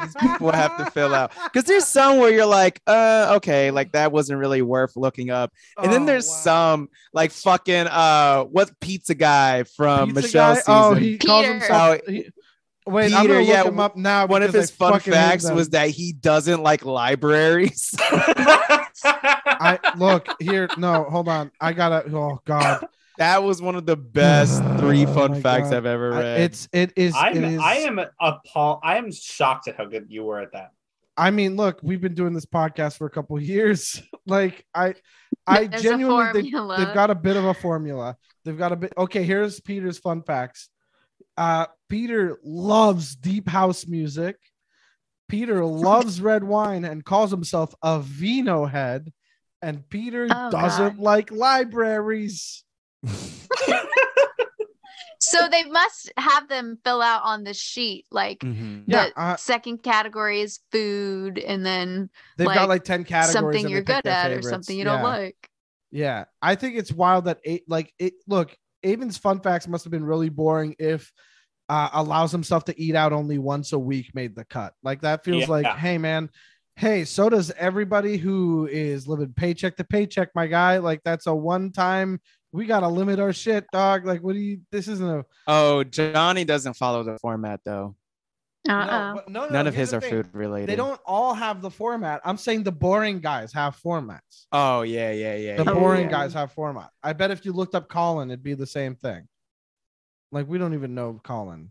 these 0.00 0.14
people 0.20 0.52
have 0.52 0.76
to 0.78 0.90
fill 0.90 1.14
out. 1.14 1.32
Because 1.44 1.64
there's 1.64 1.86
some 1.86 2.18
where 2.18 2.30
you're 2.30 2.46
like, 2.46 2.80
uh, 2.86 3.34
okay, 3.36 3.70
like 3.70 3.92
that 3.92 4.12
wasn't 4.12 4.38
really 4.38 4.62
worth 4.62 4.96
looking 4.96 5.30
up. 5.30 5.52
And 5.82 5.92
then 5.92 6.02
Oh, 6.02 6.06
there's 6.06 6.28
wow. 6.28 6.34
some 6.42 6.88
like 7.12 7.30
fucking 7.32 7.86
uh 7.86 8.44
what 8.44 8.78
pizza 8.80 9.14
guy 9.14 9.62
from 9.64 10.10
Pizza 10.14 10.20
Michelle's 10.22 10.62
guy? 10.62 10.62
Oh, 10.68 10.94
season. 10.94 11.04
he 11.08 11.18
calls 11.18 11.42
Peter. 11.44 11.52
himself. 11.58 12.00
Oh, 12.06 12.10
he- 12.12 12.30
wait, 12.86 13.12
I'm 13.12 13.22
Peter, 13.22 13.34
gonna 13.34 13.46
look 13.46 13.48
yeah, 13.48 13.64
him 13.64 13.80
up 13.80 13.96
now. 13.96 14.26
One 14.26 14.42
of 14.42 14.52
his 14.52 14.70
I 14.70 14.74
fun 14.74 15.00
facts 15.00 15.50
was 15.50 15.70
that 15.70 15.90
he 15.90 16.12
doesn't 16.12 16.62
like 16.62 16.84
libraries. 16.84 17.94
I 18.00 19.78
look 19.96 20.28
here. 20.40 20.68
No, 20.76 21.04
hold 21.04 21.28
on. 21.28 21.50
I 21.60 21.72
gotta. 21.72 22.10
Oh 22.14 22.40
God, 22.44 22.86
that 23.18 23.42
was 23.42 23.60
one 23.60 23.76
of 23.76 23.86
the 23.86 23.96
best 23.96 24.62
three 24.78 25.06
oh 25.06 25.14
fun 25.14 25.32
my 25.32 25.40
facts 25.40 25.70
God. 25.70 25.76
I've 25.76 25.86
ever 25.86 26.14
I- 26.14 26.20
read. 26.20 26.40
it's 26.40 26.68
it 26.72 26.92
is. 26.96 27.14
I'm 27.16 27.44
is. 27.44 27.60
I 27.60 27.74
am 27.76 28.00
appalled. 28.20 28.80
I 28.82 28.96
am 28.96 29.12
shocked 29.12 29.68
at 29.68 29.76
how 29.76 29.84
good 29.84 30.06
you 30.08 30.24
were 30.24 30.40
at 30.40 30.52
that. 30.52 30.70
I 31.16 31.30
mean, 31.30 31.56
look, 31.56 31.80
we've 31.82 32.00
been 32.00 32.14
doing 32.14 32.34
this 32.34 32.44
podcast 32.44 32.98
for 32.98 33.06
a 33.06 33.10
couple 33.10 33.40
years. 33.40 34.02
like 34.26 34.64
I, 34.74 34.94
I 35.46 35.66
There's 35.66 35.82
genuinely 35.82 36.42
think 36.42 36.54
they've 36.54 36.94
got 36.94 37.10
a 37.10 37.14
bit 37.14 37.36
of 37.36 37.44
a 37.44 37.54
formula. 37.54 38.16
They've 38.44 38.58
got 38.58 38.72
a 38.72 38.76
bit. 38.76 38.92
Okay, 38.96 39.22
here's 39.22 39.60
Peter's 39.60 39.98
fun 39.98 40.22
facts. 40.22 40.68
Uh, 41.36 41.66
Peter 41.88 42.38
loves 42.42 43.14
deep 43.16 43.48
house 43.48 43.86
music. 43.86 44.36
Peter 45.28 45.64
loves 45.64 46.20
red 46.20 46.44
wine 46.44 46.84
and 46.84 47.04
calls 47.04 47.30
himself 47.30 47.74
a 47.82 48.00
vino 48.00 48.64
head. 48.66 49.12
And 49.62 49.88
Peter 49.88 50.26
Oh, 50.30 50.50
doesn't 50.50 50.96
God. 50.96 51.02
like 51.02 51.30
libraries. 51.30 52.64
So 55.18 55.48
they 55.50 55.64
must 55.64 56.12
have 56.18 56.48
them 56.48 56.78
fill 56.84 57.00
out 57.02 57.22
on 57.24 57.42
the 57.42 57.54
sheet 57.54 58.04
like 58.12 58.40
Mhm. 58.40 58.84
the 58.86 58.92
Yeah, 58.92 59.08
uh, 59.16 59.36
second 59.36 59.82
category 59.82 60.40
is 60.42 60.60
food 60.70 61.38
and 61.38 61.64
then 61.64 62.10
They've 62.36 62.46
like, 62.46 62.54
got 62.54 62.68
like 62.68 62.84
10 62.84 63.02
categories. 63.04 63.32
something 63.32 63.68
you're 63.68 63.82
good 63.82 64.04
their 64.04 64.12
at 64.12 64.30
or 64.30 64.42
something 64.42 64.76
you 64.78 64.84
yeah. 64.84 64.92
don't 64.92 65.02
like. 65.02 65.50
Yeah. 65.90 66.24
I 66.42 66.54
think 66.54 66.76
it's 66.76 66.92
wild 66.92 67.24
that 67.24 67.40
eight 67.44 67.64
like 67.66 67.92
it 67.98 68.12
look, 68.28 68.54
Aven's 68.86 69.18
fun 69.18 69.40
facts 69.40 69.66
must 69.68 69.84
have 69.84 69.90
been 69.90 70.04
really 70.04 70.28
boring 70.28 70.74
if 70.78 71.12
uh 71.68 71.88
allows 71.94 72.30
himself 72.30 72.64
to 72.66 72.80
eat 72.80 72.94
out 72.94 73.12
only 73.12 73.38
once 73.38 73.72
a 73.72 73.78
week 73.78 74.14
made 74.14 74.36
the 74.36 74.44
cut. 74.44 74.72
Like 74.82 75.00
that 75.02 75.24
feels 75.24 75.42
Yeah. 75.44 75.50
like, 75.50 75.66
hey 75.66 75.98
man, 75.98 76.30
hey, 76.76 77.04
so 77.04 77.28
does 77.28 77.50
everybody 77.52 78.16
who 78.18 78.66
is 78.70 79.08
living 79.08 79.32
paycheck 79.34 79.76
to 79.76 79.84
paycheck, 79.84 80.28
my 80.34 80.46
guy. 80.46 80.78
Like 80.78 81.00
that's 81.04 81.26
a 81.26 81.34
one 81.34 81.72
time 81.72 82.20
we 82.52 82.66
gotta 82.66 82.88
limit 82.88 83.18
our 83.18 83.32
shit, 83.32 83.66
dog. 83.72 84.06
Like, 84.06 84.22
what 84.22 84.34
do 84.34 84.38
you 84.38 84.60
this 84.70 84.86
isn't 84.88 85.08
a 85.10 85.24
Oh, 85.46 85.82
Johnny 85.84 86.44
doesn't 86.44 86.74
follow 86.74 87.02
the 87.02 87.18
format 87.18 87.60
though. 87.64 87.96
Uh-uh. 88.68 89.14
no, 89.14 89.22
no, 89.28 89.46
no, 89.46 89.52
None 89.52 89.66
of 89.66 89.74
his 89.74 89.92
are 89.94 90.00
thing. 90.00 90.10
food 90.10 90.28
related. 90.34 90.68
They 90.68 90.76
don't 90.76 91.00
all 91.06 91.34
have 91.34 91.62
the 91.62 91.70
format. 91.70 92.20
I'm 92.24 92.36
saying 92.36 92.62
the 92.64 92.72
boring 92.72 93.20
guys 93.20 93.52
have 93.52 93.76
formats. 93.80 94.46
Oh 94.52 94.82
yeah, 94.82 95.12
yeah, 95.12 95.36
yeah. 95.36 95.56
The 95.56 95.64
yeah, 95.64 95.70
Oh, 95.70 95.74
boring 95.74 96.04
yeah. 96.04 96.10
guys 96.10 96.32
have 96.34 96.52
format. 96.52 96.90
I 97.02 97.12
bet 97.12 97.30
if 97.30 97.44
you 97.44 97.52
looked 97.52 97.74
up 97.74 97.88
Colin, 97.88 98.30
it'd 98.30 98.42
be 98.42 98.54
the 98.54 98.66
same 98.66 98.94
thing. 98.94 99.26
Like 100.32 100.48
we 100.48 100.58
don't 100.58 100.74
even 100.74 100.94
know 100.94 101.20
Colin. 101.22 101.70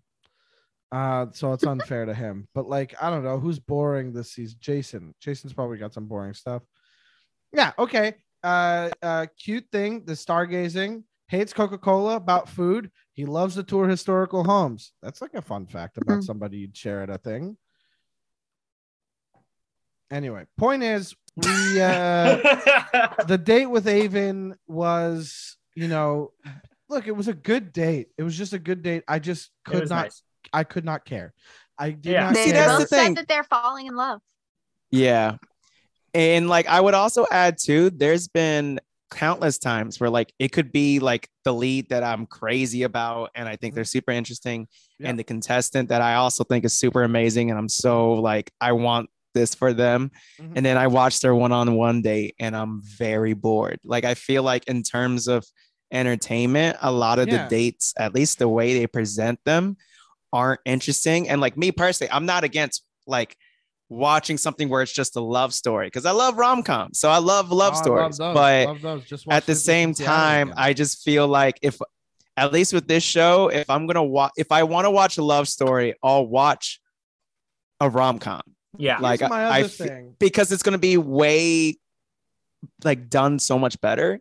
Uh, 0.91 1.26
so 1.32 1.52
it's 1.52 1.66
unfair 1.66 2.06
to 2.06 2.14
him. 2.14 2.48
But 2.54 2.70
like, 2.70 2.96
I 3.02 3.10
don't 3.10 3.24
know 3.24 3.38
who's 3.39 3.60
boring 3.60 4.14
this 4.14 4.32
season. 4.32 4.58
Jason. 4.62 5.16
Jason's 5.20 5.52
probably 5.54 5.78
got 5.78 5.93
some 5.93 6.06
boring 6.06 6.34
stuff. 6.34 6.62
Yeah, 7.52 7.74
okay. 7.78 8.16
Uh 8.43 8.89
uh 9.02 9.26
cute 9.43 9.66
thing, 9.72 10.06
the 10.06 10.14
stargazing, 10.14 11.04
hates 11.28 11.52
Coca-Cola 11.52 12.16
about 12.16 12.48
food. 12.48 12.91
He 13.16 13.26
loves 13.26 13.55
to 13.55 13.63
tour 13.63 13.88
historical 13.88 14.43
homes. 14.43 14.91
That's 15.01 15.22
like 15.22 15.34
a 15.34 15.41
fun 15.41 15.66
fact 15.68 15.97
about 15.97 16.20
Mhm. 16.20 16.24
somebody 16.26 16.57
you'd 16.57 16.76
share 16.78 17.01
at 17.01 17.09
a 17.09 17.18
thing. 17.18 17.57
Anyway, 20.11 20.45
point 20.57 20.84
is 20.84 21.16
we 21.36 21.82
uh 21.82 22.38
the 23.28 23.39
date 23.41 23.66
with 23.66 23.88
Aven 23.88 24.55
was, 24.68 25.57
you 25.76 25.88
know, 25.88 26.32
look, 26.89 27.07
it 27.07 27.16
was 27.16 27.28
a 27.28 27.34
good 27.34 27.74
date. 27.74 28.09
It 28.18 28.24
was 28.24 28.38
just 28.38 28.53
a 28.53 28.59
good 28.59 28.84
date. 28.84 29.03
I 29.07 29.20
just 29.20 29.49
could 29.66 29.89
not, 29.89 30.03
nice. 30.03 30.22
I 30.53 30.63
could 30.63 30.86
not 30.86 31.05
care. 31.05 31.34
I 31.78 31.91
did 31.91 32.11
Yeah. 32.13 32.26
not 32.28 32.36
See, 32.36 32.51
care. 32.51 32.53
that's 32.53 32.74
the 32.74 32.80
both 32.84 32.89
thing. 32.89 33.13
that 33.16 33.28
they're 33.28 33.43
falling 33.43 33.88
in 33.88 33.95
love. 33.95 34.22
Yeah. 34.91 35.38
And 36.13 36.47
like 36.47 36.68
I 36.68 36.80
would 36.80 36.93
also 36.93 37.26
add 37.32 37.57
too, 37.57 37.89
there's 37.89 38.28
been 38.28 38.80
countless 39.12 39.58
times 39.60 39.99
where 39.99 40.10
like 40.10 40.34
it 40.39 40.51
could 40.51 40.72
be 40.72 40.99
like 40.99 41.30
the 41.43 41.53
lead 41.53 41.89
that 41.89 42.03
I'm 42.03 42.26
crazy 42.26 42.84
about 42.84 43.30
and 43.36 43.47
I 43.47 43.56
think 43.56 43.76
they're 43.76 43.84
super 43.84 44.12
interesting 44.12 44.68
Yeah. 44.99 45.10
and 45.10 45.20
the 45.20 45.24
contestant 45.24 45.89
that 45.89 46.01
I 46.01 46.16
also 46.16 46.43
think 46.43 46.66
is 46.66 46.74
super 46.74 47.03
amazing 47.03 47.49
and 47.49 47.60
I'm 47.60 47.70
so 47.70 48.14
like 48.14 48.51
I 48.60 48.72
want 48.72 49.10
this 49.36 49.53
for 49.53 49.74
them 49.74 50.12
Mhm. 50.39 50.53
and 50.56 50.66
then 50.66 50.78
I 50.78 50.88
watch 50.88 51.20
their 51.20 51.36
one-on-one 51.36 52.01
date 52.01 52.36
and 52.39 52.56
I'm 52.56 52.82
very 52.97 53.34
bored. 53.34 53.80
Like 53.84 54.06
I 54.06 54.14
feel 54.16 54.43
like 54.43 54.66
in 54.68 54.82
terms 54.82 55.28
of 55.28 55.45
entertainment, 55.91 56.78
a 56.82 56.91
lot 56.91 57.20
of 57.20 57.28
Yeah. 57.28 57.43
the 57.43 57.49
dates, 57.49 57.93
at 57.97 58.14
least 58.14 58.39
the 58.39 58.49
way 58.49 58.74
they 58.78 58.88
present 58.88 59.39
them, 59.45 59.78
aren't 60.34 60.62
interesting. 60.66 61.30
And 61.30 61.39
like 61.41 61.58
me 61.58 61.72
personally, 61.72 62.12
I'm 62.12 62.26
not 62.26 62.43
against 62.43 62.84
like 63.08 63.38
watching 63.90 64.38
something 64.38 64.68
where 64.70 64.82
it's 64.82 64.92
just 64.92 65.16
a 65.16 65.20
love 65.22 65.54
story 65.54 65.88
because 65.88 66.06
I 66.06 66.12
love 66.12 66.38
rom 66.38 66.64
coms. 66.64 67.00
So 67.00 67.10
I 67.10 67.18
love 67.20 67.52
love 67.52 67.74
Oh, 67.76 67.78
I 67.78 67.82
stories. 67.82 68.18
those. 68.18 68.34
but 68.34 68.68
Love 68.68 68.82
those. 68.82 69.06
Just 69.06 69.28
at 69.30 69.46
the 69.46 69.56
same 69.56 69.94
time. 69.94 70.54
I 70.58 70.74
just 70.74 71.04
feel 71.04 71.28
like 71.28 71.60
if 71.62 71.78
at 72.38 72.52
least 72.52 72.74
with 72.74 72.88
this 72.88 73.04
show, 73.04 73.50
if 73.50 73.70
I'm 73.70 73.86
gonna 73.88 74.04
watch 74.04 74.32
if 74.38 74.52
I 74.52 74.64
want 74.64 74.86
to 74.86 74.92
watch 74.92 75.18
a 75.18 75.24
love 75.24 75.48
story, 75.48 75.94
I'll 76.04 76.26
watch 76.26 76.82
a 77.80 77.90
rom 77.90 78.20
com 78.20 78.42
Yeah. 78.78 78.98
like, 79.00 79.20
Here's 79.20 79.30
my 79.30 79.44
I- 79.46 79.58
I 79.58 79.60
other 79.62 79.70
fe- 79.70 79.88
thing. 79.88 80.16
because 80.20 80.52
it's 80.52 80.64
gonna 80.64 80.78
be 80.80 80.98
way 80.98 81.78
like 82.84 83.10
done 83.10 83.38
so 83.40 83.60
much 83.60 83.80
better. 83.82 84.20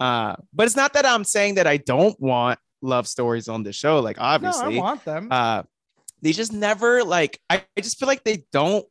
Uh, 0.00 0.34
but 0.52 0.66
it's 0.66 0.76
not 0.76 0.92
that 0.94 1.06
I'm 1.06 1.24
saying 1.24 1.54
that 1.54 1.66
I 1.66 1.76
don't 1.78 2.18
want 2.20 2.58
love 2.82 3.06
stories 3.08 3.48
on 3.48 3.62
the 3.62 3.72
show. 3.72 4.00
Like 4.00 4.16
No, 4.18 4.24
obviously, 4.24 4.76
I 4.78 4.80
want 4.80 5.04
them. 5.04 5.28
uh, 5.30 5.62
they 6.22 6.32
just 6.32 6.52
never 6.52 7.04
like. 7.04 7.40
I, 7.48 7.62
I 7.76 7.80
just 7.80 7.98
feel 7.98 8.06
like 8.08 8.24
they 8.24 8.44
don't 8.52 8.84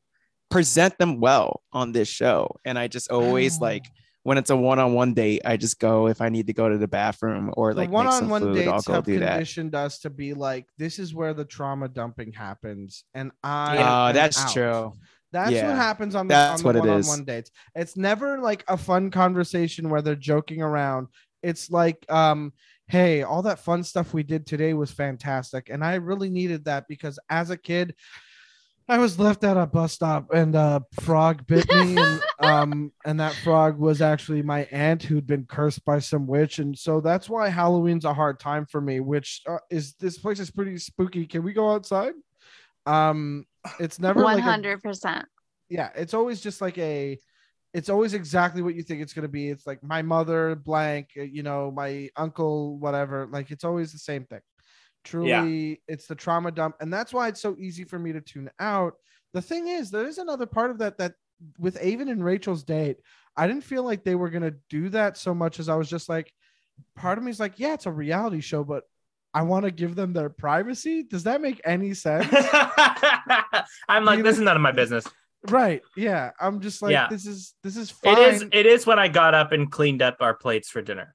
present 0.49 0.97
them 0.97 1.19
well 1.19 1.61
on 1.73 1.91
this 1.91 2.07
show, 2.07 2.55
and 2.65 2.77
I 2.79 2.87
just 2.87 3.09
always 3.11 3.57
Oh. 3.57 3.63
like 3.65 3.85
when 4.23 4.37
it's 4.39 4.49
a 4.49 4.55
one-on-one 4.55 5.13
date. 5.13 5.41
I 5.45 5.55
just 5.57 5.79
go 5.79 6.07
if 6.07 6.19
I 6.21 6.29
need 6.29 6.47
to 6.47 6.53
go 6.53 6.67
to 6.67 6.77
the 6.79 6.87
bathroom 6.87 7.53
or 7.57 7.73
like 7.73 7.87
some 7.87 7.93
one-on-one 7.93 8.41
food. 8.41 8.67
I'll 8.67 8.73
dates 8.75 8.87
go 8.87 8.93
have 8.93 9.03
do 9.05 9.19
that. 9.19 9.33
conditioned 9.33 9.75
us 9.75 9.99
to 9.99 10.09
be 10.09 10.33
like, 10.33 10.65
this 10.77 10.97
is 10.99 11.13
where 11.13 11.33
the 11.33 11.45
trauma 11.45 11.87
dumping 11.87 12.31
happens, 12.31 13.03
and 13.13 13.31
I. 13.43 13.77
Am 13.77 14.13
that's 14.15 14.41
out. 14.43 14.53
true. 14.53 14.93
That's 15.31 15.51
Yeah, 15.51 15.67
what 15.67 15.75
happens 15.75 16.15
on 16.15 16.27
the, 16.27 16.33
that's 16.33 16.63
on 16.63 16.73
the 16.73 16.79
what 16.79 16.87
one-on-one 16.87 17.19
is. 17.19 17.25
dates. 17.25 17.51
It's 17.75 17.97
never 17.97 18.39
like 18.39 18.63
a 18.69 18.77
fun 18.77 19.11
conversation 19.11 19.89
where 19.89 20.01
they're 20.01 20.15
joking 20.15 20.61
around. 20.61 21.07
It's 21.43 21.69
like, 21.69 22.05
um, 22.09 22.53
hey, 22.87 23.23
all 23.23 23.41
that 23.41 23.59
fun 23.59 23.83
stuff 23.83 24.13
we 24.13 24.23
did 24.23 24.47
today 24.47 24.73
was 24.73 24.91
fantastic, 24.91 25.69
and 25.69 25.83
I 25.83 25.95
really 25.95 26.29
needed 26.29 26.65
that 26.65 26.87
because 26.87 27.19
as 27.29 27.49
a 27.49 27.57
kid, 27.57 27.95
I 28.87 28.99
was 28.99 29.17
left 29.17 29.43
at 29.43 29.57
a 29.57 29.65
bus 29.65 29.93
stop 29.93 30.31
and 30.31 30.53
a 30.55 30.83
frog 31.01 31.47
bit 31.47 31.67
me, 31.69 31.97
and 31.97 32.21
um, 32.39 32.91
and 33.03 33.19
that 33.19 33.33
frog 33.33 33.79
was 33.79 34.01
actually 34.01 34.43
my 34.43 34.65
aunt 34.71 35.01
who'd 35.01 35.25
been 35.25 35.45
cursed 35.45 35.83
by 35.85 35.99
some 35.99 36.27
witch, 36.27 36.59
and 36.59 36.77
so 36.77 37.01
that's 37.01 37.27
why 37.27 37.49
Halloween's 37.49 38.05
a 38.05 38.13
hard 38.13 38.39
time 38.39 38.65
for 38.67 38.79
me. 38.79 38.99
Which 38.99 39.41
uh, 39.47 39.57
is 39.71 39.93
this 39.95 40.19
place 40.19 40.39
is 40.39 40.51
pretty 40.51 40.77
spooky. 40.77 41.25
Can 41.25 41.43
we 41.43 41.53
go 41.53 41.71
outside? 41.71 42.13
Um, 42.85 43.45
it's 43.79 43.99
never 43.99 44.21
One 44.21 44.35
like 44.35 44.43
a 44.43 44.45
hundred 44.45 44.83
percent. 44.83 45.25
yeah, 45.67 45.89
it's 45.95 46.13
always 46.13 46.39
just 46.39 46.61
like 46.61 46.77
a 46.77 47.17
it's 47.73 47.89
always 47.89 48.13
exactly 48.13 48.61
what 48.61 48.75
you 48.75 48.83
think 48.83 49.01
it's 49.01 49.13
going 49.13 49.23
to 49.23 49.29
be. 49.29 49.49
It's 49.49 49.67
like 49.67 49.83
my 49.83 50.01
mother 50.01 50.55
blank, 50.55 51.09
uh, 51.19 51.23
you 51.23 51.43
know, 51.43 51.71
my 51.71 52.09
uncle 52.15 52.77
whatever. 52.77 53.27
Like 53.29 53.51
it's 53.51 53.63
always 53.63 53.91
the 53.91 53.97
same 53.97 54.25
thing. 54.25 54.39
Truly, 55.05 55.81
it's 55.87 56.07
the 56.07 56.15
trauma 56.15 56.51
dump 56.51 56.75
and 56.81 56.91
that's 56.91 57.13
why 57.13 57.27
it's 57.29 57.41
so 57.41 57.55
easy 57.59 57.83
for 57.83 57.97
me 57.99 58.11
to 58.13 58.21
tune 58.21 58.49
out. 58.59 58.95
The 59.33 59.41
thing 59.41 59.67
is, 59.67 59.91
there 59.91 60.07
is 60.07 60.17
another 60.17 60.45
part 60.45 60.71
of 60.71 60.79
that 60.79 60.97
that 60.97 61.13
with 61.59 61.77
Aven 61.81 62.09
and 62.09 62.23
Rachel's 62.23 62.63
date, 62.63 62.97
I 63.37 63.47
didn't 63.47 63.63
feel 63.63 63.83
like 63.83 64.03
they 64.03 64.15
were 64.15 64.29
going 64.29 64.43
to 64.43 64.55
do 64.69 64.89
that 64.89 65.17
so 65.17 65.33
much 65.33 65.59
as 65.59 65.69
I 65.69 65.75
was 65.75 65.89
just 65.89 66.09
like 66.09 66.31
part 66.95 67.17
of 67.17 67.23
me 67.23 67.31
is 67.31 67.39
like, 67.39 67.59
yeah, 67.59 67.73
it's 67.73 67.85
a 67.85 67.91
reality 67.91 68.41
show, 68.41 68.63
but 68.63 68.83
I 69.33 69.41
want 69.41 69.65
to 69.65 69.71
give 69.71 69.95
them 69.95 70.13
their 70.13 70.29
privacy. 70.29 71.03
Does 71.03 71.23
that 71.23 71.41
make 71.41 71.59
any 71.65 71.93
sense? 71.93 72.27
I'm 73.89 74.05
like, 74.05 74.17
You 74.17 74.23
this 74.23 74.35
know- 74.37 74.41
is 74.41 74.45
none 74.45 74.55
of 74.55 74.61
my 74.61 74.71
business. 74.71 75.05
right. 75.49 75.81
Yeah. 75.95 76.31
I'm 76.39 76.61
just 76.61 76.81
like, 76.81 76.91
Yeah. 76.93 77.07
this 77.09 77.25
is 77.25 77.53
this 77.63 77.75
is 77.77 77.91
fine. 77.91 78.17
It 78.17 78.19
is. 78.33 78.45
It 78.51 78.65
is 78.65 78.85
when 78.87 78.99
I 78.99 79.07
got 79.09 79.33
up 79.35 79.51
and 79.51 79.69
cleaned 79.71 80.01
up 80.01 80.17
our 80.21 80.33
plates 80.33 80.69
for 80.69 80.81
dinner. 80.81 81.13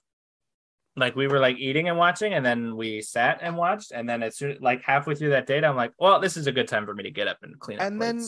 Like 0.97 1.15
we 1.15 1.29
were 1.29 1.39
like 1.39 1.57
eating 1.59 1.89
and 1.89 1.97
watching, 1.97 2.35
and 2.35 2.45
then 2.45 2.77
we 2.77 3.01
sat 3.01 3.39
and 3.43 3.57
watched, 3.57 3.93
and 3.93 4.09
then 4.09 4.23
as 4.23 4.37
soon 4.37 4.59
like 4.61 4.83
halfway 4.83 5.15
through 5.15 5.31
that 5.31 5.47
date, 5.47 5.65
I'm 5.65 5.77
like, 5.77 5.93
well, 5.99 6.21
this 6.21 6.37
is 6.37 6.47
a 6.47 6.53
good 6.53 6.69
time 6.69 6.85
for 6.85 6.95
me 6.95 7.05
to 7.05 7.11
get 7.11 7.29
up 7.29 7.39
and 7.43 7.59
clean 7.61 7.79
up. 7.79 7.87
and 7.87 8.03
then 8.03 8.21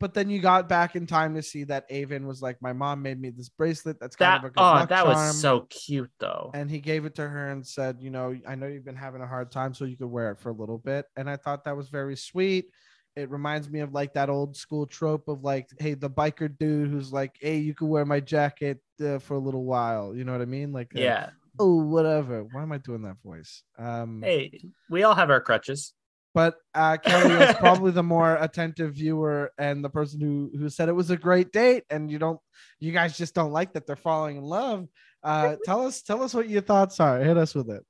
but 0.00 0.14
then 0.14 0.30
you 0.30 0.40
got 0.40 0.68
back 0.68 0.96
in 0.96 1.06
time 1.06 1.34
to 1.34 1.42
see 1.42 1.64
that 1.64 1.84
Aven 1.90 2.26
was 2.26 2.40
like, 2.40 2.60
my 2.62 2.72
mom 2.72 3.02
made 3.02 3.20
me 3.20 3.28
this 3.30 3.50
bracelet. 3.50 4.00
That's 4.00 4.16
kind 4.16 4.32
that 4.32 4.38
of 4.38 4.44
a 4.44 4.54
good 4.54 4.62
oh, 4.62 4.86
that 4.86 5.02
charm. 5.02 5.08
was 5.08 5.40
so 5.40 5.66
cute 5.68 6.10
though. 6.18 6.50
And 6.54 6.70
he 6.70 6.80
gave 6.80 7.04
it 7.04 7.14
to 7.16 7.28
her 7.28 7.50
and 7.50 7.64
said, 7.64 7.98
you 8.00 8.10
know, 8.10 8.34
I 8.48 8.54
know 8.54 8.66
you've 8.66 8.84
been 8.84 8.96
having 8.96 9.20
a 9.20 9.26
hard 9.26 9.52
time, 9.52 9.74
so 9.74 9.84
you 9.84 9.98
could 9.98 10.10
wear 10.10 10.30
it 10.30 10.40
for 10.40 10.48
a 10.48 10.54
little 10.54 10.78
bit. 10.78 11.04
And 11.16 11.28
I 11.28 11.36
thought 11.36 11.64
that 11.64 11.76
was 11.76 11.90
very 11.90 12.16
sweet. 12.16 12.70
It 13.14 13.28
reminds 13.28 13.68
me 13.68 13.80
of 13.80 13.92
like 13.92 14.14
that 14.14 14.30
old 14.30 14.56
school 14.56 14.86
trope 14.86 15.28
of 15.28 15.44
like, 15.44 15.68
hey, 15.78 15.92
the 15.92 16.08
biker 16.08 16.56
dude 16.58 16.88
who's 16.90 17.12
like, 17.12 17.36
hey, 17.38 17.58
you 17.58 17.74
can 17.74 17.88
wear 17.88 18.06
my 18.06 18.20
jacket 18.20 18.80
uh, 19.04 19.18
for 19.18 19.34
a 19.34 19.38
little 19.38 19.64
while. 19.64 20.16
You 20.16 20.24
know 20.24 20.32
what 20.32 20.40
I 20.40 20.46
mean? 20.46 20.72
Like, 20.72 20.92
uh, 20.96 21.00
yeah. 21.00 21.30
Oh, 21.58 21.82
whatever. 21.84 22.44
Why 22.52 22.62
am 22.62 22.72
I 22.72 22.78
doing 22.78 23.02
that 23.02 23.16
voice? 23.24 23.62
Um, 23.78 24.22
Hey, 24.22 24.60
we 24.88 25.02
all 25.02 25.14
have 25.14 25.30
our 25.30 25.40
crutches. 25.40 25.92
but 26.34 26.56
uh, 26.74 26.96
Kelly 26.98 27.34
was 27.36 27.56
probably 27.58 27.90
the 27.92 28.02
more 28.02 28.36
attentive 28.36 28.94
viewer 28.94 29.52
and 29.58 29.84
the 29.84 29.90
person 29.90 30.20
who 30.20 30.50
who 30.56 30.68
said 30.68 30.88
it 30.88 30.92
was 30.94 31.10
a 31.10 31.16
great 31.16 31.52
date. 31.52 31.84
And 31.90 32.10
you 32.10 32.18
don't, 32.18 32.38
you 32.78 32.92
guys 32.92 33.16
just 33.18 33.34
don't 33.34 33.52
like 33.52 33.72
that 33.72 33.86
they're 33.86 33.96
falling 33.96 34.36
in 34.36 34.44
love. 34.44 34.86
Uh, 35.22 35.56
tell 35.64 35.86
us, 35.86 36.02
tell 36.02 36.22
us 36.22 36.32
what 36.32 36.48
your 36.48 36.62
thoughts 36.62 37.00
are. 37.00 37.18
Hit 37.20 37.36
us 37.36 37.54
with 37.54 37.68
it. 37.70 37.84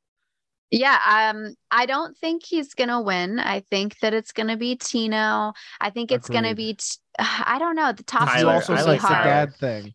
Yeah, 0.72 1.32
um, 1.34 1.54
I 1.72 1.84
don't 1.86 2.16
think 2.16 2.44
he's 2.44 2.74
gonna 2.74 3.02
win. 3.02 3.40
I 3.40 3.58
think 3.58 3.98
that 4.00 4.14
it's 4.14 4.30
gonna 4.30 4.56
be 4.56 4.76
Tino. 4.76 5.52
I 5.80 5.90
think 5.90 6.12
it's 6.12 6.28
gonna 6.28 6.54
be. 6.54 6.74
T- 6.74 6.84
I 7.18 7.58
don't 7.58 7.74
know. 7.74 7.92
The 7.92 8.04
top 8.04 8.28
He 8.28 8.34
Tyler, 8.36 8.42
two 8.44 8.48
also 8.50 8.74
I 8.74 8.82
like 8.82 9.00
the 9.00 9.06
hard. 9.08 9.24
dad 9.24 9.56
thing. 9.56 9.94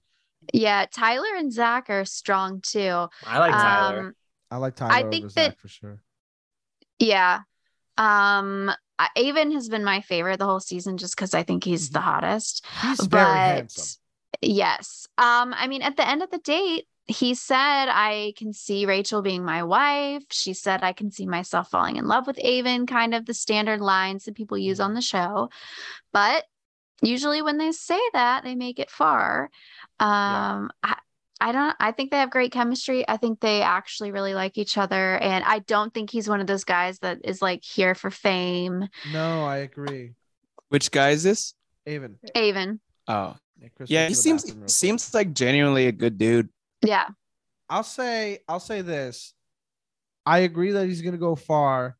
Yeah, 0.54 0.86
Tyler 0.92 1.36
and 1.38 1.52
Zach 1.52 1.90
are 1.90 2.06
strong 2.06 2.62
too. 2.62 3.08
I 3.26 3.40
like 3.40 3.52
Tyler. 3.52 4.00
Um, 4.00 4.14
I 4.52 4.58
like 4.58 4.76
Tyler 4.76 4.94
I 4.94 5.04
think 5.10 5.26
over 5.26 5.34
that- 5.34 5.46
Zach 5.52 5.60
for 5.60 5.68
sure. 5.68 6.02
yeah. 7.00 7.42
Um, 7.98 8.72
Aven 9.18 9.52
has 9.52 9.70
been 9.70 9.84
my 9.84 10.02
favorite 10.02 10.40
the 10.40 10.46
whole 10.46 10.60
season 10.60 10.98
just 10.98 11.16
because 11.16 11.34
I 11.34 11.44
think 11.44 11.64
he's 11.64 11.90
the 11.90 12.00
hottest. 12.02 12.66
He's 12.82 13.00
very 13.02 13.24
but 13.26 13.36
handsome. 13.36 14.00
yes. 14.42 15.08
Um, 15.18 15.54
I 15.58 15.68
mean, 15.68 15.82
at 15.82 15.96
the 15.98 16.08
end 16.08 16.22
of 16.24 16.30
the 16.32 16.38
date, 16.40 16.88
he 17.08 17.36
said, 17.36 17.86
I 17.90 18.34
can 18.38 18.52
see 18.52 18.86
Rachel 18.86 19.22
being 19.22 19.46
my 19.46 19.64
wife. 19.64 20.24
She 20.32 20.54
said, 20.54 20.82
I 20.84 20.92
can 20.94 21.12
see 21.12 21.26
myself 21.26 21.70
falling 21.70 21.98
in 21.98 22.08
love 22.08 22.26
with 22.28 22.40
Aven, 22.44 22.86
kind 22.88 23.14
of 23.14 23.26
the 23.26 23.34
standard 23.34 23.80
lines 23.80 24.26
that 24.26 24.36
people 24.36 24.58
use 24.58 24.80
on 24.80 24.94
the 24.94 25.02
show. 25.02 25.50
But 26.12 26.46
usually 27.02 27.42
when 27.42 27.58
they 27.60 27.72
say 27.74 28.00
that, 28.14 28.44
they 28.44 28.56
make 28.56 28.80
it 28.80 28.90
far. 28.90 29.52
Um, 30.00 30.72
I, 30.84 30.98
I 31.42 31.52
don't, 31.52 31.76
I 31.80 31.92
think 31.92 32.12
they 32.12 32.18
have 32.18 32.30
great 32.32 32.52
chemistry. 32.52 33.08
I 33.08 33.18
think 33.18 33.40
they 33.40 33.62
actually 33.62 34.12
really 34.12 34.34
like 34.34 34.58
each 34.58 34.78
other. 34.78 35.18
And 35.18 35.44
I 35.44 35.60
don't 35.60 35.94
think 35.94 36.10
he's 36.10 36.30
one 36.30 36.40
of 36.42 36.48
those 36.48 36.64
guys 36.64 37.00
that 37.00 37.20
is 37.24 37.42
like 37.42 37.64
here 37.64 37.94
for 37.96 38.10
fame. 38.10 38.88
No, 39.12 39.44
I 39.46 39.58
agree. 39.58 40.14
Which 40.70 40.92
guy 40.92 41.10
is 41.12 41.24
this? 41.24 41.54
Aven. 41.86 42.18
Aven. 42.36 42.80
Oh, 43.08 43.36
Yeah, 43.62 43.68
yeah, 43.88 44.08
he 44.08 44.14
seems 44.14 44.44
bathroom 44.44 44.58
real 44.60 44.64
quick. 44.66 44.70
seems 44.72 45.14
like 45.14 45.34
genuinely 45.34 45.88
a 45.88 45.92
good 45.92 46.18
dude. 46.18 46.50
Yeah. 46.82 47.08
I'll 47.70 47.84
say 47.84 48.40
I'll 48.48 48.60
say 48.60 48.82
this. 48.82 49.34
I 50.26 50.40
agree 50.40 50.72
that 50.72 50.88
he's 50.88 51.02
gonna 51.02 51.18
go 51.18 51.36
far, 51.36 51.98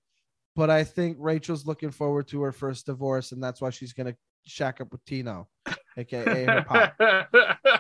but 0.56 0.70
I 0.70 0.84
think 0.84 1.18
Rachel's 1.20 1.66
looking 1.66 1.92
forward 1.92 2.28
to 2.30 2.42
her 2.44 2.52
first 2.52 2.86
divorce, 2.88 3.32
and 3.32 3.44
that's 3.44 3.62
why 3.62 3.70
she's 3.70 3.94
gonna 3.94 4.16
shack 4.46 4.82
up 4.82 4.92
with 4.92 5.04
Tino, 5.06 5.48
aka 5.98 6.46
her 6.46 6.64
pop. 6.68 6.96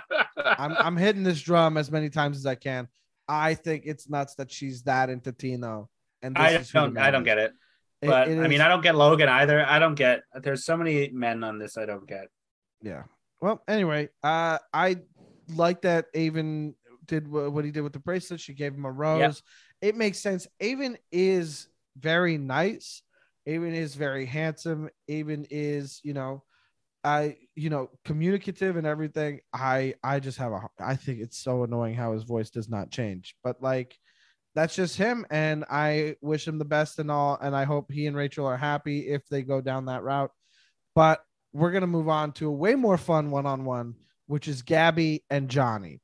I'm 0.46 0.76
I'm 0.78 0.98
hitting 0.98 1.24
this 1.24 1.42
drum 1.42 1.78
as 1.78 1.92
many 1.92 2.10
times 2.10 2.38
as 2.38 2.46
I 2.46 2.56
can. 2.56 2.88
I 3.28 3.56
think 3.56 3.84
it's 3.86 4.10
nuts 4.10 4.36
that 4.36 4.52
she's 4.52 4.84
that 4.84 5.10
into 5.10 5.32
Tino. 5.32 5.90
And 6.22 6.36
this 6.36 6.76
I 6.76 6.80
don't. 6.80 6.98
I 6.98 7.12
don't 7.12 7.24
get 7.24 7.38
it. 7.38 7.54
It- 8.02 8.08
But 8.08 8.28
it 8.30 8.38
I 8.40 8.44
mean, 8.44 8.54
is- 8.54 8.62
I 8.62 8.68
don't 8.68 8.82
get 8.84 8.96
Logan 8.96 9.30
either. 9.30 9.66
I 9.66 9.80
don't 9.80 9.96
get. 9.96 10.22
There's 10.42 10.64
so 10.66 10.78
many 10.78 11.10
men 11.10 11.44
on 11.44 11.58
this. 11.60 11.78
I 11.78 11.86
don't 11.86 12.08
get. 12.08 12.28
Yeah. 12.82 13.04
Well, 13.42 13.64
anyway, 13.68 14.10
uh, 14.24 14.60
I 14.74 14.98
like 15.56 15.82
that 15.82 16.06
Aven 16.16 16.76
did 17.06 17.28
wha- 17.28 17.50
what 17.50 17.66
he 17.66 17.72
did 17.72 17.82
with 17.82 17.94
the 17.94 18.00
bracelet. 18.00 18.40
She 18.40 18.54
gave 18.54 18.74
him 18.74 18.86
a 18.86 18.92
rose. 18.92 19.42
It 19.82 19.96
makes 19.96 20.20
sense. 20.20 20.48
Aven 20.62 20.98
is 21.12 21.68
very 21.98 22.38
nice. 22.38 23.02
Aven 23.48 23.74
is 23.74 23.94
very 23.96 24.26
handsome. 24.26 24.90
Aven 25.10 25.46
is, 25.52 26.00
you 26.04 26.14
know, 26.14 26.44
I, 27.06 27.38
you 27.56 27.70
know, 27.70 27.90
communicative 28.04 28.76
and 28.76 28.88
everything. 28.88 29.40
I, 29.54 29.94
I 30.04 30.20
just 30.20 30.38
have 30.40 30.52
a, 30.52 30.62
I 30.80 30.96
think 30.96 31.20
it's 31.20 31.38
so 31.38 31.64
annoying 31.64 31.94
how 31.96 32.14
his 32.14 32.24
voice 32.24 32.50
does 32.50 32.68
not 32.68 32.92
change, 32.92 33.36
but 33.44 33.62
like, 33.62 33.96
that's 34.56 34.76
just 34.76 34.98
him. 34.98 35.26
And 35.30 35.66
I 35.70 36.16
wish 36.22 36.48
him 36.48 36.58
the 36.58 36.66
best 36.66 36.98
and 37.00 37.12
all. 37.12 37.38
And 37.42 37.56
I 37.56 37.66
hope 37.66 37.92
he 37.92 38.08
and 38.08 38.16
Rachel 38.16 38.46
are 38.48 38.58
happy 38.58 39.08
if 39.10 39.28
they 39.28 39.44
go 39.44 39.60
down 39.62 39.86
that 39.86 40.04
route. 40.04 40.32
But 40.96 41.22
we're 41.54 41.72
going 41.72 41.82
to 41.82 41.88
move 41.88 42.08
on 42.08 42.32
to 42.34 42.48
a 42.48 42.52
way 42.52 42.76
more 42.76 42.98
fun 42.98 43.32
one 43.32 43.46
on 43.46 43.66
one, 43.66 43.96
which 44.28 44.48
is 44.48 44.62
Gabby 44.62 45.24
and 45.30 45.50
Johnny. 45.50 46.02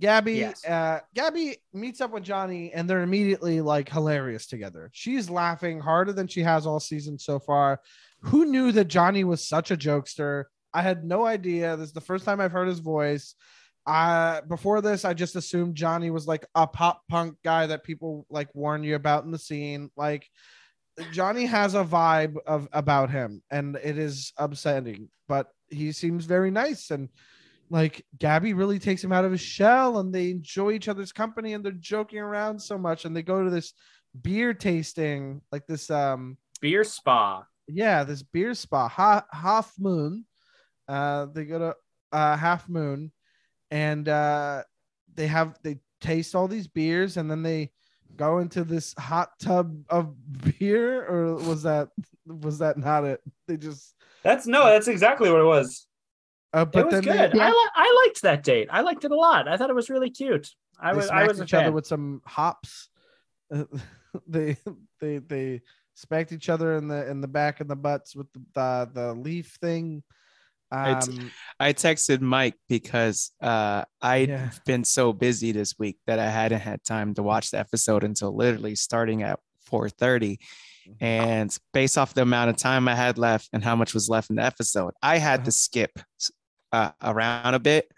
Gabby, 0.00 0.34
Yes. 0.34 0.64
uh, 0.64 1.00
Gabby 1.14 1.58
meets 1.72 2.00
up 2.00 2.12
with 2.12 2.22
Johnny 2.22 2.72
and 2.72 2.88
they're 2.88 3.02
immediately 3.02 3.60
like 3.60 3.88
hilarious 3.90 4.46
together. 4.46 4.90
She's 4.92 5.30
laughing 5.30 5.78
harder 5.80 6.12
than 6.12 6.28
she 6.28 6.42
has 6.42 6.66
all 6.66 6.80
season 6.80 7.18
so 7.18 7.38
far. 7.38 7.80
Who 8.20 8.44
knew 8.46 8.72
that 8.72 8.86
Johnny 8.86 9.24
was 9.24 9.46
such 9.46 9.70
a 9.70 9.76
jokester? 9.76 10.44
I 10.74 10.82
had 10.82 11.04
no 11.04 11.24
idea. 11.24 11.76
This 11.76 11.88
is 11.88 11.94
the 11.94 12.00
first 12.00 12.24
time 12.24 12.40
I've 12.40 12.52
heard 12.52 12.68
his 12.68 12.80
voice. 12.80 13.34
Uh, 13.86 14.40
before 14.42 14.80
this, 14.80 15.04
I 15.04 15.14
just 15.14 15.36
assumed 15.36 15.76
Johnny 15.76 16.10
was 16.10 16.26
like 16.26 16.44
a 16.54 16.66
pop 16.66 17.02
punk 17.08 17.36
guy 17.44 17.66
that 17.68 17.84
people 17.84 18.26
like 18.28 18.48
warn 18.54 18.82
you 18.82 18.96
about 18.96 19.24
in 19.24 19.30
the 19.30 19.38
scene. 19.38 19.90
Like 19.96 20.28
Johnny 21.12 21.46
has 21.46 21.74
a 21.74 21.84
vibe 21.84 22.36
of 22.46 22.68
about 22.72 23.10
him, 23.10 23.42
and 23.50 23.76
it 23.76 23.96
is 23.96 24.32
upsetting, 24.36 25.08
but 25.28 25.48
he 25.68 25.92
seems 25.92 26.24
very 26.24 26.50
nice 26.50 26.90
and 26.90 27.08
like 27.70 28.04
Gabby 28.18 28.52
really 28.52 28.78
takes 28.78 29.02
him 29.02 29.12
out 29.12 29.24
of 29.24 29.32
his 29.32 29.40
shell 29.40 29.98
and 29.98 30.14
they 30.14 30.30
enjoy 30.30 30.72
each 30.72 30.88
other's 30.88 31.12
company 31.12 31.52
and 31.52 31.64
they're 31.64 31.72
joking 31.72 32.20
around 32.20 32.60
so 32.60 32.78
much 32.78 33.04
and 33.04 33.16
they 33.16 33.22
go 33.22 33.42
to 33.42 33.50
this 33.50 33.72
beer 34.22 34.54
tasting 34.54 35.40
like 35.50 35.66
this 35.66 35.90
um 35.90 36.36
Beer 36.60 36.84
spa. 36.84 37.44
Yeah 37.68 38.04
this 38.04 38.22
beer 38.22 38.54
spa 38.54 38.88
ha- 38.88 39.26
half 39.32 39.72
moon 39.78 40.24
uh 40.88 41.26
they 41.26 41.44
go 41.44 41.58
to 41.58 41.74
uh 42.12 42.36
half 42.36 42.68
moon 42.68 43.10
and 43.70 44.08
uh 44.08 44.62
they 45.14 45.26
have 45.26 45.58
they 45.62 45.78
taste 46.00 46.34
all 46.34 46.46
these 46.48 46.68
beers 46.68 47.16
and 47.16 47.30
then 47.30 47.42
they 47.42 47.70
go 48.16 48.38
into 48.38 48.62
this 48.64 48.94
hot 48.98 49.30
tub 49.40 49.76
of 49.90 50.14
beer 50.58 51.04
or 51.06 51.34
was 51.34 51.62
that 51.64 51.88
was 52.26 52.58
that 52.58 52.76
not 52.78 53.04
it 53.04 53.20
they 53.48 53.56
just 53.56 53.94
That's 54.22 54.46
no. 54.46 54.64
That's 54.66 54.88
exactly 54.88 55.30
what 55.30 55.40
it 55.40 55.44
was. 55.44 55.86
uh, 56.52 56.64
but 56.64 56.80
it 56.80 56.84
was 56.86 56.92
then 56.94 57.02
good. 57.04 57.32
they, 57.32 57.38
Yeah. 57.38 57.46
I 57.46 57.50
li- 57.50 57.70
I 57.76 58.04
liked 58.06 58.22
that 58.22 58.42
date. 58.42 58.68
I 58.70 58.80
liked 58.80 59.04
it 59.04 59.10
a 59.12 59.16
lot. 59.16 59.46
I 59.48 59.56
thought 59.56 59.70
it 59.70 59.76
was 59.76 59.88
really 59.90 60.10
cute. 60.10 60.48
I 60.80 60.92
they 60.92 60.96
was 60.96 61.06
I 61.06 61.08
smacked 61.08 61.28
was 61.28 61.40
a 61.40 61.44
each 61.44 61.54
other 61.54 61.64
fan. 61.66 61.72
with 61.74 61.86
some 61.86 62.22
hops. 62.26 62.88
Uh, 63.54 63.64
they 64.26 64.56
they 65.00 65.18
they 65.18 65.60
smacked 65.96 66.30
each 66.30 66.48
other 66.48 66.76
in 66.76 66.86
the 66.86 67.10
in 67.10 67.20
the 67.20 67.26
back 67.28 67.60
of 67.60 67.66
the 67.66 67.74
butts 67.76 68.14
with 68.14 68.32
the 68.32 68.40
the, 68.54 68.90
the 68.94 69.14
leaf 69.14 69.56
thing. 69.60 70.02
Um, 70.72 71.30
I 71.60 71.72
texted 71.72 72.20
Mike 72.20 72.56
because 72.68 73.30
uh, 73.40 73.84
I'd 74.02 74.28
Yeah. 74.28 74.50
been 74.64 74.82
so 74.84 75.12
busy 75.12 75.52
this 75.52 75.78
week 75.78 75.98
that 76.06 76.18
I 76.18 76.28
hadn't 76.28 76.60
had 76.60 76.82
time 76.84 77.14
to 77.14 77.22
watch 77.22 77.50
the 77.52 77.58
episode 77.58 78.02
until 78.04 78.34
literally 78.36 78.74
starting 78.74 79.22
at 79.22 79.38
4:30. 79.70 80.38
Mm-hmm. 80.88 81.04
And 81.04 81.58
based 81.72 81.96
off 81.98 82.14
the 82.14 82.22
amount 82.22 82.50
of 82.50 82.56
time 82.56 82.88
I 82.88 82.94
had 82.94 83.16
left 83.18 83.48
and 83.52 83.62
how 83.64 83.74
much 83.76 83.94
was 83.94 84.08
left 84.08 84.30
in 84.30 84.36
the 84.36 84.44
episode, 84.44 84.92
I 85.02 85.18
had 85.18 85.40
Uh-huh. 85.40 85.44
to 85.46 85.52
skip 85.52 85.98
uh, 86.72 86.90
around 87.02 87.54
a 87.54 87.58
bit. 87.60 87.90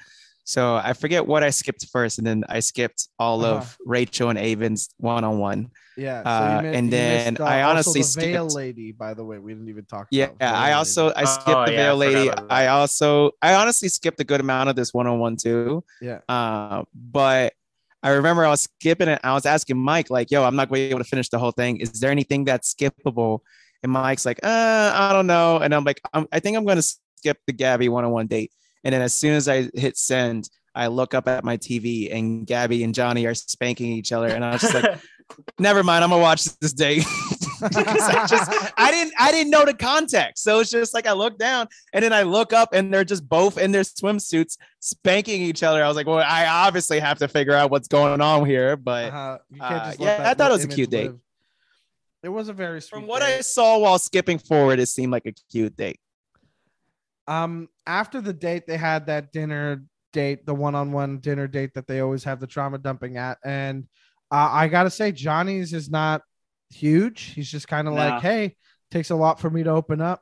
So 0.48 0.76
I 0.82 0.94
forget 0.94 1.26
what 1.26 1.42
I 1.42 1.50
skipped 1.50 1.84
first, 1.92 2.16
and 2.16 2.26
then 2.26 2.42
I 2.48 2.60
skipped 2.60 3.08
all 3.18 3.44
Uh-huh. 3.44 3.56
of 3.56 3.76
Rachel 3.84 4.30
and 4.30 4.38
Aven's 4.38 4.88
one-on-one. 4.96 5.68
yeah. 5.98 6.22
uh, 6.24 6.62
mi- 6.62 6.68
and 6.78 6.90
then 6.90 7.34
missed, 7.34 7.40
uh, 7.40 7.44
I 7.44 7.60
also 7.62 7.70
honestly 7.90 8.00
the 8.00 8.08
veil 8.32 8.48
skipped- 8.48 8.56
lady. 8.56 8.92
By 8.92 9.12
the 9.12 9.24
way, 9.28 9.36
we 9.38 9.52
didn't 9.52 9.68
even 9.68 9.84
talk. 9.84 10.06
Yeah, 10.10 10.26
about 10.32 10.38
Veil 10.38 10.48
I 10.54 10.62
Lady. 10.62 10.72
also 10.72 11.02
I 11.10 11.22
Oh, 11.22 11.24
skipped 11.26 11.66
the 11.66 11.72
yeah, 11.72 11.82
veil 11.82 11.96
forgot 11.98 12.14
lady. 12.14 12.28
about. 12.28 12.46
I 12.60 12.66
also 12.68 13.32
I 13.42 13.54
honestly 13.60 13.88
skipped 13.90 14.20
a 14.20 14.24
good 14.24 14.40
amount 14.40 14.70
of 14.70 14.76
this 14.76 14.94
one-on-one 14.94 15.36
too. 15.36 15.84
yeah. 16.00 16.20
Uh, 16.30 16.84
but 16.94 17.52
I 18.02 18.10
remember 18.10 18.42
I 18.46 18.48
was 18.48 18.62
skipping 18.62 19.08
it. 19.08 19.20
I 19.22 19.34
was 19.34 19.44
asking 19.44 19.76
Mike, 19.76 20.08
like, 20.08 20.30
yo, 20.30 20.44
I'm 20.44 20.56
not 20.56 20.68
going 20.70 20.80
to 20.80 20.86
be 20.86 20.90
able 20.94 21.04
to 21.04 21.10
finish 21.10 21.28
the 21.28 21.38
whole 21.38 21.50
thing. 21.52 21.76
Is 21.84 22.00
there 22.00 22.10
anything 22.12 22.44
that's 22.46 22.72
skippable? 22.72 23.40
And 23.82 23.92
Mike's 23.92 24.24
like, 24.24 24.40
uh, 24.42 24.92
I 24.94 25.12
don't 25.12 25.26
know. 25.26 25.58
And 25.58 25.74
I'm 25.74 25.84
like, 25.84 26.00
I'm, 26.14 26.26
I 26.32 26.38
think 26.40 26.56
I'm 26.56 26.64
going 26.64 26.80
to 26.80 26.88
skip 27.18 27.38
the 27.46 27.52
Gabby 27.52 27.88
one 27.90 28.04
on 28.06 28.12
one 28.12 28.28
date. 28.28 28.52
And 28.84 28.92
then 28.92 29.02
as 29.02 29.14
soon 29.14 29.34
as 29.34 29.48
I 29.48 29.68
hit 29.74 29.96
send, 29.96 30.48
I 30.74 30.86
look 30.86 31.14
up 31.14 31.26
at 31.26 31.44
my 31.44 31.56
TV 31.56 32.14
and 32.14 32.46
Gabby 32.46 32.84
and 32.84 32.94
Johnny 32.94 33.26
are 33.26 33.34
spanking 33.34 33.92
each 33.92 34.12
other. 34.12 34.28
And 34.28 34.44
I 34.44 34.52
was 34.52 34.60
just 34.60 34.74
like, 34.74 34.98
never 35.58 35.82
mind. 35.82 36.04
I'm 36.04 36.10
going 36.10 36.20
to 36.20 36.22
watch 36.22 36.44
this 36.60 36.72
date. 36.72 37.04
Because 37.60 37.76
I 37.76 38.26
just, 38.28 38.72
I 38.76 38.90
didn't, 38.92 39.12
I 39.18 39.32
didn't 39.32 39.50
know 39.50 39.64
the 39.64 39.74
context. 39.74 40.44
So 40.44 40.60
it's 40.60 40.70
just 40.70 40.94
like, 40.94 41.06
I 41.06 41.12
look 41.12 41.36
down 41.36 41.66
and 41.92 42.04
then 42.04 42.12
I 42.12 42.22
look 42.22 42.52
up 42.52 42.74
and 42.74 42.94
they're 42.94 43.04
just 43.04 43.28
both 43.28 43.58
in 43.58 43.72
their 43.72 43.82
swimsuits 43.82 44.56
spanking 44.78 45.42
each 45.42 45.64
other. 45.64 45.82
I 45.82 45.88
was 45.88 45.96
like, 45.96 46.06
well, 46.06 46.18
I 46.18 46.46
obviously 46.46 47.00
have 47.00 47.18
to 47.18 47.28
figure 47.28 47.54
out 47.54 47.70
what's 47.72 47.88
going 47.88 48.20
on 48.20 48.46
here. 48.46 48.76
But 48.76 49.06
Uh-huh. 49.06 49.38
You 49.50 49.62
uh, 49.62 49.68
can't 49.68 49.84
just 49.84 50.00
yeah, 50.00 50.06
let 50.06 50.20
I 50.20 50.34
thought 50.34 50.50
it 50.50 50.54
was 50.54 50.62
a 50.62 50.64
image 50.66 50.74
cute 50.76 50.90
date. 50.90 51.10
It 52.22 52.28
was 52.28 52.48
a 52.48 52.52
very 52.52 52.80
sweet. 52.80 53.00
from 53.00 53.06
what 53.06 53.22
I 53.22 53.40
saw 53.40 53.78
while 53.78 53.98
skipping 53.98 54.38
forward, 54.38 54.78
it 54.80 54.86
seemed 54.86 55.12
like 55.12 55.26
a 55.26 55.32
cute 55.50 55.76
date. 55.76 56.00
Um 57.28 57.68
after 57.86 58.20
the 58.20 58.32
date 58.32 58.66
they 58.66 58.76
had 58.76 59.06
that 59.06 59.30
dinner 59.32 59.84
date 60.12 60.44
the 60.46 60.54
one-on-one 60.54 61.18
dinner 61.18 61.46
date 61.46 61.74
that 61.74 61.86
they 61.86 62.00
always 62.00 62.24
have 62.24 62.40
the 62.40 62.46
trauma 62.46 62.78
dumping 62.78 63.16
at. 63.18 63.38
And 63.44 63.84
uh, 64.30 64.48
i 64.52 64.66
gotta 64.68 64.90
say 64.90 65.12
johnny's 65.12 65.72
is 65.72 65.88
not 65.90 66.22
huge. 66.70 67.32
He's 67.34 67.50
just 67.50 67.68
kind 67.68 67.86
of 67.88 67.94
Nah. 67.94 68.00
like 68.08 68.22
hey 68.22 68.56
takes 68.90 69.10
a 69.10 69.14
lot 69.16 69.40
for 69.40 69.48
me 69.50 69.62
to 69.62 69.70
open 69.70 70.00
up. 70.00 70.20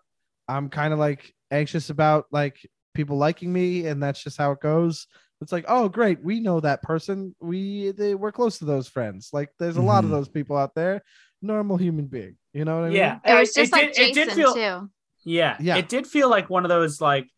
I'm 0.48 0.68
kind 0.68 0.92
of 0.92 0.98
like 0.98 1.32
anxious 1.50 1.90
about 1.90 2.26
like 2.32 2.56
people 2.94 3.16
liking 3.16 3.52
me 3.52 3.86
and 3.86 4.02
that's 4.02 4.22
just 4.22 4.36
how 4.38 4.52
it 4.52 4.60
goes. 4.60 5.06
It's 5.40 5.52
like 5.52 5.64
oh 5.68 5.88
great 5.88 6.22
we 6.24 6.40
know 6.40 6.60
that 6.60 6.82
person. 6.82 7.34
We 7.40 7.90
they, 7.92 8.14
we're 8.14 8.32
close 8.32 8.58
to 8.58 8.64
those 8.64 8.88
friends. 8.88 9.30
Like 9.32 9.50
there's 9.58 9.76
a 9.76 9.82
lot 9.82 10.02
of 10.04 10.10
Mhm. 10.10 10.14
those 10.14 10.28
people 10.28 10.56
out 10.56 10.74
there. 10.74 11.02
Normal 11.42 11.76
human 11.76 12.06
being 12.06 12.36
you 12.54 12.64
know 12.64 12.76
what 12.76 12.84
i 12.86 12.88
mean? 12.88 12.96
Yeah, 12.96 13.18
It 13.24 13.34
was 13.38 13.56
I- 13.56 13.60
just 13.60 13.72
like 13.72 13.92
did- 13.92 14.10
it 14.10 14.14
Jason 14.14 14.28
did 14.28 14.34
feel, 14.36 14.54
too. 14.54 14.90
Yeah, 15.26 15.56
Yeah. 15.60 15.76
It 15.76 15.88
did 15.90 16.06
feel 16.06 16.30
like 16.30 16.48
one 16.48 16.64
of 16.64 16.68
those 16.70 17.00
like 17.00 17.28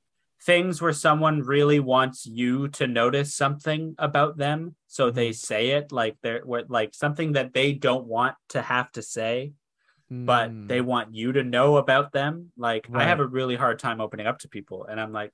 things 0.42 0.80
where 0.80 0.92
someone 0.92 1.40
really 1.42 1.80
wants 1.80 2.24
you 2.24 2.68
to 2.68 2.86
notice 2.86 3.34
something 3.34 3.96
about 3.98 4.36
them, 4.36 4.76
so 4.86 5.10
they 5.10 5.32
say 5.32 5.70
it 5.70 5.90
like 5.90 6.16
they're 6.22 6.42
like 6.68 6.94
something 6.94 7.32
that 7.32 7.52
they 7.54 7.72
don't 7.72 8.06
want 8.06 8.36
to 8.50 8.62
have 8.62 8.92
to 8.92 9.02
say, 9.02 9.52
but 10.08 10.50
Hmm. 10.50 10.66
they 10.68 10.80
want 10.80 11.14
you 11.14 11.32
to 11.32 11.42
know 11.42 11.76
about 11.76 12.12
them. 12.12 12.52
Like 12.56 12.86
I 12.94 13.02
have 13.04 13.18
a 13.20 13.26
really 13.26 13.56
hard 13.56 13.78
time 13.80 14.00
opening 14.00 14.26
up 14.28 14.38
to 14.40 14.48
people, 14.48 14.84
and 14.84 15.00
I'm 15.00 15.12
like, 15.12 15.32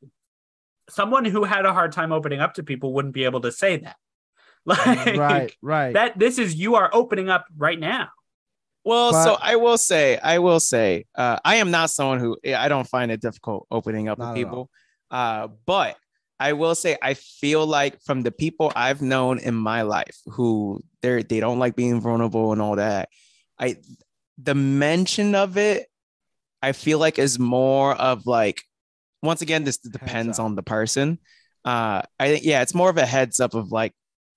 someone 0.89 1.24
who 1.24 1.44
had 1.44 1.66
a 1.66 1.72
hard 1.72 1.93
time 1.93 2.12
opening 2.12 2.40
up 2.40 2.55
to 2.55 2.62
people 2.62 2.93
wouldn't 2.94 3.14
be 3.14 3.24
able 3.24 3.40
to 3.43 3.52
say 3.52 3.76
that. 3.78 3.97
Like 4.66 5.16
right 5.18 5.56
right 5.60 5.93
that. 5.93 6.18
This 6.18 6.39
is 6.39 6.55
you 6.55 6.76
are 6.76 6.89
opening 6.94 7.28
up 7.28 7.44
right 7.56 7.78
now. 7.78 8.09
Well, 8.85 9.12
But- 9.12 9.24
so 9.24 9.36
I 9.40 9.56
will 9.56 9.78
say, 9.78 10.19
I 10.19 10.39
will 10.39 10.61
say, 10.61 11.06
uh, 11.15 11.39
I 11.44 11.56
am 11.56 11.70
not 11.70 11.90
someone 11.90 12.20
who 12.20 12.36
I 12.44 12.69
don't 12.69 12.86
find 12.89 13.11
it 13.11 13.20
difficult 13.20 13.66
opening 13.70 14.09
up 14.09 14.19
with 14.19 14.35
people. 14.35 14.70
Uh, 15.11 15.48
but 15.66 15.97
I 16.40 16.52
will 16.52 16.74
say 16.74 16.97
I 17.01 17.15
feel 17.15 17.66
like 17.66 18.01
from 18.02 18.23
the 18.23 18.31
people 18.32 18.73
I've 18.77 19.01
known 19.01 19.39
in 19.39 19.55
my 19.55 19.82
life 19.82 20.19
who 20.27 20.82
they're 21.01 21.23
they 21.23 21.40
don't 21.40 21.59
like 21.59 21.77
being 21.77 22.01
vulnerable 22.01 22.52
and 22.52 22.61
all 22.61 22.77
that. 22.77 23.09
I 23.59 23.77
the 24.36 24.55
mention 24.55 25.35
of 25.35 25.56
it, 25.56 25.86
I 26.61 26.73
feel 26.73 26.98
like 26.98 27.19
is 27.19 27.39
more 27.39 27.94
of 27.94 28.27
like 28.27 28.62
once 29.23 29.40
again, 29.43 29.65
this 29.65 29.78
depends 29.78 30.39
on 30.39 30.56
the 30.56 30.62
person. 30.62 31.19
Uh 31.65 32.02
I 32.19 32.28
think 32.32 32.44
yeah, 32.44 32.61
it's 32.62 32.74
more 32.74 32.90
of 32.90 32.98
a 32.98 33.06
heads 33.06 33.39
up 33.40 33.55
of 33.55 33.70
like, 33.73 33.93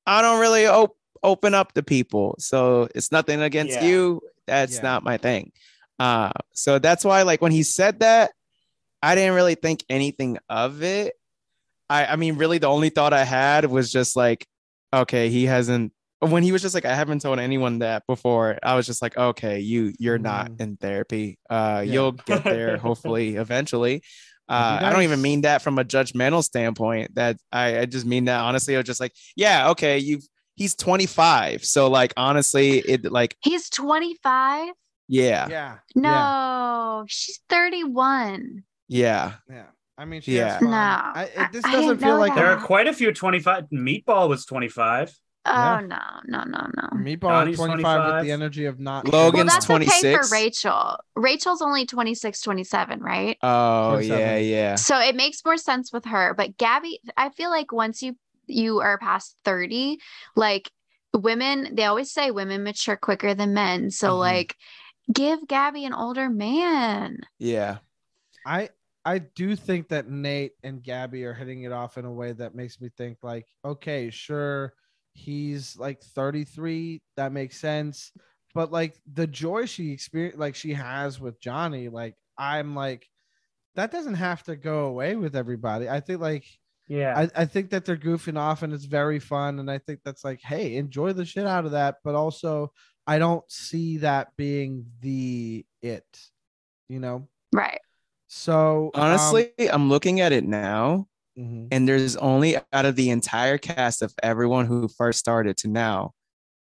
I 0.06 0.22
don't 0.22 0.40
really 0.40 0.68
op- 0.68 0.96
open 1.24 1.54
up 1.56 1.74
to 1.74 1.82
people. 1.84 2.36
So 2.38 2.88
it's 2.96 3.12
nothing 3.12 3.42
against 3.42 3.74
Yeah. 3.82 3.88
you. 3.88 4.22
That's 4.48 4.76
Yeah. 4.76 4.82
not 4.82 5.04
my 5.04 5.18
thing. 5.18 5.52
Uh 6.00 6.32
so 6.54 6.80
that's 6.80 7.04
why 7.06 7.24
like 7.24 7.42
when 7.42 7.52
he 7.52 7.64
said 7.64 8.00
that, 8.02 8.32
I 9.02 9.16
didn't 9.16 9.36
really 9.36 9.56
think 9.56 9.84
anything 9.90 10.38
of 10.50 10.82
it. 10.84 11.14
I 11.90 12.06
I 12.08 12.16
mean, 12.16 12.36
really 12.38 12.58
the 12.58 12.68
only 12.68 12.90
thought 12.90 13.14
I 13.14 13.24
had 13.24 13.66
was 13.66 13.92
just 13.92 14.16
like, 14.16 14.46
okay, 14.94 15.30
he 15.30 15.46
hasn't 15.46 15.94
when 16.20 16.42
he 16.42 16.52
was 16.52 16.64
just 16.64 16.74
like, 16.74 16.86
I 16.86 16.96
haven't 16.96 17.22
told 17.22 17.38
anyone 17.40 17.80
that 17.80 18.04
before. 18.08 18.58
I 18.64 18.74
was 18.76 18.86
just 18.88 19.02
like, 19.04 19.16
okay, 19.18 19.60
you 19.60 19.94
you're 20.00 20.18
not 20.18 20.50
Mhm. 20.52 20.62
in 20.62 20.78
therapy. 20.78 21.38
Uh 21.50 21.84
Yeah. 21.86 21.94
you'll 21.94 22.12
get 22.14 22.44
there 22.44 22.78
hopefully 22.88 23.36
eventually. 23.36 24.02
Uh, 24.50 24.80
I 24.82 24.94
don't 24.94 25.02
even 25.04 25.22
mean 25.22 25.42
that 25.42 25.62
from 25.62 25.78
a 25.78 25.84
judgmental 25.84 26.42
standpoint. 26.42 27.16
That 27.16 27.36
I, 27.52 27.80
I 27.80 27.86
just 27.86 28.06
mean 28.06 28.26
that 28.26 28.40
honestly. 28.40 28.76
I 28.76 28.80
was 28.80 28.86
just 28.88 29.02
like, 29.02 29.14
yeah, 29.36 29.72
okay, 29.72 29.98
you've 30.00 30.24
he's 30.58 30.76
25. 30.76 31.64
So 31.64 31.90
like 31.90 32.14
honestly, 32.18 32.80
it 32.80 33.10
like 33.10 33.38
He's 33.42 33.70
25. 33.70 34.74
yeah, 35.08 35.48
Yeah. 35.48 35.78
No, 35.96 37.06
she's 37.08 37.40
31. 37.50 38.64
yeah. 38.90 39.34
Yeah. 39.50 39.68
I 39.98 40.06
mean, 40.06 40.22
she 40.22 40.36
Yeah. 40.36 40.54
has. 40.54 40.62
No, 40.62 40.70
I, 40.70 41.30
it, 41.36 41.52
this 41.54 41.66
I 41.66 41.72
doesn't 41.72 41.88
didn't 41.88 42.00
feel 42.02 42.10
know 42.10 42.20
like 42.20 42.36
that. 42.36 42.42
There 42.42 42.52
are 42.52 42.62
quite 42.62 42.88
a 42.88 42.94
few 42.94 43.12
25. 43.14 43.70
Meatball 43.74 44.30
was 44.30 44.46
25. 44.46 45.12
Oh 45.50 45.54
Yeah. 45.54 45.80
no, 45.80 45.98
no, 46.26 46.44
no, 46.44 46.68
no. 46.76 46.90
meatball 46.98 47.32
at 47.32 47.44
Johnny's 47.46 47.58
25 47.58 48.16
with 48.16 48.26
the 48.26 48.32
energy 48.32 48.66
of 48.66 48.80
not. 48.80 49.06
Logan's 49.06 49.14
Well, 49.14 49.26
Logan's 49.26 49.54
that's 49.54 49.70
okay 49.70 50.16
for 50.18 50.24
Rachel. 50.32 50.98
Rachel's 51.16 51.62
only 51.62 51.86
26, 51.86 52.42
27, 52.42 53.00
right? 53.00 53.38
Oh 53.42 53.92
27. 53.94 54.20
yeah, 54.20 54.38
yeah. 54.38 54.76
So 54.76 55.00
it 55.00 55.16
makes 55.16 55.44
more 55.46 55.58
sense 55.58 55.94
with 55.94 56.04
her. 56.06 56.34
But 56.36 56.58
Gabby, 56.58 57.00
I 57.16 57.30
feel 57.30 57.50
like 57.50 57.72
once 57.72 58.04
you 58.04 58.18
you 58.48 58.80
are 58.80 58.98
past 58.98 59.36
30, 59.46 60.00
like 60.36 60.72
women, 61.14 61.76
they 61.76 61.86
always 61.86 62.12
say 62.12 62.32
women 62.32 62.64
mature 62.64 62.98
quicker 62.98 63.34
than 63.34 63.54
men. 63.54 63.92
So 63.92 64.10
Mhm. 64.10 64.20
like 64.20 64.56
give 65.12 65.48
Gabby 65.48 65.86
an 65.86 65.94
older 65.94 66.30
man. 66.30 67.20
Yeah. 67.40 67.80
I 68.46 68.70
I 69.06 69.20
do 69.20 69.56
think 69.56 69.88
that 69.90 70.10
Nate 70.10 70.54
and 70.64 70.84
Gabby 70.84 71.24
are 71.24 71.34
hitting 71.34 71.64
it 71.64 71.72
off 71.72 71.98
in 71.98 72.04
a 72.04 72.12
way 72.12 72.34
that 72.34 72.56
makes 72.56 72.82
me 72.82 72.90
think 72.98 73.20
like, 73.24 73.48
okay, 73.64 74.10
sure, 74.10 74.74
he's 75.14 75.78
like 75.78 76.02
33, 76.02 77.02
that 77.16 77.32
makes 77.32 77.58
sense. 77.58 78.12
But 78.54 78.72
like 78.72 79.00
the 79.14 79.28
joy 79.28 79.66
she 79.66 79.92
experience 79.92 80.38
like 80.38 80.56
she 80.56 80.74
has 80.74 81.20
with 81.22 81.40
Johnny, 81.40 81.88
like 81.88 82.16
I'm 82.38 82.76
like, 82.76 83.08
that 83.76 83.92
doesn't 83.92 84.16
have 84.16 84.44
to 84.44 84.56
go 84.56 84.86
away 84.86 85.16
with 85.16 85.36
everybody. 85.36 85.90
I 85.90 86.02
think 86.02 86.20
like 86.20 86.46
Yeah. 86.88 87.14
I, 87.18 87.42
I 87.42 87.46
think 87.46 87.70
that 87.72 87.86
they're 87.86 87.98
goofing 87.98 88.38
off 88.38 88.64
and 88.64 88.74
it's 88.74 88.86
very 88.86 89.20
fun. 89.20 89.60
And 89.60 89.70
I 89.70 89.78
think 89.78 90.00
that's 90.04 90.24
like, 90.24 90.42
hey, 90.42 90.76
enjoy 90.76 91.14
the 91.14 91.26
shit 91.26 91.46
out 91.46 91.66
of 91.66 91.72
that. 91.72 91.98
But 92.04 92.16
also, 92.16 92.72
I 93.06 93.20
don't 93.20 93.44
see 93.50 93.98
that 93.98 94.30
being 94.38 94.86
the 95.02 95.66
it, 95.82 96.06
you 96.90 97.00
know? 97.00 97.28
Right. 97.54 97.80
So 98.28 98.92
um, 98.94 99.04
Honestly, 99.04 99.52
I'm 99.72 99.90
looking 99.90 100.20
at 100.20 100.34
it 100.34 100.44
now, 100.44 101.08
mhm. 101.38 101.70
and 101.72 101.88
there's 101.88 102.18
only 102.18 102.58
out 102.74 102.86
of 102.86 102.96
the 102.96 103.10
entire 103.10 103.58
cast 103.58 104.02
of 104.02 104.14
everyone 104.22 104.66
who 104.66 104.90
first 104.90 105.20
started 105.20 105.56
to 105.58 105.70
now, 105.70 106.14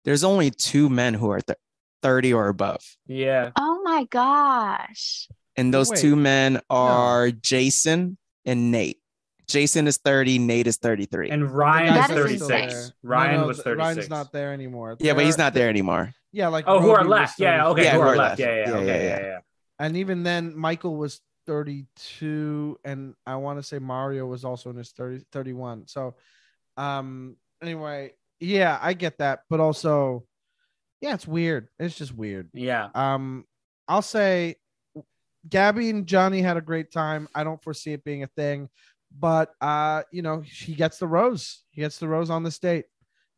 there's 0.05 0.25
only 0.25 0.51
two 0.51 0.91
men 0.91 1.15
who 1.15 1.31
are 1.31 1.41
th- 1.41 1.59
30 2.03 2.35
or 2.35 2.49
above. 2.49 2.83
yeah. 3.07 3.51
Oh 3.59 3.81
my 3.83 4.05
gosh. 4.11 5.27
And 5.57 5.73
those 5.73 5.89
Wait. 5.89 6.01
two 6.01 6.17
men 6.17 6.61
are 6.69 7.31
Jason 7.31 8.19
and 8.45 8.71
Nate. 8.71 8.99
Jason 9.49 9.87
is 9.87 9.99
30, 9.99 10.39
Nate 10.39 10.67
is 10.67 10.77
33. 10.79 11.31
And 11.31 11.51
Ryan 11.51 11.95
That 11.95 12.11
is 12.11 12.17
is 12.17 12.23
36. 12.49 12.75
insane. 12.75 12.93
Ryan 13.03 13.35
No, 13.35 13.41
no, 13.43 13.47
was 13.49 13.63
36. 13.63 13.79
Ryan's 13.79 14.11
not 14.11 14.33
there 14.33 14.53
anymore. 14.53 14.97
yeah, 15.01 15.15
but 15.15 15.25
he's 15.25 15.39
not 15.39 15.55
there 15.55 15.69
anymore. 15.69 16.13
Yeah, 16.33 16.49
like 16.49 16.65
Oh, 16.67 16.81
who 16.81 16.91
are 16.91 17.05
left? 17.05 17.39
Yeah, 17.39 17.69
okay. 17.69 17.85
Yeah, 17.85 17.93
who 17.93 17.97
who 17.99 18.03
are 18.03 18.09
are 18.15 18.17
left? 18.17 18.39
left. 18.39 18.41
Yeah, 18.41 18.47
yeah, 18.55 18.69
Yeah, 18.69 18.75
okay, 18.77 18.87
yeah, 18.87 18.95
yeah, 18.97 19.21
yeah. 19.21 19.27
yeah. 19.27 19.39
And 19.79 19.97
even 19.97 20.23
then, 20.23 20.57
Michael 20.57 20.97
was 20.97 21.21
32, 21.47 22.79
and 22.85 23.15
I 23.27 23.37
want 23.37 23.59
to 23.59 23.63
say 23.63 23.79
Mario 23.79 24.27
was 24.27 24.45
also 24.45 24.71
in 24.71 24.77
his 24.77 24.91
30, 24.93 25.25
31. 25.33 25.87
So, 25.89 26.15
um, 26.77 27.37
anyway, 27.63 28.13
yeah, 28.41 28.79
I 28.81 28.95
get 28.95 29.19
that, 29.19 29.41
but 29.51 29.61
also, 29.61 30.25
yeah, 31.01 31.15
it's 31.15 31.27
weird. 31.27 31.69
It's 31.79 31.97
just 31.97 32.15
weird. 32.15 32.51
Yeah. 32.53 32.89
Um, 32.95 33.45
I'll 33.89 34.03
say 34.03 34.57
Gabby 35.49 35.91
and 35.91 36.07
Johnny 36.07 36.41
had 36.41 36.57
a 36.57 36.61
great 36.63 36.91
time. 36.91 37.29
I 37.35 37.45
don't 37.45 37.63
foresee 37.63 37.93
it 37.93 38.05
being 38.05 38.23
a 38.23 38.29
thing, 38.29 38.69
but 39.19 39.53
uh, 39.61 40.03
you 40.11 40.23
know, 40.23 40.41
he 40.41 40.75
gets 40.75 40.99
the 40.99 41.07
rose. 41.07 41.63
He 41.71 41.81
gets 41.81 41.99
the 41.99 42.09
rose 42.09 42.31
on 42.31 42.43
this 42.43 42.59
date. 42.59 42.87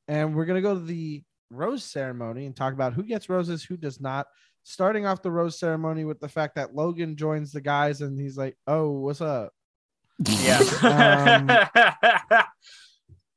And 0.09 0.35
we're 0.35 0.45
gonna 0.47 0.63
go 0.63 0.75
to 0.75 0.81
the 0.85 1.23
rose 1.51 1.85
ceremony 1.85 2.47
and 2.47 2.55
talk 2.57 2.73
about 2.73 2.93
who 2.95 3.03
gets 3.03 3.29
roses, 3.29 3.63
who 3.65 3.77
does 3.77 4.01
not. 4.01 4.27
Starting 4.63 5.07
off 5.07 5.23
the 5.23 5.31
rose 5.31 5.59
ceremony 5.59 6.05
with 6.05 6.19
the 6.21 6.29
fact 6.29 6.57
that 6.57 6.75
Logan 6.75 7.17
joins 7.17 7.53
the 7.53 7.61
guys 7.61 8.01
and 8.01 8.19
he's 8.19 8.37
like, 8.37 8.57
Oh, 8.67 8.91
what's 8.93 9.21
up? 9.21 9.53
Yeah. 10.29 11.69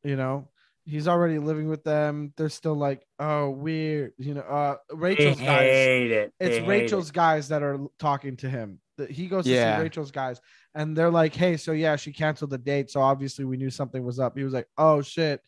You 0.04 0.16
know, 0.16 0.48
he's 0.86 1.08
already 1.10 1.40
living 1.40 1.68
with 1.68 1.84
them. 1.84 2.34
They're 2.38 2.48
still 2.50 2.76
like, 2.76 3.06
oh, 3.20 3.50
weird. 3.50 4.14
You 4.18 4.36
know, 4.36 4.42
uh 4.42 4.78
they 4.90 4.96
Rachel's 4.96 5.40
guys 5.42 5.66
it. 5.66 6.34
it's 6.40 6.56
They 6.58 6.62
Rachel's 6.62 7.10
it. 7.10 7.14
guys 7.14 7.50
that 7.50 7.64
are 7.64 7.80
talking 8.00 8.38
to 8.38 8.50
him. 8.50 8.80
That 9.00 9.10
he 9.12 9.28
goes 9.28 9.46
to 9.46 9.50
see 9.78 9.82
Rachel's 9.82 10.12
guys, 10.12 10.40
and 10.76 10.96
they're 10.96 11.10
like, 11.10 11.34
"Hey, 11.34 11.58
so 11.58 11.72
yeah, 11.72 11.96
she 11.96 12.12
canceled 12.14 12.52
the 12.52 12.58
date, 12.58 12.92
so 12.92 13.02
obviously 13.02 13.46
we 13.46 13.58
knew 13.58 13.70
something 13.70 14.04
was 14.04 14.20
up." 14.20 14.38
He 14.38 14.44
was 14.44 14.54
like, 14.54 14.68
"Oh 14.78 15.02
shit, 15.02 15.42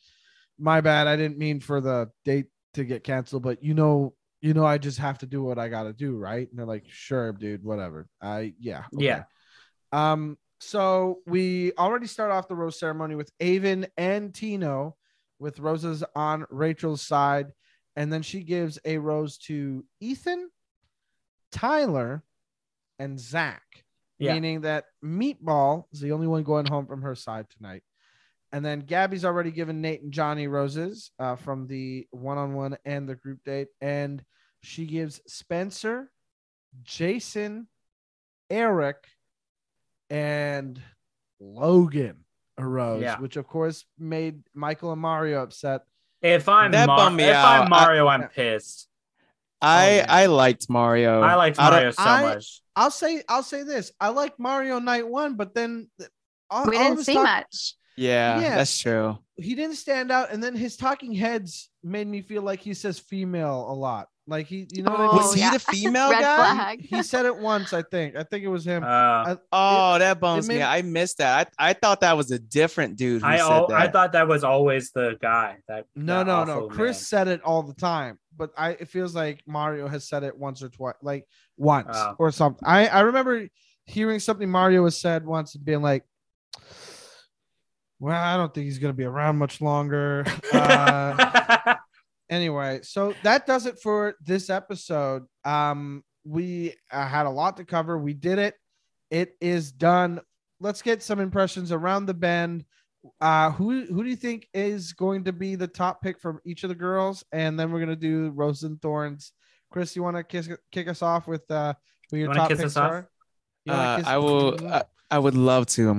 my 0.57 0.82
bad. 0.82 1.07
I 1.07 1.15
didn't 1.15 1.38
mean 1.38 1.60
for 1.60 1.82
the 1.82 2.10
date 2.26 2.48
to 2.73 2.84
get 2.84 3.03
canceled, 3.03 3.44
but 3.44 3.64
you 3.64 3.73
know, 3.73 4.15
you 4.41 4.53
know, 4.53 4.65
I 4.65 4.78
just 4.78 4.98
have 4.98 5.19
to 5.19 5.26
do 5.28 5.44
what 5.44 5.60
I 5.60 5.69
got 5.69 5.84
to 5.84 5.94
do, 5.94 6.18
right?" 6.18 6.49
And 6.49 6.57
they're 6.57 6.65
like, 6.65 6.86
"Sure, 6.88 7.32
dude, 7.34 7.64
whatever." 7.64 8.07
I 8.22 8.53
yeah, 8.60 8.86
Yeah. 8.91 9.23
Um, 9.91 10.38
so 10.60 11.19
we 11.26 11.73
already 11.73 12.07
start 12.07 12.32
off 12.32 12.48
the 12.48 12.56
rose 12.56 12.80
ceremony 12.80 13.15
with 13.15 13.32
Aven 13.40 13.88
and 13.98 14.34
Tino 14.34 14.95
with 15.40 15.60
roses 15.60 16.03
on 16.15 16.45
Rachel's 16.49 17.02
side, 17.02 17.52
and 17.95 18.14
then 18.14 18.22
she 18.22 18.44
gives 18.44 18.80
a 18.86 18.99
rose 18.99 19.38
to 19.40 19.84
Ethan, 19.99 20.49
Tyler, 21.52 22.23
and 23.02 23.19
Zach, 23.19 23.64
Yeah. 24.19 24.34
meaning 24.34 24.61
that 24.61 24.86
Meatball 25.03 25.86
is 25.91 25.99
the 25.99 26.11
only 26.11 26.28
one 26.28 26.44
going 26.44 26.68
home 26.68 26.86
from 26.86 27.02
her 27.02 27.15
side 27.15 27.48
tonight. 27.49 27.84
And 28.53 28.64
then 28.64 28.82
Gabby's 28.82 29.26
already 29.26 29.49
given 29.52 29.82
Nate 29.82 30.02
and 30.03 30.11
Johnny 30.11 30.48
roses 30.48 31.11
uh, 31.19 31.36
from 31.38 31.68
the 31.68 32.06
one 32.11 32.38
on 32.38 32.53
one 32.53 32.78
and 32.86 33.07
the 33.10 33.15
group 33.15 33.40
date. 33.44 33.69
And 33.80 34.23
she 34.61 34.86
gives 34.86 35.22
Spencer, 35.26 36.11
Jason, 36.84 37.68
Erich, 38.49 39.07
and 40.10 40.80
Logan 41.40 42.26
a 42.57 42.65
rose, 42.65 43.02
Yeah. 43.02 43.19
which 43.19 43.38
of 43.38 43.48
course 43.48 43.86
made 43.98 44.44
Michael 44.53 44.91
and 44.91 45.02
Mario 45.02 45.41
upset. 45.41 45.82
If 46.22 46.48
I'm 46.49 46.72
That 46.72 46.86
Mar- 46.88 47.10
me 47.10 47.23
if 47.23 47.34
out. 47.36 47.45
I- 47.45 47.64
I'm 47.64 47.69
Mario, 47.69 48.07
I'm 48.07 48.28
pissed. 48.28 48.88
I 49.61 49.98
yeah. 49.98 50.06
I 50.10 50.26
liked 50.26 50.69
Mario. 50.69 51.22
I 51.22 51.36
liked 51.36 51.60
I 51.60 51.64
don't- 51.69 51.73
Mario 51.80 51.91
so 51.91 52.03
I- 52.03 52.22
much. 52.22 52.61
I'll 52.76 52.91
say 52.91 53.23
I'll 53.27 53.43
say 53.43 53.64
this. 53.64 53.91
I 53.99 54.10
like 54.10 54.39
Mario 54.39 54.80
night 54.80 55.07
one, 55.07 55.35
but 55.35 55.53
then 55.53 55.89
all, 56.49 56.65
We 56.65 56.77
didn't 56.77 56.98
his 56.98 57.06
see 57.06 57.14
talk- 57.15 57.23
much. 57.23 57.76
Yeah, 57.98 58.39
Yeah. 58.39 58.56
that's 58.56 58.77
true. 58.80 59.18
he 59.38 59.53
didn't 59.56 59.76
stand 59.76 60.11
out, 60.11 60.31
and 60.31 60.41
then 60.41 60.56
his 60.56 60.77
talking 60.77 61.14
heads 61.14 61.69
made 61.84 62.07
me 62.07 62.22
feel 62.22 62.41
like 62.41 62.60
he 62.61 62.73
says 62.73 62.98
female 62.99 63.65
a 63.69 63.73
lot. 63.73 64.07
Like 64.27 64.45
he, 64.48 64.68
you 64.72 64.84
know 64.84 64.91
what 64.91 64.99
I 65.02 65.07
mean? 65.07 65.15
Was 65.15 65.31
Oh, 65.31 65.34
he 65.34 65.41
yeah. 65.41 65.52
the 65.52 65.60
female 65.76 66.11
guy? 66.11 66.22
flag. 66.22 66.81
He 66.81 67.03
said 67.03 67.26
it 67.26 67.35
once, 67.35 67.73
I 67.73 67.81
think. 67.81 68.15
I 68.15 68.23
think 68.23 68.43
it 68.45 68.48
was 68.48 68.64
him. 68.65 68.84
Uh, 68.85 69.35
Oh, 69.52 69.98
that 69.99 70.19
bums 70.22 70.48
made- 70.48 70.57
me. 70.57 70.64
I 70.64 70.84
missed 70.84 71.18
that. 71.18 71.52
I, 71.60 71.72
I 71.72 71.73
thought 71.73 72.02
that 72.02 72.15
was 72.15 72.31
a 72.31 72.39
different 72.39 72.95
dude 72.98 73.23
who 73.23 73.27
I 73.27 73.38
said 73.38 73.45
al- 73.52 73.68
that. 73.68 73.81
I 73.81 73.88
thought 73.89 74.14
that 74.14 74.27
was 74.27 74.43
always 74.43 74.91
the 74.91 75.18
guy. 75.22 75.57
That 75.68 75.85
no, 75.95 76.19
that 76.19 76.27
no, 76.27 76.43
no. 76.45 76.68
Chris 76.69 76.98
man. 76.98 77.03
said 77.03 77.27
it 77.27 77.41
all 77.43 77.64
the 77.64 77.73
time, 77.73 78.19
but 78.36 78.52
I 78.58 78.72
it 78.72 78.88
feels 78.90 79.14
like 79.16 79.41
Mario 79.48 79.88
has 79.88 80.08
said 80.08 80.24
it 80.24 80.38
once 80.38 80.62
or 80.64 80.70
twice, 80.70 80.95
like 81.02 81.28
once 81.58 81.90
Oh. 81.91 82.16
or 82.20 82.32
something. 82.32 82.64
I 82.66 82.88
I 82.88 83.02
remember 83.02 83.48
hearing 83.86 84.20
something 84.20 84.49
Mario 84.49 84.84
has 84.86 84.99
said 84.99 85.26
once 85.26 85.56
and 85.56 85.66
being 85.66 85.82
like, 85.82 86.03
"Well, 87.99 88.16
I 88.22 88.38
don't 88.38 88.53
think 88.53 88.66
he's 88.66 88.80
gonna 88.80 88.94
be 88.94 89.03
around 89.06 89.38
much 89.38 89.62
longer." 89.62 90.26
Uh, 90.53 91.76
anyway, 92.30 92.80
so 92.84 93.14
that 93.24 93.45
does 93.48 93.66
it 93.66 93.80
for 93.82 94.16
this 94.24 94.49
episode. 94.49 95.24
Um, 95.45 96.03
we 96.26 96.76
uh, 96.91 97.08
had 97.08 97.26
a 97.26 97.30
lot 97.30 97.58
to 97.58 97.66
cover. 97.66 97.98
We 97.98 98.14
did 98.14 98.38
it. 98.40 98.56
It 99.10 99.36
is 99.41 99.72
done. 99.72 100.22
Let's 100.60 100.82
get 100.82 101.02
some 101.03 101.20
impressions 101.20 101.72
around 101.72 102.06
the 102.06 102.14
bend 102.14 102.66
Uh, 103.19 103.49
who 103.52 103.86
who 103.86 104.03
do 104.03 104.10
you 104.10 104.15
think 104.15 104.48
is 104.53 104.94
going 104.94 105.23
to 105.23 105.34
be 105.34 105.56
the 105.56 105.68
top 105.68 106.02
pick 106.02 106.19
from 106.19 106.40
each 106.45 106.64
of 106.64 106.69
the 106.69 106.76
girls? 106.76 107.23
And 107.32 107.60
then 107.60 107.72
we're 107.72 107.80
gonna 107.80 107.95
do 107.95 108.30
roses 108.36 108.64
and 108.64 108.82
thorns. 108.82 109.32
Chris, 109.72 109.95
you 109.95 110.03
want 110.03 110.18
to 110.18 110.23
kiss, 110.23 110.49
kick 110.72 110.88
us 110.88 111.02
off 111.02 111.28
with 111.28 111.49
uh, 111.49 111.73
who 112.11 112.18
your 112.18 112.28
wanna 112.28 112.40
top 112.41 112.49
picks 112.49 112.78
are? 112.78 113.10
Uh, 113.68 114.03
I 114.06 114.18
will. 114.18 114.57
Uh, 114.68 114.84
I 115.10 115.19
would 115.19 115.36
love 115.36 115.65
to. 115.68 115.91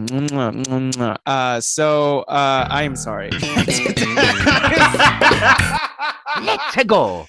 Uh, 1.27 1.61
so 1.61 2.21
uh, 2.21 2.67
I 2.71 2.83
am 2.85 2.97
sorry. 2.97 3.31
Let's 6.43 6.85
go. 6.87 7.27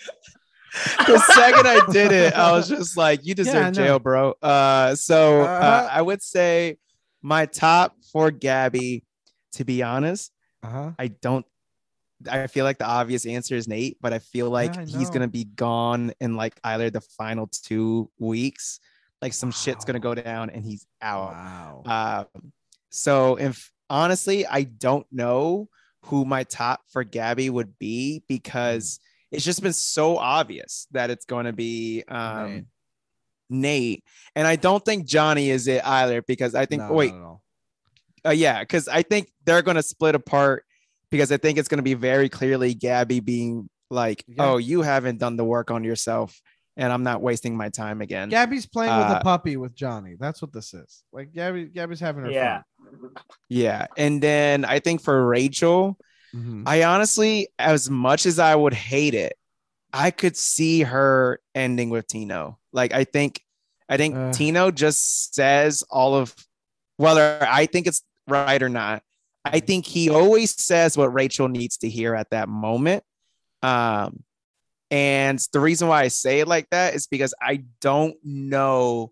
the 1.07 1.19
second 1.35 1.67
I 1.67 1.81
did 1.91 2.11
it, 2.11 2.33
I 2.33 2.51
was 2.53 2.67
just 2.69 2.97
like, 2.97 3.25
"You 3.25 3.35
deserve 3.43 3.65
know. 3.65 3.71
jail, 3.71 3.99
bro." 3.99 4.33
Uh, 4.41 4.95
so 4.95 5.41
uh, 5.41 5.45
Uh-huh. 5.45 5.89
I 5.91 6.01
would 6.01 6.21
say 6.21 6.77
my 7.21 7.45
top 7.45 7.95
for 8.11 8.31
Gabby. 8.31 9.03
To 9.53 9.65
be 9.65 9.84
honest, 9.84 10.31
uh-huh. 10.63 10.91
I 10.97 11.07
don't. 11.07 11.45
I 12.30 12.47
feel 12.47 12.63
like 12.63 12.77
the 12.77 12.88
obvious 12.88 13.25
answer 13.25 13.55
is 13.55 13.67
Nate, 13.67 13.97
but 14.01 14.13
I 14.13 14.19
feel 14.19 14.49
like 14.49 14.75
Yeah, 14.75 14.81
I 14.81 14.85
he's 14.85 15.09
gonna 15.09 15.27
be 15.27 15.43
gone 15.43 16.13
in 16.21 16.35
like 16.35 16.59
either 16.63 16.89
the 16.89 17.01
final 17.01 17.47
two 17.47 18.09
weeks. 18.17 18.80
Like 19.21 19.34
some 19.34 19.51
shit's 19.51 19.85
gonna 19.85 19.99
go 19.99 20.15
down 20.15 20.49
and 20.49 20.63
he's 20.63 20.85
out. 21.01 21.34
Wow. 21.34 22.27
Um, 22.34 22.51
so 22.89 23.35
if 23.35 23.71
honestly, 23.89 24.45
I 24.45 24.63
don't 24.63 25.05
know 25.11 25.69
who 26.03 26.25
my 26.25 26.43
top 26.43 26.81
for 26.89 27.03
Gabby 27.03 27.49
would 27.49 27.77
be 27.80 28.23
because 28.27 28.99
it's 29.31 29.45
just 29.45 29.61
been 29.63 29.73
so 29.73 30.17
obvious 30.17 30.88
that 30.91 31.09
it's 31.09 31.25
going 31.25 31.45
to 31.45 31.53
be 31.53 32.03
um, 32.07 32.53
Nate. 32.53 32.65
Nate. 33.49 34.03
and 34.35 34.47
I 34.47 34.55
don't 34.55 34.84
think 34.84 35.07
Johnny 35.07 35.49
is 35.49 35.67
it 35.67 35.85
either 35.85 36.21
because 36.21 36.55
I 36.55 36.65
think 36.65 36.84
No, 36.84 36.93
wait, 36.93 37.13
not 37.13 37.19
at 37.19 37.25
all. 37.25 37.42
Uh, 38.25 38.31
yeah, 38.31 38.59
because 38.61 38.87
I 38.87 39.01
think 39.03 39.31
they're 39.45 39.61
going 39.61 39.75
to 39.75 39.83
split 39.83 40.15
apart 40.15 40.65
because 41.11 41.31
I 41.31 41.37
think 41.37 41.57
it's 41.57 41.67
going 41.67 41.77
to 41.79 41.83
be 41.83 41.93
very 41.93 42.29
clearly 42.29 42.73
Gabby 42.73 43.19
being 43.19 43.69
like, 43.89 44.23
Yeah. 44.27 44.45
oh, 44.51 44.57
you 44.57 44.81
haven't 44.81 45.19
done 45.19 45.35
the 45.37 45.43
work 45.45 45.69
on 45.71 45.83
yourself, 45.83 46.41
and 46.77 46.91
I'm 46.91 47.03
not 47.03 47.21
wasting 47.21 47.55
my 47.55 47.69
time 47.69 48.01
again. 48.01 48.29
Gabby's 48.29 48.65
playing 48.65 48.95
with 48.97 49.07
Uh, 49.07 49.19
a 49.19 49.23
puppy 49.23 49.57
with 49.57 49.75
Johnny. 49.75 50.15
That's 50.19 50.41
what 50.41 50.51
this 50.53 50.73
is. 50.73 51.03
Like 51.11 51.31
Gabby, 51.33 51.65
Gabby's 51.65 51.99
having 51.99 52.23
her 52.25 52.31
Yeah. 52.31 52.61
yeah, 53.49 53.87
and 53.97 54.21
then 54.21 54.65
I 54.65 54.79
think 54.79 55.01
for 55.01 55.25
Rachel. 55.25 55.97
fun. 56.31 56.41
Mhm. 56.41 56.63
I 56.65 56.83
honestly, 56.83 57.49
as 57.59 57.89
much 57.91 58.25
as 58.25 58.39
I 58.39 58.55
would 58.55 58.73
hate 58.73 59.13
it, 59.13 59.37
I 59.91 60.09
could 60.09 60.35
see 60.35 60.81
her 60.81 61.39
ending 61.53 61.91
with 61.91 62.07
Tino. 62.07 62.57
Like 62.71 62.91
I 62.91 63.03
think, 63.03 63.39
I 63.87 63.97
think 63.97 64.15
Uh. 64.15 64.31
Tino 64.33 64.71
just 64.71 65.35
says 65.35 65.83
all 65.91 66.15
of 66.15 66.33
whether 66.97 67.37
I 67.47 67.67
think 67.67 67.85
it's 67.85 68.01
right 68.27 68.61
or 68.61 68.69
not. 68.69 69.03
I 69.45 69.59
think 69.59 69.85
he 69.85 70.09
always 70.09 70.51
says 70.61 70.97
what 70.97 71.13
Rachel 71.13 71.49
needs 71.49 71.77
to 71.77 71.89
hear 71.89 72.15
at 72.15 72.29
that 72.29 72.47
moment. 72.47 73.03
Um, 73.61 74.23
and 74.89 75.39
the 75.51 75.59
reason 75.59 75.87
why 75.87 76.03
I 76.03 76.07
say 76.07 76.39
it 76.39 76.47
like 76.47 76.69
that 76.69 76.93
is 76.93 77.07
because 77.07 77.33
I 77.41 77.63
don't 77.81 78.15
know 78.23 79.11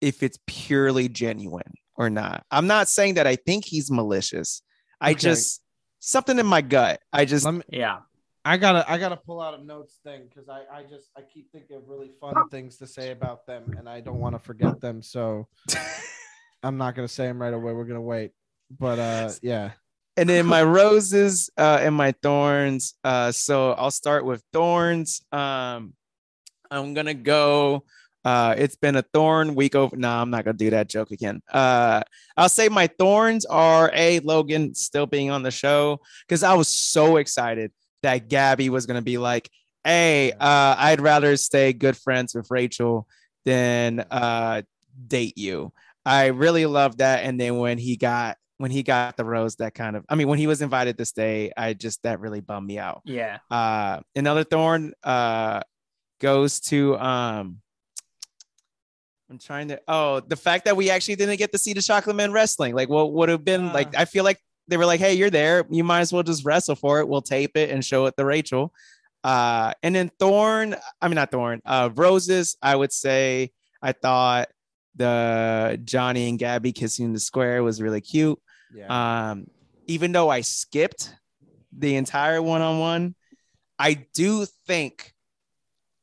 if 0.00 0.22
it's 0.22 0.38
purely 0.46 1.08
genuine 1.08 1.72
or 1.94 2.10
not. 2.10 2.44
I'm 2.50 2.66
not 2.66 2.88
saying 2.88 3.14
that 3.14 3.26
I 3.26 3.36
think 3.36 3.64
he's 3.64 3.90
malicious. 3.90 4.62
I 5.00 5.12
Okay. 5.12 5.20
just 5.20 5.62
something 6.00 6.38
in 6.38 6.46
my 6.46 6.60
gut. 6.62 7.00
I 7.12 7.24
just 7.24 7.46
me, 7.50 7.62
Yeah. 7.70 8.00
I 8.44 8.56
gotta 8.56 8.90
I 8.90 8.96
gotta 8.98 9.16
pull 9.18 9.40
out 9.40 9.58
a 9.58 9.62
notes 9.62 9.98
thing 10.02 10.26
because 10.28 10.48
I 10.48 10.62
I 10.72 10.82
just 10.82 11.10
I 11.16 11.20
keep 11.22 11.52
thinking 11.52 11.76
of 11.76 11.82
really 11.86 12.10
fun 12.20 12.48
things 12.50 12.78
to 12.78 12.86
say 12.86 13.12
about 13.12 13.46
them 13.46 13.74
and 13.78 13.86
I 13.88 14.00
don't 14.00 14.18
want 14.18 14.34
to 14.34 14.38
forget 14.38 14.80
them. 14.80 15.02
So 15.02 15.46
I'm 16.62 16.76
not 16.78 16.94
gonna 16.94 17.06
say 17.08 17.26
them 17.26 17.40
right 17.40 17.52
away. 17.52 17.72
We're 17.72 17.84
gonna 17.84 18.00
wait. 18.00 18.32
But 18.78 18.98
uh 18.98 19.32
yeah. 19.42 19.72
and 20.16 20.28
then 20.28 20.46
my 20.46 20.62
roses 20.62 21.50
uh 21.56 21.78
and 21.80 21.94
my 21.94 22.12
thorns 22.22 22.94
uh 23.04 23.32
so 23.32 23.72
i'll 23.72 23.90
start 23.90 24.24
with 24.24 24.42
thorns. 24.52 25.22
Um 25.32 25.94
i'm 26.70 26.94
gonna 26.94 27.14
go 27.14 27.84
uh 28.24 28.54
it's 28.56 28.76
been 28.76 28.96
a 28.96 29.02
thorn 29.14 29.54
week 29.54 29.74
over 29.74 29.96
no 29.96 30.08
i'm 30.08 30.30
not 30.30 30.44
gonna 30.44 30.56
do 30.56 30.70
that 30.70 30.88
joke 30.88 31.10
again. 31.10 31.40
Uh 31.50 32.02
i'll 32.36 32.48
say 32.48 32.68
my 32.68 32.86
thorns 32.86 33.44
are 33.46 33.90
a 33.94 34.20
logan 34.20 34.74
still 34.74 35.06
being 35.06 35.30
on 35.30 35.42
the 35.42 35.50
show 35.50 35.98
because 36.26 36.42
i 36.42 36.54
was 36.54 36.68
so 36.68 37.16
excited 37.16 37.72
that 38.02 38.28
gabby 38.28 38.68
was 38.70 38.86
gonna 38.86 39.02
be 39.02 39.18
like 39.18 39.50
hey 39.84 40.32
uh 40.32 40.74
i'd 40.78 41.00
rather 41.00 41.36
stay 41.36 41.72
good 41.72 41.96
friends 41.96 42.34
with 42.34 42.46
rachel 42.50 43.06
than 43.44 44.00
uh 44.10 44.60
date 45.06 45.38
you. 45.38 45.72
I 46.04 46.26
really 46.26 46.66
love 46.66 46.98
that 46.98 47.24
and 47.24 47.40
then 47.40 47.58
when 47.58 47.78
he 47.78 47.96
got 47.96 48.36
when 48.60 48.70
he 48.70 48.82
got 48.82 49.16
the 49.16 49.24
rose 49.24 49.56
that 49.56 49.72
kind 49.74 49.96
of 49.96 50.04
i 50.10 50.14
mean 50.14 50.28
when 50.28 50.38
he 50.38 50.46
was 50.46 50.60
invited 50.60 50.98
to 50.98 51.04
stay 51.06 51.50
i 51.56 51.72
just 51.72 52.02
that 52.02 52.20
really 52.20 52.40
bummed 52.42 52.66
me 52.66 52.78
out. 52.78 53.00
Yeah. 53.06 53.38
uh 53.50 54.00
another 54.14 54.44
thorn 54.44 54.92
uh 55.02 55.62
goes 56.20 56.60
to 56.60 56.98
um 56.98 57.62
i'm 59.30 59.38
trying 59.38 59.68
to 59.68 59.80
oh 59.88 60.20
the 60.20 60.36
fact 60.36 60.66
that 60.66 60.76
we 60.76 60.90
actually 60.90 61.16
didn't 61.16 61.38
get 61.38 61.52
to 61.52 61.58
see 61.58 61.72
the 61.72 61.80
chocolate 61.80 62.16
man 62.16 62.32
wrestling 62.32 62.74
like 62.74 62.90
what 62.90 63.14
would 63.14 63.30
have 63.30 63.44
been 63.46 63.72
like 63.72 63.88
Ah. 63.96 64.02
i 64.02 64.04
feel 64.04 64.24
like 64.24 64.38
they 64.68 64.76
were 64.76 64.84
like 64.86 65.00
hey 65.00 65.14
you're 65.14 65.30
there. 65.30 65.64
You 65.70 65.82
might 65.82 66.00
as 66.00 66.12
well 66.12 66.22
just 66.22 66.44
wrestle 66.44 66.76
for 66.76 67.00
it. 67.00 67.08
We'll 67.08 67.22
tape 67.22 67.56
it 67.56 67.70
and 67.70 67.82
show 67.84 68.04
it 68.06 68.14
to 68.18 68.24
rachel. 68.26 68.72
Uh 69.24 69.72
and 69.82 69.94
then 69.94 70.10
thorn 70.18 70.76
i 71.00 71.08
mean 71.08 71.14
not 71.16 71.30
thorn 71.30 71.62
uh 71.64 71.88
roses 71.94 72.56
i 72.62 72.76
would 72.76 72.92
say 72.92 73.52
i 73.82 73.92
thought 73.92 74.48
the 74.96 75.80
johnny 75.84 76.28
and 76.28 76.38
gabby 76.38 76.72
kissing 76.72 77.06
in 77.06 77.12
the 77.14 77.20
square 77.20 77.62
was 77.62 77.80
really 77.80 78.00
cute 78.02 78.38
Yeah. 78.74 79.30
um, 79.30 79.46
even 79.86 80.12
though 80.12 80.28
I 80.28 80.42
skipped 80.42 81.14
the 81.76 81.96
entire 81.96 82.40
one 82.42 82.62
on 82.62 82.78
one, 82.78 83.14
I 83.78 84.06
do 84.14 84.46
think 84.66 85.12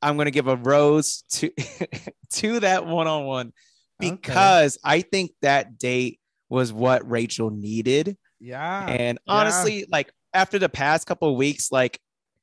I'm 0.02 0.18
gonna 0.18 0.32
give 0.32 0.48
a 0.48 0.56
rose 0.56 1.24
to 1.32 1.52
to 2.34 2.60
that 2.62 2.86
one 2.86 3.08
on 3.08 3.26
one 3.26 3.54
Okay. 4.02 4.12
because 4.12 4.78
I 4.84 5.02
think 5.02 5.32
that 5.42 5.78
date 5.80 6.20
was 6.50 6.72
what 6.72 7.10
Rachel 7.10 7.50
needed. 7.50 8.16
yeah. 8.40 8.86
And 8.88 9.20
yeah. 9.26 9.34
honestly, 9.34 9.86
like 9.92 10.12
after 10.34 10.60
the 10.60 10.70
past 10.70 11.08
couple 11.08 11.30
of 11.30 11.36
weeks, 11.36 11.72
like 11.72 12.00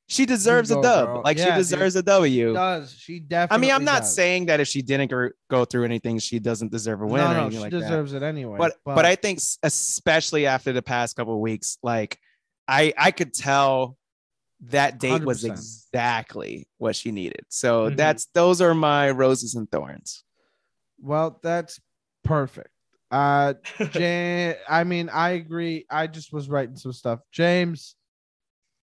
she 0.07 0.27
deserves 0.27 0.69
go, 0.71 0.81
a 0.81 0.83
dub. 0.83 1.07
girl. 1.09 1.23
Like 1.25 1.39
Yeah, 1.39 1.45
she 1.45 1.51
dude. 1.51 1.57
deserves 1.59 1.97
a 1.97 2.03
W. 2.03 2.53
does 2.53 2.93
she 2.93 3.21
definitely 3.21 3.55
I 3.55 3.59
mean, 3.61 3.75
I'm 3.75 3.85
not 3.85 4.01
does. 4.03 4.15
saying 4.15 4.47
that 4.47 4.61
if 4.61 4.69
she 4.69 4.83
didn't 4.83 5.11
go, 5.51 5.65
through 5.65 5.85
anything, 5.85 6.19
she 6.19 6.39
doesn't 6.39 6.71
deserve 6.71 7.01
a 7.03 7.07
win 7.07 7.17
no, 7.17 7.31
or 7.31 7.35
no, 7.35 7.41
anything 7.43 7.51
she 7.53 7.59
like 7.59 7.71
that 7.73 7.77
She 7.79 7.83
deserves 7.83 8.13
it 8.13 8.23
anyway. 8.23 8.59
but 8.59 8.77
but 8.85 9.05
I 9.07 9.15
think 9.15 9.41
especially 9.63 10.47
after 10.47 10.73
the 10.73 10.83
past 10.83 11.17
couple 11.17 11.41
weeks, 11.41 11.79
like 11.83 12.19
I 12.69 12.93
I 12.99 13.11
could 13.11 13.33
tell 13.35 13.97
that 14.69 14.99
date 14.99 15.25
was 15.25 15.43
100%. 15.45 15.51
exactly 15.51 16.67
what 16.79 16.97
she 16.97 17.11
needed. 17.13 17.45
So 17.49 17.91
Mhm. 17.91 17.97
that's 17.97 18.27
those 18.35 18.61
are 18.61 18.75
my 18.75 19.11
roses 19.11 19.55
and 19.55 19.71
thorns. 19.71 20.23
well, 21.01 21.39
that's 21.43 21.81
perfect. 22.25 22.69
Uh 23.11 23.55
James, 23.91 24.57
I 24.69 24.85
mean, 24.85 25.09
I 25.09 25.31
agree. 25.31 25.87
I 25.91 26.07
just 26.07 26.33
was 26.33 26.49
writing 26.49 26.77
some 26.77 26.93
stuff. 26.93 27.21
James, 27.33 27.97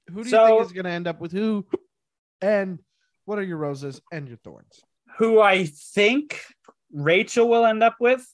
who 0.08 0.16
do 0.24 0.30
you 0.30 0.32
So- 0.32 0.48
think 0.48 0.66
is 0.66 0.72
gonna 0.74 0.90
end 0.90 1.08
up 1.08 1.20
with 1.20 1.32
who? 1.32 1.66
And 2.42 2.80
what 3.26 3.38
are 3.40 3.44
your 3.44 3.58
roses 3.58 4.02
and 4.12 4.28
your 4.28 4.38
thorns? 4.38 4.82
Who 5.18 5.40
I 5.40 5.66
think 5.66 6.42
Rachel 6.92 7.48
will 7.48 7.66
end 7.66 7.84
up 7.84 7.98
with 8.00 8.26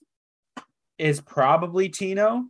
is 0.98 1.20
probably 1.22 1.90
Tino. 1.90 2.46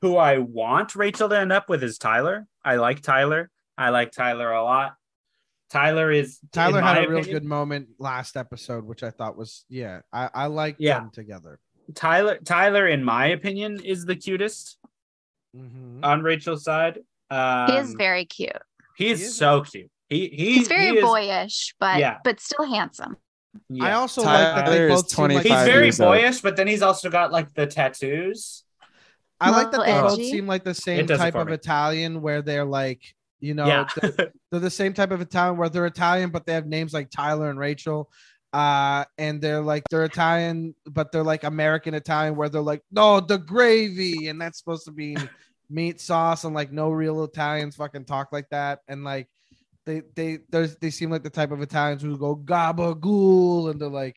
Who 0.00 0.16
I 0.16 0.38
want 0.38 0.94
Rachel 0.96 1.28
to 1.28 1.38
end 1.38 1.52
up 1.52 1.68
with 1.68 1.82
is 1.84 1.98
Tyler. 1.98 2.46
I 2.64 2.76
like 2.76 3.02
Tyler. 3.02 3.50
I 3.78 3.90
like 3.90 4.12
Tyler 4.12 4.50
a 4.52 4.62
lot. 4.62 4.96
Tyler 5.70 6.10
is 6.10 6.38
Tyler 6.52 6.80
had 6.82 7.04
a 7.04 7.08
real 7.08 7.22
good 7.24 7.44
moment 7.44 7.88
last 7.98 8.36
episode, 8.36 8.84
which 8.84 9.02
I 9.02 9.10
thought 9.10 9.36
was 9.36 9.64
yeah. 9.68 10.02
I 10.12 10.28
I 10.34 10.46
like 10.46 10.76
Yeah. 10.78 10.98
them 11.00 11.10
together. 11.10 11.60
Tyler. 11.94 12.38
Tyler, 12.44 12.86
in 12.86 13.02
my 13.04 13.26
opinion, 13.26 13.80
is 13.82 14.04
the 14.04 14.16
cutest 14.16 14.78
Mhm. 15.56 16.04
on 16.04 16.22
Rachel's 16.22 16.64
side. 16.64 17.00
Um, 17.32 17.70
he 17.70 17.76
is 17.78 17.94
very 17.94 18.24
cute. 18.24 18.52
He's 18.96 19.18
he 19.20 19.24
is 19.26 19.36
so 19.36 19.62
cute. 19.62 19.90
He, 20.08 20.28
he 20.28 20.54
He's 20.54 20.68
very 20.68 20.88
he 20.92 20.98
is- 20.98 21.04
boyish, 21.04 21.74
but 21.80 21.98
Yeah. 21.98 22.18
but 22.24 22.40
still 22.40 22.66
handsome. 22.66 23.16
yeah. 23.68 23.84
I 23.84 23.92
also 23.92 24.22
like 24.22 24.54
that 24.54 24.66
they 24.66 24.72
Tyler 24.78 24.88
is 24.88 25.02
both 25.02 25.10
seem 25.10 25.28
like 25.28 25.42
He's 25.46 25.52
very 25.64 25.84
years 25.86 26.00
old. 26.00 26.08
boyish, 26.10 26.40
but 26.42 26.56
then 26.56 26.66
he's 26.66 26.82
also 26.82 27.08
got 27.10 27.32
like 27.32 27.52
the 27.54 27.66
tattoos. 27.66 28.64
I 29.40 29.50
like 29.50 29.72
that 29.72 29.84
they 29.84 29.92
Little 29.94 30.10
both 30.16 30.18
seem 30.18 30.46
like 30.46 30.62
the 30.64 30.74
same 30.74 31.00
It 31.00 31.06
does 31.08 31.18
it 31.18 31.22
type 31.22 31.34
of 31.34 31.48
me. 31.48 31.54
Italian 31.54 32.22
where 32.22 32.42
they're 32.42 32.64
like, 32.64 33.02
you 33.40 33.54
know, 33.54 33.66
yeah. 33.66 33.88
they're, 34.00 34.30
they're 34.52 34.60
the 34.60 34.70
same 34.70 34.92
type 34.92 35.10
of 35.10 35.20
Italian 35.20 35.56
where 35.56 35.68
they're 35.68 35.86
Italian, 35.86 36.30
but 36.30 36.46
they 36.46 36.52
have 36.52 36.66
names 36.66 36.92
like 36.92 37.10
Tyler 37.10 37.50
and 37.50 37.58
Rachel. 37.58 38.08
Uh, 38.52 39.04
and 39.18 39.40
they're 39.40 39.62
like 39.62 39.82
they're 39.90 40.04
Italian, 40.04 40.74
but 40.86 41.10
they're 41.10 41.22
like 41.24 41.42
American 41.42 41.94
Italian, 41.94 42.36
where 42.36 42.50
they're 42.50 42.60
like, 42.60 42.82
no, 42.92 43.18
the 43.18 43.38
gravy, 43.38 44.28
and 44.28 44.38
that's 44.40 44.58
supposed 44.58 44.84
to 44.84 44.92
be 44.92 45.16
meat 45.72 46.00
sauce, 46.00 46.44
and 46.44 46.54
like 46.54 46.70
no 46.72 46.90
real 46.90 47.24
Italians 47.24 47.76
fucking 47.76 48.04
talk 48.04 48.32
like 48.32 48.48
that, 48.50 48.80
and 48.88 49.02
like 49.04 49.28
they 49.86 50.02
they 50.14 50.38
there's 50.50 50.76
they 50.76 50.90
seem 50.90 51.10
like 51.10 51.22
the 51.22 51.30
type 51.30 51.50
of 51.50 51.60
Italians 51.62 52.02
who 52.02 52.16
go 52.18 52.36
gabagool, 52.36 53.70
and 53.70 53.80
they're 53.80 53.88
like 53.88 54.16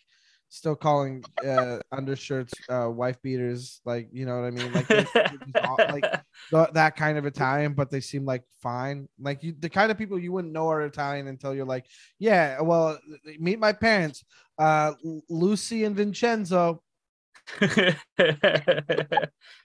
still 0.49 0.75
calling 0.75 1.23
uh 1.45 1.79
undershirts 1.91 2.53
uh 2.69 2.87
wife 2.89 3.19
beaters 3.21 3.81
like 3.83 4.07
you 4.13 4.25
know 4.25 4.39
what 4.39 4.45
i 4.47 4.51
mean? 4.51 4.71
Like 4.71 4.87
they're- 4.87 5.07
they're 5.13 5.65
all- 5.67 5.75
like 5.77 6.05
th- 6.51 6.69
that 6.73 6.95
kind 6.95 7.17
of 7.17 7.25
italian 7.25 7.73
but 7.73 7.89
they 7.89 7.99
seem 7.99 8.23
like 8.25 8.43
fine. 8.61 9.09
Like 9.19 9.43
you 9.43 9.55
the 9.59 9.69
kind 9.69 9.91
of 9.91 9.97
people 9.97 10.17
you 10.19 10.31
wouldn't 10.31 10.53
know 10.53 10.69
are 10.69 10.81
italian 10.85 11.27
until 11.27 11.53
you're 11.53 11.65
like 11.65 11.87
yeah 12.19 12.61
well 12.61 12.97
meet 13.39 13.59
my 13.59 13.73
parents 13.73 14.23
uh 14.59 14.93
lucy 15.29 15.83
and 15.83 15.95
vincenzo 15.95 16.81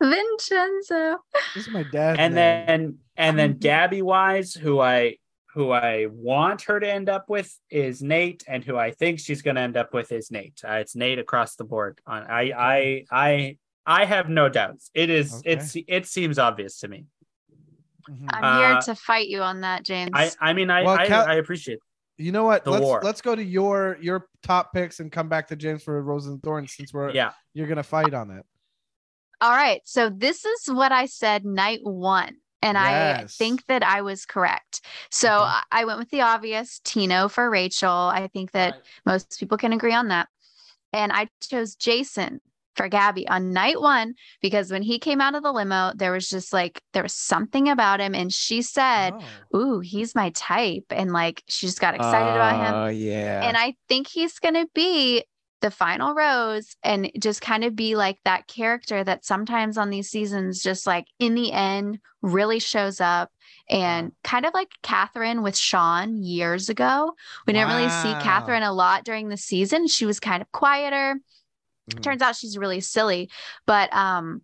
Vincenzo. 0.02 1.16
this 1.54 1.66
is 1.66 1.70
my 1.70 1.82
dad 1.84 2.18
and 2.18 2.36
then 2.36 2.98
and 3.16 3.38
then 3.38 3.58
Gabby 3.58 4.02
Wise, 4.02 4.54
who 4.54 4.80
I 4.80 5.16
who 5.54 5.70
I 5.72 6.06
want 6.10 6.62
her 6.62 6.78
to 6.78 6.88
end 6.90 7.08
up 7.08 7.28
with 7.28 7.52
is 7.70 8.02
Nate, 8.02 8.44
and 8.46 8.62
who 8.64 8.76
I 8.76 8.92
think 8.92 9.18
she's 9.18 9.42
going 9.42 9.56
to 9.56 9.62
end 9.62 9.76
up 9.76 9.92
with 9.92 10.12
is 10.12 10.30
Nate. 10.30 10.60
Uh, 10.64 10.74
it's 10.74 10.94
Nate 10.94 11.18
across 11.18 11.56
the 11.56 11.64
board. 11.64 11.98
On 12.06 12.22
I 12.22 12.52
I 12.56 13.04
I 13.10 13.56
I 13.84 14.04
have 14.04 14.28
no 14.28 14.48
doubts. 14.48 14.90
It 14.94 15.10
is 15.10 15.34
Okay. 15.34 15.52
it's 15.52 15.76
it 15.88 16.06
seems 16.06 16.38
obvious 16.38 16.78
to 16.80 16.88
me. 16.88 17.06
Mhm. 18.08 18.26
I'm 18.32 18.58
here 18.60 18.76
Uh, 18.76 18.80
to 18.82 18.94
fight 18.94 19.28
you 19.28 19.40
on 19.42 19.60
that, 19.62 19.82
James. 19.84 20.10
I 20.14 20.30
I 20.40 20.52
mean 20.52 20.70
I 20.70 20.84
Well, 20.84 20.96
I, 20.98 21.06
Cal- 21.06 21.26
I 21.26 21.34
appreciate. 21.34 21.80
You 22.20 22.32
know 22.32 22.44
what 22.44 22.64
the 22.64 22.70
let's 22.70 22.84
war. 22.84 23.00
let's 23.02 23.20
go 23.20 23.34
to 23.34 23.42
your 23.42 23.96
your 24.00 24.28
top 24.42 24.72
picks 24.72 25.00
and 25.00 25.10
come 25.10 25.28
back 25.28 25.48
to 25.48 25.56
james 25.56 25.82
for 25.82 26.00
rose 26.02 26.26
and 26.26 26.42
thorns 26.42 26.72
since 26.74 26.92
we're 26.92 27.10
Yeah. 27.10 27.32
you're 27.54 27.66
gonna 27.66 27.82
fight 27.82 28.14
on 28.14 28.30
it 28.30 28.44
All 29.40 29.50
right. 29.50 29.80
So 29.86 30.10
this 30.10 30.44
is 30.44 30.66
what 30.68 30.92
I 30.92 31.06
said 31.06 31.46
night 31.46 31.80
one. 31.82 32.36
And 32.60 32.76
I 32.76 33.24
think 33.26 33.64
that 33.68 33.82
I 33.82 34.02
was 34.02 34.26
correct. 34.26 34.82
So 35.10 35.28
Okay. 35.28 35.44
I- 35.46 35.62
I 35.80 35.84
went 35.86 35.98
with 35.98 36.10
the 36.10 36.20
obvious 36.20 36.78
Tino 36.84 37.26
for 37.28 37.48
Rachel. 37.48 37.90
I 37.90 38.28
think 38.28 38.50
that 38.52 38.82
most 39.06 39.40
people 39.40 39.56
can 39.56 39.72
agree 39.72 39.94
on 39.94 40.08
that. 40.08 40.28
And 40.92 41.10
I 41.10 41.28
chose 41.40 41.74
Jason 41.74 42.42
for 42.76 42.88
Gabby 42.88 43.28
on 43.28 43.52
night 43.52 43.80
one 43.80 44.14
because 44.40 44.70
when 44.70 44.82
he 44.82 44.98
came 44.98 45.20
out 45.20 45.34
of 45.34 45.42
the 45.42 45.52
limo, 45.52 45.92
there 45.94 46.12
was 46.12 46.28
just 46.28 46.52
like, 46.52 46.82
there 46.92 47.02
was 47.02 47.14
something 47.14 47.68
about 47.68 48.00
him. 48.00 48.14
And 48.14 48.32
she 48.32 48.62
said, 48.62 49.14
Oh. 49.52 49.58
Ooh, 49.58 49.80
he's 49.80 50.14
my 50.14 50.30
type. 50.30 50.84
And 50.90 51.12
like, 51.12 51.42
she 51.48 51.66
just 51.66 51.80
got 51.80 51.94
excited 51.94 52.34
about 52.34 52.66
him. 52.66 52.74
Oh 52.74 52.86
yeah. 52.86 53.42
And 53.44 53.56
I 53.56 53.74
think 53.88 54.08
he's 54.08 54.38
going 54.38 54.54
to 54.54 54.68
be 54.74 55.24
the 55.60 55.70
final 55.70 56.14
rose 56.14 56.74
and 56.82 57.10
just 57.18 57.42
kind 57.42 57.64
of 57.64 57.76
be 57.76 57.94
like 57.94 58.18
that 58.24 58.46
character 58.46 59.04
that 59.04 59.24
sometimes 59.24 59.76
on 59.76 59.90
these 59.90 60.08
seasons, 60.08 60.62
just 60.62 60.86
like 60.86 61.06
in 61.18 61.34
the 61.34 61.52
end, 61.52 61.98
really 62.22 62.58
shows 62.58 63.00
up. 63.00 63.30
And 63.68 64.12
kind 64.24 64.46
of 64.46 64.54
like 64.54 64.70
Catherine 64.82 65.42
with 65.42 65.56
Sean 65.56 66.16
years 66.22 66.68
ago. 66.68 67.12
We 67.46 67.52
didn't 67.52 67.68
really 67.68 67.88
see 67.88 68.12
Catherine 68.20 68.64
a 68.64 68.72
lot 68.72 69.04
during 69.04 69.28
the 69.28 69.36
season. 69.36 69.86
She 69.86 70.06
was 70.06 70.18
kind 70.18 70.42
of 70.42 70.50
quieter. 70.50 71.20
Mhm. 71.90 72.02
Turns 72.02 72.22
out 72.22 72.36
she's 72.36 72.56
really 72.58 72.80
silly, 72.80 73.30
but 73.66 73.92
um, 73.94 74.42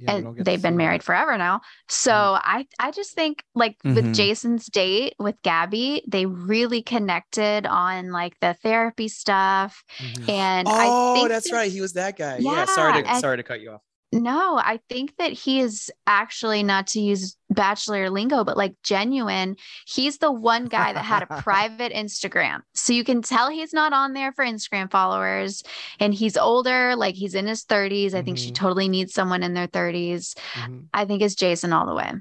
Yeah, 0.00 0.12
and 0.14 0.44
they've 0.44 0.62
been 0.62 0.76
married 0.76 1.00
that. 1.00 1.06
forever 1.06 1.36
now. 1.36 1.60
So 1.88 2.12
I 2.12 2.66
I 2.78 2.92
just 2.92 3.14
think 3.14 3.42
like 3.56 3.76
Mhm. 3.84 3.94
with 3.96 4.14
Jason's 4.14 4.66
date 4.66 5.14
with 5.18 5.34
Gabby, 5.42 6.04
they 6.06 6.24
really 6.24 6.82
connected 6.82 7.66
on 7.66 8.12
like 8.12 8.38
the 8.40 8.54
therapy 8.62 9.08
stuff. 9.08 9.82
Mhm. 9.98 10.28
And 10.28 10.68
I 10.68 10.86
oh, 10.88 11.14
think 11.14 11.28
that's 11.30 11.50
that- 11.50 11.56
right. 11.56 11.72
He 11.72 11.80
was 11.80 11.94
that 11.94 12.16
guy. 12.16 12.38
Yeah. 12.38 12.64
sorry 12.66 13.02
to 13.02 13.08
and- 13.08 13.20
sorry 13.20 13.38
to 13.38 13.42
cut 13.42 13.60
you 13.60 13.72
off. 13.72 13.82
No, 14.10 14.56
I 14.56 14.80
think 14.88 15.16
that 15.18 15.32
he 15.32 15.60
is 15.60 15.90
actually 16.06 16.62
not 16.62 16.86
to 16.88 17.00
use 17.00 17.36
bachelor 17.50 18.08
lingo, 18.08 18.42
but 18.42 18.56
like 18.56 18.74
genuine. 18.82 19.56
He's 19.86 20.16
the 20.16 20.32
one 20.32 20.64
guy 20.64 20.94
that 20.94 21.04
had 21.04 21.24
a 21.24 21.26
private 21.42 21.92
Instagram. 21.92 22.62
So 22.72 22.94
you 22.94 23.04
can 23.04 23.20
tell 23.20 23.50
he's 23.50 23.74
not 23.74 23.92
on 23.92 24.14
there 24.14 24.32
for 24.32 24.44
Instagram 24.46 24.90
followers 24.90 25.62
and 26.00 26.14
he's 26.14 26.38
older, 26.38 26.96
like 26.96 27.16
he's 27.16 27.34
in 27.34 27.46
his 27.46 27.64
30s. 27.64 28.14
I 28.14 28.22
think 28.22 28.38
she 28.38 28.50
Mhm. 28.50 28.54
totally 28.54 28.88
needs 28.88 29.12
someone 29.12 29.42
in 29.42 29.52
their 29.52 29.66
30s. 29.66 30.34
Mhm. 30.54 30.86
I 30.94 31.04
think 31.04 31.20
it's 31.20 31.34
Jason 31.34 31.74
all 31.74 31.84
the 31.86 31.94
way. 31.94 32.12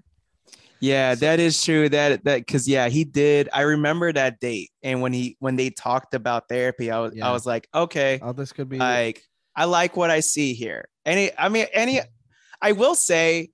Yeah, 0.80 1.16
that 1.16 1.40
is 1.40 1.64
true. 1.64 1.88
That 1.90 2.24
that 2.26 2.40
because 2.46 2.68
yeah, 2.68 2.90
he 2.90 3.04
did. 3.06 3.50
I 3.52 3.62
remember 3.62 4.12
that 4.14 4.40
date, 4.40 4.70
and 4.84 5.02
when 5.02 5.12
he 5.14 5.36
when 5.40 5.56
they 5.56 5.70
talked 5.72 6.14
about 6.14 6.50
therapy, 6.50 6.92
I 6.92 7.00
was 7.00 7.14
Yeah. 7.16 7.28
I 7.30 7.32
was 7.32 7.46
like, 7.48 7.68
okay, 7.74 8.20
Oh, 8.22 8.34
this 8.34 8.52
could 8.52 8.70
be 8.70 8.78
like 8.78 9.24
I 9.58 9.66
like 9.66 9.98
what 9.98 10.10
I 10.12 10.22
see 10.22 10.54
here. 10.54 10.88
Any, 11.06 11.32
I 11.38 11.50
mean, 11.50 11.66
any. 11.74 12.00
I 12.62 12.72
will 12.72 12.96
say, 12.96 13.50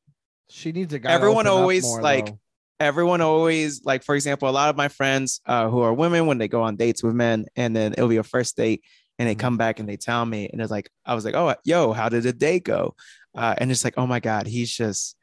she 0.50 0.72
needs 0.72 0.94
a 0.94 1.00
guy. 1.00 1.12
everyone 1.12 1.48
always, 1.48 1.84
more, 1.84 2.02
like, 2.02 2.26
though. 2.28 2.40
everyone 2.80 3.22
always 3.22 3.84
like, 3.86 4.04
for 4.04 4.14
example, 4.14 4.50
a 4.50 4.52
lot 4.52 4.70
of 4.70 4.76
my 4.76 4.88
friends 4.90 5.42
uh, 5.46 5.70
who 5.70 5.80
are 5.82 5.94
women 5.94 6.28
when 6.28 6.38
they 6.38 6.48
go 6.48 6.62
on 6.62 6.76
dates 6.76 7.02
with 7.04 7.16
men, 7.16 7.46
and 7.56 7.76
then 7.76 7.94
it'll 7.94 8.08
be 8.10 8.18
a 8.18 8.24
first 8.24 8.56
date, 8.58 8.84
and 9.18 9.28
they 9.28 9.36
Mhm. 9.36 9.40
come 9.40 9.58
back 9.58 9.80
and 9.80 9.88
they 9.90 9.98
tell 9.98 10.26
me, 10.26 10.50
and 10.52 10.62
it's 10.62 10.72
like, 10.72 10.90
I 11.06 11.16
was 11.16 11.26
like, 11.26 11.36
oh, 11.36 11.56
yo, 11.64 11.94
how 11.94 12.10
did 12.10 12.24
the 12.24 12.34
date 12.34 12.66
go? 12.66 12.96
Uh, 13.36 13.56
and 13.58 13.72
it's 13.72 13.84
like, 13.84 13.96
oh 13.98 14.06
my 14.08 14.20
god, 14.20 14.46
he's 14.48 14.72
just. 14.72 15.16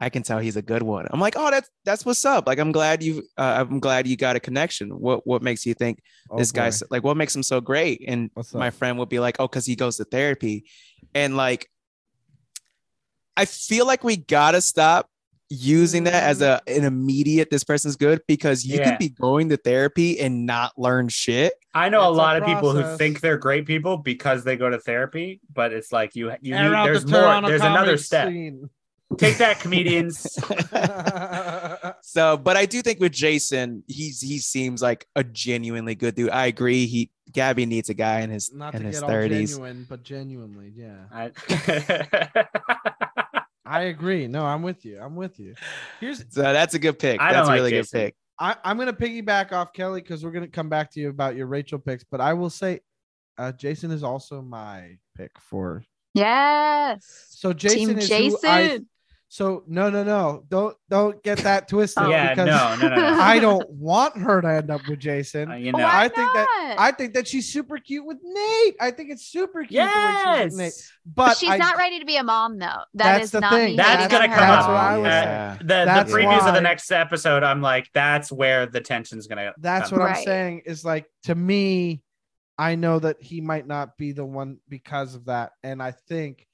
I 0.00 0.10
can 0.10 0.22
tell 0.22 0.38
he's 0.38 0.56
a 0.56 0.62
good 0.62 0.82
one. 0.82 1.06
I'm 1.10 1.18
like, 1.20 1.34
oh, 1.36 1.50
that's 1.50 1.68
that's 1.84 2.06
what's 2.06 2.24
up. 2.24 2.46
Like, 2.46 2.58
I'm 2.60 2.70
glad 2.72 3.02
you, 3.02 3.24
uh, 3.36 3.64
I'm 3.68 3.80
glad 3.80 4.06
you 4.06 4.16
got 4.16 4.36
a 4.36 4.40
connection. 4.40 4.90
What 4.90 5.26
what 5.26 5.42
makes 5.42 5.66
you 5.66 5.74
think 5.74 6.00
Oh, 6.30 6.36
this 6.38 6.52
boy. 6.52 6.56
guy's 6.60 6.82
like 6.90 7.02
what 7.02 7.16
makes 7.16 7.34
him 7.34 7.42
so 7.42 7.60
great 7.60 8.04
and 8.06 8.30
my 8.52 8.68
friend 8.70 8.98
would 8.98 9.08
be 9.08 9.18
like 9.18 9.36
oh 9.38 9.48
because 9.48 9.64
he 9.64 9.74
goes 9.76 9.96
to 9.96 10.04
therapy 10.04 10.66
and 11.14 11.38
like 11.38 11.70
i 13.34 13.46
feel 13.46 13.86
like 13.86 14.04
we 14.04 14.16
gotta 14.18 14.60
stop 14.60 15.08
using 15.48 16.04
that 16.04 16.22
as 16.24 16.42
a 16.42 16.60
an 16.66 16.84
immediate 16.84 17.48
this 17.48 17.64
person's 17.64 17.96
good 17.96 18.20
because 18.28 18.66
you 18.66 18.76
Yeah. 18.76 18.90
can 18.90 18.96
be 18.98 19.08
going 19.08 19.48
to 19.48 19.56
therapy 19.56 20.20
and 20.20 20.44
not 20.44 20.72
learn 20.76 21.08
shit 21.08 21.54
I 21.72 21.88
know 21.88 22.00
a 22.00 22.10
It's 22.10 22.16
a 22.16 22.18
lot 22.18 22.36
of 22.36 22.44
people 22.44 22.72
who 22.74 22.96
think 22.98 23.20
they're 23.20 23.38
great 23.38 23.64
people 23.64 23.96
because 23.96 24.42
they 24.44 24.56
go 24.56 24.68
to 24.68 24.78
therapy, 24.80 25.40
but 25.52 25.72
it's 25.72 25.92
like 25.92 26.16
you 26.16 26.32
you 26.42 26.54
Air 26.54 26.70
need, 26.70 26.78
the 26.78 26.84
there's 26.84 27.06
more. 27.06 27.40
There's 27.42 27.62
another 27.62 27.96
step. 27.96 28.28
scene. 28.28 28.68
Take 29.16 29.38
that, 29.38 29.58
comedians. 29.60 30.20
so 32.02 32.36
but 32.36 32.56
i 32.56 32.66
do 32.66 32.82
think 32.82 33.00
with 33.00 33.12
jason 33.12 33.82
he's 33.86 34.20
he 34.20 34.38
seems 34.38 34.82
like 34.82 35.06
a 35.16 35.24
genuinely 35.24 35.94
good 35.94 36.14
dude 36.14 36.30
i 36.30 36.46
agree 36.46 36.86
he 36.86 37.10
gabby 37.32 37.66
needs 37.66 37.88
a 37.88 37.94
guy 37.94 38.20
in 38.20 38.30
his 38.30 38.52
Not 38.52 38.74
in 38.74 38.82
to 38.82 38.86
his 38.88 39.02
30s 39.02 39.48
genuine, 39.48 39.86
but 39.88 40.02
genuinely, 40.02 40.72
yeah. 40.74 41.04
I, 41.12 41.32
I 43.66 43.82
agree. 43.82 44.26
No, 44.28 44.46
I'm 44.46 44.62
with 44.62 44.86
you. 44.86 44.98
I'm 44.98 45.14
with 45.14 45.38
you. 45.38 45.54
Here's 46.00 46.24
so 46.30 46.40
that's 46.42 46.74
a 46.74 46.78
good 46.78 46.98
pick 46.98 47.20
I 47.20 47.32
that's 47.32 47.48
a 47.48 47.50
like 47.50 47.58
really 47.58 47.70
Jason. 47.72 47.98
good 47.98 48.04
pick 48.06 48.14
I, 48.38 48.56
I'm 48.64 48.78
gonna 48.78 48.92
piggyback 48.92 49.52
off 49.52 49.72
Kelly 49.72 50.00
because 50.00 50.24
we're 50.24 50.30
gonna 50.30 50.48
come 50.48 50.68
back 50.68 50.90
to 50.92 51.00
you 51.00 51.10
about 51.10 51.36
your 51.36 51.46
Rachel 51.48 51.78
picks, 51.78 52.04
but 52.04 52.20
I 52.20 52.32
will 52.34 52.50
say 52.50 52.80
uh 53.36 53.52
Jason 53.52 53.90
is 53.90 54.02
also 54.02 54.40
my 54.42 54.96
pick 55.16 55.32
for 55.38 55.82
Yes. 56.14 57.26
so 57.30 57.52
Jason 57.52 57.78
Team 57.78 57.98
is 57.98 58.08
who 58.08 58.14
I 58.14 58.18
Jason. 58.68 58.88
So 59.30 59.62
no 59.68 59.90
no 59.90 60.02
no 60.02 60.42
don't 60.48 60.74
don't 60.88 61.22
get 61.22 61.36
that 61.38 61.68
twisted 61.68 62.08
yeah, 62.08 62.30
because 62.34 62.46
no, 62.46 62.88
no, 62.88 62.94
no, 62.96 63.02
no. 63.02 63.20
I 63.20 63.38
don't 63.38 63.68
want 63.70 64.16
her 64.16 64.40
to 64.40 64.48
end 64.48 64.70
up 64.70 64.80
with 64.88 64.98
Jason. 65.00 65.50
Uh, 65.50 65.54
you 65.56 65.70
know, 65.72 65.78
Why 65.80 66.04
I 66.04 66.08
think 66.08 66.32
that? 66.32 66.76
I 66.78 66.92
think 66.92 67.12
that 67.14 67.28
she's 67.28 67.52
super 67.52 67.76
cute 67.78 68.06
with 68.06 68.16
Nate. 68.22 68.76
I 68.80 68.90
think 68.90 69.10
it's 69.10 69.26
super 69.26 69.64
cute 69.64 69.72
the 69.72 69.84
way 69.84 70.14
she's 70.44 70.44
with 70.52 70.58
Nate. 70.58 70.64
yes, 70.66 70.92
But 71.04 71.36
she's 71.36 71.50
I, 71.50 71.58
not 71.58 71.76
ready 71.76 71.98
to 71.98 72.06
be 72.06 72.16
a 72.16 72.22
mom 72.22 72.58
though. 72.58 72.66
That 72.66 72.84
That's 72.94 73.24
is 73.26 73.30
the 73.32 73.40
not 73.40 73.52
thing. 73.52 73.70
me 73.72 73.76
that's 73.76 74.02
hating 74.04 74.18
gonna 74.18 74.28
come 74.28 74.34
her. 74.36 74.40
That's 74.52 74.64
up. 74.64 74.70
what 74.70 74.76
I 74.80 74.98
was 74.98 75.06
Uh, 75.06 75.22
saying. 75.56 75.58
the 75.60 75.64
That's 75.66 76.10
the 76.12 76.18
previews 76.18 76.48
of 76.48 76.54
the 76.54 76.60
next 76.62 76.90
episode, 76.90 77.42
I'm 77.42 77.60
like, 77.60 77.90
that's 77.92 78.32
where 78.32 78.64
the 78.66 78.80
tension's 78.80 79.26
gonna. 79.26 79.52
That's 79.58 79.90
come. 79.90 79.98
what 79.98 80.06
I'm 80.08 80.14
Right. 80.14 80.24
saying 80.24 80.62
is 80.64 80.84
like 80.86 81.04
to 81.24 81.34
me, 81.34 82.02
I 82.56 82.76
know 82.76 82.98
that 82.98 83.22
he 83.22 83.42
might 83.42 83.66
not 83.66 83.98
be 83.98 84.12
the 84.12 84.24
one 84.24 84.56
because 84.70 85.14
of 85.14 85.26
that. 85.26 85.52
And 85.62 85.82
I 85.82 85.90
think 85.92 86.46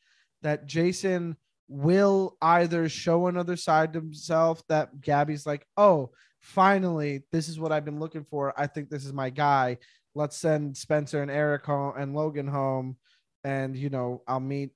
that 0.43 0.67
Jason 0.67 1.37
will 1.69 2.37
either 2.43 2.89
show 2.89 3.27
another 3.27 3.57
side 3.57 3.93
to 3.93 4.01
himself 4.01 4.63
that 4.69 5.01
Gabby's 5.01 5.47
like, 5.47 5.67
oh, 5.77 6.11
finally, 6.41 7.23
this 7.33 7.49
is 7.49 7.59
what 7.59 7.73
I've 7.73 7.85
been 7.85 8.01
looking 8.01 8.25
for. 8.25 8.53
I 8.57 8.67
think 8.67 8.91
this 8.91 9.05
is 9.05 9.13
my 9.13 9.31
guy. 9.31 9.79
Let's 10.15 10.37
send 10.37 10.77
Spencer 10.77 11.23
and 11.23 11.31
Erich 11.31 11.65
home 11.65 11.95
and 11.97 12.15
Logan 12.15 12.47
home. 12.47 12.97
And 13.43 13.77
you 13.77 13.91
know, 13.91 14.23
I'll 14.29 14.41
meet 14.41 14.71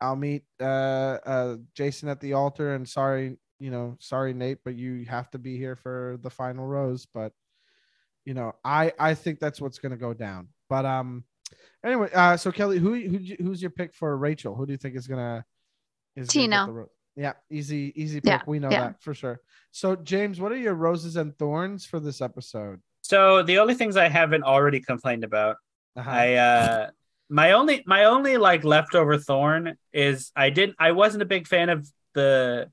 I'll 0.00 0.16
meet 0.16 0.44
uh 0.60 1.18
uh 1.24 1.56
Jason 1.74 2.08
at 2.08 2.20
the 2.20 2.32
altar 2.32 2.74
and 2.74 2.88
sorry, 2.88 3.36
you 3.58 3.70
know, 3.70 3.96
sorry 4.00 4.34
Nate, 4.34 4.58
but 4.64 4.74
you 4.74 5.04
have 5.06 5.30
to 5.30 5.38
be 5.38 5.56
here 5.56 5.76
for 5.76 6.18
the 6.22 6.30
final 6.30 6.66
rose. 6.66 7.06
But 7.12 7.32
you 8.24 8.34
know, 8.34 8.52
I 8.64 8.92
I 8.98 9.14
think 9.14 9.38
that's 9.38 9.60
what's 9.60 9.78
gonna 9.78 9.96
go 9.96 10.14
down. 10.14 10.48
But 10.68 10.84
um, 10.86 11.24
anyway, 11.84 12.08
uh, 12.12 12.36
so 12.36 12.50
Kelly, 12.50 12.78
who 12.78 12.94
who 12.94 13.18
who's 13.42 13.62
your 13.62 13.70
pick 13.70 13.94
for 13.94 14.16
Rachel? 14.16 14.54
Who 14.54 14.66
do 14.66 14.72
you 14.72 14.78
think 14.78 14.96
is 14.96 15.06
gonna 15.06 15.44
is 16.16 16.28
Tino. 16.28 16.66
the 16.66 16.72
ro- 16.72 16.90
yeah, 17.16 17.32
easy 17.50 17.92
easy 17.96 18.20
pick. 18.20 18.28
Yeah, 18.30 18.40
we 18.46 18.58
know 18.58 18.70
yeah. 18.70 18.80
that 18.88 19.02
for 19.02 19.14
sure. 19.14 19.40
So 19.70 19.94
James, 19.96 20.40
what 20.40 20.50
are 20.52 20.56
your 20.56 20.74
roses 20.74 21.16
and 21.16 21.36
thorns 21.38 21.86
for 21.86 22.00
this 22.00 22.20
episode? 22.20 22.80
So 23.02 23.42
the 23.42 23.58
only 23.58 23.74
things 23.74 23.96
I 23.96 24.08
haven't 24.08 24.42
already 24.44 24.80
complained 24.80 25.24
about, 25.24 25.56
Uh-huh. 25.96 26.10
I 26.10 26.34
uh 26.34 26.90
my 27.30 27.52
only 27.52 27.82
my 27.86 28.04
only 28.04 28.36
like 28.36 28.64
leftover 28.64 29.16
thorn 29.18 29.76
is 29.92 30.30
I 30.34 30.50
didn't 30.50 30.76
I 30.78 30.92
wasn't 30.92 31.22
a 31.22 31.26
big 31.26 31.46
fan 31.46 31.68
of 31.68 31.88
the 32.14 32.70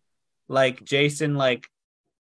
like 0.48 0.84
Jason 0.84 1.36
like 1.36 1.68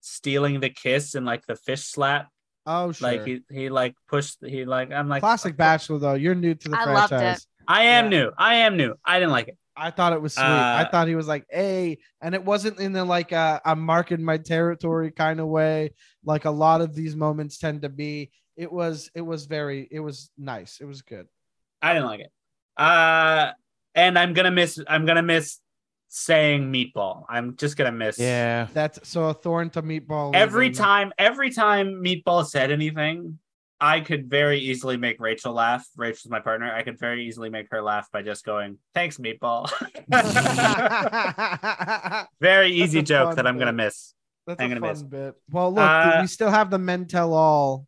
stealing 0.01 0.59
the 0.59 0.69
kiss 0.69 1.15
and 1.15 1.25
like 1.25 1.45
the 1.45 1.55
fish 1.55 1.83
slap 1.83 2.29
Oh, 2.67 2.91
sure. 2.91 3.09
Like 3.11 3.25
he 3.27 3.41
he 3.51 3.69
like 3.69 3.93
pushed 4.07 4.37
he 4.43 4.65
like 4.65 4.91
I'm 4.91 5.07
like 5.07 5.21
Classic 5.21 5.55
Bachelor 5.55 5.99
though. 5.99 6.13
You're 6.15 6.33
new 6.33 6.55
to 6.55 6.69
the 6.69 6.77
I 6.79 6.85
loved 6.93 7.13
it. 7.13 7.17
franchise. 7.17 7.47
I 7.67 7.83
am 7.83 8.05
Yeah. 8.05 8.09
new. 8.09 8.31
I 8.39 8.55
am 8.55 8.75
new. 8.77 8.95
I 9.05 9.19
didn't 9.19 9.31
like 9.33 9.49
it. 9.49 9.57
I 9.77 9.91
thought 9.91 10.13
it 10.13 10.21
was 10.21 10.33
sweet. 10.33 10.43
I 10.43 10.83
Uh, 10.83 10.89
thought 10.89 11.07
he 11.07 11.15
was 11.15 11.27
like, 11.27 11.45
"Hey," 11.49 11.97
and 12.21 12.33
it 12.33 12.43
wasn't 12.43 12.79
in 12.79 12.93
the 12.93 13.03
like 13.03 13.33
uh, 13.33 13.59
I'm 13.65 13.81
marking 13.81 14.23
my 14.23 14.37
territory 14.37 15.11
kind 15.11 15.39
of 15.39 15.47
way, 15.47 15.91
like 16.23 16.45
a 16.45 16.51
lot 16.51 16.81
of 16.81 16.95
these 16.95 17.15
moments 17.15 17.57
tend 17.57 17.81
to 17.81 17.89
be. 17.89 18.31
It 18.55 18.71
was, 18.71 19.11
it 19.13 19.21
was 19.21 19.47
very, 19.47 19.87
it 19.91 19.99
was 19.99 20.29
nice. 20.37 20.79
It 20.79 20.85
was 20.85 21.01
good. 21.01 21.27
I 21.81 21.93
didn't 21.93 22.07
like 22.07 22.21
it. 22.21 22.31
Uh 22.77 23.51
and 23.95 24.17
I'm 24.19 24.33
gonna 24.33 24.51
miss 24.51 24.79
I'm 24.87 25.05
gonna 25.05 25.21
miss 25.23 25.59
saying 26.07 26.71
meatball. 26.71 27.23
I'm 27.29 27.55
just 27.57 27.77
gonna 27.77 27.91
miss 27.91 28.17
Yeah. 28.17 28.67
That's 28.73 29.07
so 29.07 29.25
a 29.25 29.33
thorn 29.33 29.69
to 29.71 29.81
meatball. 29.81 30.33
every 30.35 30.71
time 30.71 31.11
every 31.17 31.49
time 31.51 32.01
meatball 32.03 32.45
said 32.45 32.71
anything 32.71 33.39
i 33.85 33.99
could 33.99 34.29
very 34.29 34.59
easily 34.59 34.97
make 34.97 35.19
rachel 35.19 35.53
laugh 35.53 35.85
rachel's 35.95 36.29
my 36.31 36.39
partner 36.39 36.71
i 36.73 36.83
could 36.83 36.99
very 36.99 37.25
easily 37.27 37.49
make 37.49 37.67
her 37.71 37.81
laugh 37.81 38.09
by 38.11 38.21
just 38.21 38.45
going 38.45 38.77
thanks 38.93 39.17
meatball 39.17 39.69
very 42.41 42.71
easy 42.71 42.99
That's 42.99 43.09
a 43.11 43.13
joke 43.13 43.27
fun 43.29 43.35
that 43.37 43.47
i'm 43.47 43.57
gonna 43.57 43.73
miss 43.73 44.13
That's 44.47 44.61
I'm 44.61 44.71
a 44.71 44.75
gonna 44.75 44.81
fun 44.81 44.89
miss. 44.93 45.03
bit. 45.03 45.33
Well, 45.51 45.73
look, 45.73 45.89
Uh, 45.89 46.19
we 46.21 46.27
still 46.27 46.51
have 46.51 46.69
the 46.69 46.77
men 46.77 47.07
tell 47.07 47.33
all, 47.33 47.87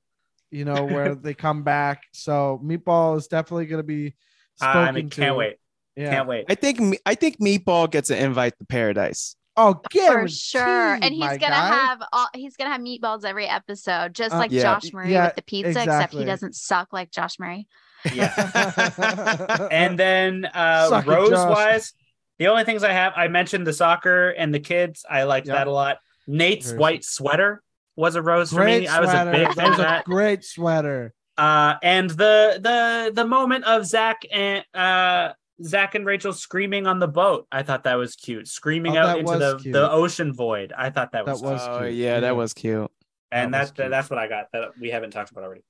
you 0.49 0.65
know, 0.65 0.85
where 0.85 1.13
they 1.25 1.35
come 1.35 1.61
back. 1.63 2.01
So 2.13 2.59
meatball 2.65 3.15
is 3.17 3.27
definitely 3.27 3.67
going 3.67 3.79
to 3.79 3.85
be 3.87 4.15
spoken 4.55 4.81
i 4.87 4.91
mean 4.91 5.09
can't 5.11 5.33
to. 5.33 5.35
wait 5.35 5.57
Yeah. 5.95 6.09
can't 6.09 6.27
wait 6.27 6.45
I 6.49 6.55
think 6.55 6.97
I 7.05 7.13
think 7.15 7.37
Meatball 7.39 7.89
gets 7.91 8.09
an 8.09 8.17
invite 8.17 8.57
to 8.57 8.65
Paradise. 8.65 9.35
Oh, 9.59 9.81
For 9.91 10.27
sure. 10.27 10.93
And 11.01 11.05
he's 11.05 11.19
gonna 11.23 11.39
guy. 11.39 11.67
have 11.87 12.03
all 12.13 12.27
he's 12.35 12.55
gonna 12.55 12.69
have 12.69 12.81
meatballs 12.81 13.25
every 13.25 13.47
episode, 13.47 14.13
just 14.13 14.33
Uh, 14.35 14.37
like 14.37 14.51
yeah. 14.51 14.61
Josh 14.61 14.93
Murray 14.93 15.11
Yeah, 15.11 15.25
with 15.25 15.35
the 15.35 15.41
pizza, 15.41 15.81
except 15.83 16.13
he 16.13 16.23
doesn't 16.25 16.55
suck 16.55 16.93
like 16.93 17.09
Josh 17.11 17.39
Murray. 17.39 17.67
yeah 18.13 19.67
and 19.71 19.97
then 19.97 20.45
uh 20.45 20.87
Suck 20.89 21.07
rose 21.07 21.31
Josh. 21.31 21.49
wise 21.49 21.93
the 22.37 22.47
only 22.47 22.63
things 22.63 22.83
i 22.83 22.91
have 22.93 23.11
i 23.15 23.27
mentioned 23.27 23.65
the 23.65 23.73
soccer 23.73 24.29
and 24.29 24.53
the 24.53 24.59
kids 24.59 25.03
i 25.09 25.23
liked 25.23 25.47
Yep. 25.47 25.55
that 25.55 25.67
a 25.67 25.71
lot 25.71 25.97
nate's 26.27 26.67
Very 26.67 26.79
white 26.79 27.03
sweater 27.03 27.63
was 27.95 28.13
a 28.15 28.21
rose 28.21 28.51
for 28.51 28.57
great 28.61 28.81
me 28.81 28.87
i 28.87 28.99
was 29.01 29.09
a 29.09 29.25
big 29.31 29.47
that 29.47 29.55
fan 29.55 29.69
was 29.71 29.79
of 29.79 29.85
a 29.85 29.87
that 29.87 30.05
great 30.05 30.43
sweater. 30.45 31.13
Uh, 31.39 31.75
and 31.81 32.09
the 32.11 32.59
the 32.61 33.11
the 33.13 33.25
moment 33.25 33.63
of 33.65 33.85
Zach 33.85 34.21
and 34.31 34.63
uh 34.75 35.33
Zach 35.63 35.95
and 35.95 36.05
Rachel 36.05 36.33
screaming 36.33 36.85
on 36.87 36.99
the 36.99 37.07
boat, 37.07 37.47
I 37.51 37.63
thought 37.63 37.83
that 37.85 37.95
was 37.95 38.15
cute. 38.15 38.47
Screaming 38.47 38.97
Oh, 38.97 39.01
out 39.01 39.19
into 39.19 39.37
the, 39.37 39.57
cute. 39.57 39.73
the 39.73 39.89
ocean 39.91 40.33
void. 40.33 40.73
I 40.77 40.89
thought 40.89 41.11
that 41.13 41.25
That 41.25 41.31
was, 41.33 41.41
was 41.41 41.67
oh 41.67 41.79
cute. 41.79 41.93
yeah, 41.95 42.15
Yeah. 42.15 42.19
that 42.21 42.35
was 42.35 42.53
cute. 42.53 42.91
and 43.31 43.53
that 43.53 43.59
was 43.61 43.69
that, 43.71 43.75
cute. 43.75 43.89
that's 43.91 44.09
what 44.09 44.19
I 44.19 44.27
got 44.27 44.47
that 44.53 44.77
we 44.79 44.89
haven't 44.89 45.11
talked 45.11 45.31
about 45.31 45.43
already. 45.43 45.63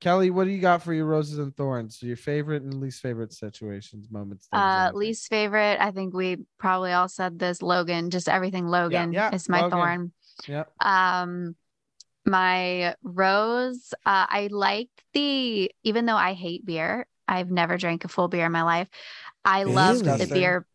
Kelly, 0.00 0.30
what 0.30 0.44
do 0.44 0.50
you 0.50 0.60
got 0.60 0.82
for 0.82 0.92
your 0.94 1.06
roses 1.06 1.38
and 1.38 1.56
thorns? 1.56 2.00
Your 2.02 2.16
favorite 2.16 2.62
and 2.62 2.74
least 2.80 3.00
favorite 3.02 3.32
situations, 3.32 4.08
moments. 4.10 4.46
Uh 4.52 4.58
anything. 4.90 4.98
least 5.00 5.28
favorite, 5.28 5.78
I 5.80 5.90
think 5.90 6.14
we 6.14 6.38
probably 6.58 6.92
all 6.92 7.08
said 7.08 7.38
this, 7.38 7.62
Logan. 7.62 8.10
Just 8.10 8.28
everything 8.28 8.66
Logan 8.68 9.12
Yeah, 9.12 9.34
is 9.34 9.48
my 9.48 9.62
Logan. 9.62 9.70
thorn. 9.78 10.12
Yeah. 10.46 10.64
Um 10.80 11.56
my 12.26 12.94
rose, 13.02 13.94
uh, 14.04 14.26
I 14.28 14.48
like 14.50 14.90
the 15.14 15.70
even 15.82 16.06
though 16.06 16.16
I 16.16 16.34
hate 16.34 16.64
beer, 16.64 17.06
I've 17.26 17.50
never 17.50 17.76
drank 17.76 18.04
a 18.04 18.08
full 18.08 18.28
beer 18.28 18.46
in 18.46 18.52
my 18.52 18.62
life. 18.62 18.88
I 19.48 19.62
love 19.64 19.98
the 20.04 20.28
beer. 20.32 20.66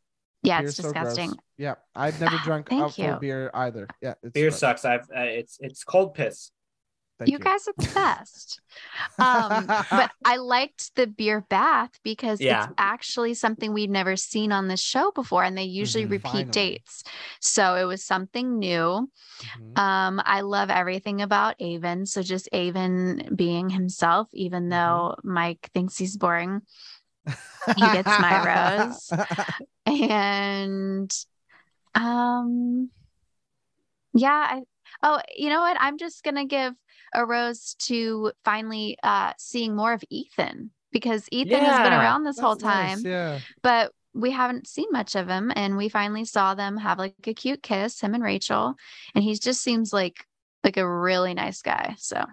Yeah, 0.41 0.59
Beer's 0.59 0.77
it's 0.77 0.85
so 0.87 0.91
gross. 0.91 1.05
disgusting. 1.15 1.39
Yeah, 1.57 1.75
I've 1.95 2.19
never 2.19 2.37
drunk 2.43 2.67
a 2.67 2.69
Thank 2.71 2.97
you. 2.97 3.15
beer 3.21 3.49
either. 3.53 3.87
Yeah, 4.01 4.15
it's 4.23 4.33
Beer 4.33 4.49
gross. 4.49 4.59
sucks. 4.59 4.83
I've 4.83 5.03
uh, 5.15 5.21
it's 5.21 5.57
it's 5.61 5.83
cold 5.83 6.15
piss. 6.15 6.51
Thank 7.19 7.29
you 7.29 7.37
guys 7.39 7.67
are 7.67 7.73
the 7.77 7.91
best. 7.93 8.59
um, 9.19 9.67
but 9.67 10.11
I 10.25 10.37
liked 10.37 10.95
the 10.95 11.05
beer 11.07 11.45
bath 11.47 11.91
because 12.03 12.41
Yeah. 12.41 12.63
it's 12.63 12.73
actually 12.79 13.35
something 13.35 13.71
we've 13.71 13.89
never 13.89 14.17
seen 14.17 14.51
on 14.51 14.67
this 14.67 14.81
show 14.81 15.11
before, 15.11 15.43
and 15.43 15.55
they 15.57 15.63
usually 15.63 16.05
Mhm. 16.05 16.11
repeat 16.11 16.31
Finally. 16.31 16.51
dates. 16.51 17.03
So 17.39 17.75
it 17.75 17.85
was 17.85 18.03
something 18.03 18.57
new. 18.57 19.07
Mhm. 19.41 19.77
Um, 19.77 20.21
I 20.25 20.41
love 20.41 20.71
everything 20.71 21.21
about 21.21 21.55
Aven. 21.61 22.05
So 22.07 22.23
just 22.23 22.49
Aven 22.51 23.29
being 23.35 23.69
himself, 23.69 24.27
even 24.33 24.69
though 24.69 25.15
Mike 25.23 25.69
thinks 25.73 25.97
he's 25.97 26.17
boring. 26.17 26.61
He 27.75 27.81
gets 27.81 28.07
my 28.19 28.77
rose. 28.77 29.11
And 29.85 31.11
um 31.95 32.89
yeah, 34.13 34.47
I 34.49 34.61
oh, 35.01 35.19
you 35.35 35.49
know 35.49 35.59
what? 35.59 35.77
I'm 35.79 35.97
just 35.97 36.23
gonna 36.23 36.45
give 36.45 36.73
a 37.13 37.25
rose 37.25 37.75
to 37.83 38.31
finally 38.45 38.97
uh 39.03 39.33
seeing 39.37 39.75
more 39.75 39.93
of 39.93 40.03
Ethan 40.09 40.71
because 40.91 41.27
Ethan 41.31 41.63
has 41.63 41.83
been 41.83 41.93
around 41.93 42.23
this 42.23 42.39
whole 42.39 42.55
That's 42.55 42.63
nice, 42.63 43.03
time, 43.03 43.11
Yeah. 43.11 43.39
but 43.61 43.91
we 44.13 44.31
haven't 44.31 44.67
seen 44.67 44.87
much 44.91 45.15
of 45.15 45.27
him 45.27 45.51
and 45.55 45.75
we 45.75 45.89
finally 45.89 46.23
saw 46.23 46.53
them 46.53 46.77
have 46.77 46.99
like 46.99 47.15
a 47.25 47.33
cute 47.33 47.63
kiss, 47.63 47.99
him 47.99 48.13
and 48.13 48.23
Rachel, 48.23 48.75
and 49.15 49.23
he 49.23 49.35
just 49.35 49.61
seems 49.61 49.91
like 49.91 50.25
like 50.63 50.77
a 50.77 50.87
really 50.89 51.33
nice 51.33 51.61
guy. 51.61 51.95
So 51.97 52.23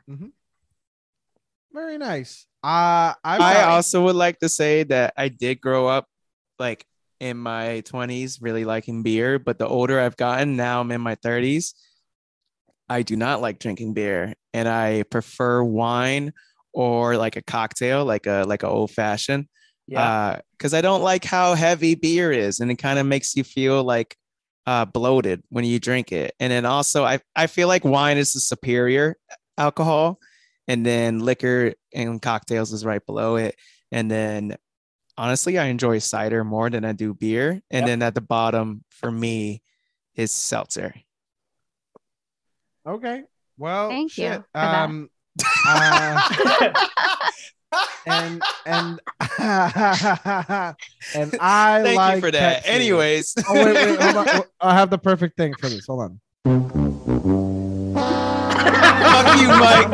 Very 1.72 1.98
nice. 1.98 2.46
Uh, 2.62 3.14
I, 3.24 3.38
I 3.38 3.62
also 3.64 4.04
would 4.04 4.16
like 4.16 4.38
to 4.40 4.48
say 4.48 4.82
that 4.84 5.14
I 5.16 5.28
did 5.28 5.60
grow 5.60 5.86
up 5.88 6.06
like 6.58 6.84
in 7.18 7.36
my 7.36 7.82
20s 7.86 8.38
really 8.40 8.64
liking 8.64 9.02
beer, 9.02 9.38
but 9.38 9.58
the 9.58 9.66
older 9.66 9.98
I've 9.98 10.16
gotten, 10.16 10.56
now 10.56 10.80
I'm 10.80 10.90
in 10.92 11.00
my 11.00 11.14
30s, 11.16 11.74
I 12.88 13.02
do 13.02 13.16
not 13.16 13.40
like 13.40 13.58
drinking 13.58 13.94
beer 13.94 14.34
and 14.52 14.68
I 14.68 15.04
prefer 15.04 15.62
wine 15.62 16.32
or 16.72 17.16
like 17.16 17.36
a 17.36 17.42
cocktail, 17.42 18.04
like 18.04 18.26
a 18.26 18.44
like 18.46 18.62
a 18.62 18.68
old 18.68 18.90
fashioned. 18.90 19.46
Yeah. 19.86 20.40
because 20.52 20.72
I 20.74 20.82
don't 20.82 21.02
like 21.02 21.24
how 21.24 21.54
heavy 21.54 21.94
beer 21.96 22.30
is, 22.30 22.60
and 22.60 22.70
it 22.70 22.76
kind 22.76 22.98
of 22.98 23.06
makes 23.06 23.34
you 23.36 23.42
feel 23.42 23.82
like 23.82 24.16
uh, 24.66 24.84
bloated 24.84 25.42
when 25.48 25.64
you 25.64 25.80
drink 25.80 26.12
it. 26.12 26.34
And 26.38 26.52
then 26.52 26.64
also, 26.64 27.04
I 27.04 27.20
I 27.34 27.46
feel 27.48 27.68
like 27.68 27.84
wine 27.84 28.18
is 28.18 28.32
the 28.32 28.40
superior 28.40 29.16
alcohol, 29.58 30.18
and 30.70 30.86
then 30.86 31.18
liquor 31.18 31.74
and 31.92 32.22
cocktails 32.22 32.72
is 32.72 32.84
right 32.84 33.04
below 33.04 33.34
it. 33.34 33.56
And 33.90 34.08
then, 34.08 34.56
honestly, 35.18 35.58
I 35.58 35.64
enjoy 35.66 35.98
cider 35.98 36.44
more 36.44 36.70
than 36.70 36.84
I 36.84 36.92
do 36.92 37.12
beer. 37.12 37.60
And 37.72 37.80
Yep. 37.80 37.86
then 37.86 38.02
at 38.02 38.14
the 38.14 38.20
bottom 38.20 38.84
for 38.88 39.10
me 39.10 39.62
is 40.14 40.30
seltzer. 40.30 40.94
Okay. 42.86 43.24
Well, 43.58 43.88
Thank 43.88 44.16
you 44.16 44.24
shit. 44.28 44.42
for 44.42 44.46
that. 44.54 44.84
Um, 44.84 45.10
uh, 45.66 46.20
and 48.06 48.40
and 48.64 49.00
and 49.40 51.34
I 51.40 51.80
Thank 51.82 51.96
like 51.96 52.14
you 52.16 52.20
for 52.20 52.30
that. 52.30 52.62
Pepsi. 52.64 52.68
Anyways, 52.68 53.34
Oh 53.48 53.54
wait, 53.54 53.74
wait, 53.74 53.98
hold 54.00 54.16
on. 54.28 54.44
I 54.60 54.74
have 54.74 54.90
the 54.90 54.98
perfect 54.98 55.36
thing 55.36 55.56
for 55.56 55.68
this. 55.68 55.86
Hold 55.88 56.18
on. 56.46 56.79
Fuck 59.10 59.40
you, 59.40 59.48
Mike. 59.48 59.90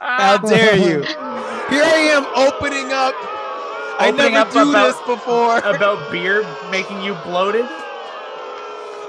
How 0.00 0.36
dare 0.48 0.76
you? 0.76 1.02
Here 1.02 1.82
I 1.84 2.10
am 2.14 2.24
opening 2.36 2.92
up. 2.92 3.14
I 3.98 4.08
Opening 4.08 4.32
never 4.34 4.48
up 4.48 4.52
do 4.52 4.70
about- 4.70 4.86
this 4.86 5.00
before. 5.16 5.58
about 5.58 6.10
beer 6.12 6.44
making 6.70 7.02
you 7.02 7.14
bloated. 7.24 7.64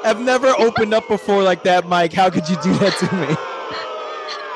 I've 0.03 0.21
never 0.21 0.47
opened 0.57 0.93
up 0.93 1.07
before 1.09 1.43
like 1.43 1.63
that, 1.63 1.85
Mike. 1.87 2.13
How 2.13 2.29
could 2.29 2.47
you 2.47 2.55
do 2.61 2.73
that 2.77 2.93
to 2.99 3.05
me? 3.15 3.35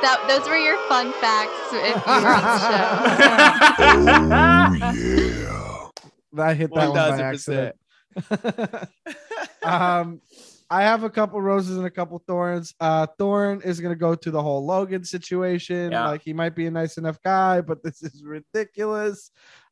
that 0.02 0.18
those 0.28 0.48
were 0.50 0.58
your 0.58 0.78
fun 0.90 1.12
facts 1.22 1.52
if 1.74 1.96
you 1.96 2.12
were 2.24 2.34
on 2.34 2.42
the 4.80 4.94
show. 5.46 5.92
I 6.42 6.54
hit 6.56 6.74
that 6.74 6.90
one 6.90 6.96
by 6.96 7.22
accident. 7.22 7.76
um, 9.64 10.22
I 10.72 10.84
have 10.84 11.04
a 11.04 11.10
couple 11.10 11.42
roses 11.42 11.76
and 11.76 11.86
a 11.86 11.90
couple 11.92 12.18
thorns. 12.26 12.74
Uh, 12.80 13.06
Thorn 13.18 13.62
is 13.62 13.82
gonna 13.82 13.96
go 13.96 14.16
to 14.16 14.32
the 14.32 14.42
whole 14.42 14.66
Logan 14.66 15.04
situation. 15.04 15.92
Yeah. 15.92 16.08
Like 16.08 16.22
he 16.22 16.32
might 16.32 16.56
be 16.56 16.66
a 16.66 16.72
nice 16.72 16.98
enough 16.98 17.22
guy, 17.22 17.60
but 17.60 17.84
this 17.84 18.02
is 18.02 18.24
ridiculous. 18.24 19.32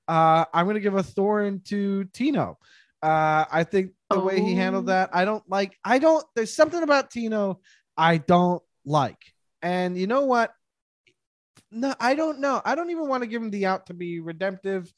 Uh, 0.09 0.43
I'm 0.53 0.67
gonna 0.67 0.81
give 0.81 0.95
a 0.95 1.03
thorn 1.03 1.61
to 1.65 2.03
Tino. 2.13 2.57
Uh, 3.01 3.45
I 3.49 3.63
think 3.63 3.91
the 4.09 4.19
way 4.19 4.41
he 4.41 4.55
handled 4.55 4.85
Oh. 4.85 4.88
that, 4.88 5.11
I 5.13 5.23
don't 5.23 5.43
like. 5.49 5.77
I 5.85 5.99
don't. 5.99 6.26
There's 6.35 6.53
something 6.53 6.84
about 6.84 7.11
Tino 7.11 7.61
I 7.95 8.17
don't 8.17 8.61
like. 8.85 9.21
And 9.61 9.97
you 9.97 10.05
know 10.07 10.26
what? 10.26 10.51
No, 11.71 11.93
I 11.99 12.15
don't 12.15 12.39
know. 12.39 12.61
I 12.65 12.76
don't 12.76 12.89
even 12.89 13.07
want 13.07 13.23
to 13.23 13.27
give 13.27 13.41
him 13.41 13.51
the 13.51 13.67
out 13.67 13.85
to 13.85 13.93
be 13.93 14.19
redemptive. 14.19 14.91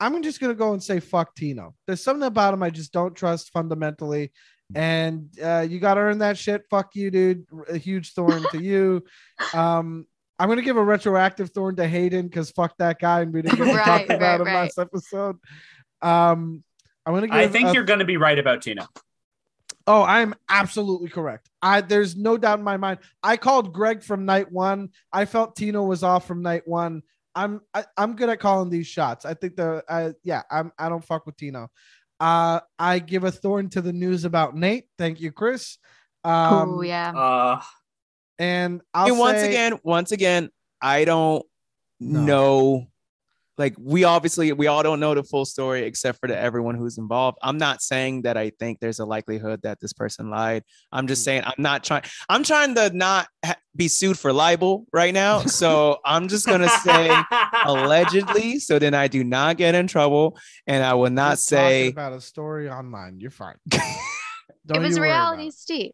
I'm 0.00 0.20
just 0.22 0.40
gonna 0.40 0.54
go 0.54 0.72
and 0.72 0.82
say 0.82 0.98
fuck 0.98 1.36
Tino. 1.36 1.74
There's 1.86 2.02
something 2.02 2.26
about 2.26 2.54
him 2.54 2.62
I 2.64 2.70
just 2.70 2.92
don't 2.92 3.14
trust 3.14 3.50
fundamentally, 3.52 4.32
and 4.74 5.28
uh, 5.42 5.66
you 5.68 5.78
got 5.78 5.94
to 5.94 6.00
earn 6.00 6.18
that 6.18 6.36
shit. 6.38 6.64
Fuck 6.70 6.94
you, 6.94 7.10
dude. 7.10 7.46
A 7.68 7.76
huge 7.78 8.12
thorn 8.12 8.44
to 8.52 8.62
you. 8.62 9.04
Um, 9.54 10.06
I'm 10.40 10.48
gonna 10.48 10.62
give 10.62 10.76
a 10.76 10.84
retroactive 10.84 11.50
thorn 11.50 11.74
to 11.76 11.86
Hayden 11.88 12.28
because 12.28 12.50
fuck 12.52 12.76
that 12.78 13.00
guy, 13.00 13.22
and 13.22 13.32
we 13.32 13.42
didn't 13.42 13.58
get 13.58 13.64
to 13.64 13.72
talk 13.72 13.86
Right, 13.86 14.04
about 14.10 14.20
right, 14.20 14.40
him 14.40 14.46
right. 14.46 14.54
last 14.54 14.78
episode. 14.78 15.36
Um, 16.00 16.62
I'm 17.04 17.14
gonna 17.14 17.26
give. 17.26 17.34
I 17.34 17.48
think 17.48 17.68
a- 17.68 17.72
you're 17.74 17.84
going 17.84 17.98
to 18.00 18.04
be 18.04 18.16
right 18.18 18.38
about 18.38 18.62
Tino. 18.62 18.86
Oh, 19.86 20.02
I'm 20.02 20.34
absolutely 20.50 21.08
correct. 21.08 21.48
I 21.62 21.80
there's 21.80 22.14
no 22.14 22.36
doubt 22.36 22.58
in 22.58 22.64
my 22.64 22.76
mind. 22.76 22.98
I 23.22 23.36
called 23.36 23.72
Greg 23.72 24.02
from 24.02 24.26
night 24.26 24.52
one. 24.52 24.90
I 25.12 25.24
felt 25.24 25.56
Tino 25.56 25.82
was 25.84 26.02
off 26.02 26.26
from 26.26 26.42
night 26.42 26.68
one. 26.68 27.02
I'm 27.34 27.60
I, 27.72 27.84
I'm 27.96 28.14
good 28.14 28.28
at 28.28 28.38
calling 28.38 28.70
these 28.70 28.86
shots. 28.86 29.24
I 29.24 29.34
think 29.34 29.56
the 29.56 29.82
uh, 29.88 30.12
yeah 30.24 30.42
I'm 30.50 30.72
I 30.78 30.88
don't 30.88 31.04
fuck 31.04 31.24
with 31.26 31.36
Tino. 31.36 31.68
Uh, 32.20 32.60
I 32.78 32.98
give 32.98 33.24
a 33.24 33.30
thorn 33.30 33.70
to 33.70 33.80
the 33.80 33.92
news 33.92 34.24
about 34.24 34.56
Nate. 34.56 34.86
Thank 34.98 35.20
you, 35.20 35.30
Chris. 35.32 35.78
Um, 36.24 36.74
oh 36.78 36.82
yeah. 36.82 37.12
Uh, 37.16 37.60
And 38.38 38.80
I'll 38.94 39.08
and 39.08 39.18
once 39.18 39.38
say- 39.38 39.48
again, 39.48 39.78
once 39.82 40.12
again, 40.12 40.50
I 40.80 41.04
don't 41.04 41.44
No. 42.00 42.20
know. 42.24 42.86
Like 43.58 43.74
we 43.78 44.04
obviously 44.04 44.52
we 44.52 44.68
all 44.68 44.82
don't 44.84 45.00
know 45.00 45.14
the 45.14 45.24
full 45.24 45.44
story 45.44 45.82
except 45.82 46.20
for 46.20 46.28
the 46.28 46.38
everyone 46.38 46.76
who's 46.76 46.96
involved. 46.96 47.38
I'm 47.42 47.58
not 47.58 47.82
saying 47.82 48.22
that 48.22 48.36
I 48.36 48.50
think 48.58 48.78
there's 48.80 49.00
a 49.00 49.04
likelihood 49.04 49.62
that 49.64 49.80
this 49.80 49.92
person 49.92 50.30
lied. 50.30 50.62
I'm 50.92 51.04
Mm. 51.04 51.08
just 51.08 51.24
saying 51.24 51.42
I'm 51.44 51.54
not 51.58 51.82
trying. 51.84 52.04
I'm 52.28 52.44
trying 52.44 52.74
to 52.76 52.90
not 52.96 53.26
ha- 53.44 53.56
be 53.76 53.88
sued 53.88 54.18
for 54.18 54.32
libel 54.32 54.86
right 54.92 55.12
now. 55.12 55.40
So 55.42 55.98
I'm 56.04 56.28
just 56.28 56.46
gonna 56.46 56.68
say 56.68 57.10
allegedly, 57.64 58.58
so 58.58 58.78
then 58.78 58.94
I 58.94 59.08
do 59.08 59.24
not 59.24 59.56
get 59.56 59.74
in 59.74 59.86
trouble, 59.86 60.38
and 60.66 60.82
I 60.84 60.94
will 60.94 61.02
You're 61.04 61.10
not 61.10 61.30
talking 61.30 61.36
say 61.38 61.88
about 61.88 62.12
a 62.12 62.20
story 62.20 62.70
online. 62.70 63.20
You're 63.20 63.30
fine. 63.30 63.56
it 63.72 63.80
Don't 64.66 64.82
was 64.82 64.96
you 64.96 65.00
worry 65.02 65.10
about 65.10 65.32
reality 65.36 65.48
it. 65.48 65.54
Steve. 65.54 65.92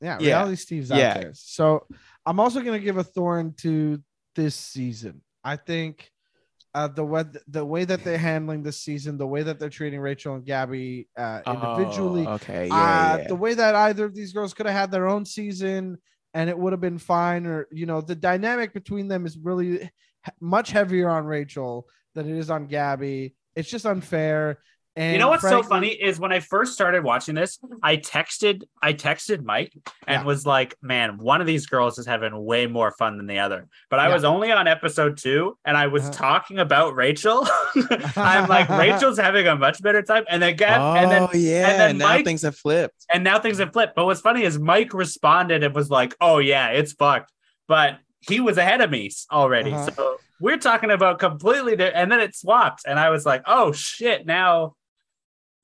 Yeah, 0.00 0.18
Yeah. 0.20 0.26
reality 0.28 0.56
Steve's 0.56 0.90
out 0.92 0.98
Yeah. 0.98 1.14
there. 1.18 1.30
So 1.34 1.86
I'm 2.24 2.40
also 2.40 2.60
gonna 2.60 2.78
give 2.78 2.98
a 2.98 3.04
thorn 3.04 3.54
to 3.58 4.02
this 4.34 4.54
season. 4.54 5.22
I 5.42 5.56
think 5.56 6.10
uh, 6.76 6.88
the 6.88 7.04
way 7.04 7.24
the 7.48 7.64
way 7.64 7.84
that 7.86 8.04
they're 8.04 8.18
handling 8.18 8.62
this 8.62 8.78
season, 8.78 9.16
the 9.16 9.26
way 9.26 9.42
that 9.42 9.58
they're 9.58 9.70
treating 9.70 9.98
Rachel 9.98 10.34
and 10.34 10.44
Gabby 10.44 11.08
uh, 11.16 11.40
individually, 11.46 12.26
Oh, 12.26 12.34
okay, 12.34 12.66
yeah, 12.68 12.74
uh, 12.74 13.16
yeah. 13.16 13.28
the 13.28 13.34
way 13.34 13.54
that 13.54 13.74
either 13.74 14.04
of 14.04 14.14
these 14.14 14.32
girls 14.34 14.52
could 14.52 14.66
have 14.66 14.74
had 14.74 14.90
their 14.90 15.08
own 15.08 15.24
season 15.24 15.96
and 16.34 16.50
it 16.50 16.58
would 16.58 16.74
have 16.74 16.82
been 16.82 16.98
fine, 16.98 17.46
or 17.46 17.66
you 17.72 17.86
know, 17.86 18.02
the 18.02 18.14
dynamic 18.14 18.74
between 18.74 19.08
them 19.08 19.24
is 19.24 19.38
really 19.38 19.90
much 20.40 20.70
heavier 20.70 21.08
on 21.08 21.24
Rachel 21.24 21.86
than 22.14 22.28
it 22.28 22.36
is 22.38 22.50
on 22.50 22.66
Gabby. 22.66 23.34
It's 23.54 23.70
just 23.70 23.86
unfair. 23.86 24.58
And 24.98 25.12
you 25.12 25.18
know 25.18 25.28
what's 25.28 25.42
so 25.42 25.62
funny 25.62 25.88
is 25.88 26.18
when 26.18 26.32
I 26.32 26.40
first 26.40 26.72
started 26.72 27.04
watching 27.04 27.34
this, 27.34 27.58
I 27.82 27.98
texted 27.98 28.62
I 28.82 28.94
texted 28.94 29.44
Mike 29.44 29.72
and 30.06 30.22
Yeah. 30.22 30.24
was 30.24 30.46
like, 30.46 30.74
"Man, 30.80 31.18
one 31.18 31.42
of 31.42 31.46
these 31.46 31.66
girls 31.66 31.98
is 31.98 32.06
having 32.06 32.32
way 32.44 32.66
more 32.66 32.90
fun 32.92 33.18
than 33.18 33.26
the 33.26 33.38
other." 33.40 33.68
But 33.90 33.98
I 34.00 34.08
Yeah. 34.08 34.14
was 34.14 34.24
only 34.24 34.50
on 34.52 34.66
episode 34.66 35.18
two, 35.18 35.58
and 35.66 35.76
I 35.76 35.88
was 35.88 36.04
Uh-huh. 36.04 36.12
talking 36.12 36.58
about 36.58 36.94
Rachel. 36.96 37.46
I'm 38.16 38.48
like, 38.48 38.68
Rachel's 38.70 39.18
having 39.18 39.46
a 39.46 39.54
much 39.54 39.82
better 39.82 40.00
time, 40.00 40.24
and 40.30 40.40
then 40.42 40.56
Gab, 40.56 40.80
oh 40.80 40.94
and 40.98 41.10
then 41.10 41.28
yeah, 41.34 41.76
then 41.76 41.98
now 41.98 42.04
Mike- 42.14 42.24
things 42.24 42.40
have 42.42 42.56
flipped. 42.56 43.04
and 43.12 43.22
now 43.22 43.38
things 43.38 43.58
have 43.58 43.72
flipped. 43.74 43.94
But 43.96 44.06
what's 44.06 44.22
funny 44.22 44.44
is 44.44 44.58
Mike 44.58 44.94
responded 44.94 45.62
and 45.62 45.74
was 45.74 45.90
like, 45.90 46.14
"Oh 46.22 46.38
yeah, 46.38 46.68
it's 46.68 46.92
fucked," 46.94 47.32
but 47.68 47.98
he 48.20 48.40
was 48.40 48.56
ahead 48.56 48.80
of 48.80 48.90
me 48.90 49.10
already. 49.30 49.72
Uh-huh. 49.74 49.90
So 49.94 50.16
we're 50.40 50.56
talking 50.56 50.90
about 50.90 51.18
completely 51.18 51.72
different. 51.76 51.96
And 51.96 52.10
then 52.10 52.20
it 52.20 52.34
swapped, 52.34 52.82
and 52.86 52.98
I 52.98 53.10
was 53.10 53.26
like, 53.26 53.42
"Oh 53.46 53.72
shit!" 53.72 54.24
Now, 54.26 54.74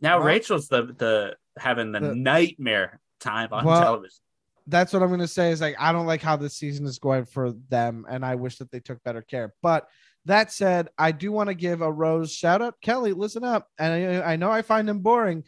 now 0.03 0.19
Well- 0.19 0.27
Rachel's 0.27 0.69
the 0.69 0.83
the 0.99 1.37
having 1.59 1.93
the, 1.93 2.01
The- 2.01 2.15
nightmare 2.15 3.01
time 3.21 3.49
on 3.53 3.65
Well, 3.65 3.81
television. 3.81 4.19
that's 4.67 4.93
what 4.93 5.03
I'm 5.03 5.11
gonna 5.11 5.29
say. 5.29 5.51
Is 5.53 5.61
like 5.61 5.77
I 5.79 5.93
don't 5.93 6.07
like 6.07 6.23
how 6.23 6.37
this 6.37 6.55
season 6.57 6.85
is 6.87 6.99
going 6.99 7.25
for 7.25 7.53
them, 7.69 8.05
and 8.09 8.25
I 8.25 8.35
wish 8.35 8.59
that 8.59 8.71
they 8.71 8.81
took 8.81 9.03
better 9.03 9.23
care. 9.23 9.55
But 9.63 9.87
that 10.27 10.53
said, 10.53 10.89
I 10.99 11.11
do 11.13 11.33
want 11.33 11.49
to 11.49 11.55
give 11.55 11.81
a 11.83 11.91
rose 11.91 12.33
shout 12.33 12.63
out. 12.63 12.75
Kelly, 12.81 13.13
listen 13.13 13.43
up, 13.45 13.67
and 13.79 14.23
I, 14.23 14.33
I 14.33 14.37
know 14.37 14.51
I 14.51 14.63
find 14.63 14.89
him 14.89 15.01
boring. 15.01 15.45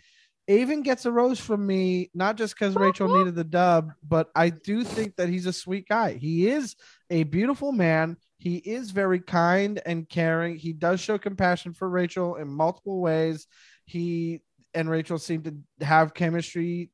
Aven 0.46 0.82
gets 0.82 1.06
a 1.06 1.10
rose 1.12 1.40
from 1.40 1.66
me, 1.66 2.10
not 2.12 2.36
just 2.36 2.54
because 2.54 2.74
Rachel 2.74 3.08
needed 3.18 3.34
the 3.34 3.44
dub, 3.44 3.92
but 4.06 4.30
I 4.34 4.50
do 4.50 4.84
think 4.84 5.16
that 5.16 5.28
he's 5.30 5.46
a 5.46 5.52
sweet 5.54 5.88
guy. 5.88 6.14
He 6.14 6.48
is 6.48 6.76
a 7.08 7.22
beautiful 7.22 7.72
man. 7.72 8.16
He 8.36 8.56
is 8.56 8.90
very 8.90 9.20
kind 9.20 9.80
and 9.86 10.06
caring. 10.06 10.56
He 10.56 10.74
does 10.74 11.00
show 11.00 11.16
compassion 11.16 11.72
for 11.72 11.88
Rachel 11.88 12.34
in 12.36 12.48
multiple 12.48 13.00
ways. 13.00 13.46
He 13.84 14.40
and 14.72 14.88
Rachel 14.90 15.18
seem 15.18 15.42
to 15.42 15.84
have 15.84 16.14
chemistry 16.14 16.90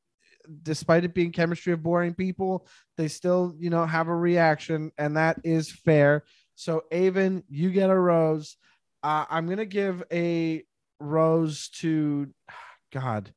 despite 0.63 1.03
it 1.03 1.13
being 1.13 1.31
chemistry 1.31 1.73
of 1.73 1.83
boring 1.83 2.13
people, 2.13 2.67
they 2.97 3.07
still, 3.07 3.53
you 3.57 3.69
know, 3.69 3.85
have 3.85 4.07
a 4.07 4.15
reaction, 4.15 4.91
and 4.97 5.17
that 5.17 5.39
is 5.43 5.71
fair. 5.71 6.23
So, 6.55 6.83
Aven, 6.91 7.43
you 7.49 7.71
get 7.71 7.89
a 7.89 7.97
rose. 7.97 8.57
Uh, 9.03 9.25
I'm 9.29 9.47
gonna 9.47 9.65
give 9.65 10.03
a 10.11 10.63
rose 10.99 11.69
to 11.79 12.27
God, 12.91 13.33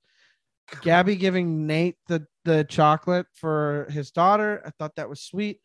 Gabby 0.83 1.17
giving 1.17 1.67
Nate 1.67 1.97
the 2.09 2.27
the 2.45 2.65
chocolate 2.65 3.27
for 3.33 3.87
his 3.91 4.11
daughter. 4.11 4.63
I 4.67 4.71
thought 4.71 4.97
that 4.97 5.09
was 5.09 5.21
sweet. 5.21 5.61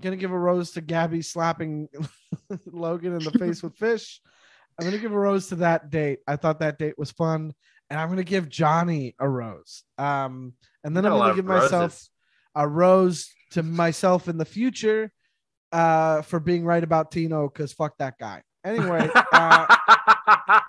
gonna 0.00 0.16
give 0.16 0.32
a 0.32 0.38
rose 0.38 0.72
to 0.72 0.80
Gabby 0.80 1.22
slapping 1.22 1.88
Logan 2.66 3.16
in 3.16 3.24
the 3.24 3.32
face 3.32 3.62
with 3.62 3.76
fish. 3.76 4.20
I'm 4.80 4.86
gonna 4.86 4.98
give 4.98 5.12
a 5.12 5.18
rose 5.18 5.48
to 5.48 5.56
that 5.56 5.90
date. 5.90 6.20
I 6.26 6.36
thought 6.36 6.60
that 6.60 6.78
date 6.78 6.98
was 6.98 7.10
fun, 7.10 7.52
and 7.90 8.00
I'm 8.00 8.08
gonna 8.08 8.24
give 8.24 8.48
Johnny 8.48 9.14
a 9.18 9.28
rose. 9.28 9.82
Um, 9.98 10.54
and 10.82 10.96
then 10.96 11.04
I'm 11.04 11.12
got 11.12 11.16
a 11.16 11.18
lot 11.18 11.24
gonna 11.26 11.36
give 11.36 11.44
myself 11.44 11.72
roses. 11.72 12.10
a 12.54 12.66
rose 12.66 13.30
to 13.50 13.62
myself 13.62 14.28
in 14.28 14.38
the 14.38 14.44
future 14.44 15.12
uh, 15.72 16.22
for 16.22 16.40
being 16.40 16.64
right 16.64 16.82
about 16.82 17.10
Tino 17.10 17.48
because 17.48 17.72
fuck 17.72 17.98
that 17.98 18.14
guy. 18.18 18.42
Anyway, 18.64 19.08
uh, 19.14 19.20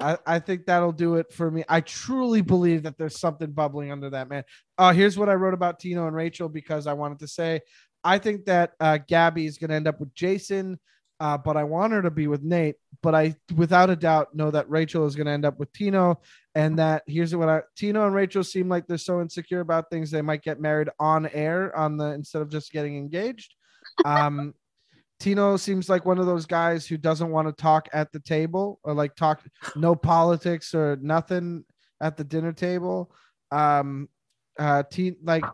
I, 0.00 0.18
I 0.26 0.38
think 0.38 0.66
that'll 0.66 0.92
do 0.92 1.16
it 1.16 1.32
for 1.32 1.50
me. 1.50 1.64
I 1.68 1.80
truly 1.80 2.40
believe 2.40 2.84
that 2.84 2.98
there's 2.98 3.18
something 3.18 3.50
bubbling 3.50 3.90
under 3.90 4.10
that 4.10 4.28
man. 4.28 4.44
Uh, 4.78 4.92
here's 4.92 5.18
what 5.18 5.28
I 5.28 5.34
wrote 5.34 5.54
about 5.54 5.80
Tino 5.80 6.06
and 6.06 6.14
Rachel 6.14 6.48
because 6.48 6.86
I 6.86 6.92
wanted 6.92 7.18
to 7.20 7.28
say 7.28 7.62
I 8.04 8.18
think 8.18 8.44
that 8.44 8.72
uh, 8.78 8.98
Gabby 8.98 9.46
is 9.46 9.56
going 9.56 9.70
to 9.70 9.76
end 9.76 9.88
up 9.88 9.98
with 9.98 10.14
Jason, 10.14 10.78
uh, 11.20 11.38
but 11.38 11.56
I 11.56 11.64
want 11.64 11.92
her 11.92 12.02
to 12.02 12.10
be 12.10 12.26
with 12.26 12.42
Nate. 12.42 12.76
But 13.02 13.14
I, 13.14 13.36
without 13.54 13.90
a 13.90 13.96
doubt, 13.96 14.34
know 14.34 14.50
that 14.50 14.68
Rachel 14.68 15.06
is 15.06 15.14
going 15.14 15.26
to 15.26 15.32
end 15.32 15.44
up 15.44 15.58
with 15.58 15.72
Tino. 15.72 16.20
And 16.54 16.78
that 16.78 17.02
here's 17.06 17.34
what 17.34 17.48
I 17.48 17.62
Tino 17.76 18.06
and 18.06 18.14
Rachel 18.14 18.44
seem 18.44 18.68
like 18.68 18.86
they're 18.86 18.98
so 18.98 19.20
insecure 19.20 19.60
about 19.60 19.90
things 19.90 20.10
they 20.10 20.22
might 20.22 20.42
get 20.42 20.60
married 20.60 20.88
on 20.98 21.26
air 21.26 21.76
on 21.76 21.96
the 21.96 22.06
instead 22.06 22.42
of 22.42 22.48
just 22.48 22.72
getting 22.72 22.96
engaged. 22.96 23.54
Um, 24.04 24.54
Tino 25.20 25.56
seems 25.56 25.88
like 25.88 26.04
one 26.04 26.18
of 26.18 26.26
those 26.26 26.46
guys 26.46 26.86
who 26.86 26.96
doesn't 26.96 27.30
want 27.30 27.48
to 27.48 27.52
talk 27.52 27.88
at 27.92 28.12
the 28.12 28.20
table 28.20 28.80
or 28.82 28.94
like 28.94 29.14
talk 29.14 29.40
no 29.76 29.94
politics 29.94 30.74
or 30.74 30.98
nothing 31.00 31.64
at 32.00 32.16
the 32.16 32.24
dinner 32.24 32.52
table. 32.52 33.12
Um, 33.50 34.08
uh, 34.58 34.82
T- 34.90 35.16
like 35.22 35.44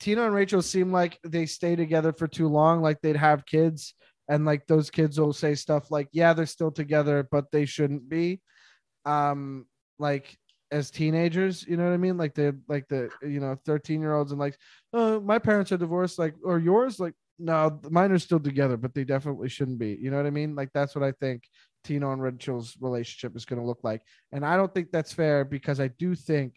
Tino 0.00 0.24
and 0.24 0.34
Rachel 0.34 0.62
seem 0.62 0.92
like 0.92 1.18
they 1.24 1.46
stay 1.46 1.76
together 1.76 2.12
for 2.12 2.26
too 2.26 2.48
long, 2.48 2.80
like 2.80 3.00
they'd 3.00 3.16
have 3.16 3.46
kids, 3.46 3.94
and 4.28 4.44
like 4.44 4.66
those 4.66 4.90
kids 4.90 5.18
will 5.18 5.32
say 5.32 5.54
stuff 5.54 5.90
like, 5.90 6.08
"Yeah, 6.12 6.32
they're 6.32 6.46
still 6.46 6.70
together, 6.70 7.26
but 7.30 7.50
they 7.50 7.64
shouldn't 7.64 8.08
be." 8.08 8.40
Um, 9.04 9.66
like 9.98 10.36
as 10.72 10.90
teenagers, 10.90 11.64
you 11.66 11.76
know 11.76 11.84
what 11.84 11.92
I 11.92 11.98
mean? 11.98 12.16
Like 12.16 12.34
they 12.34 12.52
like 12.68 12.88
the 12.88 13.10
you 13.22 13.40
know 13.40 13.56
13 13.66 14.00
year 14.00 14.14
olds 14.14 14.32
and 14.32 14.40
like, 14.40 14.56
oh, 14.92 15.20
my 15.20 15.38
parents 15.38 15.70
are 15.70 15.76
divorced, 15.76 16.18
like 16.18 16.34
or 16.44 16.58
yours, 16.58 16.98
like 16.98 17.14
no, 17.38 17.80
mine 17.90 18.12
are 18.12 18.18
still 18.18 18.40
together, 18.40 18.76
but 18.76 18.94
they 18.94 19.04
definitely 19.04 19.48
shouldn't 19.48 19.78
be. 19.78 19.98
You 20.00 20.10
know 20.10 20.16
what 20.16 20.26
I 20.26 20.30
mean? 20.30 20.54
Like 20.54 20.70
that's 20.72 20.94
what 20.94 21.04
I 21.04 21.12
think 21.12 21.44
Tino 21.84 22.12
and 22.12 22.22
Rachel's 22.22 22.76
relationship 22.80 23.36
is 23.36 23.44
going 23.44 23.60
to 23.60 23.66
look 23.66 23.80
like, 23.82 24.02
and 24.32 24.44
I 24.44 24.56
don't 24.56 24.72
think 24.72 24.90
that's 24.90 25.12
fair 25.12 25.44
because 25.44 25.80
I 25.80 25.88
do 25.88 26.14
think 26.14 26.54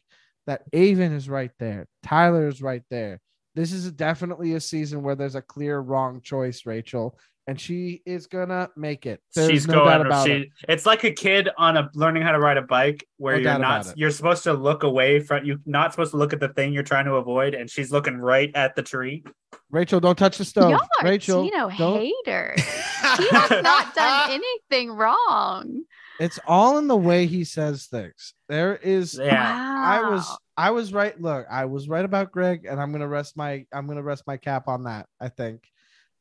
that 0.48 0.64
Aven 0.74 1.12
is 1.12 1.28
right 1.28 1.52
there, 1.60 1.88
Tyler 2.04 2.48
is 2.48 2.62
right 2.62 2.84
there. 2.90 3.20
This 3.56 3.72
is 3.72 3.92
definitely 3.92 4.54
a 4.54 4.60
season 4.60 5.02
where 5.02 5.16
there's 5.16 5.36
a 5.36 5.42
clear 5.42 5.80
wrong 5.80 6.22
choice, 6.22 6.66
Rachel, 6.66 7.18
and 7.48 7.60
she 7.60 8.02
is 8.06 8.28
gonna 8.28 8.70
make 8.76 9.06
it. 9.06 9.22
There's 9.36 9.50
She's 9.50 9.68
no 9.68 9.86
doubt 9.86 9.98
going. 9.98 10.06
about 10.08 10.26
She, 10.26 10.32
it. 10.34 10.50
it's 10.68 10.86
like 10.86 11.04
a 11.04 11.12
kid 11.12 11.50
on 11.58 11.78
a 11.78 11.90
learning 11.94 12.24
how 12.24 12.32
to 12.32 12.40
ride 12.40 12.58
a 12.58 12.62
bike, 12.64 13.08
where 13.18 13.40
No 13.40 13.52
you're 13.52 13.60
not. 13.60 13.94
You're 13.96 14.12
supposed 14.12 14.44
to 14.44 14.54
look 14.54 14.84
away 14.84 15.20
from. 15.20 15.46
You're 15.46 15.58
not 15.66 15.92
supposed 15.94 16.12
to 16.12 16.18
look 16.18 16.34
at 16.34 16.40
the 16.40 16.50
thing 16.50 16.74
you're 16.74 16.84
trying 16.84 17.06
to 17.06 17.14
avoid, 17.16 17.54
and 17.54 17.70
she's 17.70 17.92
looking 17.92 18.18
right 18.18 18.52
at 18.56 18.76
the 18.76 18.82
tree. 18.82 19.24
Rachel, 19.72 20.00
don't 20.00 20.18
touch 20.18 20.38
the 20.38 20.46
stove. 20.46 20.72
Y'all 20.72 20.80
are 21.02 21.06
Rachel, 21.06 21.44
Tino 21.44 21.70
don't. 21.78 22.00
haters. 22.26 22.62
he 23.18 23.28
has 23.30 23.64
not 23.64 23.94
done 23.96 24.32
anything 24.32 24.92
wrong. 24.92 25.84
It's 26.20 26.40
all 26.48 26.78
in 26.78 26.88
the 26.88 26.96
way 26.96 27.26
he 27.26 27.44
says 27.44 27.86
things. 27.88 28.34
There 28.48 28.76
is 28.78 29.20
Yeah. 29.22 29.62
I 29.86 30.10
was 30.10 30.38
I 30.58 30.72
was 30.72 30.94
right. 30.94 31.20
Look, 31.20 31.46
I 31.52 31.66
was 31.66 31.90
right 31.90 32.06
about 32.06 32.32
Greg, 32.32 32.66
and 32.66 32.80
I'm 32.80 32.92
gonna 32.92 33.08
rest 33.08 33.36
my 33.38 33.66
I'm 33.74 33.86
gonna 33.88 34.02
rest 34.04 34.24
my 34.26 34.38
cap 34.38 34.68
on 34.68 34.86
that. 34.86 35.08
I 35.20 35.28
think. 35.30 35.62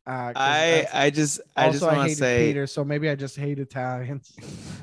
Uh, 0.06 0.32
I 0.36 0.86
I 0.92 1.10
just 1.10 1.40
I 1.56 1.70
just 1.70 1.82
also 1.82 1.94
I 1.94 1.98
want 1.98 2.10
to 2.10 2.16
say 2.16 2.48
Peter, 2.48 2.66
so 2.66 2.84
maybe 2.84 3.08
I 3.08 3.14
just 3.14 3.36
hate 3.36 3.58
Italians. 3.58 4.32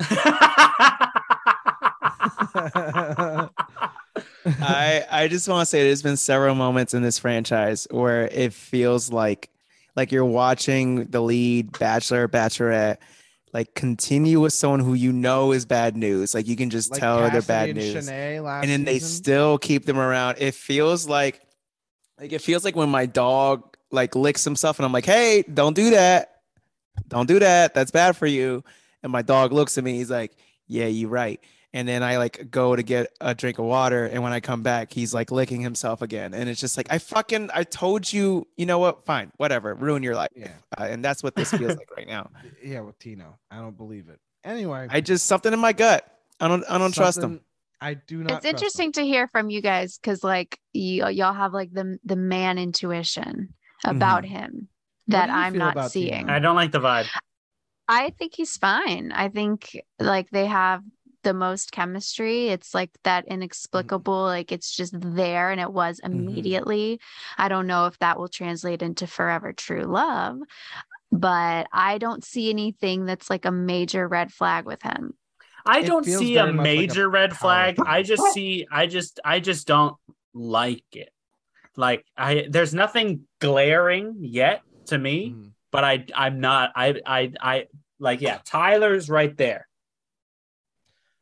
I 4.44 5.04
I 5.10 5.28
just 5.28 5.48
want 5.48 5.62
to 5.62 5.66
say 5.66 5.84
there's 5.84 6.02
been 6.02 6.16
several 6.16 6.54
moments 6.54 6.94
in 6.94 7.02
this 7.02 7.18
franchise 7.18 7.86
where 7.90 8.26
it 8.28 8.52
feels 8.52 9.12
like 9.12 9.48
like 9.94 10.10
you're 10.10 10.24
watching 10.24 11.04
the 11.06 11.20
lead 11.20 11.78
bachelor 11.78 12.26
bachelorette 12.28 12.96
like 13.52 13.74
continue 13.74 14.40
with 14.40 14.52
someone 14.54 14.80
who 14.80 14.94
you 14.94 15.12
know 15.12 15.52
is 15.52 15.66
bad 15.66 15.94
news. 15.96 16.34
Like 16.34 16.48
you 16.48 16.56
can 16.56 16.70
just 16.70 16.90
Like 16.90 17.00
tell 17.00 17.30
they're 17.30 17.42
bad 17.42 17.68
and 17.68 17.78
news. 17.78 18.08
And 18.08 18.70
then 18.70 18.84
they 18.84 18.98
season. 18.98 19.22
still 19.22 19.58
keep 19.58 19.84
them 19.84 19.98
around. 19.98 20.36
It 20.38 20.54
feels 20.54 21.06
like 21.06 21.40
like 22.18 22.32
it 22.32 22.40
feels 22.40 22.64
like 22.64 22.74
when 22.76 22.88
my 22.88 23.06
dog 23.06 23.71
like 23.92 24.14
licks 24.14 24.44
himself 24.44 24.78
and 24.78 24.86
I'm 24.86 24.92
like, 24.92 25.06
"Hey, 25.06 25.42
don't 25.52 25.74
do 25.74 25.90
that. 25.90 26.40
Don't 27.08 27.26
do 27.26 27.38
that. 27.38 27.74
That's 27.74 27.90
bad 27.90 28.16
for 28.16 28.26
you." 28.26 28.64
And 29.02 29.12
my 29.12 29.22
dog 29.22 29.52
looks 29.52 29.78
at 29.78 29.84
me, 29.84 29.94
he's 29.94 30.10
like, 30.10 30.32
"Yeah, 30.66 30.86
you're 30.86 31.10
right." 31.10 31.40
And 31.74 31.88
then 31.88 32.02
I 32.02 32.18
like 32.18 32.50
go 32.50 32.76
to 32.76 32.82
get 32.82 33.12
a 33.20 33.34
drink 33.34 33.58
of 33.58 33.64
water 33.64 34.04
and 34.04 34.22
when 34.22 34.32
I 34.32 34.40
come 34.40 34.62
back, 34.62 34.92
he's 34.92 35.14
like 35.14 35.30
licking 35.30 35.62
himself 35.62 36.02
again. 36.02 36.34
And 36.34 36.48
it's 36.48 36.60
just 36.60 36.76
like, 36.76 36.86
"I 36.90 36.98
fucking 36.98 37.50
I 37.54 37.64
told 37.64 38.12
you, 38.12 38.46
you 38.56 38.66
know 38.66 38.78
what? 38.78 39.06
Fine. 39.06 39.32
Whatever. 39.38 39.74
Ruin 39.74 40.02
your 40.02 40.14
life." 40.14 40.30
Yeah. 40.34 40.52
Uh, 40.76 40.84
and 40.84 41.04
that's 41.04 41.22
what 41.22 41.34
this 41.34 41.50
feels 41.50 41.76
like 41.76 41.88
right 41.96 42.06
now. 42.06 42.30
yeah, 42.62 42.80
with 42.80 42.98
Tino. 42.98 43.38
I 43.50 43.58
don't 43.58 43.76
believe 43.76 44.08
it. 44.08 44.18
Anyway, 44.44 44.86
I 44.90 45.00
just 45.00 45.26
something 45.26 45.52
in 45.52 45.60
my 45.60 45.72
gut. 45.72 46.06
I 46.40 46.48
don't 46.48 46.64
I 46.68 46.78
don't 46.78 46.92
trust 46.92 47.22
him. 47.22 47.40
I 47.80 47.94
do 47.94 48.18
not. 48.18 48.24
It's 48.24 48.30
trust 48.30 48.44
him. 48.44 48.50
interesting 48.50 48.92
to 48.92 49.04
hear 49.04 49.28
from 49.28 49.50
you 49.50 49.62
guys 49.62 49.98
because 49.98 50.22
like 50.22 50.58
y- 50.74 51.10
y'all 51.10 51.32
have 51.32 51.52
like 51.52 51.72
the 51.72 51.98
the 52.04 52.16
man 52.16 52.58
intuition 52.58 53.54
Mm-hmm. 53.84 53.96
about 53.96 54.24
him 54.24 54.68
that 55.08 55.28
I'm 55.28 55.58
not 55.58 55.72
about 55.72 55.90
Tino? 55.90 56.10
seeing. 56.10 56.30
I 56.30 56.38
don't 56.38 56.54
like 56.54 56.70
the 56.70 56.80
vibe. 56.80 57.06
I 57.88 58.10
think 58.10 58.34
he's 58.36 58.56
fine. 58.56 59.10
I 59.12 59.28
think 59.28 59.76
like 59.98 60.30
they 60.30 60.46
have 60.46 60.82
the 61.24 61.34
most 61.34 61.72
chemistry. 61.72 62.48
It's 62.48 62.74
like 62.74 62.90
that 63.04 63.24
mm-hmm. 63.24 63.34
inexplicable, 63.34 64.22
like 64.22 64.52
it's 64.52 64.74
just 64.74 64.94
there 64.98 65.50
and 65.50 65.60
it 65.60 65.72
was 65.72 66.00
mm-hmm. 66.00 66.12
immediately. 66.12 67.00
I 67.36 67.48
don't 67.48 67.66
know 67.66 67.86
if 67.86 67.98
that 67.98 68.18
will 68.18 68.28
translate 68.28 68.82
into 68.82 69.06
forever 69.06 69.52
true 69.52 69.84
love, 69.84 70.38
but 71.10 71.66
I 71.72 71.98
don't 71.98 72.24
see 72.24 72.50
anything 72.50 73.04
that's 73.04 73.30
like 73.30 73.44
a 73.44 73.52
major 73.52 74.06
red 74.06 74.32
flag 74.32 74.64
with 74.64 74.82
him. 74.82 75.14
I 75.66 75.80
It 75.80 75.86
don't 75.86 76.04
see 76.04 76.36
a 76.36 76.44
very 76.44 76.52
much 76.52 76.66
like 76.66 76.74
a 76.74 76.76
major 76.76 77.10
red 77.10 77.36
flag. 77.36 77.76
I 77.84 78.02
just 78.04 78.22
see 78.32 78.66
I 78.70 78.86
just 78.86 79.20
I 79.24 79.40
just 79.40 79.66
don't 79.66 79.96
like 80.34 80.84
it. 80.92 81.10
Like 81.76 82.04
I 82.16 82.46
there's 82.48 82.74
nothing 82.74 83.26
glaring 83.40 84.16
yet 84.20 84.62
to 84.86 84.98
me, 84.98 85.30
Mhm. 85.30 85.52
but 85.70 85.84
I 85.84 86.04
I'm 86.14 86.40
not 86.40 86.72
I 86.76 87.00
I 87.06 87.32
I 87.40 87.66
like 87.98 88.20
yeah, 88.20 88.40
Tyler's 88.44 89.08
right 89.08 89.36
there. 89.36 89.66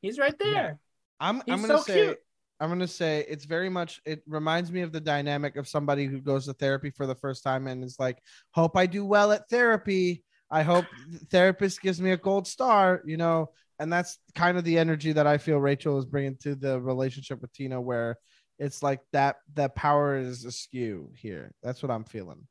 He's 0.02 0.18
right 0.18 0.34
Yeah. 0.40 0.46
there. 0.52 0.78
I'm 1.20 1.42
I'm 1.48 1.58
He's 1.58 1.66
gonna 1.66 1.78
so 1.78 1.84
say 1.84 2.04
cute. 2.06 2.18
I'm 2.58 2.68
gonna 2.68 2.88
say 2.88 3.24
it's 3.28 3.44
very 3.44 3.68
much 3.68 4.00
it 4.04 4.22
reminds 4.26 4.72
me 4.72 4.80
of 4.82 4.92
the 4.92 5.00
dynamic 5.00 5.56
of 5.56 5.68
somebody 5.68 6.06
who 6.06 6.20
goes 6.20 6.46
to 6.46 6.52
therapy 6.54 6.90
for 6.90 7.06
the 7.06 7.14
first 7.14 7.42
time 7.42 7.66
and 7.66 7.84
is 7.84 7.98
like, 7.98 8.18
hope 8.52 8.76
I 8.76 8.86
do 8.86 9.04
well 9.04 9.32
at 9.32 9.48
therapy. 9.48 10.24
I 10.50 10.62
hope 10.62 10.84
the 11.10 11.18
therapist 11.26 11.80
gives 11.80 12.00
me 12.00 12.10
a 12.10 12.16
gold 12.16 12.46
star, 12.48 13.02
you 13.04 13.16
know, 13.16 13.50
and 13.78 13.92
that's 13.92 14.18
kind 14.34 14.58
of 14.58 14.64
the 14.64 14.78
energy 14.78 15.12
that 15.12 15.26
I 15.26 15.38
feel 15.38 15.58
Rachel 15.58 15.98
is 15.98 16.04
bringing 16.06 16.36
to 16.38 16.54
the 16.54 16.80
relationship 16.80 17.40
with 17.40 17.52
Tino, 17.52 17.80
where 17.80 18.16
it's 18.60 18.82
like 18.82 19.00
that 19.12 19.36
that 19.54 19.74
power 19.74 20.16
is 20.16 20.44
askew 20.44 21.10
here. 21.16 21.52
That's 21.62 21.82
what 21.82 21.90
I'm 21.90 22.04
feeling. 22.04 22.46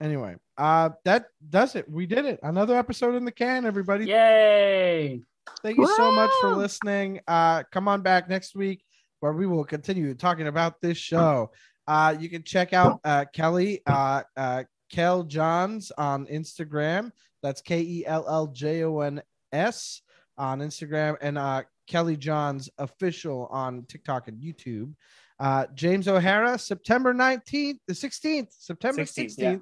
Anyway, 0.00 0.36
uh, 0.56 0.90
that 1.04 1.26
does 1.50 1.76
it. 1.76 1.88
We 1.88 2.06
did 2.06 2.24
it. 2.24 2.40
Another 2.42 2.76
episode 2.76 3.14
in 3.14 3.26
the 3.26 3.30
can, 3.30 3.66
everybody. 3.66 4.06
Yay. 4.06 5.20
Thank 5.62 5.76
you 5.76 5.86
so 5.94 6.10
much 6.10 6.30
for 6.40 6.56
listening. 6.56 7.20
Uh, 7.28 7.64
come 7.70 7.86
on 7.86 8.00
back 8.00 8.28
next 8.28 8.56
week 8.56 8.82
where 9.20 9.34
we 9.34 9.46
will 9.46 9.64
continue 9.64 10.14
talking 10.14 10.46
about 10.46 10.80
this 10.80 10.96
show. 10.96 11.50
Uh, 11.86 12.14
you 12.18 12.30
can 12.30 12.42
check 12.42 12.72
out 12.72 13.00
uh, 13.04 13.26
Kelly, 13.34 13.82
uh, 13.86 14.22
uh, 14.36 14.64
Kell 14.90 15.22
Jons 15.24 15.92
on 15.98 16.26
Instagram. 16.26 17.10
That's 17.42 17.60
K 17.60 17.80
E 17.80 18.06
L 18.06 18.24
L 18.26 18.46
J 18.46 18.84
O 18.84 19.00
N 19.00 19.22
S 19.52 20.00
on 20.38 20.60
Instagram, 20.60 21.16
and 21.20 21.36
uh, 21.36 21.64
Kelly 21.90 22.16
Johns 22.16 22.70
official 22.78 23.48
on 23.50 23.84
TikTok 23.88 24.28
and 24.28 24.40
YouTube. 24.40 24.94
Uh, 25.40 25.66
James 25.74 26.06
O'Hara, 26.06 26.56
September 26.56 27.12
19th, 27.12 27.78
the 27.88 27.94
16th, 27.94 28.48
September 28.56 29.02
16th. 29.02 29.36
16th, 29.36 29.38
yeah. 29.38 29.56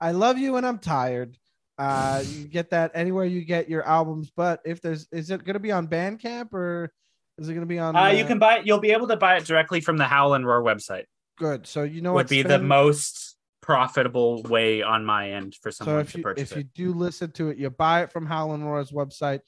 I 0.00 0.12
love 0.12 0.38
you 0.38 0.56
and 0.56 0.66
I'm 0.66 0.78
tired. 0.78 1.36
Uh, 1.76 2.22
you 2.26 2.44
get 2.46 2.70
that 2.70 2.92
anywhere 2.94 3.24
you 3.26 3.44
get 3.44 3.68
your 3.68 3.82
albums, 3.82 4.30
but 4.34 4.60
if 4.64 4.80
there's, 4.80 5.06
is 5.12 5.30
it 5.30 5.44
going 5.44 5.54
to 5.54 5.60
be 5.60 5.72
on 5.72 5.86
Bandcamp 5.88 6.54
or 6.54 6.90
is 7.36 7.48
it 7.48 7.52
going 7.52 7.66
to 7.66 7.66
be 7.66 7.78
on? 7.78 7.94
Uh, 7.94 8.06
you 8.08 8.24
can 8.24 8.38
buy 8.38 8.58
it. 8.58 8.66
You'll 8.66 8.80
be 8.80 8.92
able 8.92 9.08
to 9.08 9.16
buy 9.16 9.36
it 9.36 9.44
directly 9.44 9.80
from 9.80 9.98
the 9.98 10.04
Howl 10.04 10.34
and 10.34 10.46
Roar 10.46 10.62
website. 10.62 11.04
good. 11.36 11.66
So 11.66 11.82
you 11.82 12.00
know 12.00 12.14
would 12.14 12.28
be 12.28 12.42
the 12.42 12.60
most 12.60 13.36
profitable 13.60 14.42
way 14.42 14.82
on 14.82 15.04
my 15.04 15.32
end 15.32 15.56
for 15.60 15.70
So 15.72 15.84
someone 15.84 16.02
if 16.02 16.12
to 16.12 16.18
you 16.18 16.24
purchase 16.24 16.50
if 16.52 16.56
you 16.56 16.60
it. 16.60 16.74
do 16.74 16.92
listen 16.92 17.32
to 17.32 17.48
it, 17.48 17.58
you 17.58 17.68
buy 17.70 18.02
it 18.04 18.12
from 18.12 18.24
Howlin' 18.24 18.62
Roar's 18.62 18.92
website. 18.92 19.40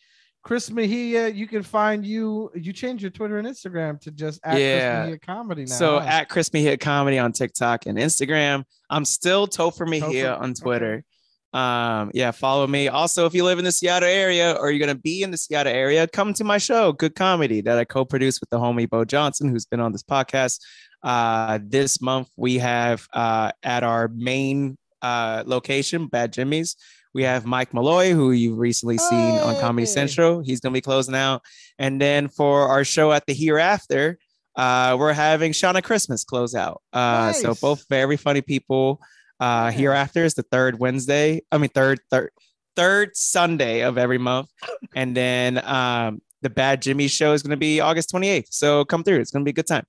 Chris 0.47 0.70
Mejia, 0.70 1.27
you 1.28 1.48
can 1.48 1.64
find 1.64 2.06
you. 2.06 2.52
You 2.55 2.73
change 2.73 3.02
your 3.02 3.10
Twitter 3.10 3.39
and 3.39 3.48
Instagram 3.48 4.01
to 4.02 4.12
just 4.12 4.39
at 4.44 4.60
Yeah. 4.60 4.78
Chris 4.78 5.06
Mejia 5.06 5.18
Comedy 5.18 5.64
now. 5.64 5.74
So 5.74 5.98
huh? 5.98 6.06
at 6.06 6.28
Chris 6.28 6.52
Mejia 6.52 6.77
Comedy 6.77 7.18
on 7.18 7.32
TikTok 7.32 7.86
and 7.86 7.98
Instagram. 7.98 8.62
I'm 8.89 9.05
still 9.05 9.48
Topher 9.48 9.89
Mejia 9.89 10.27
Topher, 10.27 10.40
on 10.40 10.51
okay. 10.51 10.62
Twitter. 10.62 11.05
Um, 11.52 12.12
yeah, 12.14 12.31
follow 12.31 12.64
me. 12.68 12.86
Also, 12.86 13.27
if 13.27 13.35
you 13.35 13.43
live 13.43 13.59
in 13.59 13.64
the 13.64 13.73
Seattle 13.73 14.09
area 14.09 14.52
or 14.52 14.70
you're 14.70 14.78
gonna 14.78 14.94
be 14.97 15.24
in 15.24 15.32
the 15.32 15.36
Seattle 15.36 15.73
area, 15.73 16.06
come 16.06 16.32
to 16.35 16.44
my 16.44 16.59
show, 16.59 16.93
Good 16.93 17.16
Comedy, 17.16 17.60
that 17.62 17.77
I 17.77 17.85
co-produce 17.85 18.39
with 18.39 18.51
the 18.51 18.60
homie 18.60 18.89
Bo 18.89 19.05
Johnson, 19.05 19.48
who's 19.48 19.66
been 19.66 19.81
on 19.81 19.90
this 19.90 20.05
podcast. 20.05 20.60
Uh, 21.02 21.59
this 21.60 22.01
month 22.01 22.28
we 22.36 22.59
have 22.59 23.05
uh 23.12 23.51
at 23.64 23.82
our 23.82 24.06
main 24.14 24.78
uh 25.02 25.43
location, 25.44 26.06
Bad 26.06 26.32
Jimmy's. 26.32 26.77
We 27.16 27.22
have 27.22 27.47
Mike 27.47 27.72
Malloy, 27.72 28.12
who 28.12 28.32
you've 28.32 28.59
recently 28.59 28.98
seen 28.98 29.38
on 29.38 29.59
Comedy 29.59 29.86
Central. 29.86 30.43
He's 30.43 30.60
gonna 30.60 30.74
be 30.74 30.82
closing 30.82 31.14
out. 31.14 31.40
And 31.78 31.98
then 31.98 32.28
for 32.28 32.68
our 32.68 32.84
show 32.84 33.10
at 33.10 33.24
the 33.24 33.32
Hereafter, 33.32 34.18
uh, 34.55 34.98
we're 35.01 35.14
having 35.14 35.52
Shauna 35.52 35.82
Christmas 35.82 36.24
close 36.24 36.55
out. 36.55 36.82
Uh, 36.93 37.32
so 37.32 37.55
both 37.55 37.86
very 37.88 38.18
funny 38.18 38.43
people. 38.43 39.01
Uh, 39.40 39.70
Yeah. 39.72 39.78
Hereafter 39.78 40.24
is 40.26 40.34
the 40.34 40.43
third 40.43 40.78
Wednesday. 40.78 41.40
I 41.51 41.56
mean, 41.56 41.70
third, 41.70 42.01
third, 42.10 42.32
third 42.76 43.16
Sunday 43.16 43.80
of 43.80 43.97
every 43.97 44.18
month. 44.18 44.51
And 44.94 45.16
then 45.16 45.66
um, 45.66 46.20
the 46.43 46.51
Bad 46.51 46.82
Jimmy 46.82 47.09
show 47.09 47.32
is 47.32 47.43
going 47.43 47.51
to 47.51 47.56
be 47.56 47.80
August 47.80 48.12
28th. 48.12 48.48
So 48.51 48.84
come 48.84 49.02
through. 49.02 49.20
It's 49.20 49.30
going 49.30 49.43
to 49.43 49.44
be 49.44 49.52
a 49.52 49.55
good 49.55 49.66
time. 49.66 49.86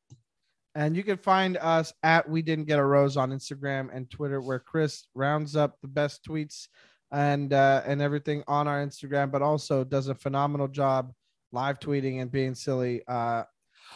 And 0.76 0.96
you 0.96 1.04
can 1.04 1.18
find 1.18 1.58
us 1.58 1.92
at 2.04 2.30
We 2.30 2.42
Didn't 2.42 2.66
Get 2.66 2.80
a 2.80 2.84
Rose 2.84 3.18
on 3.18 3.32
Instagram 3.32 3.90
and 3.94 4.10
Twitter, 4.10 4.40
where 4.40 4.60
Chris 4.60 5.08
rounds 5.14 5.58
up 5.58 5.78
the 5.82 5.90
best 5.90 6.24
tweets 6.26 6.68
and 7.12 7.54
uh, 7.54 7.82
and 7.86 8.02
everything 8.02 8.44
on 8.48 8.68
our 8.68 8.86
Instagram, 8.86 9.32
but 9.32 9.42
also 9.42 9.84
does 9.84 10.08
a 10.08 10.16
phenomenal 10.16 10.68
job 10.68 11.14
live 11.52 11.80
tweeting 11.80 12.22
and 12.22 12.32
being 12.32 12.54
silly 12.56 13.02
uh, 13.08 13.44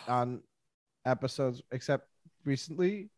on 0.07 0.41
episodes. 1.05 1.61
Except 1.71 2.07
recently, 2.45 3.09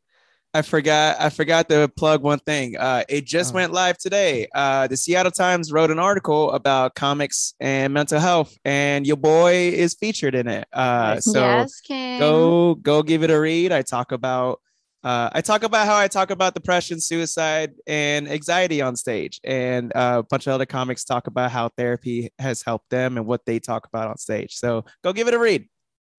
I 0.53 0.61
forgot. 0.61 1.17
I 1.19 1.29
forgot 1.29 1.69
to 1.69 1.87
plug 1.87 2.21
one 2.23 2.39
thing. 2.39 2.77
Uh, 2.77 3.03
it 3.09 3.25
just 3.25 3.53
Oh. 3.53 3.55
went 3.55 3.73
live 3.73 3.97
today. 3.97 4.47
Uh, 4.53 4.87
the 4.87 4.97
Seattle 4.97 5.31
Times 5.31 5.71
wrote 5.71 5.91
an 5.91 5.99
article 5.99 6.51
about 6.51 6.95
comics 6.95 7.53
and 7.59 7.93
mental 7.93 8.19
health, 8.19 8.55
and 8.65 9.05
your 9.05 9.17
boy 9.17 9.69
is 9.73 9.93
featured 9.95 10.35
in 10.35 10.47
it. 10.47 10.67
Uh, 10.73 11.19
so 11.19 11.39
yes, 11.39 11.81
go 12.19 12.75
go 12.75 13.03
give 13.03 13.23
it 13.23 13.29
a 13.29 13.39
read. 13.39 13.71
I 13.71 13.81
talk 13.83 14.11
about 14.11 14.59
uh, 15.03 15.29
I 15.33 15.41
talk 15.41 15.63
about 15.63 15.85
how 15.85 15.97
I 15.97 16.07
talk 16.07 16.31
about 16.31 16.53
depression, 16.53 17.01
suicide, 17.01 17.73
and 17.85 18.27
anxiety 18.29 18.81
on 18.81 18.95
stage, 18.95 19.41
and 19.43 19.91
uh, 19.95 20.19
a 20.19 20.23
bunch 20.23 20.47
of 20.47 20.53
other 20.53 20.65
comics 20.65 21.03
talk 21.03 21.27
about 21.27 21.51
how 21.51 21.69
therapy 21.77 22.31
has 22.39 22.61
helped 22.61 22.89
them 22.89 23.17
and 23.17 23.25
what 23.25 23.45
they 23.45 23.59
talk 23.59 23.85
about 23.85 24.07
on 24.07 24.17
stage. 24.17 24.55
So 24.55 24.85
go 25.03 25.11
give 25.11 25.27
it 25.27 25.33
a 25.33 25.39
read. 25.39 25.67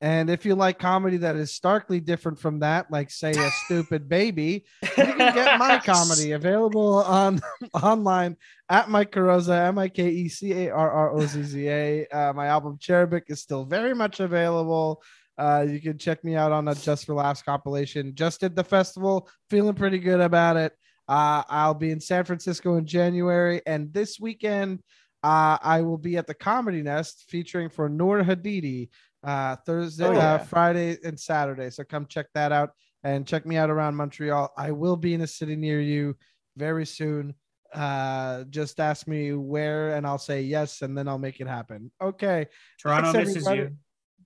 and 0.03 0.29
if 0.29 0.45
you 0.45 0.55
like 0.55 0.79
comedy 0.79 1.17
that 1.19 1.35
is 1.35 1.55
starkly 1.55 1.99
different 1.99 2.39
from 2.39 2.59
that, 2.61 2.91
like 2.91 3.11
say 3.11 3.31
a 3.31 3.51
stupid 3.65 4.07
baby, 4.19 4.65
you 4.83 4.89
can 4.91 5.17
get 5.35 5.59
my 5.59 5.79
comedy 5.79 6.33
available 6.33 6.97
on 7.05 7.41
online 7.83 8.37
at 8.69 8.91
Mike 8.91 9.13
Carrozza, 9.13 9.67
M 9.69 9.79
I 9.79 9.89
K 9.89 10.11
E 10.11 10.29
C 10.29 10.53
A 10.53 10.71
R 10.71 10.91
R 10.91 11.11
O 11.13 11.25
Z 11.25 11.43
Z 11.43 11.69
A. 11.69 12.07
Uh, 12.09 12.33
my 12.35 12.49
album 12.49 12.77
Cherubic 12.79 13.23
is 13.29 13.41
still 13.41 13.65
very 13.65 13.95
much 13.95 14.21
available. 14.21 15.03
Uh, 15.37 15.67
you 15.69 15.81
can 15.81 15.99
check 15.99 16.23
me 16.25 16.37
out 16.37 16.53
on 16.53 16.69
a 16.69 16.75
Just 16.75 17.07
for 17.07 17.15
Laughs 17.15 17.43
compilation. 17.43 18.15
Just 18.15 18.41
did 18.41 18.55
the 18.55 18.65
festival, 18.65 19.29
feeling 19.51 19.75
pretty 19.75 19.99
good 19.99 20.21
about 20.21 20.57
it. 20.57 20.73
Uh, 21.09 21.43
I'll 21.49 21.75
be 21.75 21.91
in 21.91 22.01
San 22.01 22.25
Francisco 22.25 22.77
in 22.77 22.87
January, 22.87 23.61
and 23.67 23.93
this 23.93 24.19
weekend 24.21 24.81
uh, 25.23 25.59
I 25.63 25.83
will 25.83 25.99
be 25.99 26.17
at 26.17 26.27
the 26.27 26.35
Comedy 26.35 26.83
Nest 26.83 27.25
featuring 27.29 27.69
for 27.69 27.89
Nour 27.89 28.23
Hadidi 28.25 28.89
uh, 29.23 29.57
Thursday, 29.67 30.07
Oh, 30.07 30.13
yeah. 30.13 30.35
uh, 30.35 30.39
Friday, 30.39 30.99
and 31.05 31.19
Saturday. 31.19 31.71
So 31.71 31.83
come 31.85 32.07
check 32.07 32.27
that 32.35 32.53
out 32.53 32.71
and 33.03 33.27
check 33.27 33.45
me 33.47 33.57
out 33.57 33.71
around 33.71 33.97
Montreal. 33.97 34.53
I 34.57 34.71
will 34.73 34.97
be 34.97 35.15
in 35.15 35.23
a 35.23 35.27
city 35.27 35.57
near 35.57 35.81
you 35.81 36.17
very 36.57 36.87
soon. 36.87 37.35
Uh, 37.73 38.45
just 38.45 38.79
ask 38.81 39.09
me 39.09 39.33
where, 39.33 39.97
and 39.97 40.07
I'll 40.07 40.19
say 40.19 40.43
yes, 40.43 40.81
and 40.83 40.97
then 40.97 41.09
I'll 41.09 41.19
make 41.19 41.41
it 41.41 41.49
happen. 41.49 41.91
Okay. 42.01 42.47
Toronto 42.81 43.13
Thanks, 43.13 43.31
misses 43.31 43.47
everybody. 43.49 43.71
you. 43.73 43.77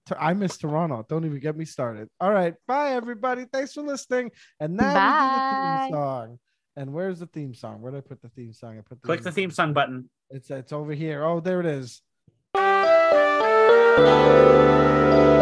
T- 0.09 0.15
I 0.19 0.33
miss 0.33 0.57
Toronto. 0.57 1.05
Don't 1.09 1.25
even 1.27 1.39
get 1.39 1.57
me 1.57 1.65
started. 1.65 2.09
All 2.21 2.33
right. 2.33 2.55
Bye, 2.67 2.93
everybody. 2.93 3.45
Thanks 3.53 3.75
for 3.75 3.83
listening. 3.83 4.31
And 4.59 4.77
now 4.77 4.87
we 4.87 4.95
do 4.95 5.35
the 5.35 5.91
theme 5.91 5.95
song. 5.95 6.39
And 6.77 6.93
where's 6.93 7.19
the 7.19 7.27
theme 7.27 7.55
song? 7.55 7.83
Where 7.83 7.93
did 7.93 7.99
I 7.99 8.01
put 8.03 8.23
the 8.23 8.31
theme 8.31 8.53
song? 8.53 8.79
I 8.79 8.81
put 8.81 9.03
Click 9.03 9.23
the 9.23 9.33
theme 9.33 9.51
song 9.51 9.75
button. 9.75 10.09
It's 10.31 10.51
it's 10.51 10.73
over 10.73 10.93
here. 10.93 11.25
Oh, 11.25 11.41
there 11.41 11.61
it 11.61 11.67
is. 11.67 12.01